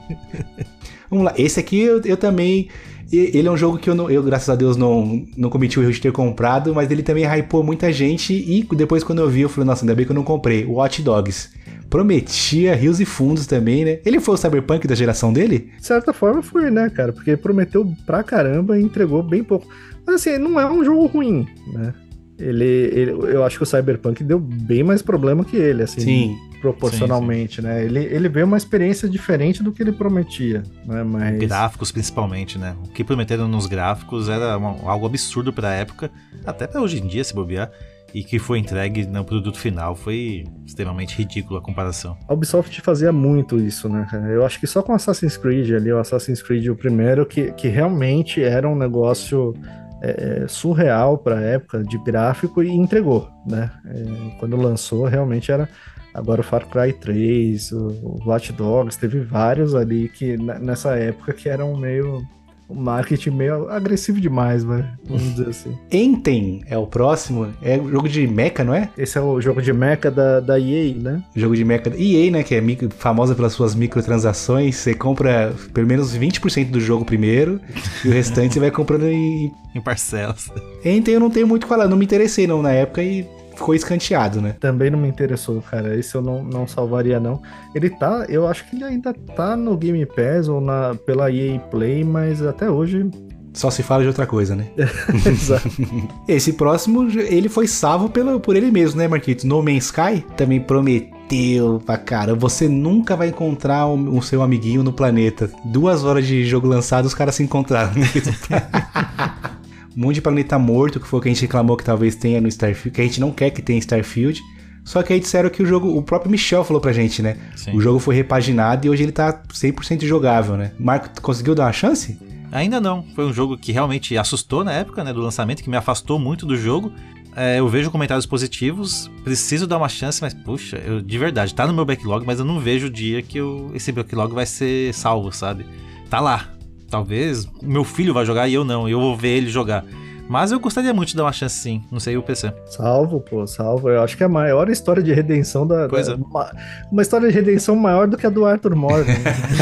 Vamos 1.10 1.26
lá. 1.26 1.34
Esse 1.38 1.60
aqui 1.60 1.80
eu, 1.80 2.02
eu 2.04 2.18
também. 2.18 2.70
Ele 3.10 3.48
é 3.48 3.52
um 3.52 3.56
jogo 3.56 3.78
que 3.78 3.90
eu, 3.90 3.96
não, 3.96 4.10
eu 4.10 4.22
graças 4.22 4.50
a 4.50 4.56
Deus, 4.56 4.76
não, 4.76 5.26
não 5.38 5.50
cometi 5.50 5.80
o 5.80 5.82
erro 5.82 5.94
de 5.94 6.02
ter 6.02 6.12
comprado, 6.12 6.76
mas 6.76 6.92
ele 6.92 7.02
também 7.02 7.24
hypou 7.24 7.64
muita 7.64 7.90
gente. 7.94 8.34
E 8.34 8.68
depois, 8.76 9.02
quando 9.02 9.20
eu 9.20 9.30
vi, 9.30 9.42
eu 9.42 9.50
falei, 9.50 9.66
nossa, 9.66 9.84
ainda 9.84 9.96
bem 9.96 10.06
que 10.06 10.12
eu 10.12 10.16
não 10.16 10.24
comprei. 10.24 10.66
Watch 10.66 11.02
Dogs. 11.02 11.50
Prometia 11.98 12.76
rios 12.76 13.00
e 13.00 13.06
fundos 13.06 13.48
também, 13.48 13.84
né? 13.84 14.00
Ele 14.06 14.20
foi 14.20 14.36
o 14.36 14.38
Cyberpunk 14.38 14.86
da 14.86 14.94
geração 14.94 15.34
dele? 15.34 15.72
De 15.80 15.84
certa 15.84 16.14
forma 16.14 16.44
foi, 16.44 16.70
né, 16.70 16.92
cara? 16.92 17.12
Porque 17.12 17.36
prometeu 17.36 17.92
pra 18.06 18.22
caramba 18.22 18.78
e 18.78 18.84
entregou 18.84 19.24
bem 19.24 19.44
pouco. 19.44 19.68
Mas 20.06 20.18
assim, 20.18 20.38
não 20.38 20.60
é 20.60 20.72
um 20.72 20.86
jogo 20.86 21.08
ruim, 21.08 21.48
né? 21.74 21.96
Ele, 22.38 22.66
ele, 22.66 23.12
eu 23.34 23.44
acho 23.44 23.58
que 23.58 23.64
o 23.64 23.66
Cyberpunk 23.66 24.24
deu 24.24 24.38
bem 24.38 24.84
mais 24.84 25.02
problema 25.02 25.44
que 25.44 25.58
ele, 25.58 25.82
assim, 25.82 26.02
Sim. 26.02 26.38
proporcionalmente, 26.62 27.56
sim, 27.56 27.62
sim. 27.64 27.68
né? 27.68 27.84
Ele, 27.84 28.06
ele 28.06 28.30
veio 28.30 28.46
uma 28.46 28.58
experiência 28.58 29.10
diferente 29.10 29.64
do 29.64 29.72
que 29.72 29.82
ele 29.82 29.92
prometia, 29.92 30.62
né? 30.86 31.02
Mas... 31.02 31.40
Gráficos, 31.40 31.92
principalmente, 31.92 32.60
né? 32.60 32.76
O 32.86 32.90
que 32.90 33.04
prometeram 33.04 33.48
nos 33.48 33.66
gráficos 33.66 34.30
era 34.30 34.56
uma, 34.56 34.88
algo 34.88 35.08
absurdo 35.08 35.52
pra 35.52 35.74
época, 35.74 36.12
até 36.46 36.68
pra 36.68 36.80
hoje 36.80 37.02
em 37.02 37.08
dia, 37.08 37.24
se 37.24 37.34
bobear 37.34 37.72
e 38.18 38.24
que 38.24 38.40
foi 38.40 38.58
entregue 38.58 39.06
no 39.06 39.24
produto 39.24 39.60
final 39.60 39.96
foi 39.96 40.44
extremamente 40.66 41.16
ridículo 41.16 41.60
a 41.60 41.62
comparação. 41.62 42.18
A 42.28 42.34
Ubisoft 42.34 42.82
fazia 42.82 43.12
muito 43.12 43.58
isso, 43.58 43.88
né? 43.88 44.08
Eu 44.34 44.44
acho 44.44 44.60
que 44.60 44.66
só 44.66 44.82
com 44.82 44.92
Assassin's 44.92 45.38
Creed 45.38 45.72
ali, 45.72 45.94
o 45.94 46.00
Assassin's 46.00 46.42
Creed 46.42 46.68
o 46.68 46.76
primeiro, 46.76 47.28
que, 47.28 47.52
que 47.52 47.68
realmente 47.68 48.42
era 48.42 48.68
um 48.68 48.76
negócio 48.76 49.54
é, 50.02 50.46
surreal 50.48 51.20
para 51.20 51.38
a 51.38 51.42
época 51.42 51.84
de 51.84 52.04
gráfico 52.04 52.64
e 52.64 52.72
entregou, 52.72 53.30
né? 53.46 53.70
É, 53.86 54.40
quando 54.40 54.58
lançou, 54.58 55.06
realmente 55.06 55.52
era. 55.52 55.70
Agora 56.12 56.42
o 56.42 56.44
Far 56.44 56.68
Cry 56.68 56.94
3, 56.94 57.72
o 57.72 58.18
Watch 58.26 58.52
Dogs, 58.52 58.98
teve 58.98 59.20
vários 59.20 59.76
ali 59.76 60.10
que 60.10 60.36
nessa 60.38 60.96
época 60.96 61.34
que 61.34 61.48
eram 61.48 61.78
meio 61.78 62.24
o 62.68 62.76
marketing 62.76 63.32
meio 63.32 63.70
agressivo 63.70 64.20
demais, 64.20 64.64
vai. 64.64 64.86
Vamos 65.06 65.24
dizer 65.36 65.50
assim. 65.50 65.78
Enten 65.92 66.62
é 66.68 66.78
o 66.78 66.86
próximo. 66.86 67.48
É 67.62 67.78
o 67.78 67.90
jogo 67.90 68.10
de 68.10 68.28
mecha, 68.28 68.64
não 68.64 68.74
é? 68.74 68.90
Esse 68.98 69.18
é 69.18 69.22
o 69.22 69.40
jogo 69.40 69.62
de 69.62 69.72
mecha 69.72 70.12
da, 70.12 70.40
da 70.40 70.60
EA, 70.60 70.94
né? 70.96 71.24
Jogo 71.36 71.56
de 71.56 71.64
mecha 71.64 71.90
da 71.90 71.98
EA, 71.98 72.32
né? 72.32 72.44
Que 72.44 72.56
é 72.56 72.62
micro, 72.62 72.90
famosa 72.90 73.34
pelas 73.34 73.54
suas 73.54 73.74
microtransações. 73.74 74.76
Você 74.76 74.94
compra 74.94 75.54
pelo 75.74 75.88
menos 75.88 76.18
20% 76.18 76.70
do 76.70 76.82
jogo 76.82 77.06
primeiro 77.06 77.60
e 78.04 78.10
o 78.10 78.12
restante 78.12 78.56
você 78.56 78.60
vai 78.60 78.72
comprando 78.72 79.08
em... 79.08 79.52
em 79.74 79.82
parcelas. 79.82 80.50
Enten 80.84 81.14
eu 81.14 81.20
não 81.20 81.30
tenho 81.30 81.48
muito 81.48 81.64
o 81.64 81.66
que 81.66 81.70
falar. 81.70 81.88
Não 81.88 81.98
me 81.98 82.06
interessei 82.06 82.48
não 82.48 82.62
na 82.62 82.72
época 82.72 83.02
e 83.02 83.26
ficou 83.58 83.76
escanteado, 83.76 84.40
né? 84.40 84.56
Também 84.60 84.90
não 84.90 85.00
me 85.00 85.08
interessou, 85.08 85.62
cara. 85.62 85.96
Esse 85.98 86.16
eu 86.16 86.22
não, 86.22 86.44
não 86.44 86.68
salvaria, 86.68 87.20
não. 87.20 87.42
Ele 87.76 87.90
tá, 87.90 88.26
eu 88.30 88.48
acho 88.48 88.68
que 88.70 88.76
ele 88.76 88.86
ainda 88.86 89.14
tá 89.36 89.58
no 89.58 89.76
Game 89.76 90.06
Pass 90.06 90.48
ou 90.48 90.62
na, 90.62 90.96
pela 91.06 91.32
EA 91.32 91.60
Play, 91.60 92.04
mas 92.04 92.42
até 92.42 92.70
hoje 92.70 93.10
só 93.54 93.72
se 93.72 93.82
fala 93.82 94.04
de 94.04 94.08
outra 94.08 94.28
coisa, 94.28 94.56
né? 94.56 94.68
Exato. 95.26 95.70
Esse 96.28 96.54
próximo, 96.54 97.10
ele 97.10 97.50
foi 97.50 97.68
salvo 97.68 98.08
pelo, 98.08 98.40
por 98.40 98.56
ele 98.56 98.70
mesmo, 98.70 99.00
né, 99.00 99.08
Marquitos? 99.08 99.46
No 99.46 99.64
Man's 99.64 99.86
Sky 99.86 100.24
também 100.36 100.60
prometeu 100.60 101.82
pra 101.84 101.98
cara. 101.98 102.36
Você 102.36 102.70
nunca 102.70 103.16
vai 103.16 103.30
encontrar 103.30 103.88
o, 103.88 104.18
o, 104.18 104.22
seu 104.22 104.44
amiguinho 104.44 104.84
no 104.84 104.94
planeta. 104.94 105.50
Duas 105.66 106.04
horas 106.04 106.28
de 106.28 106.46
jogo 106.46 106.68
lançado, 106.68 107.06
os 107.06 107.16
caras 107.16 107.34
se 107.34 107.44
encontraram. 107.44 107.94
um 109.98 110.02
monte 110.02 110.16
de 110.16 110.22
planeta 110.22 110.60
morto, 110.60 111.00
que 111.00 111.08
foi 111.08 111.20
o 111.20 111.22
que 111.24 111.28
a 111.28 111.34
gente 111.34 111.42
reclamou 111.42 111.76
que 111.76 111.84
talvez 111.84 112.16
tenha 112.16 112.40
no 112.40 112.48
Starfield, 112.48 112.92
que 112.92 113.02
a 113.02 113.04
gente 113.04 113.20
não 113.20 113.32
quer 113.32 113.50
que 113.50 113.64
tenha 113.64 113.80
Starfield. 113.80 114.40
Só 114.86 115.02
que 115.02 115.12
aí 115.12 115.20
disseram 115.20 115.50
que 115.50 115.62
o 115.64 115.66
jogo, 115.66 115.98
o 115.98 116.04
próprio 116.04 116.30
Michel 116.30 116.64
falou 116.64 116.80
pra 116.80 116.94
gente, 116.94 117.22
né? 117.22 117.36
Sim. 117.56 117.76
O 117.76 117.82
jogo 117.82 117.98
foi 117.98 118.16
repaginado 118.16 118.86
e 118.86 118.90
hoje 118.90 119.04
ele 119.04 119.12
tá 119.12 119.34
100% 119.34 120.06
jogável, 120.06 120.56
né? 120.56 120.72
Marco, 120.80 121.10
conseguiu 121.20 121.56
dar 121.56 121.66
uma 121.66 121.74
chance? 121.74 122.18
Ainda 122.52 122.80
não. 122.80 123.04
Foi 123.16 123.26
um 123.26 123.34
jogo 123.34 123.58
que 123.58 123.72
realmente 123.72 124.16
assustou 124.18 124.64
na 124.64 124.72
época, 124.72 125.04
né, 125.04 125.12
do 125.12 125.20
lançamento, 125.20 125.64
que 125.64 125.70
me 125.70 125.76
afastou 125.76 126.20
muito 126.20 126.46
do 126.46 126.56
jogo. 126.56 126.94
É, 127.36 127.60
eu 127.60 127.68
vejo 127.68 127.92
comentários 127.92 128.26
positivos, 128.26 129.12
preciso 129.24 129.68
dar 129.68 129.78
uma 129.78 129.90
chance, 129.90 130.22
mas 130.22 130.34
puxa, 130.34 130.78
eu, 130.78 131.02
de 131.02 131.18
verdade, 131.18 131.54
tá 131.54 131.68
no 131.68 131.74
meu 131.74 131.86
backlog, 131.86 132.26
mas 132.26 132.40
eu 132.40 132.46
não 132.46 132.60
vejo 132.60 132.88
o 132.88 132.90
dia 132.90 133.22
que 133.22 133.38
eu, 133.38 133.72
esse 133.74 133.92
backlog 133.92 134.34
vai 134.34 134.46
ser 134.46 134.94
salvo, 134.94 135.32
sabe? 135.32 135.66
Tá 136.10 136.20
lá, 136.20 136.50
talvez 136.90 137.48
meu 137.62 137.84
filho 137.84 138.14
vai 138.14 138.26
jogar 138.26 138.48
e 138.48 138.54
eu 138.54 138.64
não, 138.64 138.88
eu 138.88 139.00
vou 139.00 139.16
ver 139.16 139.38
ele 139.38 139.50
jogar. 139.50 139.84
Mas 140.30 140.52
eu 140.52 140.60
gostaria 140.60 140.94
muito 140.94 141.10
de 141.10 141.16
dar 141.16 141.24
uma 141.24 141.32
chance 141.32 141.56
sim, 141.56 141.82
não 141.90 142.00
sei 142.00 142.18
o 142.18 142.22
PC. 142.22 142.54
Salvo, 142.66 143.22
pô, 143.22 143.48
salvo. 143.48 143.90
Eu 143.90 144.02
acho 144.02 144.18
que 144.18 144.24
é 144.24 144.26
a 144.26 144.30
maior 144.30 144.70
história 144.70 145.02
de 145.02 145.14
redenção 145.14 145.66
da. 145.66 145.88
Coisa. 145.88 146.14
É. 146.14 146.16
Uma, 146.16 146.52
uma, 146.92 147.02
história 147.02 147.30
de 147.30 147.34
redenção 147.34 147.76
maior 147.78 148.08
do 148.08 148.18
que 148.18 148.28
a 148.28 148.30
do 148.30 148.46
Arthur 148.46 148.76
Morgan. 148.76 149.14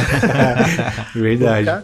Verdade. 1.13 1.83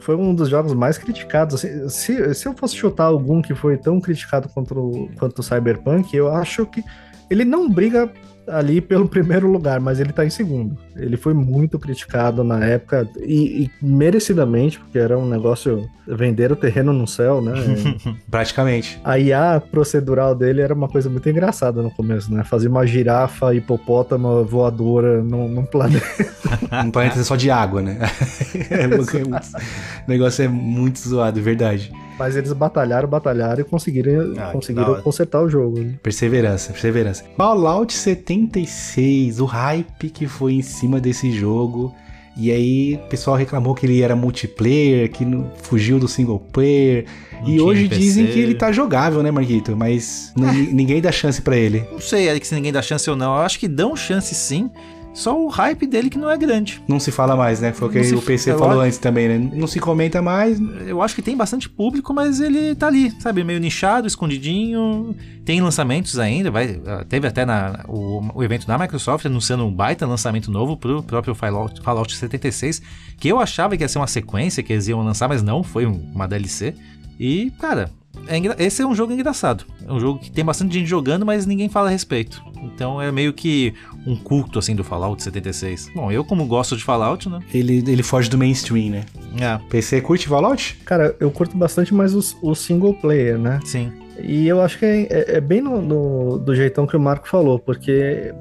foi 0.00 0.14
um 0.14 0.32
dos 0.32 0.48
jogos 0.48 0.72
mais 0.72 0.98
criticados. 0.98 1.56
Assim, 1.56 1.88
se, 1.88 2.34
se 2.34 2.46
eu 2.46 2.54
fosse 2.54 2.76
chutar 2.76 3.06
algum 3.06 3.42
que 3.42 3.56
foi 3.56 3.76
tão 3.76 4.00
criticado 4.00 4.48
quanto, 4.48 5.10
quanto 5.18 5.40
o 5.40 5.42
Cyberpunk, 5.42 6.16
eu 6.16 6.32
acho 6.32 6.64
que 6.66 6.82
ele 7.28 7.44
não 7.44 7.68
briga 7.68 8.08
ali 8.46 8.80
pelo 8.80 9.08
primeiro 9.08 9.50
lugar, 9.50 9.80
mas 9.80 10.00
ele 10.00 10.12
tá 10.12 10.24
em 10.24 10.30
segundo. 10.30 10.76
Ele 10.96 11.16
foi 11.16 11.34
muito 11.34 11.78
criticado 11.78 12.42
na 12.42 12.64
época 12.64 13.08
e, 13.20 13.64
e 13.64 13.70
merecidamente, 13.80 14.78
porque 14.78 14.98
era 14.98 15.18
um 15.18 15.28
negócio 15.28 15.88
vender 16.06 16.50
o 16.50 16.56
terreno 16.56 16.92
no 16.92 17.06
céu, 17.06 17.40
né? 17.40 17.52
Praticamente. 18.30 19.00
A 19.04 19.18
IA 19.18 19.62
procedural 19.70 20.34
dele 20.34 20.60
era 20.60 20.74
uma 20.74 20.88
coisa 20.88 21.08
muito 21.08 21.28
engraçada 21.28 21.82
no 21.82 21.90
começo, 21.90 22.32
né? 22.32 22.44
Fazer 22.44 22.68
uma 22.68 22.86
girafa 22.86 23.54
hipopótama 23.54 24.42
voadora 24.42 25.22
num, 25.22 25.48
num 25.48 25.64
planeta. 25.64 26.06
um 26.84 26.90
planeta 26.90 27.22
só 27.22 27.36
de 27.36 27.50
água, 27.50 27.80
né? 27.80 27.98
é, 28.70 28.86
o 28.86 30.08
negócio 30.08 30.44
é 30.44 30.48
muito 30.48 30.98
zoado, 30.98 31.40
verdade. 31.40 31.92
Mas 32.18 32.36
eles 32.36 32.52
batalharam, 32.52 33.08
batalharam 33.08 33.60
e 33.60 33.64
conseguiram, 33.64 34.34
ah, 34.38 34.52
conseguiram 34.52 35.00
consertar 35.02 35.42
o 35.42 35.48
jogo. 35.48 35.80
Né? 35.80 35.94
Perseverança, 36.02 36.72
perseverança. 36.72 37.24
Fallout 37.36 37.92
76, 37.92 39.40
o 39.40 39.44
hype 39.44 40.10
que 40.10 40.26
foi 40.26 40.54
em 40.54 40.62
cima 40.62 41.00
desse 41.00 41.32
jogo. 41.32 41.94
E 42.36 42.50
aí 42.50 42.94
o 42.94 43.08
pessoal 43.08 43.36
reclamou 43.36 43.74
que 43.74 43.84
ele 43.84 44.00
era 44.00 44.16
multiplayer, 44.16 45.10
que 45.10 45.24
não, 45.24 45.50
fugiu 45.62 45.98
do 45.98 46.08
single 46.08 46.38
player. 46.38 47.04
Não 47.42 47.48
e 47.48 47.60
hoje 47.60 47.88
PC. 47.88 48.00
dizem 48.00 48.26
que 48.26 48.38
ele 48.38 48.54
tá 48.54 48.72
jogável, 48.72 49.22
né, 49.22 49.30
Marquito? 49.30 49.76
Mas 49.76 50.32
é. 50.38 50.42
ninguém 50.72 51.00
dá 51.00 51.12
chance 51.12 51.42
para 51.42 51.56
ele. 51.56 51.84
Não 51.92 52.00
sei, 52.00 52.28
Eric, 52.28 52.46
se 52.46 52.54
ninguém 52.54 52.72
dá 52.72 52.80
chance 52.80 53.08
ou 53.08 53.16
não. 53.16 53.36
Eu 53.36 53.42
acho 53.42 53.58
que 53.58 53.68
dão 53.68 53.94
chance 53.94 54.34
sim. 54.34 54.70
Só 55.14 55.38
o 55.38 55.48
hype 55.48 55.86
dele 55.86 56.08
que 56.08 56.18
não 56.18 56.30
é 56.30 56.36
grande. 56.36 56.82
Não 56.88 56.98
se 56.98 57.10
fala 57.10 57.36
mais, 57.36 57.60
né? 57.60 57.72
Foi 57.72 57.88
o 57.88 57.90
que 57.90 58.14
o 58.14 58.22
PC 58.22 58.56
falou 58.56 58.80
antes 58.80 58.98
também, 58.98 59.28
né? 59.28 59.50
Não 59.54 59.66
se 59.66 59.78
comenta 59.78 60.22
mais. 60.22 60.58
Eu 60.86 61.02
acho 61.02 61.14
que 61.14 61.22
tem 61.22 61.36
bastante 61.36 61.68
público, 61.68 62.14
mas 62.14 62.40
ele 62.40 62.74
tá 62.74 62.86
ali, 62.86 63.10
sabe? 63.20 63.44
Meio 63.44 63.60
nichado, 63.60 64.06
escondidinho. 64.06 65.14
Tem 65.44 65.60
lançamentos 65.60 66.18
ainda. 66.18 66.50
Vai, 66.50 66.80
teve 67.08 67.26
até 67.26 67.44
na, 67.44 67.84
o, 67.88 68.22
o 68.34 68.42
evento 68.42 68.66
da 68.66 68.78
Microsoft 68.78 69.26
anunciando 69.26 69.66
um 69.66 69.72
baita 69.72 70.06
lançamento 70.06 70.50
novo 70.50 70.76
pro 70.76 71.02
próprio 71.02 71.34
Fallout, 71.34 71.82
Fallout 71.82 72.16
76. 72.16 72.80
Que 73.18 73.28
eu 73.28 73.38
achava 73.38 73.76
que 73.76 73.84
ia 73.84 73.88
ser 73.88 73.98
uma 73.98 74.06
sequência 74.06 74.62
que 74.62 74.72
eles 74.72 74.88
iam 74.88 75.02
lançar, 75.02 75.28
mas 75.28 75.42
não, 75.42 75.62
foi 75.62 75.84
uma 75.84 76.26
DLC. 76.26 76.74
E, 77.20 77.52
cara, 77.60 77.90
é 78.26 78.64
esse 78.64 78.82
é 78.82 78.86
um 78.86 78.94
jogo 78.94 79.12
engraçado. 79.12 79.64
É 79.86 79.92
um 79.92 79.98
jogo 79.98 80.18
que 80.18 80.30
tem 80.30 80.44
bastante 80.44 80.74
gente 80.74 80.86
jogando, 80.86 81.26
mas 81.26 81.46
ninguém 81.46 81.68
fala 81.68 81.88
a 81.88 81.90
respeito. 81.90 82.42
Então 82.62 83.00
é 83.00 83.10
meio 83.10 83.32
que 83.32 83.74
um 84.06 84.16
culto 84.16 84.58
assim 84.58 84.74
do 84.74 84.84
Fallout 84.84 85.22
76. 85.22 85.90
Bom, 85.94 86.10
eu 86.10 86.24
como 86.24 86.46
gosto 86.46 86.76
de 86.76 86.84
Fallout, 86.84 87.28
né? 87.28 87.40
Ele, 87.52 87.78
ele 87.86 88.02
foge 88.02 88.28
do 88.28 88.38
mainstream, 88.38 88.90
né? 88.90 89.04
É. 89.40 89.58
PC 89.68 90.00
curte 90.00 90.28
Fallout? 90.28 90.78
Cara, 90.84 91.16
eu 91.18 91.30
curto 91.30 91.56
bastante 91.56 91.92
mais 91.94 92.14
o 92.14 92.54
single 92.54 92.94
player, 92.94 93.38
né? 93.38 93.60
Sim. 93.64 93.92
E 94.20 94.46
eu 94.46 94.60
acho 94.60 94.78
que 94.78 94.84
é, 94.84 95.06
é, 95.10 95.36
é 95.36 95.40
bem 95.40 95.60
no, 95.60 95.80
no, 95.82 96.38
do 96.38 96.54
jeitão 96.54 96.86
que 96.86 96.96
o 96.96 97.00
Marco 97.00 97.28
falou, 97.28 97.58
porque 97.58 98.32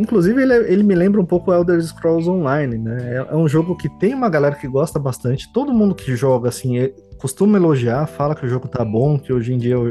Inclusive, 0.00 0.40
ele, 0.40 0.54
ele 0.54 0.82
me 0.82 0.94
lembra 0.94 1.20
um 1.20 1.26
pouco 1.26 1.52
Elder 1.52 1.78
Scrolls 1.82 2.26
Online, 2.28 2.78
né? 2.78 3.16
É, 3.16 3.34
é, 3.34 3.36
um 3.36 3.46
jogo 3.46 3.76
que 3.76 3.86
tem 3.98 4.14
uma 4.14 4.30
galera 4.30 4.54
que 4.54 4.66
gosta 4.66 4.98
bastante. 4.98 5.52
Todo 5.52 5.74
mundo 5.74 5.94
que 5.94 6.16
joga, 6.16 6.48
assim, 6.48 6.78
é, 6.78 6.90
costuma 7.20 7.58
elogiar, 7.58 8.06
fala 8.06 8.34
que 8.34 8.46
o 8.46 8.48
jogo 8.48 8.66
tá 8.66 8.84
bom, 8.84 9.18
que 9.18 9.32
hoje 9.32 9.52
em 9.52 9.58
dia... 9.58 9.74
Eu... 9.74 9.90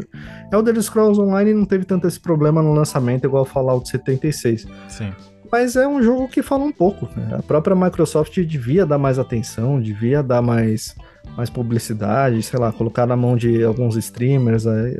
Elder 0.51 0.81
Scrolls 0.81 1.21
Online 1.21 1.53
não 1.53 1.65
teve 1.65 1.85
tanto 1.85 2.07
esse 2.07 2.19
problema 2.19 2.61
no 2.61 2.73
lançamento, 2.73 3.25
igual 3.25 3.45
Fallout 3.45 3.87
76. 3.87 4.65
Sim. 4.87 5.13
Mas 5.51 5.75
é 5.75 5.87
um 5.87 6.01
jogo 6.01 6.27
que 6.27 6.41
fala 6.41 6.63
um 6.63 6.71
pouco. 6.71 7.07
Né? 7.15 7.37
A 7.37 7.41
própria 7.41 7.75
Microsoft 7.75 8.39
devia 8.39 8.85
dar 8.85 8.97
mais 8.97 9.17
atenção, 9.17 9.79
devia 9.79 10.21
dar 10.21 10.41
mais 10.41 10.95
mais 11.37 11.49
publicidade, 11.49 12.41
sei 12.41 12.59
lá, 12.59 12.71
colocar 12.71 13.05
na 13.05 13.15
mão 13.15 13.35
de 13.35 13.63
alguns 13.63 13.95
streamers, 13.95 14.65
é, 14.65 14.97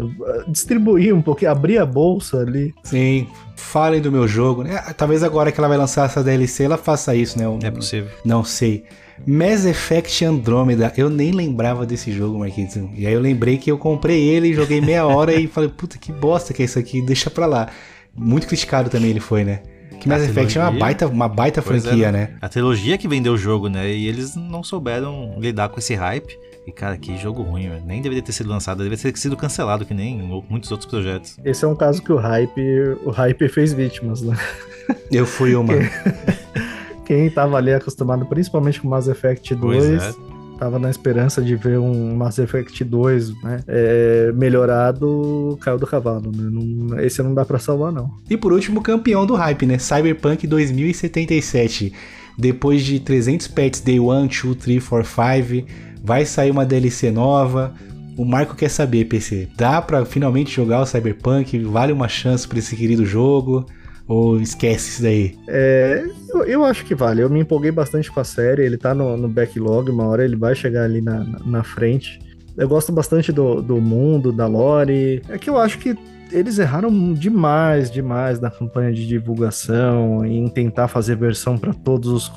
distribuir 0.47 1.13
um 1.13 1.21
pouquinho, 1.21 1.51
abrir 1.51 1.79
a 1.79 1.85
bolsa 1.85 2.41
ali. 2.41 2.73
Sim, 2.83 3.27
falem 3.69 4.01
do 4.01 4.11
meu 4.11 4.27
jogo. 4.27 4.63
Né? 4.63 4.77
Talvez 4.97 5.23
agora 5.23 5.51
que 5.51 5.59
ela 5.59 5.67
vai 5.67 5.77
lançar 5.77 6.05
essa 6.05 6.23
DLC, 6.23 6.63
ela 6.63 6.77
faça 6.77 7.15
isso, 7.15 7.37
né? 7.37 7.45
é 7.63 7.71
possível. 7.71 8.09
Não 8.25 8.43
sei. 8.43 8.83
Mass 9.27 9.65
Effect 9.65 10.23
Andromeda, 10.25 10.93
eu 10.97 11.09
nem 11.09 11.31
lembrava 11.31 11.85
desse 11.85 12.11
jogo, 12.11 12.39
Marquinhos. 12.39 12.75
E 12.95 13.05
aí 13.05 13.13
eu 13.13 13.19
lembrei 13.19 13.57
que 13.57 13.69
eu 13.69 13.77
comprei 13.77 14.27
ele, 14.27 14.53
joguei 14.53 14.81
meia 14.81 15.05
hora 15.05 15.33
e 15.33 15.45
falei, 15.47 15.69
puta 15.69 15.97
que 15.97 16.11
bosta 16.11 16.53
que 16.53 16.61
é 16.61 16.65
isso 16.65 16.79
aqui, 16.79 17.01
deixa 17.01 17.29
pra 17.29 17.45
lá. 17.45 17.69
Muito 18.15 18.47
criticado 18.47 18.89
também 18.89 19.11
ele 19.11 19.19
foi, 19.19 19.43
né? 19.43 19.61
Que 19.99 20.07
Mass 20.07 20.23
Effect 20.23 20.57
é 20.57 20.61
uma 20.61 20.71
baita, 20.71 21.07
uma 21.07 21.27
baita 21.27 21.61
franquia, 21.61 22.07
é, 22.07 22.11
né? 22.11 22.29
A 22.41 22.47
trilogia 22.47 22.97
que 22.97 23.07
vendeu 23.07 23.33
o 23.33 23.37
jogo, 23.37 23.67
né? 23.67 23.91
E 23.91 24.07
eles 24.07 24.35
não 24.35 24.63
souberam 24.63 25.35
lidar 25.37 25.69
com 25.69 25.79
esse 25.79 25.93
hype. 25.93 26.37
E 26.67 26.71
cara, 26.71 26.97
que 26.97 27.17
jogo 27.17 27.41
ruim, 27.41 27.67
velho. 27.69 27.83
Nem 27.85 28.01
deveria 28.01 28.21
ter 28.21 28.31
sido 28.31 28.49
lançado, 28.49 28.77
deveria 28.83 28.97
ter 29.11 29.17
sido 29.17 29.35
cancelado, 29.35 29.85
que 29.85 29.93
nem 29.93 30.17
muitos 30.49 30.71
outros 30.71 30.89
projetos. 30.89 31.37
Esse 31.43 31.65
é 31.65 31.67
um 31.67 31.75
caso 31.75 32.01
que 32.01 32.11
o 32.11 32.17
hype, 32.17 32.61
o 33.03 33.09
hype 33.09 33.47
fez 33.49 33.73
vítimas, 33.73 34.21
né? 34.21 34.37
Eu 35.11 35.25
fui 35.25 35.55
uma. 35.55 35.73
Quem 37.05 37.29
tava 37.29 37.57
ali 37.57 37.73
acostumado 37.73 38.25
principalmente 38.25 38.79
com 38.79 38.87
Mass 38.87 39.07
Effect 39.07 39.55
2, 39.55 39.83
Pois 39.87 40.03
é. 40.03 40.13
tava 40.59 40.77
na 40.77 40.91
esperança 40.91 41.41
de 41.41 41.55
ver 41.55 41.79
um 41.79 42.15
Mass 42.15 42.37
Effect 42.37 42.83
2 42.83 43.41
né, 43.41 43.63
é, 43.67 44.31
melhorado, 44.35 45.57
caiu 45.61 45.79
do 45.79 45.87
cavalo. 45.87 46.31
Né? 46.31 46.49
Não- 46.51 46.99
esse 46.99 47.23
não 47.23 47.33
dá 47.33 47.43
pra 47.43 47.57
salvar, 47.57 47.91
não. 47.91 48.11
E 48.29 48.37
por 48.37 48.53
último, 48.53 48.81
campeão 48.81 49.25
do 49.25 49.33
hype, 49.33 49.65
né? 49.65 49.79
Cyberpunk 49.79 50.45
2077. 50.45 51.93
Depois 52.37 52.83
de 52.83 52.99
300 52.99 53.47
patches 53.47 53.81
Day 53.81 53.99
1, 53.99 54.27
2, 54.27 54.55
3, 54.55 54.87
4, 54.87 55.09
5, 55.09 55.67
vai 56.09 56.25
sair 56.25 56.49
uma 56.49 56.65
DLC 56.65 57.11
nova. 57.11 57.71
O 58.17 58.25
Marco 58.25 58.55
quer 58.55 58.69
saber, 58.69 59.05
PC, 59.05 59.47
dá 59.55 59.79
pra 59.79 60.03
finalmente 60.05 60.51
jogar 60.51 60.81
o 60.81 60.85
Cyberpunk? 60.87 61.59
Vale 61.59 61.93
uma 61.93 62.07
chance 62.07 62.47
pra 62.47 62.57
esse 62.57 62.75
querido 62.75 63.05
jogo? 63.05 63.67
Ou 64.07 64.41
esquece 64.41 64.89
isso 64.89 65.03
daí? 65.03 65.37
É, 65.47 66.03
eu, 66.33 66.43
eu 66.45 66.65
acho 66.65 66.83
que 66.83 66.95
vale. 66.95 67.21
Eu 67.21 67.29
me 67.29 67.39
empolguei 67.39 67.69
bastante 67.69 68.11
com 68.11 68.19
a 68.19 68.23
série. 68.23 68.63
Ele 68.63 68.75
tá 68.75 68.95
no, 68.95 69.15
no 69.15 69.29
backlog, 69.29 69.91
uma 69.91 70.07
hora 70.07 70.25
ele 70.25 70.35
vai 70.35 70.55
chegar 70.55 70.85
ali 70.85 70.99
na, 70.99 71.23
na 71.45 71.61
frente. 71.61 72.19
Eu 72.57 72.67
gosto 72.67 72.91
bastante 72.91 73.31
do, 73.31 73.61
do 73.61 73.79
mundo, 73.79 74.31
da 74.31 74.47
lore. 74.47 75.21
É 75.29 75.37
que 75.37 75.47
eu 75.47 75.59
acho 75.59 75.77
que 75.77 75.95
eles 76.31 76.59
erraram 76.59 77.13
demais, 77.13 77.89
demais 77.89 78.39
na 78.39 78.49
campanha 78.49 78.91
de 78.91 79.07
divulgação, 79.07 80.25
em 80.25 80.47
tentar 80.47 80.87
fazer 80.87 81.15
versão 81.15 81.57
para 81.57 81.73
todas 81.73 82.31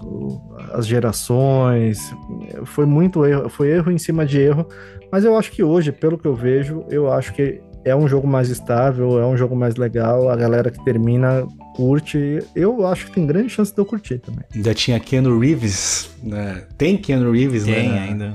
as 0.72 0.86
gerações. 0.86 1.98
Foi 2.64 2.86
muito 2.86 3.24
erro, 3.24 3.48
foi 3.48 3.68
erro 3.68 3.90
em 3.90 3.98
cima 3.98 4.24
de 4.24 4.40
erro. 4.40 4.66
Mas 5.10 5.24
eu 5.24 5.36
acho 5.36 5.52
que 5.52 5.62
hoje, 5.62 5.92
pelo 5.92 6.16
que 6.16 6.26
eu 6.26 6.34
vejo, 6.34 6.84
eu 6.88 7.12
acho 7.12 7.34
que 7.34 7.60
é 7.84 7.94
um 7.94 8.06
jogo 8.06 8.26
mais 8.26 8.48
estável, 8.48 9.18
é 9.18 9.26
um 9.26 9.36
jogo 9.36 9.56
mais 9.56 9.76
legal. 9.76 10.28
A 10.28 10.36
galera 10.36 10.70
que 10.70 10.82
termina 10.84 11.46
curte. 11.74 12.38
Eu 12.54 12.86
acho 12.86 13.06
que 13.06 13.12
tem 13.12 13.26
grande 13.26 13.48
chance 13.50 13.72
de 13.74 13.78
eu 13.78 13.84
curtir 13.84 14.18
também. 14.18 14.44
Ainda 14.54 14.74
tinha 14.74 14.98
Keanu 15.00 15.38
Reeves, 15.38 16.10
né? 16.22 16.64
Tem 16.76 16.96
Keanu 16.96 17.32
Reeves, 17.32 17.64
Tem 17.64 17.88
né? 17.88 17.98
ainda. 17.98 18.34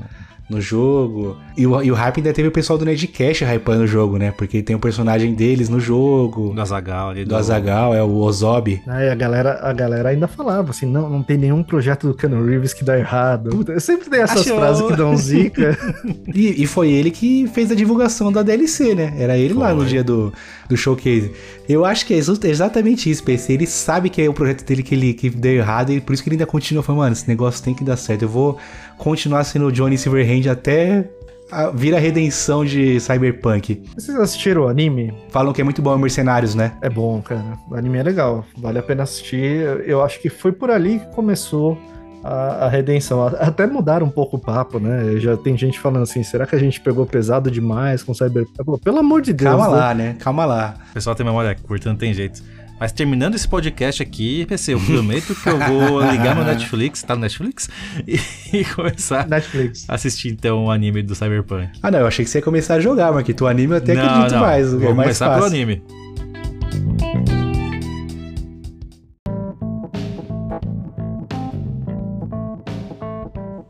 No 0.49 0.61
jogo. 0.61 1.37
E 1.57 1.65
o, 1.67 1.81
e 1.83 1.91
o 1.91 1.95
hype 1.95 2.17
ainda 2.17 2.31
teve 2.31 2.47
o 2.47 2.51
pessoal 2.51 2.79
do 2.79 2.85
Nerdcast 2.85 3.43
hypando 3.43 3.83
o 3.83 3.87
jogo, 3.87 4.17
né? 4.17 4.31
Porque 4.31 4.61
tem 4.63 4.75
o 4.75 4.79
personagem 4.79 5.33
deles 5.33 5.67
no 5.69 5.79
jogo. 5.79 6.53
Do 6.53 6.61
Azagal 6.61 7.09
ali. 7.09 7.25
Do 7.25 7.35
Azagal, 7.35 7.93
é 7.93 8.01
o 8.01 8.15
Ozob. 8.17 8.81
Aí 8.87 9.09
a 9.09 9.15
galera, 9.15 9.59
a 9.61 9.73
galera 9.73 10.09
ainda 10.09 10.27
falava 10.27 10.69
assim: 10.71 10.85
não, 10.85 11.09
não 11.09 11.21
tem 11.21 11.37
nenhum 11.37 11.61
projeto 11.63 12.07
do 12.07 12.13
Keanu 12.13 12.45
Reeves 12.45 12.73
que 12.73 12.83
dá 12.83 12.97
errado. 12.97 13.49
Puta, 13.49 13.79
sempre 13.79 14.09
tem 14.09 14.21
essas 14.21 14.41
Achou. 14.41 14.57
frases 14.57 14.85
que 14.87 14.95
dão 14.95 15.15
zica. 15.17 15.77
E, 16.33 16.63
e 16.63 16.67
foi 16.67 16.89
ele 16.91 17.09
que 17.09 17.47
fez 17.53 17.71
a 17.71 17.75
divulgação 17.75 18.31
da 18.31 18.43
DLC, 18.43 18.93
né? 18.93 19.13
Era 19.17 19.37
ele 19.37 19.53
lá 19.53 19.73
no 19.73 19.79
Foi. 19.81 19.89
dia 19.89 20.03
do, 20.03 20.31
do 20.69 20.75
showcase. 20.77 21.31
Eu 21.67 21.83
acho 21.85 22.05
que 22.05 22.13
é 22.13 22.17
ex- 22.17 22.43
exatamente 22.43 23.09
isso, 23.09 23.23
PC. 23.23 23.53
Ele 23.53 23.65
sabe 23.65 24.09
que 24.09 24.21
é 24.21 24.29
o 24.29 24.33
projeto 24.33 24.63
dele 24.65 24.83
que 24.83 24.93
ele 24.93 25.13
que 25.13 25.29
deu 25.29 25.53
errado 25.53 25.91
e 25.91 25.99
por 26.01 26.13
isso 26.13 26.21
que 26.21 26.29
ele 26.29 26.35
ainda 26.35 26.45
continua 26.45 26.83
falando, 26.83 26.99
mano, 26.99 27.13
esse 27.13 27.27
negócio 27.27 27.63
tem 27.63 27.73
que 27.73 27.83
dar 27.83 27.97
certo. 27.97 28.23
Eu 28.23 28.29
vou 28.29 28.57
continuar 28.97 29.43
sendo 29.43 29.67
o 29.67 29.71
Johnny 29.71 29.97
Silverhand 29.97 30.49
até 30.51 31.09
a- 31.51 31.69
vir 31.69 31.95
a 31.95 31.99
redenção 31.99 32.65
de 32.65 32.99
Cyberpunk. 32.99 33.83
Vocês 33.95 34.17
assistiram 34.17 34.63
o 34.63 34.67
anime? 34.67 35.13
Falam 35.29 35.53
que 35.53 35.61
é 35.61 35.63
muito 35.63 35.81
bom 35.81 35.95
o 35.95 35.99
Mercenários, 35.99 36.55
né? 36.55 36.73
É 36.81 36.89
bom, 36.89 37.21
cara. 37.21 37.57
O 37.69 37.75
anime 37.75 37.97
é 37.97 38.03
legal. 38.03 38.45
Vale 38.57 38.79
a 38.79 38.83
pena 38.83 39.03
assistir. 39.03 39.61
Eu 39.85 40.03
acho 40.03 40.19
que 40.21 40.29
foi 40.29 40.51
por 40.51 40.69
ali 40.69 40.99
que 40.99 41.05
começou 41.15 41.77
a, 42.23 42.67
redenção. 42.67 43.25
Até 43.25 43.65
mudaram 43.65 44.05
um 44.07 44.09
pouco 44.09 44.35
o 44.35 44.39
papo, 44.39 44.79
né? 44.79 45.17
Já 45.17 45.37
tem 45.37 45.57
gente 45.57 45.79
falando 45.79 46.03
assim: 46.03 46.23
será 46.23 46.45
que 46.45 46.55
a 46.55 46.59
gente 46.59 46.81
pegou 46.81 47.05
pesado 47.05 47.49
demais 47.49 48.03
com 48.03 48.13
Cyberpunk? 48.13 48.81
Pelo 48.83 48.99
amor 48.99 49.21
de 49.21 49.33
Deus. 49.33 49.49
Calma 49.51 49.69
né? 49.69 49.75
lá, 49.75 49.93
né? 49.93 50.15
Calma 50.19 50.45
lá. 50.45 50.75
O 50.89 50.93
pessoal 50.93 51.15
tem 51.15 51.25
memória 51.25 51.55
curta, 51.55 51.89
não 51.89 51.95
tem 51.95 52.13
jeito. 52.13 52.41
Mas 52.79 52.91
terminando 52.91 53.35
esse 53.35 53.47
podcast 53.47 54.03
aqui, 54.03 54.45
PC, 54.45 54.75
eu 54.75 54.79
prometo 54.79 55.33
que 55.33 55.49
eu 55.49 55.57
vou 55.57 56.01
ligar 56.11 56.35
meu 56.35 56.45
Netflix, 56.45 57.01
tá 57.01 57.15
no 57.15 57.21
Netflix? 57.21 57.69
E, 58.07 58.19
e 58.55 58.65
começar 58.65 59.27
Netflix. 59.27 59.89
a 59.89 59.95
assistir 59.95 60.29
então 60.29 60.65
o 60.65 60.71
anime 60.71 61.01
do 61.01 61.15
Cyberpunk. 61.15 61.69
Ah, 61.81 61.89
não, 61.89 61.99
eu 61.99 62.07
achei 62.07 62.23
que 62.23 62.29
você 62.29 62.37
ia 62.37 62.43
começar 62.43 62.75
a 62.75 62.79
jogar, 62.79 63.11
mas 63.11 63.23
que 63.23 63.33
tu 63.33 63.47
anime 63.47 63.73
eu 63.73 63.77
até 63.77 63.93
não, 63.93 64.03
acredito 64.03 64.33
não. 64.33 64.41
mais. 64.41 64.71
Vou 64.71 64.81
é 64.81 64.93
mais 64.93 64.95
começar 64.95 65.25
fácil. 65.25 65.43
pelo 65.43 65.55
anime. 65.55 65.81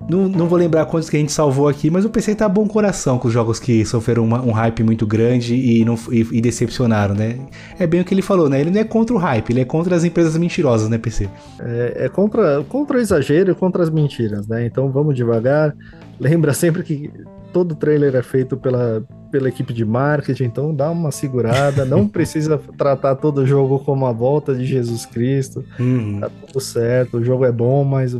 Não, 0.09 0.29
não 0.29 0.47
vou 0.47 0.57
lembrar 0.57 0.85
quantos 0.85 1.09
que 1.09 1.17
a 1.17 1.19
gente 1.19 1.31
salvou 1.31 1.67
aqui, 1.67 1.89
mas 1.89 2.05
o 2.05 2.09
PC 2.09 2.33
tá 2.35 2.47
bom 2.47 2.65
coração 2.67 3.17
com 3.19 3.27
os 3.27 3.33
jogos 3.33 3.59
que 3.59 3.83
sofreram 3.85 4.23
uma- 4.23 4.41
um 4.41 4.51
hype 4.51 4.81
muito 4.83 5.05
grande 5.05 5.53
e, 5.55 5.83
não, 5.83 5.95
e, 6.11 6.25
e 6.31 6.41
decepcionaram, 6.41 7.13
né? 7.13 7.37
É 7.77 7.85
bem 7.85 7.99
o 8.01 8.05
que 8.05 8.13
ele 8.13 8.21
falou, 8.21 8.47
né? 8.49 8.61
Ele 8.61 8.71
não 8.71 8.79
é 8.79 8.83
contra 8.85 9.13
o 9.15 9.19
hype, 9.19 9.49
ele 9.49 9.61
é 9.61 9.65
contra 9.65 9.95
as 9.95 10.03
empresas 10.05 10.37
mentirosas, 10.37 10.87
né, 10.89 10.97
PC? 10.97 11.29
É, 11.59 12.05
é 12.05 12.09
contra, 12.09 12.63
contra 12.69 12.97
o 12.97 13.01
exagero 13.01 13.51
e 13.51 13.55
contra 13.55 13.83
as 13.83 13.89
mentiras, 13.89 14.47
né? 14.47 14.65
Então 14.65 14.89
vamos 14.89 15.13
devagar. 15.15 15.75
Lembra 16.19 16.53
sempre 16.53 16.83
que 16.83 17.11
todo 17.51 17.75
trailer 17.75 18.15
é 18.15 18.23
feito 18.23 18.55
pela, 18.55 19.03
pela 19.31 19.49
equipe 19.49 19.73
de 19.73 19.83
marketing, 19.83 20.45
então 20.45 20.73
dá 20.73 20.89
uma 20.89 21.11
segurada. 21.11 21.83
Não 21.85 22.07
precisa 22.09 22.57
tratar 22.77 23.15
todo 23.15 23.45
jogo 23.45 23.79
como 23.79 24.05
a 24.05 24.11
volta 24.13 24.55
de 24.55 24.65
Jesus 24.65 25.05
Cristo. 25.05 25.65
Uhum. 25.79 26.19
Tá 26.21 26.29
tudo 26.47 26.61
certo, 26.61 27.17
o 27.17 27.23
jogo 27.23 27.43
é 27.45 27.51
bom, 27.51 27.83
mas 27.83 28.15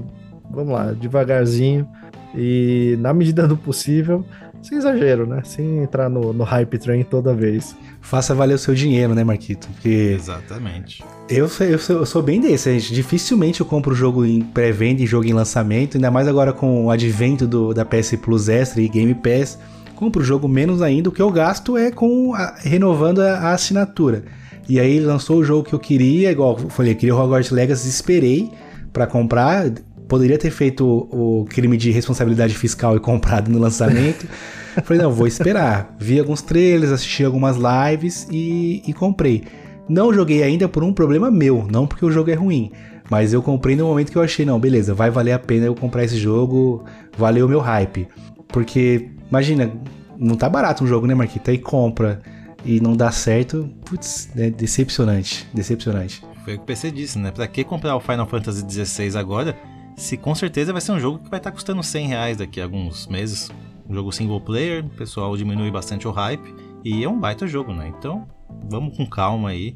vamos 0.49 0.73
lá, 0.73 0.91
devagarzinho 0.93 1.87
e 2.35 2.97
na 2.99 3.13
medida 3.13 3.47
do 3.47 3.55
possível, 3.57 4.23
sem 4.61 4.77
exagero, 4.77 5.25
né? 5.25 5.41
Sem 5.45 5.79
entrar 5.79 6.09
no, 6.09 6.33
no 6.33 6.43
hype 6.43 6.77
train 6.77 7.03
toda 7.03 7.33
vez. 7.33 7.75
Faça 8.01 8.33
valer 8.35 8.55
o 8.55 8.57
seu 8.57 8.73
dinheiro, 8.73 9.13
né, 9.15 9.23
Marquito? 9.23 9.67
Porque 9.73 10.13
Exatamente. 10.15 11.03
eu 11.29 11.47
sou, 11.47 11.65
eu, 11.67 11.79
sou, 11.79 11.95
eu 11.97 12.05
sou 12.05 12.21
bem 12.21 12.39
desse, 12.41 12.71
gente. 12.73 12.93
Dificilmente 12.93 13.61
eu 13.61 13.65
compro 13.65 13.93
jogo 13.95 14.25
em 14.25 14.41
pré-venda 14.41 15.01
e 15.01 15.05
jogo 15.05 15.25
em 15.25 15.33
lançamento, 15.33 15.95
ainda 15.97 16.09
mais 16.11 16.27
agora 16.27 16.51
com 16.53 16.85
o 16.85 16.91
advento 16.91 17.47
do, 17.47 17.73
da 17.73 17.85
PS 17.85 18.15
Plus 18.21 18.49
Extra 18.49 18.81
e 18.81 18.87
Game 18.89 19.13
Pass. 19.15 19.57
Compro 19.95 20.21
o 20.21 20.25
jogo 20.25 20.47
menos 20.47 20.81
ainda, 20.81 21.09
o 21.09 21.11
que 21.11 21.21
eu 21.21 21.31
gasto 21.31 21.75
é 21.77 21.89
com 21.91 22.33
a- 22.35 22.55
renovando 22.59 23.19
a, 23.19 23.33
a 23.39 23.51
assinatura. 23.53 24.23
E 24.69 24.79
aí 24.79 24.99
lançou 24.99 25.37
o 25.37 25.43
jogo 25.43 25.63
que 25.67 25.73
eu 25.73 25.79
queria, 25.79 26.31
igual 26.31 26.57
eu 26.61 26.69
falei, 26.69 26.91
eu 26.91 26.97
queria 26.97 27.15
o 27.15 27.19
Hogwarts 27.19 27.51
Legacy, 27.51 27.87
esperei 27.89 28.51
pra 28.93 29.07
comprar. 29.07 29.71
Poderia 30.07 30.37
ter 30.37 30.51
feito 30.51 30.85
o, 30.85 31.41
o 31.41 31.45
crime 31.45 31.77
de 31.77 31.91
responsabilidade 31.91 32.53
fiscal 32.55 32.95
e 32.95 32.99
comprado 32.99 33.49
no 33.49 33.59
lançamento. 33.59 34.27
falei, 34.83 35.01
não, 35.01 35.11
vou 35.11 35.27
esperar. 35.27 35.95
Vi 35.99 36.19
alguns 36.19 36.41
trailers, 36.41 36.91
assisti 36.91 37.23
algumas 37.23 37.57
lives 37.57 38.27
e, 38.31 38.83
e 38.87 38.93
comprei. 38.93 39.43
Não 39.89 40.13
joguei 40.13 40.43
ainda 40.43 40.67
por 40.67 40.83
um 40.83 40.93
problema 40.93 41.31
meu, 41.31 41.65
não 41.71 41.87
porque 41.87 42.05
o 42.05 42.11
jogo 42.11 42.29
é 42.29 42.33
ruim. 42.33 42.71
Mas 43.09 43.31
eu 43.31 43.41
comprei 43.41 43.75
no 43.75 43.85
momento 43.85 44.11
que 44.11 44.17
eu 44.17 44.21
achei, 44.21 44.45
não, 44.45 44.59
beleza, 44.59 44.93
vai 44.93 45.09
valer 45.09 45.31
a 45.31 45.39
pena 45.39 45.65
eu 45.65 45.73
comprar 45.73 46.03
esse 46.03 46.17
jogo, 46.17 46.83
valeu 47.17 47.45
o 47.45 47.49
meu 47.49 47.59
hype. 47.59 48.07
Porque, 48.49 49.09
imagina, 49.29 49.71
não 50.17 50.35
tá 50.35 50.49
barato 50.49 50.83
um 50.83 50.87
jogo, 50.87 51.07
né, 51.07 51.15
Marquita? 51.15 51.51
Aí 51.51 51.57
compra 51.57 52.21
e 52.65 52.81
não 52.81 52.95
dá 52.97 53.11
certo, 53.11 53.69
putz, 53.85 54.29
é 54.35 54.49
decepcionante, 54.49 55.47
decepcionante. 55.53 56.21
Foi 56.43 56.55
o 56.55 56.57
que 56.57 56.63
o 56.63 56.65
PC 56.65 56.91
disse, 56.91 57.17
né? 57.17 57.31
Pra 57.31 57.47
que 57.47 57.63
comprar 57.63 57.95
o 57.95 57.99
Final 58.01 58.27
Fantasy 58.27 58.65
XVI 58.69 59.17
agora? 59.17 59.55
Se 59.97 60.15
com 60.15 60.35
certeza 60.35 60.71
vai 60.71 60.79
ser 60.79 60.91
um 60.91 60.99
jogo 60.99 61.17
que 61.17 61.29
vai 61.29 61.39
estar 61.39 61.51
custando 61.51 61.81
100 61.81 62.07
reais 62.07 62.37
daqui 62.37 62.61
a 62.61 62.63
alguns 62.63 63.07
meses. 63.07 63.49
Um 63.89 63.95
jogo 63.95 64.11
single 64.11 64.39
player, 64.39 64.85
o 64.85 64.89
pessoal 64.89 65.35
diminui 65.35 65.71
bastante 65.71 66.07
o 66.07 66.11
hype. 66.11 66.55
E 66.85 67.03
é 67.03 67.09
um 67.09 67.19
baita 67.19 67.47
jogo, 67.47 67.73
né? 67.73 67.91
Então, 67.97 68.27
vamos 68.69 68.95
com 68.95 69.07
calma 69.07 69.49
aí. 69.49 69.75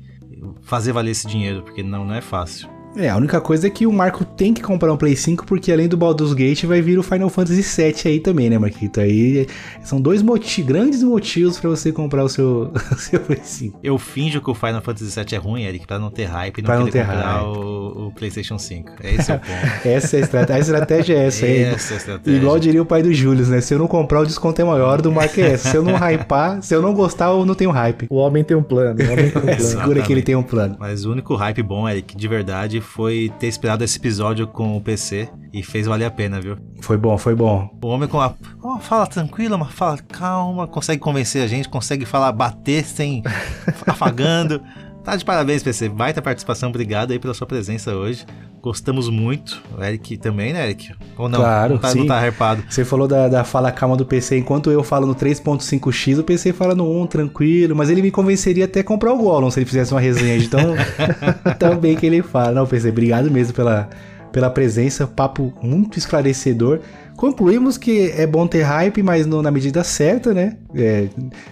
Fazer 0.61 0.91
valer 0.91 1.11
esse 1.11 1.28
dinheiro, 1.28 1.63
porque 1.63 1.82
não, 1.82 2.05
não 2.05 2.13
é 2.13 2.22
fácil. 2.22 2.69
É, 2.96 3.10
a 3.10 3.16
única 3.16 3.39
coisa 3.39 3.68
é 3.68 3.70
que 3.70 3.88
o 3.88 3.92
Marco 3.94 4.26
tem 4.26 4.54
que 4.54 4.62
comprar 4.62 4.92
um 4.92 4.98
Play 4.98 5.16
5, 5.16 5.46
porque 5.46 5.72
além 5.72 5.88
do 5.88 5.96
Baldur's 5.96 6.34
Gate 6.34 6.66
vai 6.66 6.82
vir 6.82 7.00
o 7.00 7.04
Final 7.04 7.30
Fantasy 7.30 7.62
VII 7.62 7.96
aí 8.06 8.20
também, 8.20 8.50
né, 8.50 8.60
Marquito? 8.60 9.00
Aí 9.00 9.48
são 9.82 10.00
dois 10.02 10.22
moti 10.22 10.62
grandes 10.62 11.02
motivos 11.02 11.58
pra 11.58 11.70
você 11.70 11.92
comprar 11.94 12.24
o 12.26 12.30
seu, 12.30 12.70
o 12.92 12.96
seu 12.96 13.20
Play 13.22 13.39
5. 13.42 13.80
Eu 13.82 13.98
finjo 13.98 14.42
que 14.42 14.50
o 14.52 14.54
Final 14.54 14.82
Fantasy 14.82 15.06
VII 15.18 15.36
é 15.36 15.38
ruim, 15.38 15.64
Eric, 15.64 15.88
pra 15.88 15.98
não 15.98 16.12
ter 16.12 16.26
hype 16.26 16.58
e 16.58 16.62
não 16.62 16.66
Pra 16.66 16.80
não 16.80 16.86
querer 16.86 17.06
ter 17.06 17.12
comprar 17.12 17.32
hype. 17.32 17.46
o, 17.48 18.08
o 18.08 18.12
PlayStation 18.12 18.58
5. 18.60 18.92
Esse 19.04 19.32
é 19.32 19.36
o 19.36 19.39
ponto. 19.39 19.52
Essa 19.88 20.18
é 20.18 20.20
a 20.20 20.24
estratégia, 20.24 20.56
a 20.56 20.60
estratégia 20.60 21.14
é 21.16 21.26
essa 21.28 21.46
aí. 21.46 21.60
Essa 21.64 21.94
é 21.94 21.96
a 21.96 21.98
estratégia. 21.98 22.38
Igual 22.38 22.60
diria 22.60 22.82
o 22.82 22.86
pai 22.86 23.02
do 23.02 23.14
Júlio, 23.14 23.46
né? 23.48 23.62
Se 23.62 23.74
eu 23.74 23.80
não 23.80 23.88
comprar, 23.88 24.20
o 24.20 24.26
desconto 24.26 24.62
é 24.62 24.66
maior, 24.66 25.02
do 25.02 25.12
Marco 25.12 25.39
é 25.39 25.54
essa. 25.54 25.70
Se 25.70 25.78
eu 25.78 25.84
não 25.84 25.96
hypar, 25.96 26.62
se 26.62 26.76
eu 26.76 26.82
não 26.82 26.94
gostar, 26.94 27.28
eu 27.28 27.46
não 27.46 27.56
tenho 27.56 27.72
hype. 27.72 28.08
O 28.10 28.16
homem 28.18 28.44
tem 28.44 28.58
um 28.58 28.64
plano, 28.64 29.00
o 29.02 29.12
homem 29.12 29.30
tem 29.30 29.38
um 29.42 29.46
plano. 29.46 29.62
Segura 29.62 30.02
que 30.02 30.12
ele 30.12 30.22
tem 30.22 30.36
um 30.36 30.44
plano. 30.44 30.76
Mas 30.78 31.06
o 31.06 31.12
único 31.14 31.36
hype 31.36 31.64
bom, 31.64 31.88
Eric, 31.88 32.18
de 32.18 32.28
verdade, 32.28 32.80
foi 32.82 33.32
ter 33.39 33.47
esperado 33.47 33.84
esse 33.84 33.97
episódio 33.97 34.47
com 34.47 34.75
o 34.75 34.82
PC 34.82 35.29
e 35.53 35.63
fez 35.63 35.88
valer 35.88 36.05
a 36.05 36.11
pena, 36.11 36.41
viu? 36.41 36.57
Foi 36.82 36.97
bom, 36.97 37.17
foi 37.17 37.36
bom. 37.36 37.69
O 37.82 37.88
homem 37.88 38.09
com 38.09 38.19
a. 38.19 38.34
Ó, 38.61 38.79
fala 38.79 39.07
tranquila, 39.07 39.57
mas 39.57 39.71
fala 39.71 39.97
calma, 39.97 40.67
consegue 40.67 40.99
convencer 41.01 41.43
a 41.43 41.47
gente, 41.47 41.69
consegue 41.69 42.05
falar, 42.05 42.32
bater 42.32 42.84
sem. 42.84 43.23
afagando. 43.88 44.61
Tá 45.04 45.16
de 45.16 45.26
parabéns, 45.26 45.64
PC. 45.64 45.89
Baita 45.89 46.22
participação, 46.22 46.70
obrigado 46.70 47.12
aí 47.12 47.18
pela 47.18 47.34
sua 47.34 47.47
presença 47.47 47.95
hoje. 47.95 48.24
Gostamos 48.62 49.10
muito. 49.10 49.60
O 49.76 49.84
Eric 49.84 50.18
também, 50.18 50.54
né, 50.54 50.66
Eric? 50.66 50.93
Ou 51.18 51.28
não? 51.28 51.39
Claro, 51.39 51.74
não 51.74 51.80
tá, 51.80 51.88
sim. 51.89 51.99
não 51.99 52.06
tá 52.06 52.20
harpado. 52.20 52.64
Você 52.70 52.86
falou 52.86 53.08
da, 53.08 53.28
da 53.28 53.43
fala 53.43 53.72
calma 53.72 53.97
do 53.97 54.06
PC, 54.06 54.38
enquanto 54.38 54.70
eu 54.70 54.84
falo 54.84 55.08
no 55.08 55.16
3.5x, 55.16 56.20
o 56.20 56.24
PC 56.24 56.54
fala 56.54 56.75
no 56.75 57.01
1, 57.01 57.08
tranquilo, 57.08 57.75
mas 57.75 57.89
ele 57.89 58.04
me 58.04 58.12
convenceria 58.12 58.66
até 58.66 58.82
a 58.82 58.84
comprar 58.84 59.12
o 59.13 59.17
Gollum 59.17 59.50
se 59.50 59.59
ele 59.59 59.66
fizesse 59.66 59.92
uma 59.92 60.00
resenha 60.00 60.38
de 60.38 60.47
tão, 60.47 60.75
tão 61.58 61.78
bem 61.78 61.96
que 61.96 62.05
ele 62.05 62.21
fala. 62.21 62.51
Não, 62.51 62.67
PC, 62.67 62.89
obrigado 62.89 63.32
mesmo 63.32 63.55
pela, 63.55 63.89
pela 64.32 64.51
presença, 64.51 65.08
papo 65.08 65.51
muito 65.63 65.97
esclarecedor. 65.97 66.80
Concluímos 67.22 67.78
que 67.78 68.10
é 68.18 68.26
bom 68.26 68.48
ter 68.48 68.64
hype, 68.64 69.04
mas 69.04 69.28
no- 69.28 69.43
na 69.43 69.52
medida 69.52 69.84
certa, 69.84 70.34
né? 70.34 70.58
É, 70.74 71.08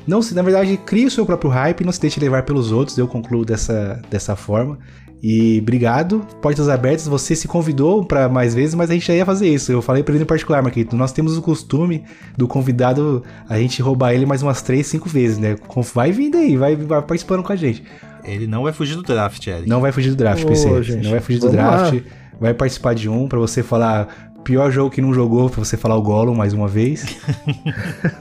não 0.08 0.20
se, 0.20 0.34
na 0.34 0.41
verdade, 0.41 0.76
crie 0.78 1.06
o 1.06 1.12
seu 1.12 1.28
próprio 1.28 1.52
hype, 1.52 1.86
não 1.86 1.91
se 1.91 2.02
deixe 2.02 2.20
levar 2.20 2.41
pelos 2.41 2.72
outros, 2.72 2.98
eu 2.98 3.08
concluo 3.08 3.46
dessa, 3.46 4.02
dessa 4.10 4.36
forma. 4.36 4.80
E 5.22 5.60
obrigado, 5.62 6.26
portas 6.41 6.68
abertas. 6.70 7.06
Você 7.08 7.36
se 7.36 7.48
convidou 7.48 8.04
para 8.04 8.28
mais 8.28 8.56
vezes, 8.56 8.74
mas 8.74 8.90
a 8.90 8.94
gente 8.96 9.06
já 9.06 9.14
ia 9.14 9.24
fazer 9.24 9.48
isso. 9.48 9.72
Eu 9.72 9.80
falei 9.80 10.02
pra 10.02 10.16
ele 10.16 10.24
em 10.24 10.26
particular, 10.26 10.64
Marquito. 10.64 10.96
Nós 10.96 11.12
temos 11.12 11.38
o 11.38 11.41
costume 11.44 12.04
do 12.36 12.48
convidado 12.48 13.24
a 13.48 13.60
gente 13.60 13.80
roubar 13.80 14.14
ele 14.14 14.26
mais 14.26 14.41
umas 14.41 14.64
3, 14.64 14.88
5 14.88 15.08
vezes, 15.08 15.38
né? 15.38 15.56
Vai 15.94 16.12
vindo 16.12 16.36
aí, 16.36 16.58
vai, 16.58 16.76
vai 16.76 17.00
participando 17.04 17.44
com 17.44 17.54
a 17.54 17.56
gente. 17.56 17.84
Ele 18.24 18.48
não 18.48 18.64
vai 18.64 18.74
fugir 18.74 18.96
do 18.96 19.04
draft, 19.04 19.46
Eric. 19.46 19.70
Não 19.70 19.82
vai 19.82 19.91
fugir 19.91 20.10
do 20.10 20.16
draft, 20.16 20.44
Ô, 20.44 20.48
PC. 20.48 20.82
gente, 20.82 21.04
não 21.04 21.12
vai 21.12 21.20
fugir 21.20 21.38
do 21.40 21.50
draft. 21.50 21.94
lá. 21.94 22.02
Vai 22.41 22.54
participar 22.54 22.96
de 22.96 23.10
um 23.10 23.28
pra 23.28 23.38
você 23.38 23.62
falar 23.62 24.28
pior 24.44 24.72
jogo 24.72 24.90
que 24.90 25.02
não 25.02 25.14
jogou, 25.14 25.49
pra 25.49 25.64
você 25.64 25.78
falar 25.78 25.95
o 25.95 26.02
Gollum 26.02 26.36
mais 26.36 26.53
uma 26.53 26.68
vez. 26.68 27.18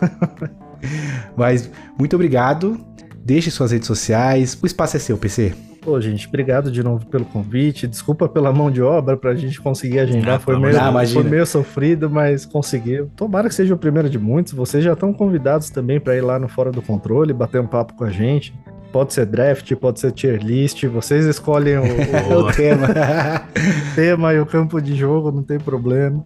Mas 1.37 1.71
muito 1.99 2.15
obrigado. 2.15 2.79
Deixe 3.25 3.51
suas 3.51 3.73
redes 3.73 3.87
sociais. 3.87 4.59
O 4.63 4.67
espaço 4.67 4.97
é 4.97 5.01
seu, 5.01 5.19
PC. 5.19 5.55
Pô, 5.83 6.01
gente, 6.01 6.27
obrigado 6.29 6.71
de 6.71 6.83
novo 6.83 7.07
pelo 7.07 7.25
convite. 7.25 7.87
Desculpa 7.87 8.29
pela 8.29 8.53
mão 8.53 8.71
de 8.71 8.83
obra 8.83 9.17
pra 9.17 9.35
gente 9.35 9.61
conseguir 9.61 10.01
agendar. 10.01 10.37
Ah, 10.37 10.39
foi, 10.39 10.55
pelo 10.55 10.67
meio, 10.67 10.79
Deus. 10.79 11.13
foi 11.13 11.23
meio 11.23 11.47
sofrido, 11.47 12.11
mas 12.11 12.45
conseguiu. 12.45 13.11
Tomara 13.17 13.49
que 13.49 13.55
seja 13.55 13.75
o 13.75 13.79
primeiro 13.79 14.11
de 14.11 14.19
muitos. 14.19 14.53
Vocês 14.53 14.85
já 14.85 14.93
estão 14.93 15.13
convidados 15.13 15.71
também 15.71 16.01
pra 16.01 16.17
ir 16.17 16.21
lá 16.21 16.39
no 16.39 16.49
Fora 16.49 16.71
do 16.71 16.83
Controle, 16.83 17.33
bater 17.33 17.61
um 17.61 17.67
papo 17.67 17.95
com 17.95 18.05
a 18.05 18.11
gente. 18.11 18.53
Pode 18.93 19.13
ser 19.13 19.27
draft, 19.27 19.75
pode 19.77 20.01
ser 20.01 20.13
tier 20.13 20.43
list. 20.43 20.85
Vocês 20.87 21.27
escolhem 21.27 21.79
o, 21.79 22.39
o 22.39 22.53
tema. 22.53 22.89
tema 23.95 24.33
e 24.33 24.41
o 24.41 24.47
campo 24.47 24.81
de 24.81 24.95
jogo, 24.95 25.31
não 25.31 25.43
tem 25.43 25.59
problema. 25.59 26.25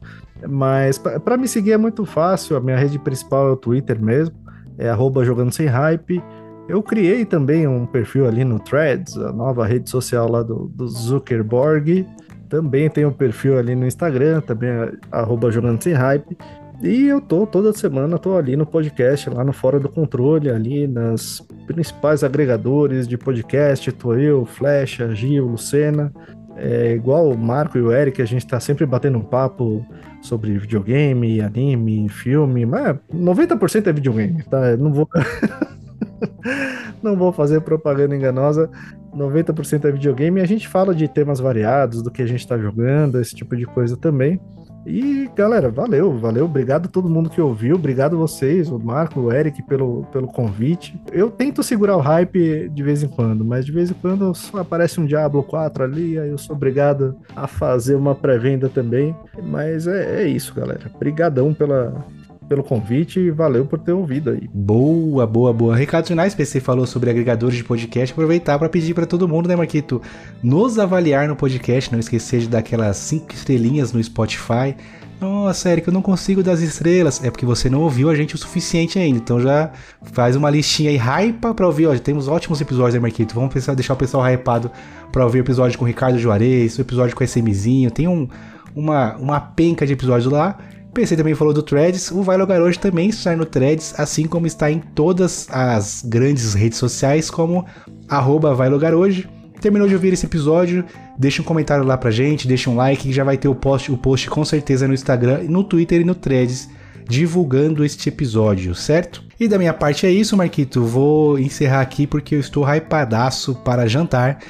Mas 0.49 0.99
pra 0.99 1.37
me 1.37 1.49
seguir 1.49 1.73
é 1.73 1.77
muito 1.77 2.05
fácil. 2.05 2.57
A 2.57 2.61
minha 2.61 2.77
rede 2.77 2.99
principal 2.99 3.49
é 3.49 3.51
o 3.53 3.57
Twitter 3.57 4.01
mesmo. 4.01 4.35
É 4.79 4.89
arroba 4.89 5.25
jogando 5.25 5.53
sem 5.53 5.67
hype. 5.67 6.23
Eu 6.69 6.83
criei 6.83 7.25
também 7.25 7.67
um 7.67 7.85
perfil 7.85 8.27
ali 8.27 8.45
no 8.45 8.59
Threads, 8.59 9.17
a 9.19 9.33
nova 9.33 9.67
rede 9.67 9.91
social 9.91 10.31
lá 10.31 10.43
do, 10.43 10.71
do 10.75 10.87
Zuckerberg. 10.87 12.07
Também 12.49 12.89
tem 12.89 13.05
um 13.05 13.13
perfil 13.13 13.59
ali 13.59 13.75
no 13.75 13.87
Instagram, 13.87 14.41
também 14.41 14.71
é 14.71 14.93
arroba 15.11 15.51
jogando 15.51 15.83
sem 15.83 15.93
hype. 15.93 16.37
E 16.83 17.07
eu 17.07 17.21
tô 17.21 17.47
toda 17.47 17.73
semana, 17.73 18.19
tô 18.19 18.37
ali 18.37 18.57
no 18.57 18.67
podcast, 18.67 19.31
lá 19.31 19.45
no 19.45 19.53
Fora 19.53 19.79
do 19.79 19.89
Controle, 19.89 20.51
ali 20.51 20.89
nas 20.89 21.41
principais 21.65 22.25
agregadores 22.25 23.07
de 23.07 23.17
podcast. 23.17 23.93
Tô 23.93 24.15
eu, 24.15 24.45
Flecha, 24.45 25.15
Gil, 25.15 25.47
Lucena. 25.47 26.13
É 26.57 26.93
igual 26.93 27.31
o 27.31 27.39
Marco 27.39 27.79
e 27.79 27.81
o 27.81 27.93
Eric, 27.93 28.21
a 28.21 28.25
gente 28.25 28.45
tá 28.45 28.59
sempre 28.59 28.85
batendo 28.85 29.17
um 29.17 29.23
papo 29.23 29.87
sobre 30.21 30.59
videogame, 30.59 31.41
anime, 31.41 32.09
filme, 32.09 32.67
mas 32.67 32.97
90% 33.15 33.87
é 33.87 33.93
videogame, 33.93 34.43
tá? 34.43 34.71
Eu 34.71 34.79
Não 34.79 34.93
vou. 34.93 35.09
Não 37.01 37.17
vou 37.17 37.33
fazer 37.33 37.61
propaganda 37.61 38.15
enganosa. 38.15 38.69
90% 39.15 39.85
é 39.85 39.93
videogame 39.93 40.41
e 40.41 40.43
a 40.43 40.47
gente 40.47 40.67
fala 40.67 40.95
de 40.95 41.07
temas 41.07 41.39
variados, 41.39 42.03
do 42.03 42.11
que 42.11 42.23
a 42.23 42.27
gente 42.27 42.47
tá 42.47 42.59
jogando, 42.59 43.21
esse 43.21 43.35
tipo 43.35 43.57
de 43.57 43.67
coisa 43.67 43.97
também. 43.97 44.41
E 44.87 45.31
galera, 45.37 45.71
valeu, 45.71 46.19
valeu, 46.19 46.45
obrigado 46.45 46.87
a 46.87 46.89
todo 46.89 47.09
mundo 47.09 47.31
que 47.31 47.41
ouviu, 47.41 47.77
obrigado 47.77 48.19
vocês, 48.19 48.71
o 48.71 48.79
Marco, 48.79 49.21
o 49.21 49.33
Eric, 49.33 49.63
pelo, 49.63 50.05
pelo 50.13 50.27
convite. 50.27 51.01
Eu 51.13 51.31
tento 51.31 51.63
segurar 51.63 51.97
o 51.97 52.01
hype 52.01 52.69
de 52.69 52.83
vez 52.83 53.03
em 53.03 53.09
quando, 53.09 53.45
mas 53.45 53.65
de 53.65 53.73
vez 53.73 53.91
em 53.91 53.95
quando 53.95 54.35
só 54.35 54.59
aparece 54.59 55.01
um 55.01 55.07
Diablo 55.07 55.43
4 55.43 55.85
ali, 55.85 56.19
aí 56.19 56.31
eu 56.31 56.39
sou 56.39 56.57
obrigado 56.57 57.17
a 57.35 57.47
fazer 57.47 57.95
uma 57.95 58.15
pré-venda 58.15 58.69
também. 58.69 59.15
Mas 59.43 59.87
é, 59.87 60.23
é 60.23 60.27
isso, 60.27 60.55
galera. 60.55 60.91
Obrigadão 60.95 61.55
pela, 61.55 62.05
pelo 62.53 62.63
convite 62.63 63.19
e 63.19 63.31
valeu 63.31 63.65
por 63.65 63.79
ter 63.79 63.93
ouvido 63.93 64.29
aí. 64.29 64.47
Boa, 64.53 65.27
boa, 65.27 65.55
boa. 65.55 65.75
Recados 65.75 66.09
finais, 66.09 66.35
PC 66.35 66.61
falou 66.61 66.87
sobre 66.87 67.09
agregadores 67.09 67.57
de 67.57 67.65
podcast. 67.65 68.13
Aproveitar 68.13 68.59
para 68.59 68.69
pedir 68.69 68.93
para 68.93 69.07
todo 69.07 69.27
mundo, 69.27 69.49
né, 69.49 69.57
Marquito? 69.57 70.03
Nos 70.43 70.79
avaliar 70.79 71.27
no 71.27 71.35
podcast. 71.35 71.91
Não 71.91 71.99
esquecer 71.99 72.41
de 72.41 72.49
dar 72.49 72.59
aquelas 72.59 72.99
cinco 72.99 73.33
estrelinhas 73.33 73.91
no 73.91 74.05
Spotify. 74.05 74.77
Nossa, 75.19 75.71
Eric, 75.71 75.89
eu 75.89 75.95
não 75.95 76.03
consigo 76.03 76.43
dar 76.43 76.53
as 76.53 76.61
estrelas. 76.61 77.25
É 77.25 77.31
porque 77.31 77.47
você 77.47 77.71
não 77.71 77.81
ouviu 77.81 78.11
a 78.11 78.15
gente 78.15 78.35
o 78.35 78.39
suficiente 78.39 78.99
ainda. 78.99 79.17
Então 79.17 79.41
já 79.41 79.71
faz 80.13 80.37
uma 80.37 80.51
listinha 80.51 80.91
aí, 80.91 80.97
hypa 80.99 81.55
pra 81.55 81.67
ouvir. 81.67 81.87
Ó, 81.87 81.97
temos 81.97 82.29
ótimos 82.29 82.61
episódios, 82.61 82.95
né, 82.95 83.01
Marquito? 83.01 83.35
Vamos 83.35 83.55
pensar, 83.55 83.75
deixar 83.75 83.95
o 83.95 83.97
pessoal 83.97 84.27
hypado 84.31 84.71
pra 85.11 85.25
ouvir 85.25 85.39
o 85.39 85.43
episódio 85.43 85.79
com 85.79 85.87
o 85.87 85.89
Ricardo 85.89 86.19
Juarez, 86.19 86.77
o 86.77 86.83
episódio 86.83 87.17
com 87.17 87.25
o 87.25 87.27
SMzinho. 87.27 87.91
Tem 87.91 88.07
um, 88.07 88.29
uma, 88.77 89.17
uma 89.17 89.41
penca 89.41 89.87
de 89.87 89.95
episódios 89.95 90.31
lá. 90.31 90.59
PC 90.93 91.17
também 91.17 91.35
falou 91.35 91.55
do 91.55 91.63
Threads. 91.63 92.11
O 92.11 92.23
Vai 92.23 92.37
Logar 92.37 92.61
hoje 92.61 92.79
também 92.79 93.09
está 93.09 93.35
no 93.35 93.47
Threads, 93.47 93.95
assim 93.99 94.27
como 94.27 94.47
está 94.47 94.71
em 94.71 94.79
todas 94.79 95.49
as 95.51 96.05
grandes 96.07 96.55
redes 96.55 96.79
sociais, 96.79 97.31
como 97.31 97.65
arroba 98.09 98.55
Vai 98.55 98.69
Logar 98.69 98.95
hoje. 98.95 99.29
Terminou 99.61 99.89
de 99.89 99.95
ouvir 99.95 100.13
esse 100.13 100.27
episódio, 100.27 100.85
deixa 101.17 101.41
um 101.41 101.45
comentário 101.45 101.85
lá 101.85 101.97
pra 101.97 102.11
gente, 102.11 102.49
deixa 102.49 102.69
um 102.69 102.77
like, 102.77 103.05
que 103.05 103.13
já 103.13 103.25
vai 103.25 103.39
ter 103.39 103.49
o 103.49 103.55
post, 103.55 103.93
o 103.93 103.97
post 103.97 104.29
com 104.29 104.45
certeza 104.45 104.89
no 104.89 104.93
Instagram, 104.93 105.45
no 105.49 105.63
Twitter 105.63 106.01
e 106.01 106.05
no 106.05 106.17
Threads, 106.17 106.69
divulgando 107.09 107.85
este 107.85 108.09
episódio, 108.09 108.75
certo? 108.75 109.23
E 109.39 109.49
da 109.49 109.59
minha 109.59 109.73
parte 109.73 110.05
é 110.05 110.11
isso, 110.11 110.37
Marquito. 110.37 110.85
Vou 110.85 111.39
encerrar 111.39 111.81
aqui 111.81 112.07
porque 112.07 112.35
eu 112.35 112.41
estou 112.41 112.65
hypadaço 112.65 113.55
para 113.55 113.87
jantar 113.87 114.41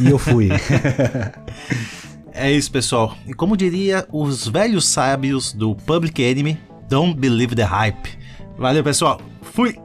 e 0.00 0.08
eu 0.08 0.18
fui. 0.18 0.48
É 2.32 2.50
isso, 2.50 2.70
pessoal. 2.70 3.16
E 3.26 3.34
como 3.34 3.56
diria 3.56 4.06
os 4.12 4.46
velhos 4.46 4.86
sábios 4.86 5.52
do 5.52 5.74
Public 5.74 6.22
Enemy, 6.22 6.58
don't 6.88 7.18
believe 7.18 7.54
the 7.54 7.62
hype. 7.62 8.18
Valeu, 8.56 8.84
pessoal. 8.84 9.20
Fui! 9.42 9.76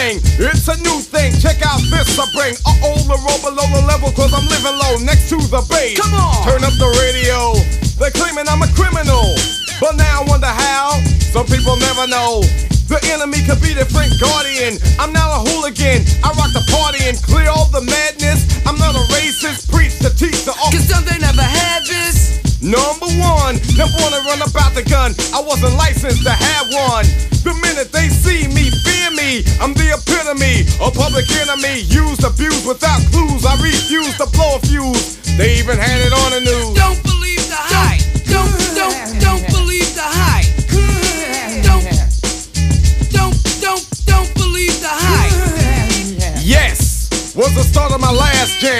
Thing. 0.00 0.16
It's 0.40 0.68
a 0.68 0.76
new 0.80 0.98
thing. 1.04 1.36
Check 1.36 1.60
out 1.60 1.80
this 1.92 2.16
I 2.16 2.24
bring. 2.32 2.56
Uh 2.64 2.88
oh, 2.88 2.96
the 3.04 3.18
roll 3.20 3.40
below 3.44 3.66
the 3.68 3.84
level, 3.84 4.08
cause 4.16 4.32
I'm 4.32 4.48
living 4.48 4.76
low 4.80 4.96
next 5.04 5.28
to 5.30 5.36
the 5.52 5.60
base. 5.68 6.00
Come 6.00 6.16
on. 6.16 6.40
Turn 6.48 6.64
up 6.64 6.72
the 6.80 6.88
radio. 7.04 7.52
They're 8.00 8.14
claiming 8.16 8.48
I'm 8.48 8.64
a 8.64 8.70
criminal. 8.72 9.36
But 9.80 9.96
now 9.96 10.20
I 10.20 10.22
wonder 10.24 10.48
how. 10.48 11.00
Some 11.32 11.46
people 11.46 11.76
never 11.76 12.08
know. 12.08 12.40
The 12.88 12.98
enemy 13.12 13.44
could 13.46 13.60
be 13.60 13.76
their 13.76 13.86
friend 13.86 14.10
guardian. 14.18 14.80
I'm 14.98 15.12
now 15.12 15.36
a 15.36 15.40
hooligan. 15.46 16.02
I 16.24 16.32
rock 16.34 16.50
the 16.56 16.64
party 16.72 17.04
and 17.06 17.16
clear 17.22 17.52
all 17.52 17.68
the 17.68 17.84
madness. 17.84 18.48
I'm 18.66 18.80
not 18.80 18.96
a 18.96 19.04
racist. 19.14 19.70
Preach 19.70 20.00
to 20.00 20.10
teach 20.16 20.42
the 20.48 20.56
Cause 20.56 20.88
some 20.88 21.04
they 21.04 21.18
never 21.20 21.44
had 21.44 21.84
this. 21.84 22.49
Number 22.70 23.10
one, 23.18 23.58
never 23.74 23.90
wanna 23.98 24.22
run 24.30 24.38
about 24.46 24.78
the 24.78 24.86
gun. 24.86 25.10
I 25.34 25.42
wasn't 25.42 25.74
licensed 25.74 26.22
to 26.22 26.30
have 26.30 26.70
one. 26.70 27.02
The 27.42 27.50
minute 27.66 27.90
they 27.90 28.06
see 28.06 28.46
me, 28.46 28.70
fear 28.86 29.10
me. 29.10 29.42
I'm 29.58 29.74
the 29.74 29.90
epitome, 29.90 30.70
a 30.78 30.86
public 30.94 31.26
enemy. 31.42 31.82
Used, 31.90 32.22
abused 32.22 32.62
without 32.62 33.02
clues. 33.10 33.42
I 33.44 33.58
refuse 33.58 34.14
to 34.22 34.26
blow 34.30 34.54
a 34.54 34.60
fuse. 34.70 35.18
They 35.34 35.58
even 35.58 35.78
had 35.78 35.98
it 35.98 36.14
on 36.14 36.30
the 36.30 36.40
news. 36.46 36.74
Don't 36.78 37.02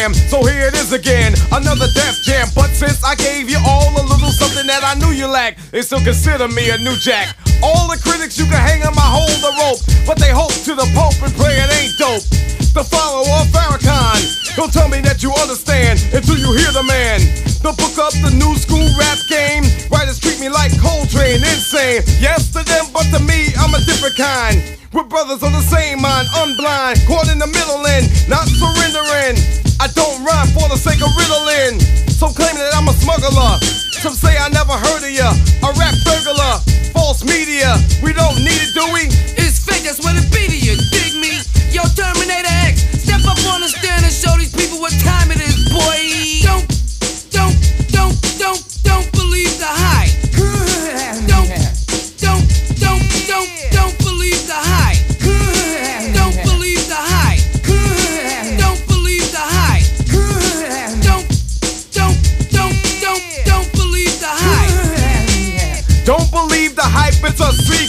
jam. 0.01 0.15
So 0.15 0.45
here 0.45 0.69
it 0.69 0.75
is 0.75 0.93
again, 0.93 1.35
another 1.53 1.89
death 1.95 2.17
jam. 2.25 2.49
But 2.55 2.71
since 2.73 3.05
I 3.05 3.15
gave 3.15 3.51
you 3.51 3.59
all 3.67 3.93
a 3.93 4.05
little 4.05 4.33
something 4.33 4.67
that 4.67 4.83
I 4.85 4.95
knew 4.97 5.13
you 5.13 5.27
lacked, 5.27 5.73
they 5.73 5.83
still 5.83 6.01
consider 6.01 6.49
me 6.49 6.71
a 6.71 6.79
new 6.79 6.97
jack. 6.97 7.37
All 7.63 7.89
the 7.89 8.01
critics 8.01 8.39
you 8.39 8.47
can 8.47 8.61
hang 8.61 8.83
on 8.83 8.95
my 8.95 9.05
hold 9.05 9.37
the 9.45 9.53
rope, 9.61 9.81
but 10.07 10.17
they 10.19 10.33
hope 10.33 10.53
to 10.65 10.73
the 10.75 10.89
Pope 10.97 11.21
and 11.21 11.33
pray 11.37 11.53
it 11.53 11.69
ain't 11.77 11.97
dope. 12.01 12.25
The 12.73 12.85
follower 12.85 13.45
of 13.45 13.51
Farrakhan, 13.53 14.57
don't 14.57 14.73
tell 14.73 14.89
me 14.89 15.01
that 15.03 15.23
you 15.23 15.35
understand 15.43 16.01
until 16.15 16.39
you 16.39 16.49
hear 16.57 16.73
the 16.73 16.87
man. 16.87 17.21
The 17.61 17.75
book 17.77 17.99
up 18.01 18.15
the 18.25 18.33
new 18.41 18.57
school 18.57 18.87
rap 18.97 19.19
game. 19.29 19.69
Writers 19.91 20.19
treat 20.19 20.41
me 20.41 20.49
like 20.49 20.73
Coltrane, 20.81 21.45
insane. 21.45 22.03
Yes 22.23 22.49
to 22.57 22.65
them, 22.65 22.87
but 22.95 23.05
to 23.13 23.21
me, 23.21 23.53
I'm 23.59 23.75
a 23.75 23.83
different 23.85 24.17
kind. 24.17 24.80
With 24.93 25.07
brothers 25.09 25.39
of 25.47 25.55
the 25.55 25.63
same 25.63 26.03
mind, 26.03 26.27
unblind, 26.35 27.07
caught 27.07 27.31
in 27.31 27.39
the 27.39 27.47
middle 27.47 27.79
and 27.87 28.11
not 28.27 28.43
surrendering. 28.51 29.39
I 29.79 29.87
don't 29.95 30.19
rhyme 30.27 30.51
for 30.51 30.67
the 30.67 30.75
sake 30.75 30.99
of 30.99 31.15
riddling. 31.15 31.79
Some 32.11 32.35
claim 32.35 32.59
that 32.59 32.75
I'm 32.75 32.91
a 32.91 32.95
smuggler. 32.99 33.55
Some 34.03 34.19
say 34.19 34.35
I 34.35 34.51
never 34.51 34.75
heard 34.75 35.07
of 35.07 35.15
ya. 35.15 35.31
A 35.63 35.71
rap 35.79 35.95
burglar, 36.03 36.59
false 36.91 37.23
media. 37.23 37.79
We 38.03 38.11
don't 38.11 38.35
need 38.43 38.59
it, 38.59 38.75
do 38.75 38.83
we? 38.91 39.07
It's 39.39 39.63
fake, 39.63 39.87
that's 39.87 40.03
what 40.03 40.19
it 40.19 40.27
be 40.35 40.51
to 40.51 40.59
you. 40.59 40.75
Dig 40.91 41.15
me? 41.23 41.39
Yo, 41.71 41.87
Terminator 41.95 42.51
X, 42.67 42.83
step 43.07 43.23
up 43.31 43.39
on 43.55 43.63
the 43.63 43.71
stand 43.71 44.03
and 44.03 44.11
show 44.11 44.35
these 44.43 44.51
people 44.51 44.83
what 44.83 44.91
time 45.07 45.31
it 45.31 45.39
is, 45.39 45.55
boy. 45.71 46.20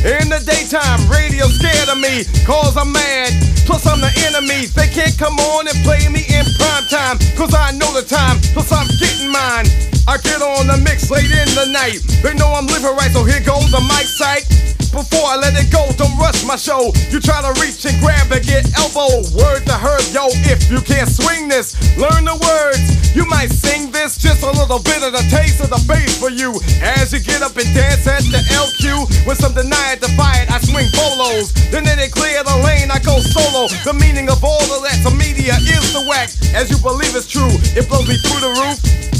In 0.00 0.32
the 0.32 0.40
daytime, 0.40 1.04
radio 1.12 1.44
scared 1.52 1.92
of 1.92 2.00
me, 2.00 2.24
cause 2.48 2.74
I'm 2.74 2.90
mad. 2.90 3.36
Plus, 3.68 3.84
I'm 3.86 4.00
the 4.00 4.08
enemy. 4.24 4.64
They 4.72 4.88
can't 4.88 5.12
come 5.18 5.36
on 5.38 5.68
and 5.68 5.76
play 5.84 6.08
me 6.08 6.24
in 6.24 6.48
prime 6.56 6.88
time, 6.88 7.18
cause 7.36 7.52
I 7.52 7.76
know 7.76 7.92
the 7.92 8.00
time. 8.08 8.40
Plus, 8.56 8.72
I'm 8.72 8.88
getting 8.96 9.28
mine. 9.28 9.68
I 10.08 10.16
get 10.24 10.40
on 10.40 10.72
the 10.72 10.80
mix 10.80 11.10
late 11.10 11.28
in 11.28 11.52
the 11.52 11.68
night. 11.68 12.00
They 12.24 12.32
know 12.32 12.48
I'm 12.48 12.66
living 12.66 12.96
right, 12.96 13.12
so 13.12 13.24
here 13.24 13.44
goes 13.44 13.70
the 13.70 13.84
mic 13.92 14.08
sight. 14.08 14.48
Before 14.90 15.22
I 15.22 15.38
let 15.38 15.54
it 15.54 15.70
go, 15.70 15.86
don't 15.94 16.18
rush 16.18 16.42
my 16.44 16.56
show. 16.58 16.90
You 17.14 17.22
try 17.22 17.38
to 17.46 17.54
reach 17.62 17.86
and 17.86 17.94
grab 18.02 18.26
and 18.34 18.42
get 18.42 18.66
elbow. 18.74 19.22
Word 19.38 19.62
to 19.70 19.76
herb, 19.78 20.02
yo, 20.10 20.26
if 20.50 20.66
you 20.66 20.82
can't 20.82 21.06
swing 21.06 21.46
this, 21.46 21.78
learn 21.94 22.26
the 22.26 22.34
words. 22.34 23.14
You 23.14 23.22
might 23.26 23.54
sing 23.54 23.90
this, 23.94 24.18
just 24.18 24.42
a 24.42 24.50
little 24.50 24.82
bit 24.82 25.02
of 25.06 25.14
the 25.14 25.22
taste 25.30 25.62
of 25.62 25.70
the 25.70 25.78
bass 25.86 26.18
for 26.18 26.30
you. 26.30 26.58
As 26.82 27.14
you 27.14 27.20
get 27.22 27.42
up 27.42 27.54
and 27.54 27.70
dance 27.70 28.06
at 28.06 28.26
the 28.34 28.42
LQ, 28.50 29.26
when 29.26 29.36
some 29.36 29.54
deny 29.54 29.94
it, 29.94 30.00
defy 30.02 30.42
it, 30.42 30.50
I 30.50 30.58
swing 30.58 30.90
bolos. 30.98 31.54
Then 31.70 31.86
they 31.86 32.08
clear 32.08 32.42
the 32.42 32.58
lane, 32.66 32.90
I 32.90 32.98
go 32.98 33.18
solo. 33.22 33.70
The 33.86 33.94
meaning 33.94 34.28
of 34.28 34.42
all 34.42 34.66
of 34.74 34.82
that 34.82 34.98
to 35.06 35.14
media 35.14 35.54
is 35.54 35.92
the 35.94 36.02
wax. 36.10 36.52
As 36.52 36.70
you 36.70 36.78
believe 36.82 37.14
it's 37.14 37.30
true, 37.30 37.50
it 37.78 37.86
blows 37.88 38.08
me 38.10 38.18
through 38.18 38.42
the 38.42 38.52
roof. 38.58 39.19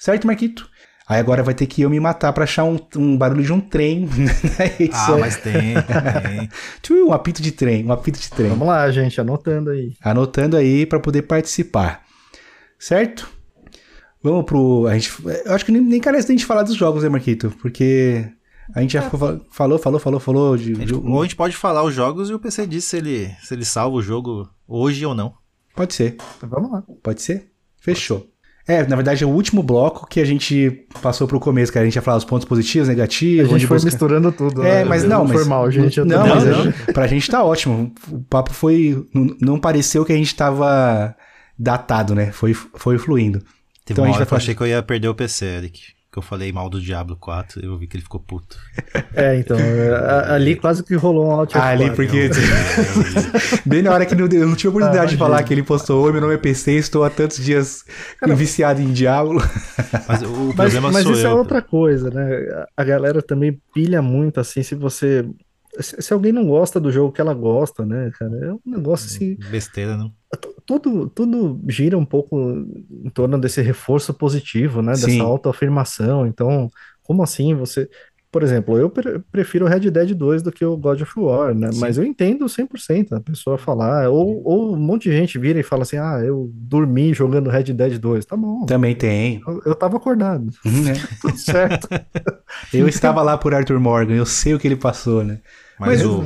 Certo, 0.00 0.26
Marquito? 0.26 0.68
Aí 1.06 1.18
agora 1.18 1.42
vai 1.42 1.52
ter 1.54 1.66
que 1.66 1.82
eu 1.82 1.90
me 1.90 1.98
matar 2.00 2.32
pra 2.32 2.44
achar 2.44 2.64
um, 2.64 2.78
um 2.96 3.18
barulho 3.18 3.42
de 3.42 3.52
um 3.52 3.60
trem 3.60 4.06
na 4.16 4.30
Ah, 4.64 4.82
edição. 4.82 5.18
mas 5.18 5.36
tem, 5.36 5.74
tem. 6.82 7.02
Um 7.06 7.12
apito 7.12 7.42
de 7.42 7.50
trem, 7.52 7.84
um 7.84 7.92
apito 7.92 8.18
de 8.18 8.30
trem. 8.30 8.48
Vamos 8.48 8.66
lá, 8.68 8.88
gente, 8.90 9.20
anotando 9.20 9.70
aí. 9.70 9.92
Anotando 10.00 10.56
aí 10.56 10.86
pra 10.86 11.00
poder 11.00 11.22
participar. 11.22 12.02
Certo? 12.78 13.28
Vamos 14.22 14.44
pro. 14.44 14.86
A 14.86 14.94
gente, 14.96 15.12
eu 15.44 15.52
acho 15.54 15.64
que 15.64 15.72
nem, 15.72 15.82
nem 15.82 16.00
carece 16.00 16.28
da 16.28 16.32
gente 16.32 16.46
falar 16.46 16.62
dos 16.62 16.76
jogos, 16.76 17.02
né, 17.02 17.08
Marquito? 17.08 17.52
Porque 17.60 18.24
a 18.74 18.80
gente 18.80 18.92
já 18.92 19.02
fa- 19.02 19.40
falou, 19.50 19.78
falou, 19.78 19.98
falou, 19.98 20.20
falou 20.20 20.56
de. 20.56 20.72
A 20.72 20.74
gente- 20.76 20.86
de- 20.86 20.94
ou 20.94 21.20
a 21.20 21.24
gente 21.24 21.36
pode 21.36 21.56
falar 21.56 21.82
os 21.82 21.92
jogos 21.94 22.30
e 22.30 22.34
o 22.34 22.38
PC 22.38 22.66
diz 22.66 22.84
se 22.84 22.96
ele, 22.98 23.30
se 23.42 23.52
ele 23.54 23.64
salva 23.64 23.96
o 23.96 24.02
jogo 24.02 24.48
hoje 24.68 25.04
ou 25.04 25.14
não. 25.14 25.34
Pode 25.74 25.94
ser, 25.94 26.16
Vamos 26.42 26.70
lá. 26.70 26.84
pode 27.02 27.20
ser? 27.22 27.50
Fechou. 27.80 28.29
É, 28.70 28.86
na 28.86 28.96
verdade 28.96 29.24
é 29.24 29.26
o 29.26 29.30
último 29.30 29.62
bloco 29.62 30.06
que 30.06 30.20
a 30.20 30.24
gente 30.24 30.84
passou 31.02 31.26
pro 31.26 31.40
começo, 31.40 31.72
cara. 31.72 31.82
A 31.82 31.86
gente 31.86 31.96
ia 31.96 32.02
falar 32.02 32.16
os 32.18 32.24
pontos 32.24 32.46
positivos, 32.46 32.88
A 32.88 32.92
negativos. 32.92 33.44
gente 33.46 33.54
onde 33.54 33.66
foi 33.66 33.76
busca- 33.76 33.90
misturando 33.90 34.30
tudo. 34.32 34.62
É, 34.62 34.76
né? 34.78 34.84
mas 34.84 35.04
não, 35.04 35.24
mas. 35.24 35.32
Foi 35.32 35.44
mal, 35.44 35.70
gente. 35.70 36.00
não, 36.04 36.26
mas 36.26 36.46
a- 36.46 36.72
pra 36.92 37.06
gente 37.06 37.30
tá 37.30 37.42
ótimo. 37.42 37.92
O 38.10 38.20
papo 38.22 38.52
foi. 38.52 39.04
Não, 39.14 39.36
não 39.40 39.58
pareceu 39.60 40.04
que 40.04 40.12
a 40.12 40.16
gente 40.16 40.34
tava 40.34 41.14
datado, 41.58 42.14
né? 42.14 42.30
Foi, 42.32 42.54
foi 42.54 42.96
fluindo. 42.98 43.38
Teve 43.84 43.92
Então 43.92 44.04
a 44.04 44.06
uma 44.08 44.12
gente 44.12 44.16
hora 44.16 44.24
vai 44.24 44.26
que 44.28 44.34
eu 44.34 44.36
achei 44.38 44.54
que 44.54 44.62
eu 44.62 44.66
ia 44.66 44.82
perder 44.82 45.08
o 45.08 45.14
PC, 45.14 45.44
Eric. 45.46 45.80
Que 46.12 46.18
eu 46.18 46.22
falei 46.22 46.50
mal 46.52 46.68
do 46.68 46.80
Diablo 46.80 47.14
4, 47.16 47.64
eu 47.64 47.78
vi 47.78 47.86
que 47.86 47.96
ele 47.96 48.02
ficou 48.02 48.18
puto. 48.18 48.58
É, 49.14 49.36
então, 49.38 49.56
é, 49.56 49.90
a- 49.94 50.34
ali 50.34 50.56
quase 50.56 50.82
que 50.82 50.96
rolou 50.96 51.28
um 51.28 51.30
alt 51.30 51.54
Ah, 51.54 51.68
ali, 51.68 51.84
F4. 51.84 51.94
porque. 51.94 52.28
Bem 53.64 53.80
na 53.82 53.92
hora 53.92 54.04
que 54.04 54.16
não, 54.16 54.26
eu 54.26 54.48
não 54.48 54.56
tive 54.56 54.68
oportunidade 54.70 55.06
Ah, 55.06 55.10
de 55.10 55.16
falar 55.16 55.40
que 55.44 55.54
ele 55.54 55.62
postou: 55.62 56.02
Oi, 56.04 56.10
meu 56.10 56.20
nome 56.20 56.34
é 56.34 56.36
PC, 56.38 56.72
estou 56.72 57.04
há 57.04 57.10
tantos 57.10 57.36
dias 57.44 57.84
viciado 58.36 58.80
em 58.82 58.92
Diablo. 58.92 59.40
Mas 60.08 60.22
o 60.22 60.52
Mas, 60.56 60.72
problema 60.72 60.90
mas 60.90 61.02
sou 61.04 61.12
isso 61.12 61.26
eu. 61.26 61.30
é 61.30 61.34
outra 61.34 61.62
coisa, 61.62 62.10
né? 62.10 62.64
A 62.76 62.82
galera 62.82 63.22
também 63.22 63.60
pilha 63.72 64.02
muito, 64.02 64.40
assim, 64.40 64.62
se 64.64 64.74
você. 64.74 65.24
Se, 65.82 66.00
se 66.00 66.12
alguém 66.12 66.32
não 66.32 66.46
gosta 66.46 66.78
do 66.80 66.90
jogo 66.92 67.12
que 67.12 67.20
ela 67.20 67.34
gosta, 67.34 67.84
né, 67.84 68.10
cara? 68.18 68.36
É 68.46 68.52
um 68.52 68.60
negócio 68.66 69.06
assim. 69.06 69.36
Besteira, 69.50 69.96
não. 69.96 70.12
Tudo, 70.66 71.08
tudo 71.08 71.60
gira 71.68 71.98
um 71.98 72.04
pouco 72.04 72.38
em 73.04 73.10
torno 73.10 73.38
desse 73.38 73.60
reforço 73.60 74.14
positivo, 74.14 74.80
né? 74.82 74.94
Sim. 74.94 75.06
Dessa 75.06 75.22
autoafirmação. 75.24 76.26
Então, 76.26 76.70
como 77.02 77.22
assim 77.22 77.54
você. 77.54 77.88
Por 78.32 78.44
exemplo, 78.44 78.78
eu 78.78 78.88
pre- 78.88 79.18
prefiro 79.32 79.64
o 79.66 79.68
Red 79.68 79.90
Dead 79.90 80.14
2 80.14 80.40
do 80.40 80.52
que 80.52 80.64
o 80.64 80.76
God 80.76 81.00
of 81.00 81.12
War, 81.18 81.52
né? 81.52 81.68
Mas 81.74 81.98
eu 81.98 82.04
entendo 82.04 82.44
100% 82.46 83.12
a 83.16 83.20
pessoa 83.20 83.58
falar. 83.58 84.08
Ou, 84.08 84.40
ou 84.44 84.72
um 84.72 84.78
monte 84.78 85.10
de 85.10 85.16
gente 85.16 85.36
vira 85.36 85.58
e 85.58 85.64
fala 85.64 85.82
assim: 85.82 85.96
ah, 85.96 86.20
eu 86.24 86.48
dormi 86.54 87.12
jogando 87.12 87.50
Red 87.50 87.64
Dead 87.64 87.98
2. 87.98 88.24
Tá 88.24 88.36
bom. 88.36 88.66
Também 88.66 88.94
tem. 88.94 89.42
Eu, 89.44 89.60
eu 89.66 89.74
tava 89.74 89.96
acordado. 89.96 90.44
né? 90.64 90.92
Tudo 91.20 91.36
certo. 91.36 91.88
Eu 92.72 92.86
estava 92.88 93.20
lá 93.22 93.36
por 93.38 93.52
Arthur 93.54 93.80
Morgan, 93.80 94.14
eu 94.14 94.26
sei 94.26 94.54
o 94.54 94.58
que 94.58 94.66
ele 94.68 94.76
passou, 94.76 95.24
né? 95.24 95.38
Mas, 95.80 96.02
Mas- 96.02 96.04
o, 96.04 96.24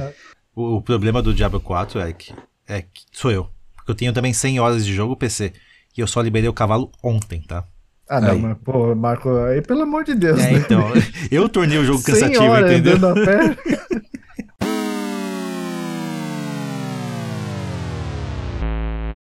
o, 0.54 0.76
o 0.76 0.82
problema 0.82 1.22
do 1.22 1.32
Diablo 1.32 1.60
4 1.60 2.00
é 2.00 2.12
que, 2.12 2.34
é 2.68 2.82
que 2.82 3.02
sou 3.12 3.30
eu. 3.30 3.48
Porque 3.76 3.90
eu 3.92 3.94
tenho 3.94 4.12
também 4.12 4.32
100 4.32 4.58
horas 4.60 4.84
de 4.84 4.92
jogo 4.94 5.16
PC. 5.16 5.52
E 5.96 6.00
eu 6.00 6.06
só 6.06 6.20
liberei 6.20 6.48
o 6.48 6.52
cavalo 6.52 6.90
ontem, 7.02 7.40
tá? 7.42 7.62
Ah, 8.08 8.20
não, 8.20 8.32
Aí. 8.32 8.38
mas, 8.42 8.58
pô, 8.64 8.94
Marco, 8.94 9.30
aí 9.46 9.62
pelo 9.62 9.82
amor 9.82 10.04
de 10.04 10.14
Deus, 10.14 10.38
É, 10.40 10.52
né? 10.52 10.58
então. 10.58 10.82
Eu 11.30 11.48
tornei 11.48 11.78
o 11.78 11.84
jogo 11.84 12.00
100 12.00 12.14
cansativo, 12.14 12.44
horas 12.44 12.70
entendeu? 12.72 12.96
andando 12.96 13.20
a 13.20 13.24
pé. 13.24 13.56